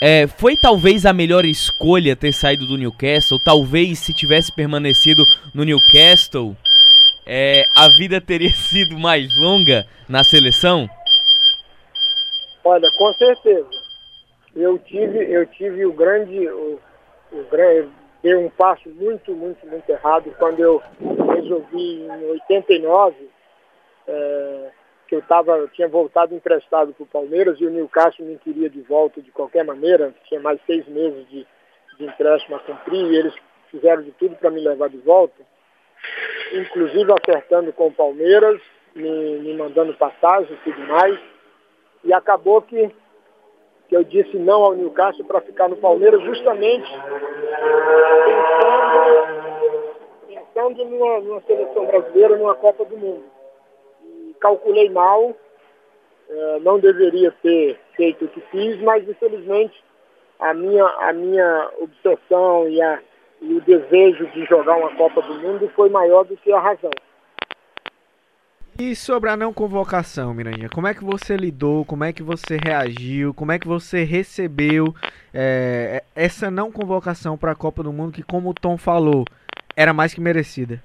é, 0.00 0.26
foi 0.26 0.56
talvez 0.56 1.06
a 1.06 1.12
melhor 1.12 1.44
escolha 1.44 2.16
ter 2.16 2.32
saído 2.32 2.66
do 2.66 2.76
Newcastle. 2.76 3.38
Talvez 3.44 3.98
se 3.98 4.12
tivesse 4.12 4.54
permanecido 4.54 5.24
no 5.52 5.64
Newcastle, 5.64 6.56
é, 7.26 7.64
a 7.76 7.88
vida 7.88 8.20
teria 8.20 8.52
sido 8.54 8.98
mais 8.98 9.34
longa 9.36 9.86
na 10.08 10.22
seleção. 10.22 10.88
Olha, 12.64 12.90
com 12.96 13.12
certeza. 13.14 13.68
Eu 14.56 14.78
tive, 14.78 15.30
eu 15.30 15.46
tive 15.46 15.84
o 15.84 15.92
grande, 15.92 16.48
o, 16.48 16.80
o 17.32 17.44
grande, 17.50 17.90
um 18.24 18.48
passo 18.48 18.88
muito, 18.88 19.32
muito, 19.32 19.66
muito 19.66 19.90
errado 19.90 20.34
quando 20.38 20.60
eu 20.60 20.82
resolvi 21.34 22.02
em 22.02 22.30
89 22.30 23.28
é, 24.06 24.70
que 25.06 25.14
eu 25.14 25.22
tava, 25.22 25.52
eu 25.58 25.68
tinha 25.68 25.88
voltado 25.88 26.34
emprestado 26.34 26.94
para 26.94 27.02
o 27.02 27.06
Palmeiras 27.06 27.60
e 27.60 27.66
o 27.66 27.70
Newcastle 27.70 28.24
me 28.24 28.38
queria 28.38 28.70
de 28.70 28.80
volta 28.82 29.20
de 29.20 29.30
qualquer 29.30 29.64
maneira. 29.64 30.14
Tinha 30.24 30.40
mais 30.40 30.58
seis 30.66 30.86
meses 30.88 31.28
de, 31.28 31.46
de 31.98 32.04
empréstimo 32.04 32.56
a 32.56 32.60
cumprir 32.60 33.12
e 33.12 33.16
eles 33.16 33.34
fizeram 33.70 34.02
de 34.02 34.12
tudo 34.12 34.36
para 34.36 34.50
me 34.50 34.60
levar 34.60 34.88
de 34.88 34.98
volta, 34.98 35.42
inclusive 36.52 37.12
acertando 37.12 37.72
com 37.72 37.88
o 37.88 37.92
Palmeiras, 37.92 38.60
me, 38.94 39.38
me 39.40 39.54
mandando 39.54 39.92
passagem 39.94 40.54
e 40.54 40.70
tudo 40.70 40.80
mais. 40.86 41.33
E 42.04 42.12
acabou 42.12 42.60
que, 42.60 42.90
que 43.88 43.96
eu 43.96 44.04
disse 44.04 44.36
não 44.36 44.62
ao 44.62 44.74
Newcastle 44.74 45.24
para 45.24 45.40
ficar 45.40 45.68
no 45.68 45.76
Palmeiras 45.76 46.22
justamente 46.22 46.90
pensando, 48.26 48.84
pensando 50.28 50.84
numa, 50.84 51.20
numa 51.20 51.40
seleção 51.42 51.86
brasileira, 51.86 52.36
numa 52.36 52.54
Copa 52.54 52.84
do 52.84 52.96
Mundo. 52.96 53.24
E 54.04 54.34
calculei 54.38 54.90
mal, 54.90 55.34
é, 56.28 56.58
não 56.60 56.78
deveria 56.78 57.32
ter 57.42 57.78
feito 57.96 58.26
o 58.26 58.28
que 58.28 58.40
fiz, 58.42 58.80
mas 58.82 59.08
infelizmente 59.08 59.82
a 60.38 60.52
minha, 60.52 60.84
a 60.84 61.12
minha 61.12 61.70
obsessão 61.80 62.68
e, 62.68 62.82
a, 62.82 63.00
e 63.40 63.54
o 63.54 63.60
desejo 63.62 64.26
de 64.26 64.44
jogar 64.44 64.76
uma 64.76 64.94
Copa 64.94 65.22
do 65.22 65.34
Mundo 65.34 65.70
foi 65.74 65.88
maior 65.88 66.24
do 66.24 66.36
que 66.36 66.52
a 66.52 66.60
razão. 66.60 66.90
E 68.76 68.96
sobre 68.96 69.30
a 69.30 69.36
não 69.36 69.52
convocação, 69.52 70.34
Mirandinha, 70.34 70.68
como 70.68 70.88
é 70.88 70.94
que 70.94 71.04
você 71.04 71.36
lidou, 71.36 71.84
como 71.84 72.02
é 72.02 72.12
que 72.12 72.24
você 72.24 72.56
reagiu, 72.56 73.32
como 73.32 73.52
é 73.52 73.58
que 73.58 73.68
você 73.68 74.02
recebeu 74.02 74.92
é, 75.32 76.02
essa 76.12 76.50
não 76.50 76.72
convocação 76.72 77.38
para 77.38 77.52
a 77.52 77.54
Copa 77.54 77.84
do 77.84 77.92
Mundo 77.92 78.12
que, 78.12 78.24
como 78.24 78.50
o 78.50 78.54
Tom 78.54 78.76
falou, 78.76 79.24
era 79.76 79.92
mais 79.92 80.12
que 80.12 80.20
merecida? 80.20 80.82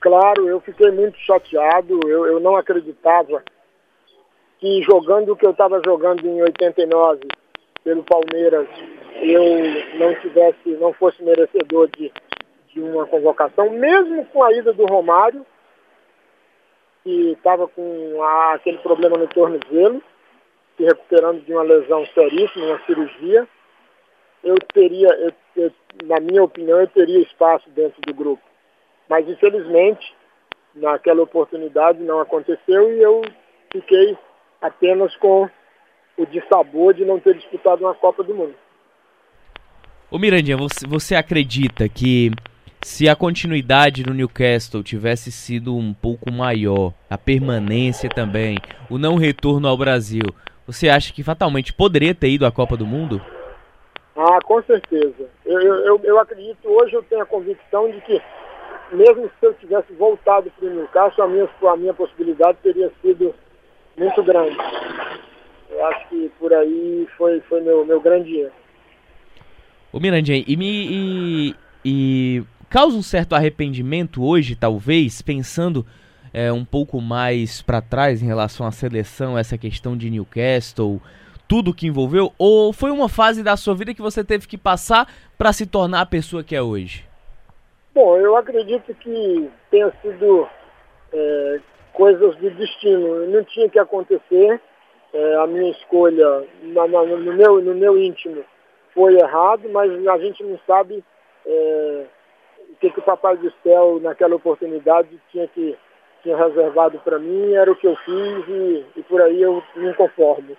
Claro, 0.00 0.46
eu 0.46 0.60
fiquei 0.60 0.90
muito 0.90 1.18
chateado, 1.18 1.98
eu, 2.06 2.26
eu 2.26 2.40
não 2.40 2.56
acreditava 2.56 3.42
que 4.60 4.82
jogando 4.82 5.32
o 5.32 5.36
que 5.36 5.46
eu 5.46 5.52
estava 5.52 5.80
jogando 5.82 6.26
em 6.26 6.42
89 6.42 7.20
pelo 7.82 8.04
Palmeiras, 8.04 8.68
eu 9.22 9.98
não 9.98 10.14
tivesse, 10.20 10.68
não 10.78 10.92
fosse 10.92 11.22
merecedor 11.22 11.88
de, 11.96 12.12
de 12.68 12.82
uma 12.82 13.06
convocação, 13.06 13.70
mesmo 13.70 14.26
com 14.26 14.42
a 14.42 14.52
ida 14.52 14.74
do 14.74 14.84
Romário, 14.84 15.46
que 17.06 17.30
estava 17.30 17.68
com 17.68 18.20
aquele 18.52 18.78
problema 18.78 19.16
no 19.16 19.28
tornozelo, 19.28 20.02
se 20.76 20.82
recuperando 20.82 21.40
de 21.44 21.52
uma 21.52 21.62
lesão 21.62 22.04
seríssima, 22.06 22.66
uma 22.66 22.84
cirurgia, 22.84 23.46
eu 24.42 24.56
teria, 24.74 25.06
eu, 25.20 25.32
eu, 25.54 25.72
na 26.04 26.18
minha 26.18 26.42
opinião, 26.42 26.80
eu 26.80 26.88
teria 26.88 27.20
espaço 27.20 27.70
dentro 27.70 28.00
do 28.04 28.12
grupo. 28.12 28.42
Mas 29.08 29.28
infelizmente, 29.28 30.12
naquela 30.74 31.22
oportunidade 31.22 32.02
não 32.02 32.18
aconteceu 32.18 32.92
e 32.92 33.00
eu 33.00 33.22
fiquei 33.70 34.18
apenas 34.60 35.14
com 35.18 35.48
o 36.18 36.26
dissabor 36.26 36.92
de 36.92 37.04
não 37.04 37.20
ter 37.20 37.34
disputado 37.34 37.84
uma 37.84 37.94
Copa 37.94 38.24
do 38.24 38.34
Mundo. 38.34 38.54
Ô 40.10 40.18
Mirandinha, 40.18 40.56
você, 40.56 40.88
você 40.88 41.14
acredita 41.14 41.88
que 41.88 42.32
se 42.86 43.08
a 43.08 43.16
continuidade 43.16 44.06
no 44.06 44.14
Newcastle 44.14 44.80
tivesse 44.80 45.32
sido 45.32 45.76
um 45.76 45.92
pouco 45.92 46.30
maior, 46.30 46.92
a 47.10 47.18
permanência 47.18 48.08
também, 48.08 48.58
o 48.88 48.96
não 48.96 49.16
retorno 49.16 49.66
ao 49.66 49.76
Brasil, 49.76 50.22
você 50.64 50.88
acha 50.88 51.12
que 51.12 51.24
fatalmente 51.24 51.72
poderia 51.72 52.14
ter 52.14 52.28
ido 52.28 52.46
à 52.46 52.52
Copa 52.52 52.76
do 52.76 52.86
Mundo? 52.86 53.20
Ah, 54.16 54.38
com 54.40 54.62
certeza. 54.62 55.28
Eu, 55.44 55.60
eu, 55.60 56.00
eu 56.04 56.20
acredito, 56.20 56.68
hoje 56.68 56.94
eu 56.94 57.02
tenho 57.02 57.22
a 57.22 57.26
convicção 57.26 57.90
de 57.90 58.00
que, 58.02 58.22
mesmo 58.92 59.28
se 59.40 59.46
eu 59.46 59.52
tivesse 59.54 59.92
voltado 59.94 60.48
para 60.56 60.68
o 60.68 60.72
Newcastle, 60.72 61.24
a 61.24 61.28
minha, 61.28 61.48
a 61.68 61.76
minha 61.76 61.92
possibilidade 61.92 62.58
teria 62.62 62.92
sido 63.02 63.34
muito 63.96 64.22
grande. 64.22 64.56
Eu 65.70 65.86
acho 65.86 66.08
que 66.08 66.30
por 66.38 66.54
aí 66.54 67.08
foi, 67.18 67.40
foi 67.48 67.60
meu, 67.62 67.84
meu 67.84 68.00
grande 68.00 68.42
erro. 68.42 68.52
Ô 69.92 69.98
Mirandinha, 69.98 70.44
e, 70.46 70.56
me, 70.56 70.86
e, 70.88 71.54
e 71.84 72.44
causa 72.68 72.96
um 72.96 73.02
certo 73.02 73.34
arrependimento 73.34 74.24
hoje, 74.24 74.56
talvez, 74.56 75.22
pensando 75.22 75.86
é, 76.32 76.52
um 76.52 76.64
pouco 76.64 77.00
mais 77.00 77.62
para 77.62 77.80
trás 77.80 78.22
em 78.22 78.26
relação 78.26 78.66
à 78.66 78.70
seleção, 78.70 79.38
essa 79.38 79.56
questão 79.56 79.96
de 79.96 80.10
Newcastle, 80.10 81.00
tudo 81.48 81.74
que 81.74 81.86
envolveu? 81.86 82.32
Ou 82.38 82.72
foi 82.72 82.90
uma 82.90 83.08
fase 83.08 83.42
da 83.42 83.56
sua 83.56 83.74
vida 83.74 83.94
que 83.94 84.02
você 84.02 84.22
teve 84.24 84.46
que 84.46 84.58
passar 84.58 85.08
para 85.38 85.52
se 85.52 85.66
tornar 85.66 86.02
a 86.02 86.06
pessoa 86.06 86.44
que 86.44 86.54
é 86.56 86.62
hoje? 86.62 87.04
Bom, 87.94 88.18
eu 88.18 88.36
acredito 88.36 88.94
que 88.94 89.50
tenha 89.70 89.90
sido 90.02 90.46
é, 91.12 91.60
coisas 91.92 92.36
do 92.36 92.50
destino. 92.50 93.26
Não 93.28 93.42
tinha 93.44 93.68
que 93.70 93.78
acontecer. 93.78 94.60
É, 95.14 95.36
a 95.36 95.46
minha 95.46 95.70
escolha 95.70 96.44
na, 96.62 96.86
na, 96.86 97.02
no, 97.04 97.32
meu, 97.32 97.62
no 97.62 97.74
meu 97.74 97.96
íntimo 97.96 98.44
foi 98.92 99.14
errado, 99.14 99.68
mas 99.70 99.90
a 100.08 100.18
gente 100.18 100.42
não 100.44 100.58
sabe 100.66 101.02
é, 101.46 102.04
o 102.70 102.76
que, 102.76 102.90
que 102.90 103.00
o 103.00 103.02
Papai 103.02 103.36
do 103.36 103.52
Céu, 103.62 103.98
naquela 104.00 104.36
oportunidade, 104.36 105.08
tinha 105.30 105.46
que 105.48 105.76
tinha 106.22 106.36
reservado 106.36 106.98
para 106.98 107.18
mim, 107.20 107.52
era 107.52 107.70
o 107.70 107.76
que 107.76 107.86
eu 107.86 107.94
fiz 107.96 108.48
e, 108.48 108.84
e 108.96 109.02
por 109.04 109.22
aí 109.22 109.40
eu 109.40 109.62
me 109.76 109.94
conformo. 109.94 110.56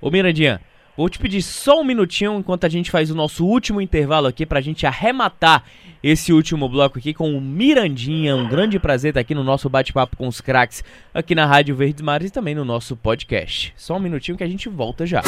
Ô 0.00 0.10
Mirandinha, 0.10 0.60
vou 0.96 1.08
te 1.08 1.18
pedir 1.18 1.42
só 1.42 1.80
um 1.80 1.84
minutinho 1.84 2.38
enquanto 2.38 2.64
a 2.64 2.68
gente 2.68 2.90
faz 2.90 3.10
o 3.10 3.14
nosso 3.14 3.44
último 3.44 3.80
intervalo 3.80 4.26
aqui 4.26 4.44
pra 4.44 4.60
gente 4.60 4.86
arrematar 4.86 5.64
esse 6.02 6.32
último 6.32 6.68
bloco 6.68 6.98
aqui 6.98 7.14
com 7.14 7.36
o 7.36 7.40
Mirandinha. 7.40 8.34
Um 8.34 8.48
grande 8.48 8.78
prazer 8.78 9.10
estar 9.10 9.20
aqui 9.20 9.34
no 9.34 9.44
nosso 9.44 9.68
bate-papo 9.68 10.16
com 10.16 10.26
os 10.26 10.40
craques 10.40 10.82
aqui 11.14 11.34
na 11.34 11.46
Rádio 11.46 11.76
Verdes 11.76 12.02
Mares 12.02 12.28
e 12.28 12.32
também 12.32 12.54
no 12.54 12.64
nosso 12.64 12.96
podcast. 12.96 13.72
Só 13.76 13.96
um 13.96 14.00
minutinho 14.00 14.36
que 14.36 14.44
a 14.44 14.48
gente 14.48 14.68
volta 14.68 15.06
já. 15.06 15.22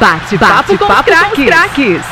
Bate-papo 0.00 0.78
com, 0.78 0.88
Bate 0.88 1.10
com 1.10 1.42
os 1.42 1.46
craques. 1.46 2.02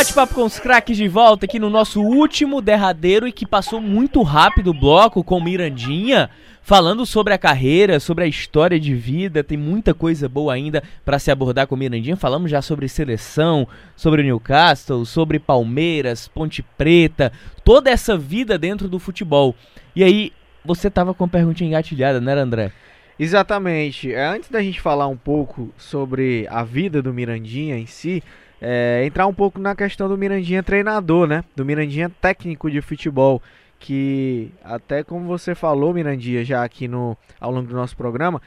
Bate-papo 0.00 0.34
com 0.34 0.44
os 0.44 0.58
craques 0.58 0.96
de 0.96 1.06
volta 1.06 1.44
aqui 1.44 1.58
no 1.58 1.68
nosso 1.68 2.00
último 2.00 2.62
derradeiro 2.62 3.28
e 3.28 3.32
que 3.32 3.44
passou 3.44 3.82
muito 3.82 4.22
rápido 4.22 4.70
o 4.70 4.74
bloco 4.74 5.22
com 5.22 5.38
Mirandinha, 5.38 6.30
falando 6.62 7.04
sobre 7.04 7.34
a 7.34 7.38
carreira, 7.38 8.00
sobre 8.00 8.24
a 8.24 8.26
história 8.26 8.80
de 8.80 8.94
vida. 8.94 9.44
Tem 9.44 9.58
muita 9.58 9.92
coisa 9.92 10.26
boa 10.26 10.54
ainda 10.54 10.82
para 11.04 11.18
se 11.18 11.30
abordar 11.30 11.66
com 11.66 11.76
Mirandinha. 11.76 12.16
Falamos 12.16 12.50
já 12.50 12.62
sobre 12.62 12.88
seleção, 12.88 13.68
sobre 13.94 14.22
Newcastle, 14.22 15.04
sobre 15.04 15.38
Palmeiras, 15.38 16.26
Ponte 16.26 16.62
Preta, 16.62 17.30
toda 17.62 17.90
essa 17.90 18.16
vida 18.16 18.56
dentro 18.56 18.88
do 18.88 18.98
futebol. 18.98 19.54
E 19.94 20.02
aí, 20.02 20.32
você 20.64 20.88
tava 20.88 21.12
com 21.12 21.24
uma 21.24 21.30
perguntinha 21.30 21.68
engatilhada, 21.68 22.22
né, 22.22 22.32
André? 22.32 22.72
Exatamente. 23.18 24.14
É, 24.14 24.26
antes 24.26 24.48
da 24.48 24.62
gente 24.62 24.80
falar 24.80 25.08
um 25.08 25.16
pouco 25.16 25.70
sobre 25.76 26.46
a 26.48 26.64
vida 26.64 27.02
do 27.02 27.12
Mirandinha 27.12 27.76
em 27.76 27.84
si, 27.84 28.22
é, 28.60 29.02
entrar 29.04 29.26
um 29.26 29.34
pouco 29.34 29.58
na 29.58 29.74
questão 29.74 30.08
do 30.08 30.18
Mirandinha 30.18 30.62
treinador, 30.62 31.26
né? 31.26 31.44
Do 31.56 31.64
Mirandinha 31.64 32.10
técnico 32.20 32.70
de 32.70 32.80
futebol. 32.80 33.42
Que 33.78 34.52
até 34.62 35.02
como 35.02 35.26
você 35.26 35.54
falou, 35.54 35.94
Mirandinha, 35.94 36.44
já 36.44 36.62
aqui 36.62 36.86
no, 36.86 37.16
ao 37.40 37.50
longo 37.50 37.66
do 37.66 37.74
nosso 37.74 37.96
programa, 37.96 38.42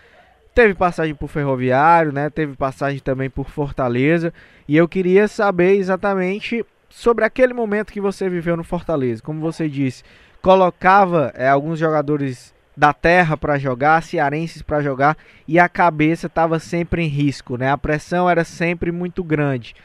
teve 0.53 0.75
passagem 0.75 1.15
por 1.15 1.27
Ferroviário, 1.27 2.11
né? 2.11 2.29
Teve 2.29 2.55
passagem 2.55 2.99
também 2.99 3.29
por 3.29 3.49
Fortaleza. 3.49 4.31
E 4.67 4.77
eu 4.77 4.87
queria 4.87 5.27
saber 5.27 5.75
exatamente 5.75 6.63
sobre 6.87 7.25
aquele 7.25 7.53
momento 7.53 7.91
que 7.91 7.99
você 7.99 8.29
viveu 8.29 8.55
no 8.55 8.63
Fortaleza. 8.63 9.23
Como 9.23 9.39
você 9.39 9.67
disse, 9.67 10.03
colocava 10.41 11.33
é, 11.35 11.49
alguns 11.49 11.79
jogadores 11.79 12.53
da 12.75 12.93
terra 12.93 13.37
para 13.37 13.57
jogar, 13.57 14.03
cearenses 14.03 14.61
para 14.61 14.81
jogar 14.81 15.17
e 15.47 15.59
a 15.59 15.69
cabeça 15.69 16.27
estava 16.27 16.59
sempre 16.59 17.03
em 17.03 17.07
risco, 17.07 17.57
né? 17.57 17.71
A 17.71 17.77
pressão 17.77 18.29
era 18.29 18.43
sempre 18.43 18.91
muito 18.91 19.23
grande. 19.23 19.75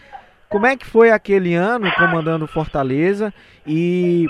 Como 0.49 0.67
é 0.67 0.77
que 0.77 0.87
foi 0.87 1.11
aquele 1.11 1.55
ano 1.55 1.93
comandando 1.95 2.47
Fortaleza 2.47 3.35
e 3.67 4.27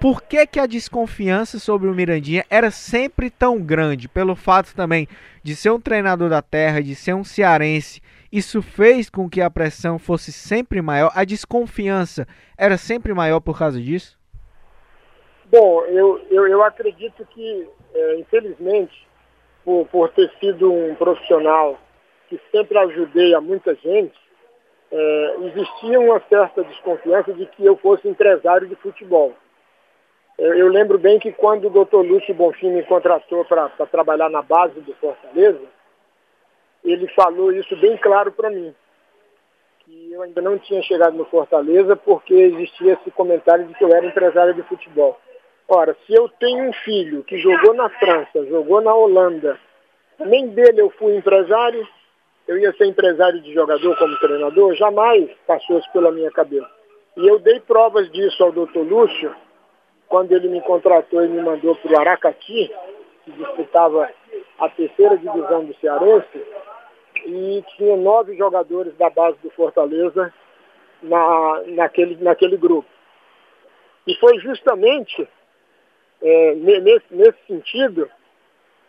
por 0.00 0.22
que, 0.22 0.46
que 0.46 0.58
a 0.58 0.66
desconfiança 0.66 1.58
sobre 1.58 1.88
o 1.88 1.94
Mirandinha 1.94 2.44
era 2.48 2.70
sempre 2.70 3.28
tão 3.28 3.60
grande? 3.60 4.08
Pelo 4.08 4.34
fato 4.34 4.74
também 4.74 5.06
de 5.42 5.54
ser 5.54 5.70
um 5.70 5.80
treinador 5.80 6.30
da 6.30 6.40
terra, 6.40 6.82
de 6.82 6.94
ser 6.94 7.14
um 7.14 7.24
cearense, 7.24 8.00
isso 8.32 8.62
fez 8.62 9.10
com 9.10 9.28
que 9.28 9.42
a 9.42 9.50
pressão 9.50 9.98
fosse 9.98 10.32
sempre 10.32 10.80
maior? 10.80 11.12
A 11.14 11.24
desconfiança 11.24 12.26
era 12.56 12.78
sempre 12.78 13.12
maior 13.12 13.40
por 13.40 13.58
causa 13.58 13.78
disso? 13.78 14.18
Bom, 15.52 15.84
eu, 15.84 16.20
eu, 16.30 16.46
eu 16.48 16.62
acredito 16.62 17.24
que, 17.26 17.68
é, 17.94 18.18
infelizmente, 18.18 19.06
por, 19.62 19.86
por 19.88 20.08
ter 20.10 20.30
sido 20.40 20.72
um 20.72 20.94
profissional 20.94 21.78
que 22.28 22.40
sempre 22.50 22.78
ajudei 22.78 23.34
a 23.34 23.40
muita 23.40 23.74
gente, 23.74 24.23
é, 24.96 25.36
existia 25.40 25.98
uma 25.98 26.20
certa 26.28 26.62
desconfiança 26.62 27.32
de 27.32 27.46
que 27.46 27.66
eu 27.66 27.76
fosse 27.76 28.06
empresário 28.06 28.68
de 28.68 28.76
futebol. 28.76 29.34
Eu, 30.38 30.54
eu 30.54 30.68
lembro 30.68 30.98
bem 30.98 31.18
que 31.18 31.32
quando 31.32 31.66
o 31.66 31.70
doutor 31.70 32.06
Lúcio 32.06 32.32
Bonfim 32.32 32.70
me 32.70 32.84
contratou 32.84 33.44
para 33.44 33.68
trabalhar 33.90 34.30
na 34.30 34.40
base 34.40 34.80
do 34.80 34.94
Fortaleza, 34.94 35.62
ele 36.84 37.08
falou 37.08 37.50
isso 37.50 37.76
bem 37.76 37.96
claro 37.96 38.30
para 38.30 38.50
mim, 38.50 38.72
que 39.80 40.12
eu 40.12 40.22
ainda 40.22 40.40
não 40.40 40.58
tinha 40.58 40.82
chegado 40.82 41.16
no 41.16 41.24
Fortaleza 41.24 41.96
porque 41.96 42.32
existia 42.32 42.92
esse 42.92 43.10
comentário 43.10 43.66
de 43.66 43.74
que 43.74 43.82
eu 43.82 43.92
era 43.92 44.06
empresário 44.06 44.54
de 44.54 44.62
futebol. 44.62 45.18
Ora, 45.66 45.96
se 46.06 46.14
eu 46.14 46.28
tenho 46.28 46.68
um 46.68 46.72
filho 46.72 47.24
que 47.24 47.36
jogou 47.38 47.74
na 47.74 47.88
França, 47.88 48.46
jogou 48.46 48.80
na 48.80 48.94
Holanda, 48.94 49.58
nem 50.20 50.46
dele 50.48 50.82
eu 50.82 50.90
fui 50.90 51.16
empresário, 51.16 51.84
eu 52.46 52.58
ia 52.58 52.72
ser 52.74 52.86
empresário 52.86 53.40
de 53.40 53.52
jogador 53.52 53.96
como 53.96 54.18
treinador, 54.18 54.74
jamais 54.74 55.30
passou 55.46 55.78
isso 55.78 55.90
pela 55.92 56.12
minha 56.12 56.30
cabeça. 56.30 56.68
E 57.16 57.26
eu 57.26 57.38
dei 57.38 57.60
provas 57.60 58.10
disso 58.10 58.42
ao 58.42 58.52
doutor 58.52 58.86
Lúcio, 58.86 59.34
quando 60.08 60.32
ele 60.32 60.48
me 60.48 60.60
contratou 60.62 61.24
e 61.24 61.28
me 61.28 61.40
mandou 61.42 61.74
para 61.76 61.92
o 61.92 62.00
Aracati, 62.00 62.70
que 63.24 63.30
disputava 63.32 64.10
a 64.58 64.68
terceira 64.68 65.16
divisão 65.16 65.64
do 65.64 65.74
Cearense, 65.76 66.44
e 67.26 67.64
tinha 67.76 67.96
nove 67.96 68.36
jogadores 68.36 68.94
da 68.96 69.08
base 69.08 69.38
do 69.42 69.50
Fortaleza 69.50 70.32
na, 71.02 71.62
naquele, 71.68 72.22
naquele 72.22 72.56
grupo. 72.56 72.88
E 74.06 74.14
foi 74.16 74.38
justamente 74.40 75.26
é, 76.20 76.54
nesse, 76.54 77.06
nesse 77.10 77.38
sentido 77.46 78.10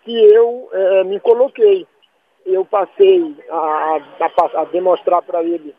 que 0.03 0.15
eu 0.34 0.69
é, 0.72 1.03
me 1.03 1.19
coloquei. 1.19 1.88
Eu 2.46 2.64
passei 2.66 3.36
a, 3.50 4.00
a, 4.20 4.62
a 4.62 4.66
demonstrar 4.66 5.22
para 5.22 5.44
ele 5.44 5.76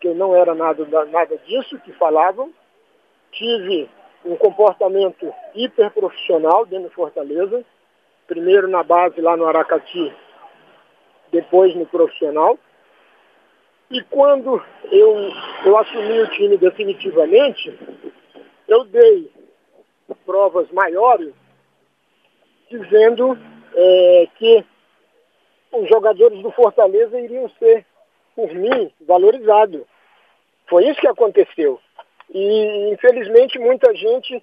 que 0.00 0.08
eu 0.08 0.14
não 0.14 0.34
era 0.34 0.54
nada, 0.54 0.84
nada 1.06 1.36
disso 1.38 1.78
que 1.80 1.92
falavam. 1.92 2.52
Tive 3.32 3.88
um 4.24 4.36
comportamento 4.36 5.32
hiperprofissional 5.54 6.66
dentro 6.66 6.88
de 6.88 6.94
Fortaleza, 6.94 7.64
primeiro 8.26 8.68
na 8.68 8.82
base 8.82 9.20
lá 9.20 9.36
no 9.36 9.46
Aracati, 9.46 10.12
depois 11.30 11.74
no 11.74 11.86
profissional. 11.86 12.58
E 13.90 14.02
quando 14.04 14.62
eu, 14.90 15.32
eu 15.64 15.78
assumi 15.78 16.20
o 16.20 16.30
time 16.30 16.56
definitivamente, 16.56 17.76
eu 18.68 18.84
dei 18.84 19.30
provas 20.24 20.70
maiores, 20.70 21.32
dizendo 22.70 23.36
é, 23.74 24.28
que 24.36 24.64
os 25.72 25.88
jogadores 25.88 26.40
do 26.42 26.50
Fortaleza 26.50 27.20
iriam 27.20 27.48
ser, 27.58 27.84
por 28.34 28.52
mim, 28.52 28.92
valorizados. 29.00 29.82
Foi 30.68 30.86
isso 30.86 31.00
que 31.00 31.08
aconteceu. 31.08 31.80
E, 32.32 32.90
infelizmente, 32.92 33.58
muita 33.58 33.94
gente 33.94 34.42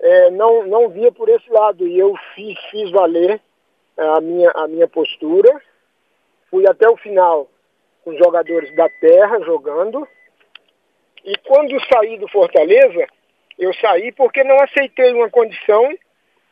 é, 0.00 0.30
não, 0.30 0.66
não 0.66 0.88
via 0.88 1.10
por 1.10 1.28
esse 1.28 1.50
lado. 1.50 1.86
E 1.86 1.98
eu 1.98 2.14
fiz, 2.34 2.58
fiz 2.70 2.90
valer 2.90 3.40
a 3.96 4.20
minha, 4.20 4.50
a 4.54 4.68
minha 4.68 4.88
postura. 4.88 5.60
Fui 6.50 6.66
até 6.66 6.88
o 6.88 6.96
final 6.96 7.48
com 8.04 8.16
jogadores 8.16 8.74
da 8.74 8.88
terra 8.88 9.40
jogando. 9.40 10.06
E 11.24 11.36
quando 11.38 11.76
saí 11.92 12.16
do 12.18 12.28
Fortaleza, 12.28 13.06
eu 13.58 13.74
saí 13.74 14.12
porque 14.12 14.44
não 14.44 14.56
aceitei 14.60 15.12
uma 15.12 15.28
condição 15.28 15.90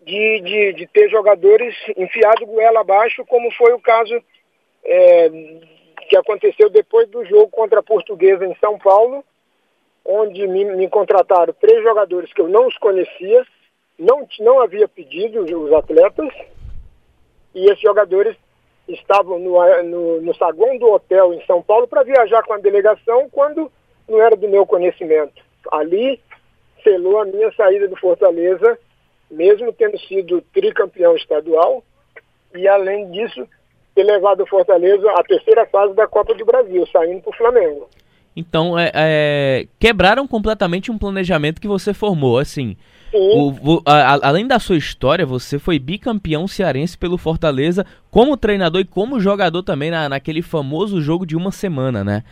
de, 0.06 0.40
de, 0.40 0.72
de 0.74 0.86
ter 0.86 1.10
jogadores 1.10 1.74
enfiado 1.96 2.46
goela 2.46 2.80
abaixo, 2.80 3.26
como 3.26 3.50
foi 3.50 3.72
o 3.72 3.80
caso 3.80 4.14
é, 4.84 5.28
que 6.08 6.16
aconteceu 6.16 6.70
depois 6.70 7.08
do 7.08 7.24
jogo 7.24 7.48
contra 7.48 7.80
a 7.80 7.82
Portuguesa 7.82 8.46
em 8.46 8.54
São 8.60 8.78
Paulo, 8.78 9.24
onde 10.04 10.46
me, 10.46 10.64
me 10.64 10.88
contrataram 10.88 11.52
três 11.60 11.82
jogadores 11.82 12.32
que 12.32 12.40
eu 12.40 12.48
não 12.48 12.68
os 12.68 12.78
conhecia, 12.78 13.44
não, 13.98 14.28
não 14.38 14.60
havia 14.60 14.86
pedido 14.86 15.40
os 15.40 15.72
atletas, 15.72 16.32
e 17.52 17.64
esses 17.64 17.80
jogadores 17.80 18.36
estavam 18.86 19.40
no, 19.40 19.82
no, 19.82 20.20
no 20.20 20.34
saguão 20.36 20.78
do 20.78 20.92
hotel 20.92 21.34
em 21.34 21.44
São 21.46 21.60
Paulo 21.60 21.88
para 21.88 22.04
viajar 22.04 22.44
com 22.44 22.52
a 22.52 22.58
delegação 22.58 23.28
quando 23.28 23.72
não 24.08 24.22
era 24.22 24.36
do 24.36 24.48
meu 24.48 24.64
conhecimento. 24.64 25.42
Ali 25.72 26.20
selou 26.84 27.18
a 27.18 27.24
minha 27.24 27.50
saída 27.54 27.88
do 27.88 27.96
Fortaleza, 27.96 28.78
mesmo 29.30 29.72
tendo 29.72 29.98
sido 30.00 30.42
tricampeão 30.52 31.16
estadual, 31.16 31.82
e 32.54 32.66
além 32.66 33.10
disso, 33.10 33.46
ter 33.94 34.04
levado 34.04 34.42
o 34.42 34.46
Fortaleza 34.46 35.10
à 35.12 35.22
terceira 35.22 35.66
fase 35.66 35.94
da 35.94 36.06
Copa 36.06 36.34
do 36.34 36.44
Brasil, 36.44 36.86
saindo 36.92 37.22
para 37.22 37.30
o 37.30 37.36
Flamengo. 37.36 37.88
Então, 38.36 38.78
é, 38.78 38.90
é, 38.94 39.66
quebraram 39.78 40.26
completamente 40.28 40.90
um 40.90 40.98
planejamento 40.98 41.60
que 41.60 41.66
você 41.66 41.94
formou, 41.94 42.38
assim. 42.38 42.76
O, 43.14 43.76
o, 43.76 43.82
a, 43.86 44.28
além 44.28 44.46
da 44.46 44.58
sua 44.58 44.76
história, 44.76 45.24
você 45.24 45.58
foi 45.58 45.78
bicampeão 45.78 46.46
cearense 46.46 46.98
pelo 46.98 47.16
Fortaleza 47.16 47.86
como 48.10 48.36
treinador 48.36 48.82
e 48.82 48.84
como 48.84 49.18
jogador 49.18 49.62
também 49.62 49.90
na, 49.90 50.08
naquele 50.08 50.42
famoso 50.42 51.00
jogo 51.00 51.24
de 51.24 51.34
uma 51.34 51.50
semana, 51.50 52.04
né? 52.04 52.22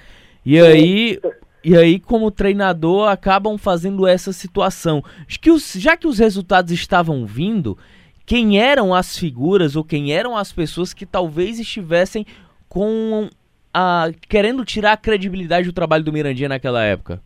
E 0.45 0.61
aí, 0.61 1.19
e 1.65 1.77
aí, 1.77 1.99
como 1.99 2.31
treinador, 2.31 3.09
acabam 3.09 3.57
fazendo 3.57 4.07
essa 4.07 4.32
situação. 4.32 5.03
Que 5.41 5.51
os, 5.51 5.73
já 5.73 5.97
que 5.97 6.07
os 6.07 6.19
resultados 6.19 6.70
estavam 6.70 7.24
vindo, 7.24 7.78
quem 8.27 8.61
eram 8.61 8.95
as 8.95 9.16
figuras 9.16 9.74
ou 9.74 9.82
quem 9.82 10.12
eram 10.12 10.36
as 10.36 10.53
pessoas 10.53 10.93
que 10.93 11.07
talvez 11.07 11.59
estivessem 11.59 12.27
com 12.69 13.31
a, 13.73 14.11
querendo 14.28 14.65
tirar 14.65 14.93
a 14.93 14.97
credibilidade 14.97 15.66
do 15.66 15.73
trabalho 15.73 16.05
do 16.05 16.12
Mirandinha 16.12 16.51
naquela 16.51 16.85
época? 16.85 17.20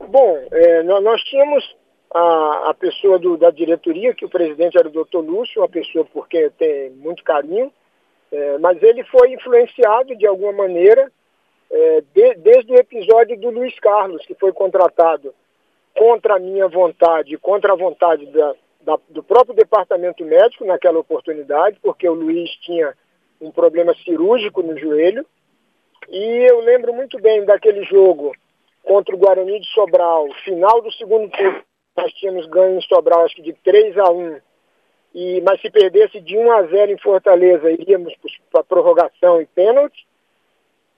Bom, 0.00 0.38
é, 0.50 0.82
nós 0.82 1.22
tínhamos 1.22 1.76
a, 2.12 2.70
a 2.70 2.74
pessoa 2.74 3.18
do, 3.18 3.36
da 3.36 3.50
diretoria, 3.50 4.14
que 4.14 4.24
o 4.24 4.28
presidente 4.28 4.76
era 4.76 4.88
o 4.88 4.92
doutor 4.92 5.20
Lúcio, 5.20 5.62
uma 5.62 5.68
pessoa 5.68 6.04
por 6.04 6.28
quem 6.28 6.40
eu 6.40 6.50
tenho 6.50 6.92
muito 6.96 7.22
carinho, 7.22 7.72
é, 8.32 8.58
mas 8.58 8.82
ele 8.82 9.04
foi 9.04 9.32
influenciado 9.32 10.16
de 10.16 10.26
alguma 10.26 10.52
maneira 10.52 11.10
é, 11.70 12.02
de, 12.14 12.34
desde 12.36 12.72
o 12.72 12.76
episódio 12.76 13.38
do 13.38 13.50
Luiz 13.50 13.78
Carlos, 13.80 14.24
que 14.26 14.34
foi 14.34 14.52
contratado 14.52 15.34
contra 15.96 16.36
a 16.36 16.38
minha 16.38 16.68
vontade, 16.68 17.36
contra 17.38 17.72
a 17.72 17.76
vontade 17.76 18.26
da, 18.26 18.54
da, 18.82 18.98
do 19.08 19.22
próprio 19.22 19.54
departamento 19.54 20.24
médico 20.24 20.64
naquela 20.64 20.98
oportunidade, 20.98 21.78
porque 21.82 22.08
o 22.08 22.14
Luiz 22.14 22.50
tinha 22.62 22.94
um 23.40 23.50
problema 23.50 23.94
cirúrgico 24.04 24.62
no 24.62 24.78
joelho. 24.78 25.26
E 26.08 26.50
eu 26.50 26.60
lembro 26.60 26.92
muito 26.92 27.18
bem 27.20 27.44
daquele 27.44 27.82
jogo 27.84 28.32
contra 28.82 29.14
o 29.14 29.18
Guarani 29.18 29.58
de 29.58 29.66
Sobral, 29.68 30.28
final 30.44 30.80
do 30.80 30.92
segundo 30.92 31.28
turno, 31.30 31.60
nós 31.96 32.12
tínhamos 32.12 32.46
ganho 32.46 32.78
em 32.78 32.82
Sobral, 32.82 33.24
acho 33.24 33.34
que 33.34 33.42
de 33.42 33.52
3 33.52 33.98
a 33.98 34.10
1. 34.10 34.38
E, 35.14 35.40
mas 35.40 35.60
se 35.60 35.70
perdesse 35.70 36.20
de 36.20 36.36
1 36.36 36.52
a 36.52 36.62
0 36.64 36.92
em 36.92 36.98
Fortaleza, 36.98 37.72
iríamos 37.72 38.14
para 38.52 38.62
prorrogação 38.62 39.40
e 39.40 39.46
pênalti 39.46 40.06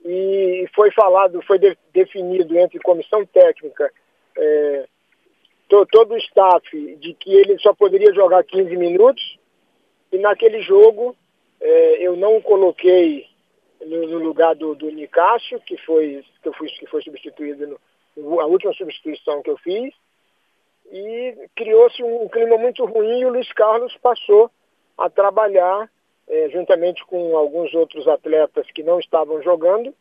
e 0.05 0.67
foi 0.75 0.91
falado, 0.93 1.43
foi 1.43 1.59
de, 1.59 1.77
definido 1.93 2.57
entre 2.59 2.79
comissão 2.79 3.25
técnica, 3.27 3.93
é, 4.37 4.87
to, 5.69 5.87
todo 5.87 6.15
o 6.15 6.19
staff, 6.19 6.97
de 6.97 7.15
que 7.15 7.35
ele 7.35 7.59
só 7.59 7.75
poderia 7.75 8.13
jogar 8.15 8.45
15 8.45 8.77
minutos, 8.77 9.39
e 10.13 10.19
naquele 10.19 10.63
jogo 10.63 11.15
é, 11.61 12.07
eu 12.07 12.17
não 12.17 12.41
coloquei 12.41 13.27
no, 13.85 14.07
no, 14.07 14.19
lugar 14.19 14.55
do, 14.55 14.75
do 14.75 14.91
Nicásio, 14.91 15.61
que 15.61 15.77
foi, 15.79 16.25
que, 16.43 16.49
eu 16.49 16.53
fui, 16.53 16.69
que 16.69 16.87
foi 16.87 17.03
substituído, 17.03 17.79
no, 18.17 18.41
a 18.41 18.47
última 18.47 18.73
substituição 18.73 19.43
que 19.43 19.51
eu 19.51 19.57
fiz, 19.59 19.93
e 20.91 21.49
criou-se 21.55 22.03
um, 22.03 22.23
um 22.23 22.29
clima 22.29 22.57
muito 22.57 22.85
ruim 22.85 23.21
e 23.21 23.27
o 23.27 23.31
Luiz 23.31 23.53
Carlos 23.53 23.95
passou 23.99 24.51
a 24.97 25.11
trabalhar 25.11 25.91
é, 26.29 26.49
juntamente 26.51 27.05
com 27.07 27.37
alguns 27.37 27.75
outros 27.75 28.07
atletas 28.07 28.67
que 28.73 28.83
não 28.83 28.99
estavam 28.99 29.43
jogando, 29.43 29.95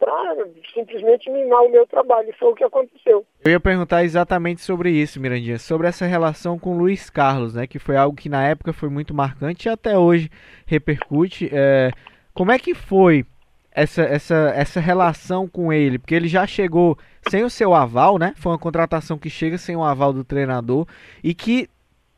para 0.00 0.46
simplesmente 0.72 1.28
minar 1.30 1.60
o 1.60 1.70
meu 1.70 1.86
trabalho. 1.86 2.30
E 2.30 2.32
foi 2.32 2.48
o 2.48 2.54
que 2.54 2.64
aconteceu. 2.64 3.24
Eu 3.44 3.52
ia 3.52 3.60
perguntar 3.60 4.02
exatamente 4.02 4.62
sobre 4.62 4.90
isso, 4.90 5.20
Mirandinha, 5.20 5.58
sobre 5.58 5.86
essa 5.86 6.06
relação 6.06 6.58
com 6.58 6.70
o 6.70 6.78
Luiz 6.78 7.10
Carlos, 7.10 7.54
né? 7.54 7.66
Que 7.66 7.78
foi 7.78 7.96
algo 7.96 8.16
que 8.16 8.28
na 8.28 8.42
época 8.48 8.72
foi 8.72 8.88
muito 8.88 9.12
marcante 9.12 9.68
e 9.68 9.70
até 9.70 9.98
hoje 9.98 10.30
repercute. 10.64 11.50
É, 11.52 11.90
como 12.32 12.50
é 12.50 12.58
que 12.58 12.74
foi 12.74 13.26
essa, 13.70 14.02
essa, 14.02 14.52
essa 14.56 14.80
relação 14.80 15.46
com 15.46 15.70
ele? 15.70 15.98
Porque 15.98 16.14
ele 16.14 16.28
já 16.28 16.46
chegou 16.46 16.96
sem 17.28 17.44
o 17.44 17.50
seu 17.50 17.74
aval, 17.74 18.18
né? 18.18 18.32
Foi 18.38 18.52
uma 18.52 18.58
contratação 18.58 19.18
que 19.18 19.28
chega 19.28 19.58
sem 19.58 19.76
o 19.76 19.84
aval 19.84 20.14
do 20.14 20.24
treinador 20.24 20.86
e 21.22 21.34
que 21.34 21.68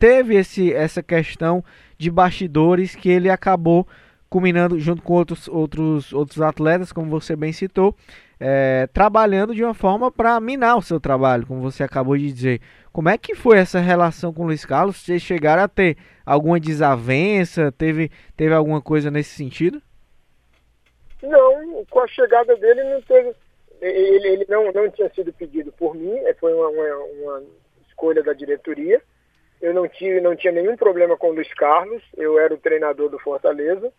teve 0.02 0.34
esse, 0.34 0.72
essa 0.72 1.00
questão 1.00 1.62
de 1.96 2.10
bastidores 2.10 2.96
que 2.96 3.08
ele 3.08 3.30
acabou 3.30 3.86
culminando 4.28 4.76
junto 4.80 5.00
com 5.00 5.12
outros, 5.12 5.46
outros, 5.46 6.12
outros 6.12 6.40
atletas, 6.40 6.90
como 6.90 7.08
você 7.08 7.36
bem 7.36 7.52
citou, 7.52 7.94
é, 8.40 8.88
trabalhando 8.92 9.54
de 9.54 9.62
uma 9.62 9.74
forma 9.74 10.10
para 10.10 10.40
minar 10.40 10.76
o 10.76 10.82
seu 10.82 10.98
trabalho, 10.98 11.46
como 11.46 11.60
você 11.60 11.84
acabou 11.84 12.18
de 12.18 12.32
dizer. 12.32 12.60
Como 12.92 13.08
é 13.08 13.16
que 13.16 13.36
foi 13.36 13.58
essa 13.58 13.78
relação 13.78 14.32
com 14.32 14.42
o 14.42 14.46
Luiz 14.46 14.64
Carlos? 14.64 14.96
Vocês 14.96 15.22
chegaram 15.22 15.62
a 15.62 15.68
ter 15.68 15.96
alguma 16.26 16.58
desavença? 16.58 17.70
Teve, 17.70 18.10
teve 18.36 18.52
alguma 18.52 18.82
coisa 18.82 19.08
nesse 19.08 19.36
sentido? 19.36 19.80
Não, 21.22 21.84
com 21.88 22.00
a 22.00 22.08
chegada 22.08 22.56
dele 22.56 22.82
não 22.82 23.00
teve. 23.02 23.32
Ele, 23.80 24.26
ele 24.26 24.46
não, 24.48 24.72
não 24.72 24.90
tinha 24.90 25.08
sido 25.14 25.32
pedido 25.32 25.70
por 25.70 25.94
mim, 25.94 26.12
é, 26.24 26.34
foi 26.34 26.52
uma, 26.52 26.70
uma, 26.70 26.96
uma 26.96 27.42
escolha 27.86 28.20
da 28.20 28.32
diretoria. 28.32 29.00
Eu 29.62 29.72
não, 29.72 29.88
tive, 29.88 30.20
não 30.20 30.36
tinha 30.36 30.52
nenhum 30.52 30.76
problema 30.76 31.16
com 31.16 31.30
o 31.30 31.34
Luiz 31.34 31.52
Carlos, 31.54 32.02
eu 32.16 32.38
era 32.38 32.52
o 32.52 32.58
treinador 32.58 33.08
do 33.08 33.18
Fortaleza 33.18 33.90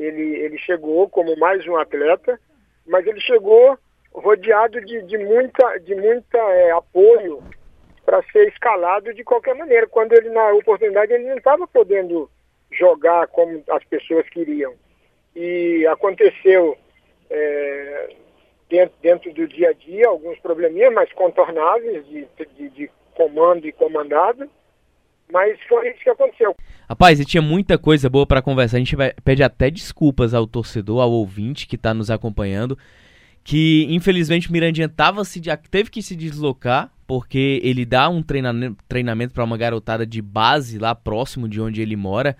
ele, 0.00 0.36
ele 0.36 0.58
chegou 0.58 1.08
como 1.08 1.36
mais 1.36 1.66
um 1.66 1.76
atleta, 1.76 2.40
mas 2.86 3.06
ele 3.06 3.20
chegou 3.20 3.78
rodeado 4.12 4.80
de, 4.80 5.02
de 5.02 5.18
muita, 5.18 5.78
de 5.78 5.94
muita 5.94 6.38
é, 6.38 6.70
apoio 6.70 7.42
para 8.04 8.22
ser 8.32 8.48
escalado 8.48 9.12
de 9.12 9.22
qualquer 9.22 9.54
maneira. 9.54 9.86
Quando 9.86 10.14
ele, 10.14 10.30
na 10.30 10.52
oportunidade, 10.52 11.12
ele 11.12 11.28
não 11.28 11.36
estava 11.36 11.66
podendo 11.66 12.30
jogar 12.72 13.26
como 13.28 13.62
as 13.70 13.84
pessoas 13.84 14.28
queriam. 14.30 14.74
E 15.36 15.86
aconteceu 15.86 16.76
é, 17.28 18.08
dentro, 18.68 18.94
dentro 19.02 19.32
do 19.34 19.46
dia 19.46 19.68
a 19.68 19.72
dia 19.72 20.08
alguns 20.08 20.38
probleminhas, 20.40 20.92
mas 20.94 21.12
contornáveis 21.12 22.04
de, 22.06 22.26
de, 22.56 22.68
de 22.70 22.90
comando 23.14 23.66
e 23.66 23.72
comandado. 23.72 24.50
Mas 25.32 25.58
foi 25.68 25.90
isso 25.90 26.00
que 26.02 26.10
aconteceu. 26.10 26.54
Rapaz, 26.88 27.20
e 27.20 27.24
tinha 27.24 27.42
muita 27.42 27.78
coisa 27.78 28.08
boa 28.08 28.26
para 28.26 28.42
conversar. 28.42 28.76
A 28.76 28.80
gente 28.80 28.96
vai, 28.96 29.12
pede 29.24 29.42
até 29.42 29.70
desculpas 29.70 30.34
ao 30.34 30.46
torcedor, 30.46 31.00
ao 31.00 31.10
ouvinte 31.10 31.66
que 31.66 31.78
tá 31.78 31.94
nos 31.94 32.10
acompanhando. 32.10 32.76
Que 33.42 33.86
infelizmente 33.88 34.48
o 34.48 34.52
Mirandinha 34.52 34.88
tava 34.88 35.24
se, 35.24 35.40
teve 35.70 35.90
que 35.90 36.02
se 36.02 36.14
deslocar, 36.14 36.92
porque 37.06 37.60
ele 37.62 37.84
dá 37.84 38.08
um 38.08 38.22
treinamento 38.22 39.34
para 39.34 39.44
uma 39.44 39.56
garotada 39.56 40.06
de 40.06 40.20
base 40.20 40.78
lá 40.78 40.94
próximo 40.94 41.48
de 41.48 41.60
onde 41.60 41.80
ele 41.80 41.96
mora. 41.96 42.36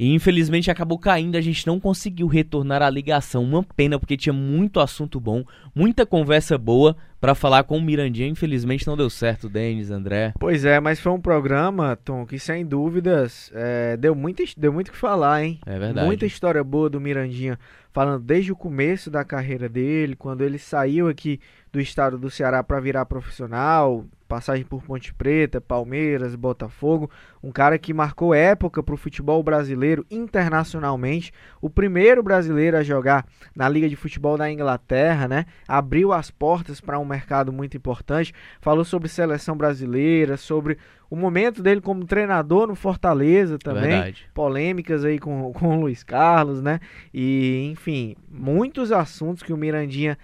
E 0.00 0.14
infelizmente 0.14 0.70
acabou 0.70 0.98
caindo, 0.98 1.36
a 1.36 1.42
gente 1.42 1.66
não 1.66 1.78
conseguiu 1.78 2.26
retornar 2.26 2.80
a 2.80 2.88
ligação. 2.88 3.44
Uma 3.44 3.62
pena, 3.62 3.98
porque 3.98 4.16
tinha 4.16 4.32
muito 4.32 4.80
assunto 4.80 5.20
bom, 5.20 5.44
muita 5.74 6.06
conversa 6.06 6.56
boa 6.56 6.96
para 7.20 7.34
falar 7.34 7.64
com 7.64 7.76
o 7.76 7.82
Mirandinha. 7.82 8.26
Infelizmente 8.26 8.86
não 8.86 8.96
deu 8.96 9.10
certo, 9.10 9.46
Denis, 9.46 9.90
André. 9.90 10.32
Pois 10.40 10.64
é, 10.64 10.80
mas 10.80 10.98
foi 10.98 11.12
um 11.12 11.20
programa, 11.20 11.96
Tom, 12.02 12.24
que 12.24 12.38
sem 12.38 12.64
dúvidas 12.64 13.52
é, 13.54 13.94
deu, 13.98 14.14
muito, 14.14 14.42
deu 14.56 14.72
muito 14.72 14.88
o 14.88 14.92
que 14.92 14.96
falar, 14.96 15.44
hein? 15.44 15.60
É 15.66 15.78
verdade. 15.78 16.06
Muita 16.06 16.24
história 16.24 16.64
boa 16.64 16.88
do 16.88 16.98
Mirandinha, 16.98 17.58
falando 17.92 18.24
desde 18.24 18.50
o 18.50 18.56
começo 18.56 19.10
da 19.10 19.22
carreira 19.22 19.68
dele, 19.68 20.16
quando 20.16 20.40
ele 20.40 20.58
saiu 20.58 21.08
aqui 21.08 21.38
do 21.70 21.78
estado 21.78 22.16
do 22.16 22.30
Ceará 22.30 22.64
para 22.64 22.80
virar 22.80 23.04
profissional, 23.04 24.06
passagem 24.30 24.64
por 24.64 24.80
Ponte 24.80 25.12
Preta, 25.12 25.60
Palmeiras, 25.60 26.36
Botafogo, 26.36 27.10
um 27.42 27.50
cara 27.50 27.76
que 27.76 27.92
marcou 27.92 28.32
época 28.32 28.80
para 28.80 28.94
o 28.94 28.96
futebol 28.96 29.42
brasileiro 29.42 30.06
internacionalmente, 30.08 31.32
o 31.60 31.68
primeiro 31.68 32.22
brasileiro 32.22 32.76
a 32.76 32.82
jogar 32.84 33.26
na 33.56 33.68
Liga 33.68 33.88
de 33.88 33.96
Futebol 33.96 34.38
da 34.38 34.48
Inglaterra, 34.48 35.26
né? 35.26 35.46
Abriu 35.66 36.12
as 36.12 36.30
portas 36.30 36.80
para 36.80 36.96
um 36.96 37.04
mercado 37.04 37.52
muito 37.52 37.76
importante, 37.76 38.32
falou 38.60 38.84
sobre 38.84 39.08
seleção 39.08 39.56
brasileira, 39.56 40.36
sobre 40.36 40.78
o 41.10 41.16
momento 41.16 41.60
dele 41.60 41.80
como 41.80 42.06
treinador 42.06 42.68
no 42.68 42.76
Fortaleza 42.76 43.58
também, 43.58 43.90
Verdade. 43.90 44.30
polêmicas 44.32 45.04
aí 45.04 45.18
com, 45.18 45.50
com 45.52 45.76
o 45.76 45.80
Luiz 45.80 46.04
Carlos, 46.04 46.62
né? 46.62 46.78
E 47.12 47.68
enfim, 47.72 48.14
muitos 48.30 48.92
assuntos 48.92 49.42
que 49.42 49.52
o 49.52 49.56
Mirandinha 49.56 50.16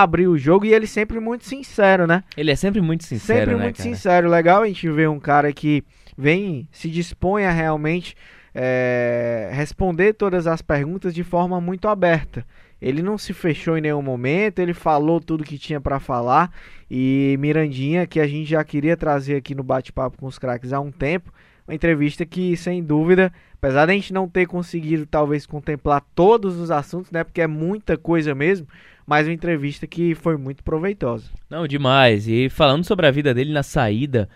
abrir 0.00 0.26
o 0.26 0.38
jogo 0.38 0.64
e 0.64 0.72
ele 0.72 0.86
sempre 0.86 1.20
muito 1.20 1.44
sincero, 1.44 2.06
né? 2.06 2.24
Ele 2.34 2.50
é 2.50 2.56
sempre 2.56 2.80
muito 2.80 3.04
sincero, 3.04 3.40
Sempre 3.40 3.56
né, 3.56 3.62
muito 3.64 3.76
cara? 3.76 3.88
sincero. 3.88 4.30
Legal 4.30 4.62
a 4.62 4.66
gente 4.66 4.88
ver 4.90 5.08
um 5.08 5.20
cara 5.20 5.52
que 5.52 5.84
vem, 6.16 6.66
se 6.72 6.88
dispõe 6.88 7.44
a 7.44 7.50
realmente 7.50 8.16
é, 8.54 9.50
responder 9.52 10.14
todas 10.14 10.46
as 10.46 10.62
perguntas 10.62 11.14
de 11.14 11.22
forma 11.22 11.60
muito 11.60 11.88
aberta. 11.88 12.46
Ele 12.80 13.02
não 13.02 13.18
se 13.18 13.34
fechou 13.34 13.76
em 13.76 13.82
nenhum 13.82 14.02
momento, 14.02 14.58
ele 14.60 14.74
falou 14.74 15.20
tudo 15.20 15.44
que 15.44 15.58
tinha 15.58 15.80
para 15.80 16.00
falar. 16.00 16.50
E 16.90 17.36
Mirandinha, 17.38 18.06
que 18.06 18.18
a 18.18 18.26
gente 18.26 18.48
já 18.48 18.64
queria 18.64 18.96
trazer 18.96 19.36
aqui 19.36 19.54
no 19.54 19.62
bate-papo 19.62 20.16
com 20.16 20.26
os 20.26 20.38
craques 20.38 20.72
há 20.72 20.80
um 20.80 20.90
tempo, 20.90 21.30
uma 21.68 21.74
entrevista 21.74 22.26
que, 22.26 22.56
sem 22.56 22.82
dúvida, 22.82 23.32
apesar 23.54 23.86
de 23.86 23.92
a 23.92 23.94
gente 23.94 24.12
não 24.12 24.26
ter 24.26 24.46
conseguido 24.46 25.06
talvez 25.06 25.46
contemplar 25.46 26.02
todos 26.14 26.56
os 26.58 26.70
assuntos, 26.70 27.12
né, 27.12 27.22
porque 27.22 27.40
é 27.40 27.46
muita 27.46 27.96
coisa 27.96 28.34
mesmo, 28.34 28.66
mas 29.06 29.26
uma 29.26 29.32
entrevista 29.32 29.86
que 29.86 30.14
foi 30.14 30.36
muito 30.36 30.62
proveitosa. 30.62 31.30
Não, 31.50 31.66
demais. 31.66 32.26
E 32.28 32.48
falando 32.48 32.84
sobre 32.84 33.06
a 33.06 33.10
vida 33.10 33.34
dele 33.34 33.52
na 33.52 33.62
saída 33.62 34.28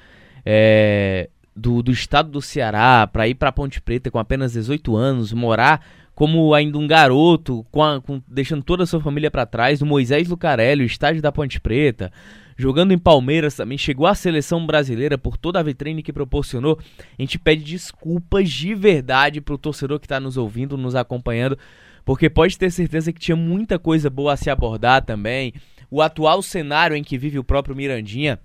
é, 0.44 1.28
do, 1.54 1.82
do 1.82 1.90
estado 1.90 2.30
do 2.30 2.42
Ceará 2.42 3.06
para 3.06 3.26
ir 3.26 3.34
para 3.34 3.52
Ponte 3.52 3.80
Preta 3.80 4.10
com 4.10 4.18
apenas 4.18 4.52
18 4.52 4.94
anos, 4.96 5.32
morar 5.32 5.84
como 6.14 6.54
ainda 6.54 6.78
um 6.78 6.86
garoto, 6.86 7.64
com, 7.70 7.82
a, 7.82 8.00
com 8.00 8.22
deixando 8.26 8.64
toda 8.64 8.84
a 8.84 8.86
sua 8.86 9.00
família 9.00 9.30
para 9.30 9.44
trás, 9.44 9.82
o 9.82 9.86
Moisés 9.86 10.26
Lucarelli, 10.28 10.82
o 10.82 10.86
estádio 10.86 11.20
da 11.20 11.30
Ponte 11.30 11.60
Preta, 11.60 12.10
jogando 12.56 12.92
em 12.92 12.98
Palmeiras 12.98 13.54
também, 13.54 13.76
chegou 13.76 14.06
à 14.06 14.14
seleção 14.14 14.64
brasileira 14.66 15.18
por 15.18 15.36
toda 15.36 15.60
a 15.60 15.62
vitrine 15.62 16.02
que 16.02 16.14
proporcionou. 16.14 16.78
A 17.18 17.22
gente 17.22 17.38
pede 17.38 17.62
desculpas 17.64 18.48
de 18.50 18.74
verdade 18.74 19.42
pro 19.42 19.58
torcedor 19.58 20.00
que 20.00 20.06
está 20.06 20.18
nos 20.18 20.38
ouvindo, 20.38 20.78
nos 20.78 20.94
acompanhando, 20.94 21.58
porque 22.06 22.30
pode 22.30 22.56
ter 22.56 22.70
certeza 22.70 23.12
que 23.12 23.18
tinha 23.20 23.36
muita 23.36 23.78
coisa 23.80 24.08
boa 24.08 24.32
a 24.32 24.36
se 24.36 24.48
abordar 24.48 25.04
também. 25.04 25.52
O 25.90 26.00
atual 26.00 26.40
cenário 26.40 26.96
em 26.96 27.02
que 27.02 27.18
vive 27.18 27.36
o 27.36 27.44
próprio 27.44 27.74
Mirandinha, 27.74 28.38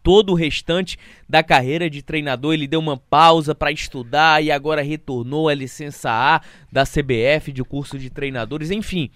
todo 0.00 0.30
o 0.30 0.34
restante 0.34 0.96
da 1.28 1.42
carreira 1.42 1.90
de 1.90 2.02
treinador, 2.02 2.54
ele 2.54 2.68
deu 2.68 2.78
uma 2.78 2.96
pausa 2.96 3.52
para 3.52 3.72
estudar 3.72 4.42
e 4.42 4.50
agora 4.52 4.80
retornou 4.80 5.48
à 5.48 5.54
licença 5.54 6.08
A 6.10 6.40
da 6.70 6.84
CBF 6.84 7.50
de 7.52 7.64
curso 7.64 7.98
de 7.98 8.10
treinadores, 8.10 8.70
enfim, 8.70 9.10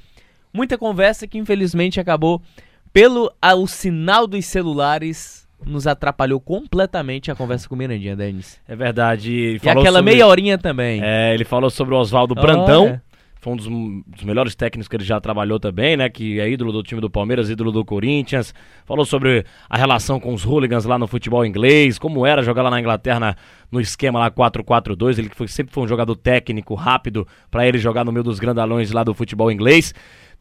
muita 0.52 0.76
conversa 0.76 1.26
que 1.28 1.39
infelizmente 1.39 2.01
acabou 2.01 2.43
pelo 2.93 3.32
a, 3.40 3.55
o 3.55 3.66
sinal 3.68 4.26
dos 4.26 4.44
celulares 4.44 5.47
nos 5.64 5.86
atrapalhou 5.86 6.40
completamente 6.40 7.30
a 7.30 7.36
conversa 7.36 7.68
com 7.68 7.76
o 7.76 7.78
Mirandinha, 7.78 8.16
Denis. 8.16 8.60
É 8.66 8.74
verdade. 8.74 9.32
E 9.32 9.59
falou 9.60 9.82
aquela 9.82 10.01
sobre- 10.01 10.12
meia 10.12 10.26
horinha 10.26 10.59
também. 10.59 11.01
É, 11.01 11.32
ele 11.32 11.44
falou 11.44 11.70
sobre 11.70 11.94
o 11.94 11.98
Oswaldo 11.98 12.34
Brandão. 12.34 13.01
Foi 13.43 13.52
um 13.55 13.56
dos, 13.56 13.66
dos 13.66 14.23
melhores 14.23 14.55
técnicos 14.55 14.86
que 14.86 14.94
ele 14.94 15.02
já 15.02 15.20
trabalhou 15.20 15.59
também, 15.59 15.97
né? 15.97 16.09
Que 16.09 16.39
é 16.39 16.48
ídolo 16.48 16.70
do 16.70 16.81
time 16.81 17.01
do 17.01 17.10
Palmeiras, 17.10 17.51
ídolo 17.51 17.73
do 17.73 17.85
Corinthians. 17.85 18.55
Falou 18.86 19.05
sobre 19.05 19.44
a 19.69 19.77
relação 19.77 20.20
com 20.20 20.32
os 20.32 20.44
hooligans 20.47 20.85
lá 20.85 20.97
no 20.97 21.09
futebol 21.09 21.44
inglês, 21.44 21.98
como 21.98 22.24
era 22.24 22.40
jogar 22.44 22.62
lá 22.62 22.70
na 22.70 22.78
Inglaterra 22.78 23.19
na- 23.19 23.36
no 23.69 23.81
esquema 23.81 24.20
lá 24.20 24.31
4-4-2. 24.31 25.19
Ele 25.19 25.28
foi- 25.35 25.48
sempre 25.48 25.74
foi 25.74 25.82
um 25.82 25.89
jogador 25.89 26.14
técnico, 26.14 26.77
rápido, 26.77 27.27
pra 27.51 27.66
ele 27.66 27.78
jogar 27.78 28.05
no 28.05 28.12
meio 28.12 28.23
dos 28.23 28.39
grandalhões 28.39 28.93
lá 28.93 29.02
do 29.02 29.12
futebol 29.12 29.51
inglês. 29.51 29.93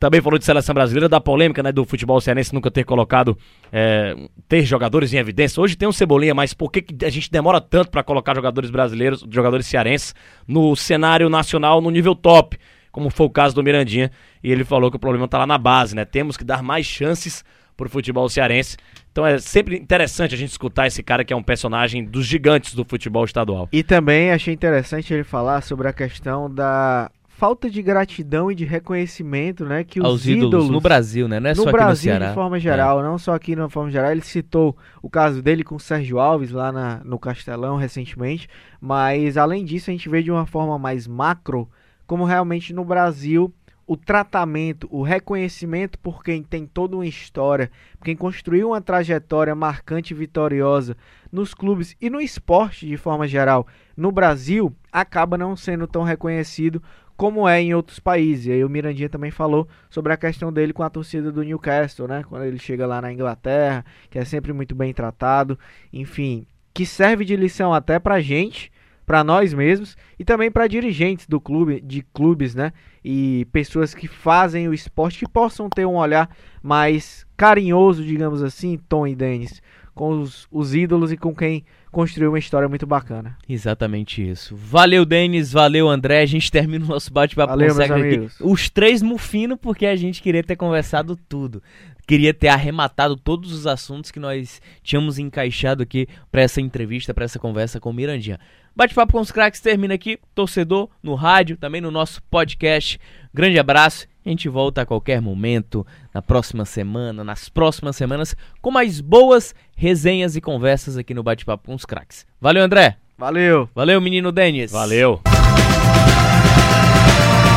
Também 0.02 0.20
falou 0.20 0.40
de 0.40 0.46
seleção 0.46 0.74
brasileira, 0.74 1.08
da 1.08 1.22
polêmica 1.22 1.62
né, 1.62 1.72
do 1.72 1.86
futebol 1.86 2.20
cearense 2.20 2.56
nunca 2.56 2.72
ter 2.72 2.84
colocado, 2.84 3.38
é, 3.72 4.16
ter 4.50 4.64
jogadores 4.64 5.14
em 5.14 5.18
evidência. 5.18 5.62
Hoje 5.62 5.76
tem 5.76 5.88
um 5.88 5.92
Cebolinha, 5.92 6.34
mas 6.34 6.56
por 6.56 6.72
que, 6.72 6.82
que 6.82 7.06
a 7.06 7.10
gente 7.12 7.30
demora 7.30 7.62
tanto 7.62 7.92
pra 7.92 8.02
colocar 8.02 8.34
jogadores 8.34 8.72
brasileiros, 8.72 9.24
jogadores 9.30 9.68
cearenses, 9.68 10.16
no 10.48 10.76
cenário 10.76 11.30
nacional, 11.30 11.80
no 11.82 11.92
nível 11.92 12.16
top? 12.16 12.58
Como 12.92 13.12
foi 13.12 13.28
o 13.28 13.30
caso 13.30 13.54
do 13.54 13.62
Mirandinha. 13.62 14.10
E 14.44 14.52
ele 14.52 14.64
falou 14.64 14.90
que 14.90 14.98
o 14.98 15.00
problema 15.00 15.28
tá 15.28 15.38
lá 15.38 15.46
na 15.46 15.60
base, 15.60 15.96
né? 15.96 16.04
Temos 16.04 16.36
que 16.36 16.44
dar 16.44 16.64
mais 16.64 16.88
chances 16.88 17.46
pro 17.78 17.88
futebol 17.88 18.28
cearense. 18.28 18.78
Então 19.12 19.24
é 19.24 19.38
sempre 19.38 19.78
interessante 19.78 20.34
a 20.34 20.38
gente 20.38 20.50
escutar 20.50 20.88
esse 20.88 21.04
cara 21.04 21.24
que 21.24 21.32
é 21.32 21.36
um 21.36 21.44
personagem 21.44 22.04
dos 22.04 22.26
gigantes 22.26 22.74
do 22.74 22.84
futebol 22.84 23.24
estadual. 23.24 23.70
E 23.72 23.84
também 23.84 24.32
achei 24.32 24.52
interessante 24.52 25.14
ele 25.14 25.24
falar 25.24 25.62
sobre 25.62 25.88
a 25.88 25.94
questão 25.94 26.52
da 26.52 27.12
falta 27.42 27.72
de 27.72 27.82
gratidão 27.82 28.52
e 28.52 28.56
de 28.56 28.66
reconhecimento, 28.66 29.66
né, 29.66 29.84
que 29.84 30.00
os 30.00 30.06
Aos 30.06 30.28
ídolos, 30.28 30.70
no 30.70 30.80
Brasil, 30.80 31.28
né? 31.28 31.40
Não 31.40 31.50
é 31.50 31.54
no 31.56 31.56
só 31.56 31.62
aqui 31.64 31.72
no 31.72 31.78
Brasil 31.84 32.12
Ceará. 32.12 32.28
de 32.28 32.34
forma 32.36 32.60
geral, 32.60 33.02
não 33.02 33.18
só 33.18 33.34
aqui 33.34 33.56
de 33.56 33.68
forma 33.70 33.90
geral. 33.90 34.12
Ele 34.12 34.22
citou 34.22 34.78
o 35.02 35.10
caso 35.10 35.42
dele 35.42 35.64
com 35.64 35.74
o 35.74 35.80
Sérgio 35.80 36.20
Alves 36.20 36.52
lá 36.52 36.72
na- 36.72 37.02
no 37.04 37.18
Castelão 37.18 37.78
recentemente, 37.78 38.48
mas 38.80 39.38
além 39.38 39.66
disso 39.66 39.90
a 39.90 39.94
gente 39.94 40.08
vê 40.08 40.22
de 40.22 40.30
uma 40.30 40.46
forma 40.46 40.78
mais 40.78 41.08
macro 41.08 41.68
como 42.06 42.26
realmente 42.26 42.74
no 42.76 42.86
Brasil 42.86 43.52
o 43.88 43.98
tratamento, 43.98 44.88
o 44.92 45.02
reconhecimento 45.02 45.98
por 45.98 46.24
quem 46.24 46.44
tem 46.44 46.68
toda 46.68 46.96
uma 46.96 47.08
história, 47.08 47.72
quem 48.04 48.16
construiu 48.16 48.68
uma 48.70 48.82
trajetória 48.82 49.56
marcante 49.56 50.14
e 50.14 50.16
vitoriosa 50.16 50.96
nos 51.32 51.56
clubes 51.56 51.96
e 52.00 52.08
no 52.08 52.22
esporte 52.22 52.86
de 52.86 52.98
forma 52.98 53.28
geral 53.28 53.66
no 53.98 54.12
Brasil, 54.12 54.74
acaba 54.92 55.38
não 55.38 55.56
sendo 55.56 55.88
tão 55.88 56.04
reconhecido 56.04 56.82
como 57.22 57.48
é 57.48 57.62
em 57.62 57.72
outros 57.76 58.00
países. 58.00 58.48
E 58.48 58.52
aí 58.52 58.64
o 58.66 58.70
Mirandinha 58.70 59.08
também 59.08 59.30
falou 59.30 59.68
sobre 59.92 60.12
a 60.12 60.18
questão 60.18 60.52
dele 60.52 60.74
com 60.74 60.82
a 60.82 60.90
torcida 60.90 61.32
do 61.32 61.44
Newcastle, 61.44 62.08
né? 62.08 62.24
Quando 62.28 62.46
ele 62.46 62.58
chega 62.58 62.88
lá 62.88 63.00
na 63.00 63.14
Inglaterra, 63.14 63.86
que 64.10 64.18
é 64.18 64.26
sempre 64.26 64.52
muito 64.52 64.74
bem 64.74 64.92
tratado, 64.92 65.56
enfim, 65.94 66.48
que 66.74 66.84
serve 66.84 67.24
de 67.24 67.36
lição 67.36 67.76
até 67.76 68.00
pra 68.00 68.20
gente 68.22 68.72
para 69.06 69.24
nós 69.24 69.54
mesmos 69.54 69.96
e 70.18 70.26
também 70.26 70.50
para 70.50 70.66
dirigentes 70.66 71.28
do 71.28 71.40
clube, 71.40 71.80
de 71.80 72.02
clubes, 72.12 72.56
né? 72.56 72.74
E 73.06 73.46
pessoas 73.52 73.94
que 73.94 74.08
fazem 74.08 74.68
o 74.68 74.74
esporte 74.74 75.20
que 75.20 75.32
possam 75.32 75.70
ter 75.70 75.86
um 75.86 75.98
olhar 75.98 76.28
mais 76.60 77.24
carinhoso, 77.38 78.04
digamos 78.04 78.42
assim, 78.42 78.80
Tom 78.90 79.06
e 79.06 79.14
Denis, 79.14 79.62
com 79.94 80.22
os, 80.22 80.48
os 80.52 80.74
ídolos 80.74 81.12
e 81.12 81.18
com 81.18 81.36
quem 81.36 81.66
construiu 81.92 82.32
uma 82.32 82.40
história 82.40 82.68
muito 82.68 82.88
bacana. 82.88 83.38
Exatamente 83.48 84.28
isso. 84.28 84.56
Valeu, 84.56 85.06
Denis, 85.06 85.52
valeu, 85.52 85.90
André. 85.90 86.22
A 86.22 86.26
gente 86.26 86.52
termina 86.52 86.86
o 86.86 86.88
nosso 86.88 87.12
bate-papo 87.12 87.54
com 87.54 87.60
o 87.60 87.84
aqui. 87.84 88.28
Os 88.40 88.70
três 88.70 89.02
mufino 89.02 89.58
porque 89.58 89.86
a 89.86 89.96
gente 89.96 90.22
queria 90.22 90.44
ter 90.44 90.56
conversado 90.56 91.16
tudo. 91.28 91.62
Queria 92.08 92.34
ter 92.34 92.48
arrematado 92.48 93.16
todos 93.16 93.52
os 93.52 93.68
assuntos 93.68 94.10
que 94.12 94.20
nós 94.20 94.62
tínhamos 94.82 95.20
encaixado 95.20 95.84
aqui 95.84 96.08
para 96.32 96.42
essa 96.42 96.60
entrevista, 96.60 97.14
para 97.14 97.26
essa 97.26 97.40
conversa 97.40 97.80
com 97.80 97.90
o 97.90 97.94
Mirandinha. 97.94 98.40
Bate-papo 98.76 99.14
com 99.14 99.20
os 99.20 99.32
craques 99.32 99.60
termina 99.60 99.94
aqui, 99.94 100.18
torcedor, 100.34 100.90
no 101.04 101.14
rádio, 101.14 101.58
também 101.58 101.82
no 101.82 101.92
nosso 101.92 102.24
podcast. 102.24 103.00
Grande 103.34 103.60
abraço. 103.60 104.08
A 104.26 104.30
gente 104.30 104.48
volta 104.48 104.82
a 104.82 104.86
qualquer 104.86 105.22
momento, 105.22 105.86
na 106.14 106.22
próxima 106.22 106.66
semana, 106.66 107.24
nas 107.24 107.50
próximas 107.50 107.96
semanas, 107.96 108.36
com 108.62 108.72
mais 108.72 109.00
boas 109.00 109.56
resenhas 109.76 110.36
e 110.36 110.42
conversas 110.42 110.98
aqui 110.98 111.14
no 111.14 111.24
Bate-Papo 111.24 111.68
com 111.68 111.76
os 111.76 111.86
Craques. 111.86 112.26
Valeu, 112.40 112.64
André. 112.64 112.98
Valeu. 113.18 113.70
Valeu, 113.76 114.02
menino 114.02 114.32
Denis. 114.32 114.72
Valeu. 114.72 115.22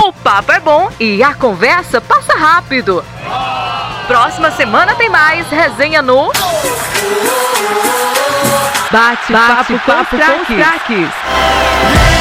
O 0.07 0.13
papo 0.13 0.53
é 0.53 0.61
bom 0.61 0.91
e 1.01 1.23
a 1.23 1.35
conversa 1.35 2.01
passa 2.01 2.35
rápido. 2.35 3.03
Próxima 4.07 4.51
semana 4.51 4.95
tem 4.95 5.09
mais 5.09 5.49
resenha 5.49 6.03
no 6.03 6.31
Bate-Papo 8.91 9.79
com 9.81 10.01
os 10.03 10.47
Craques. 10.47 12.14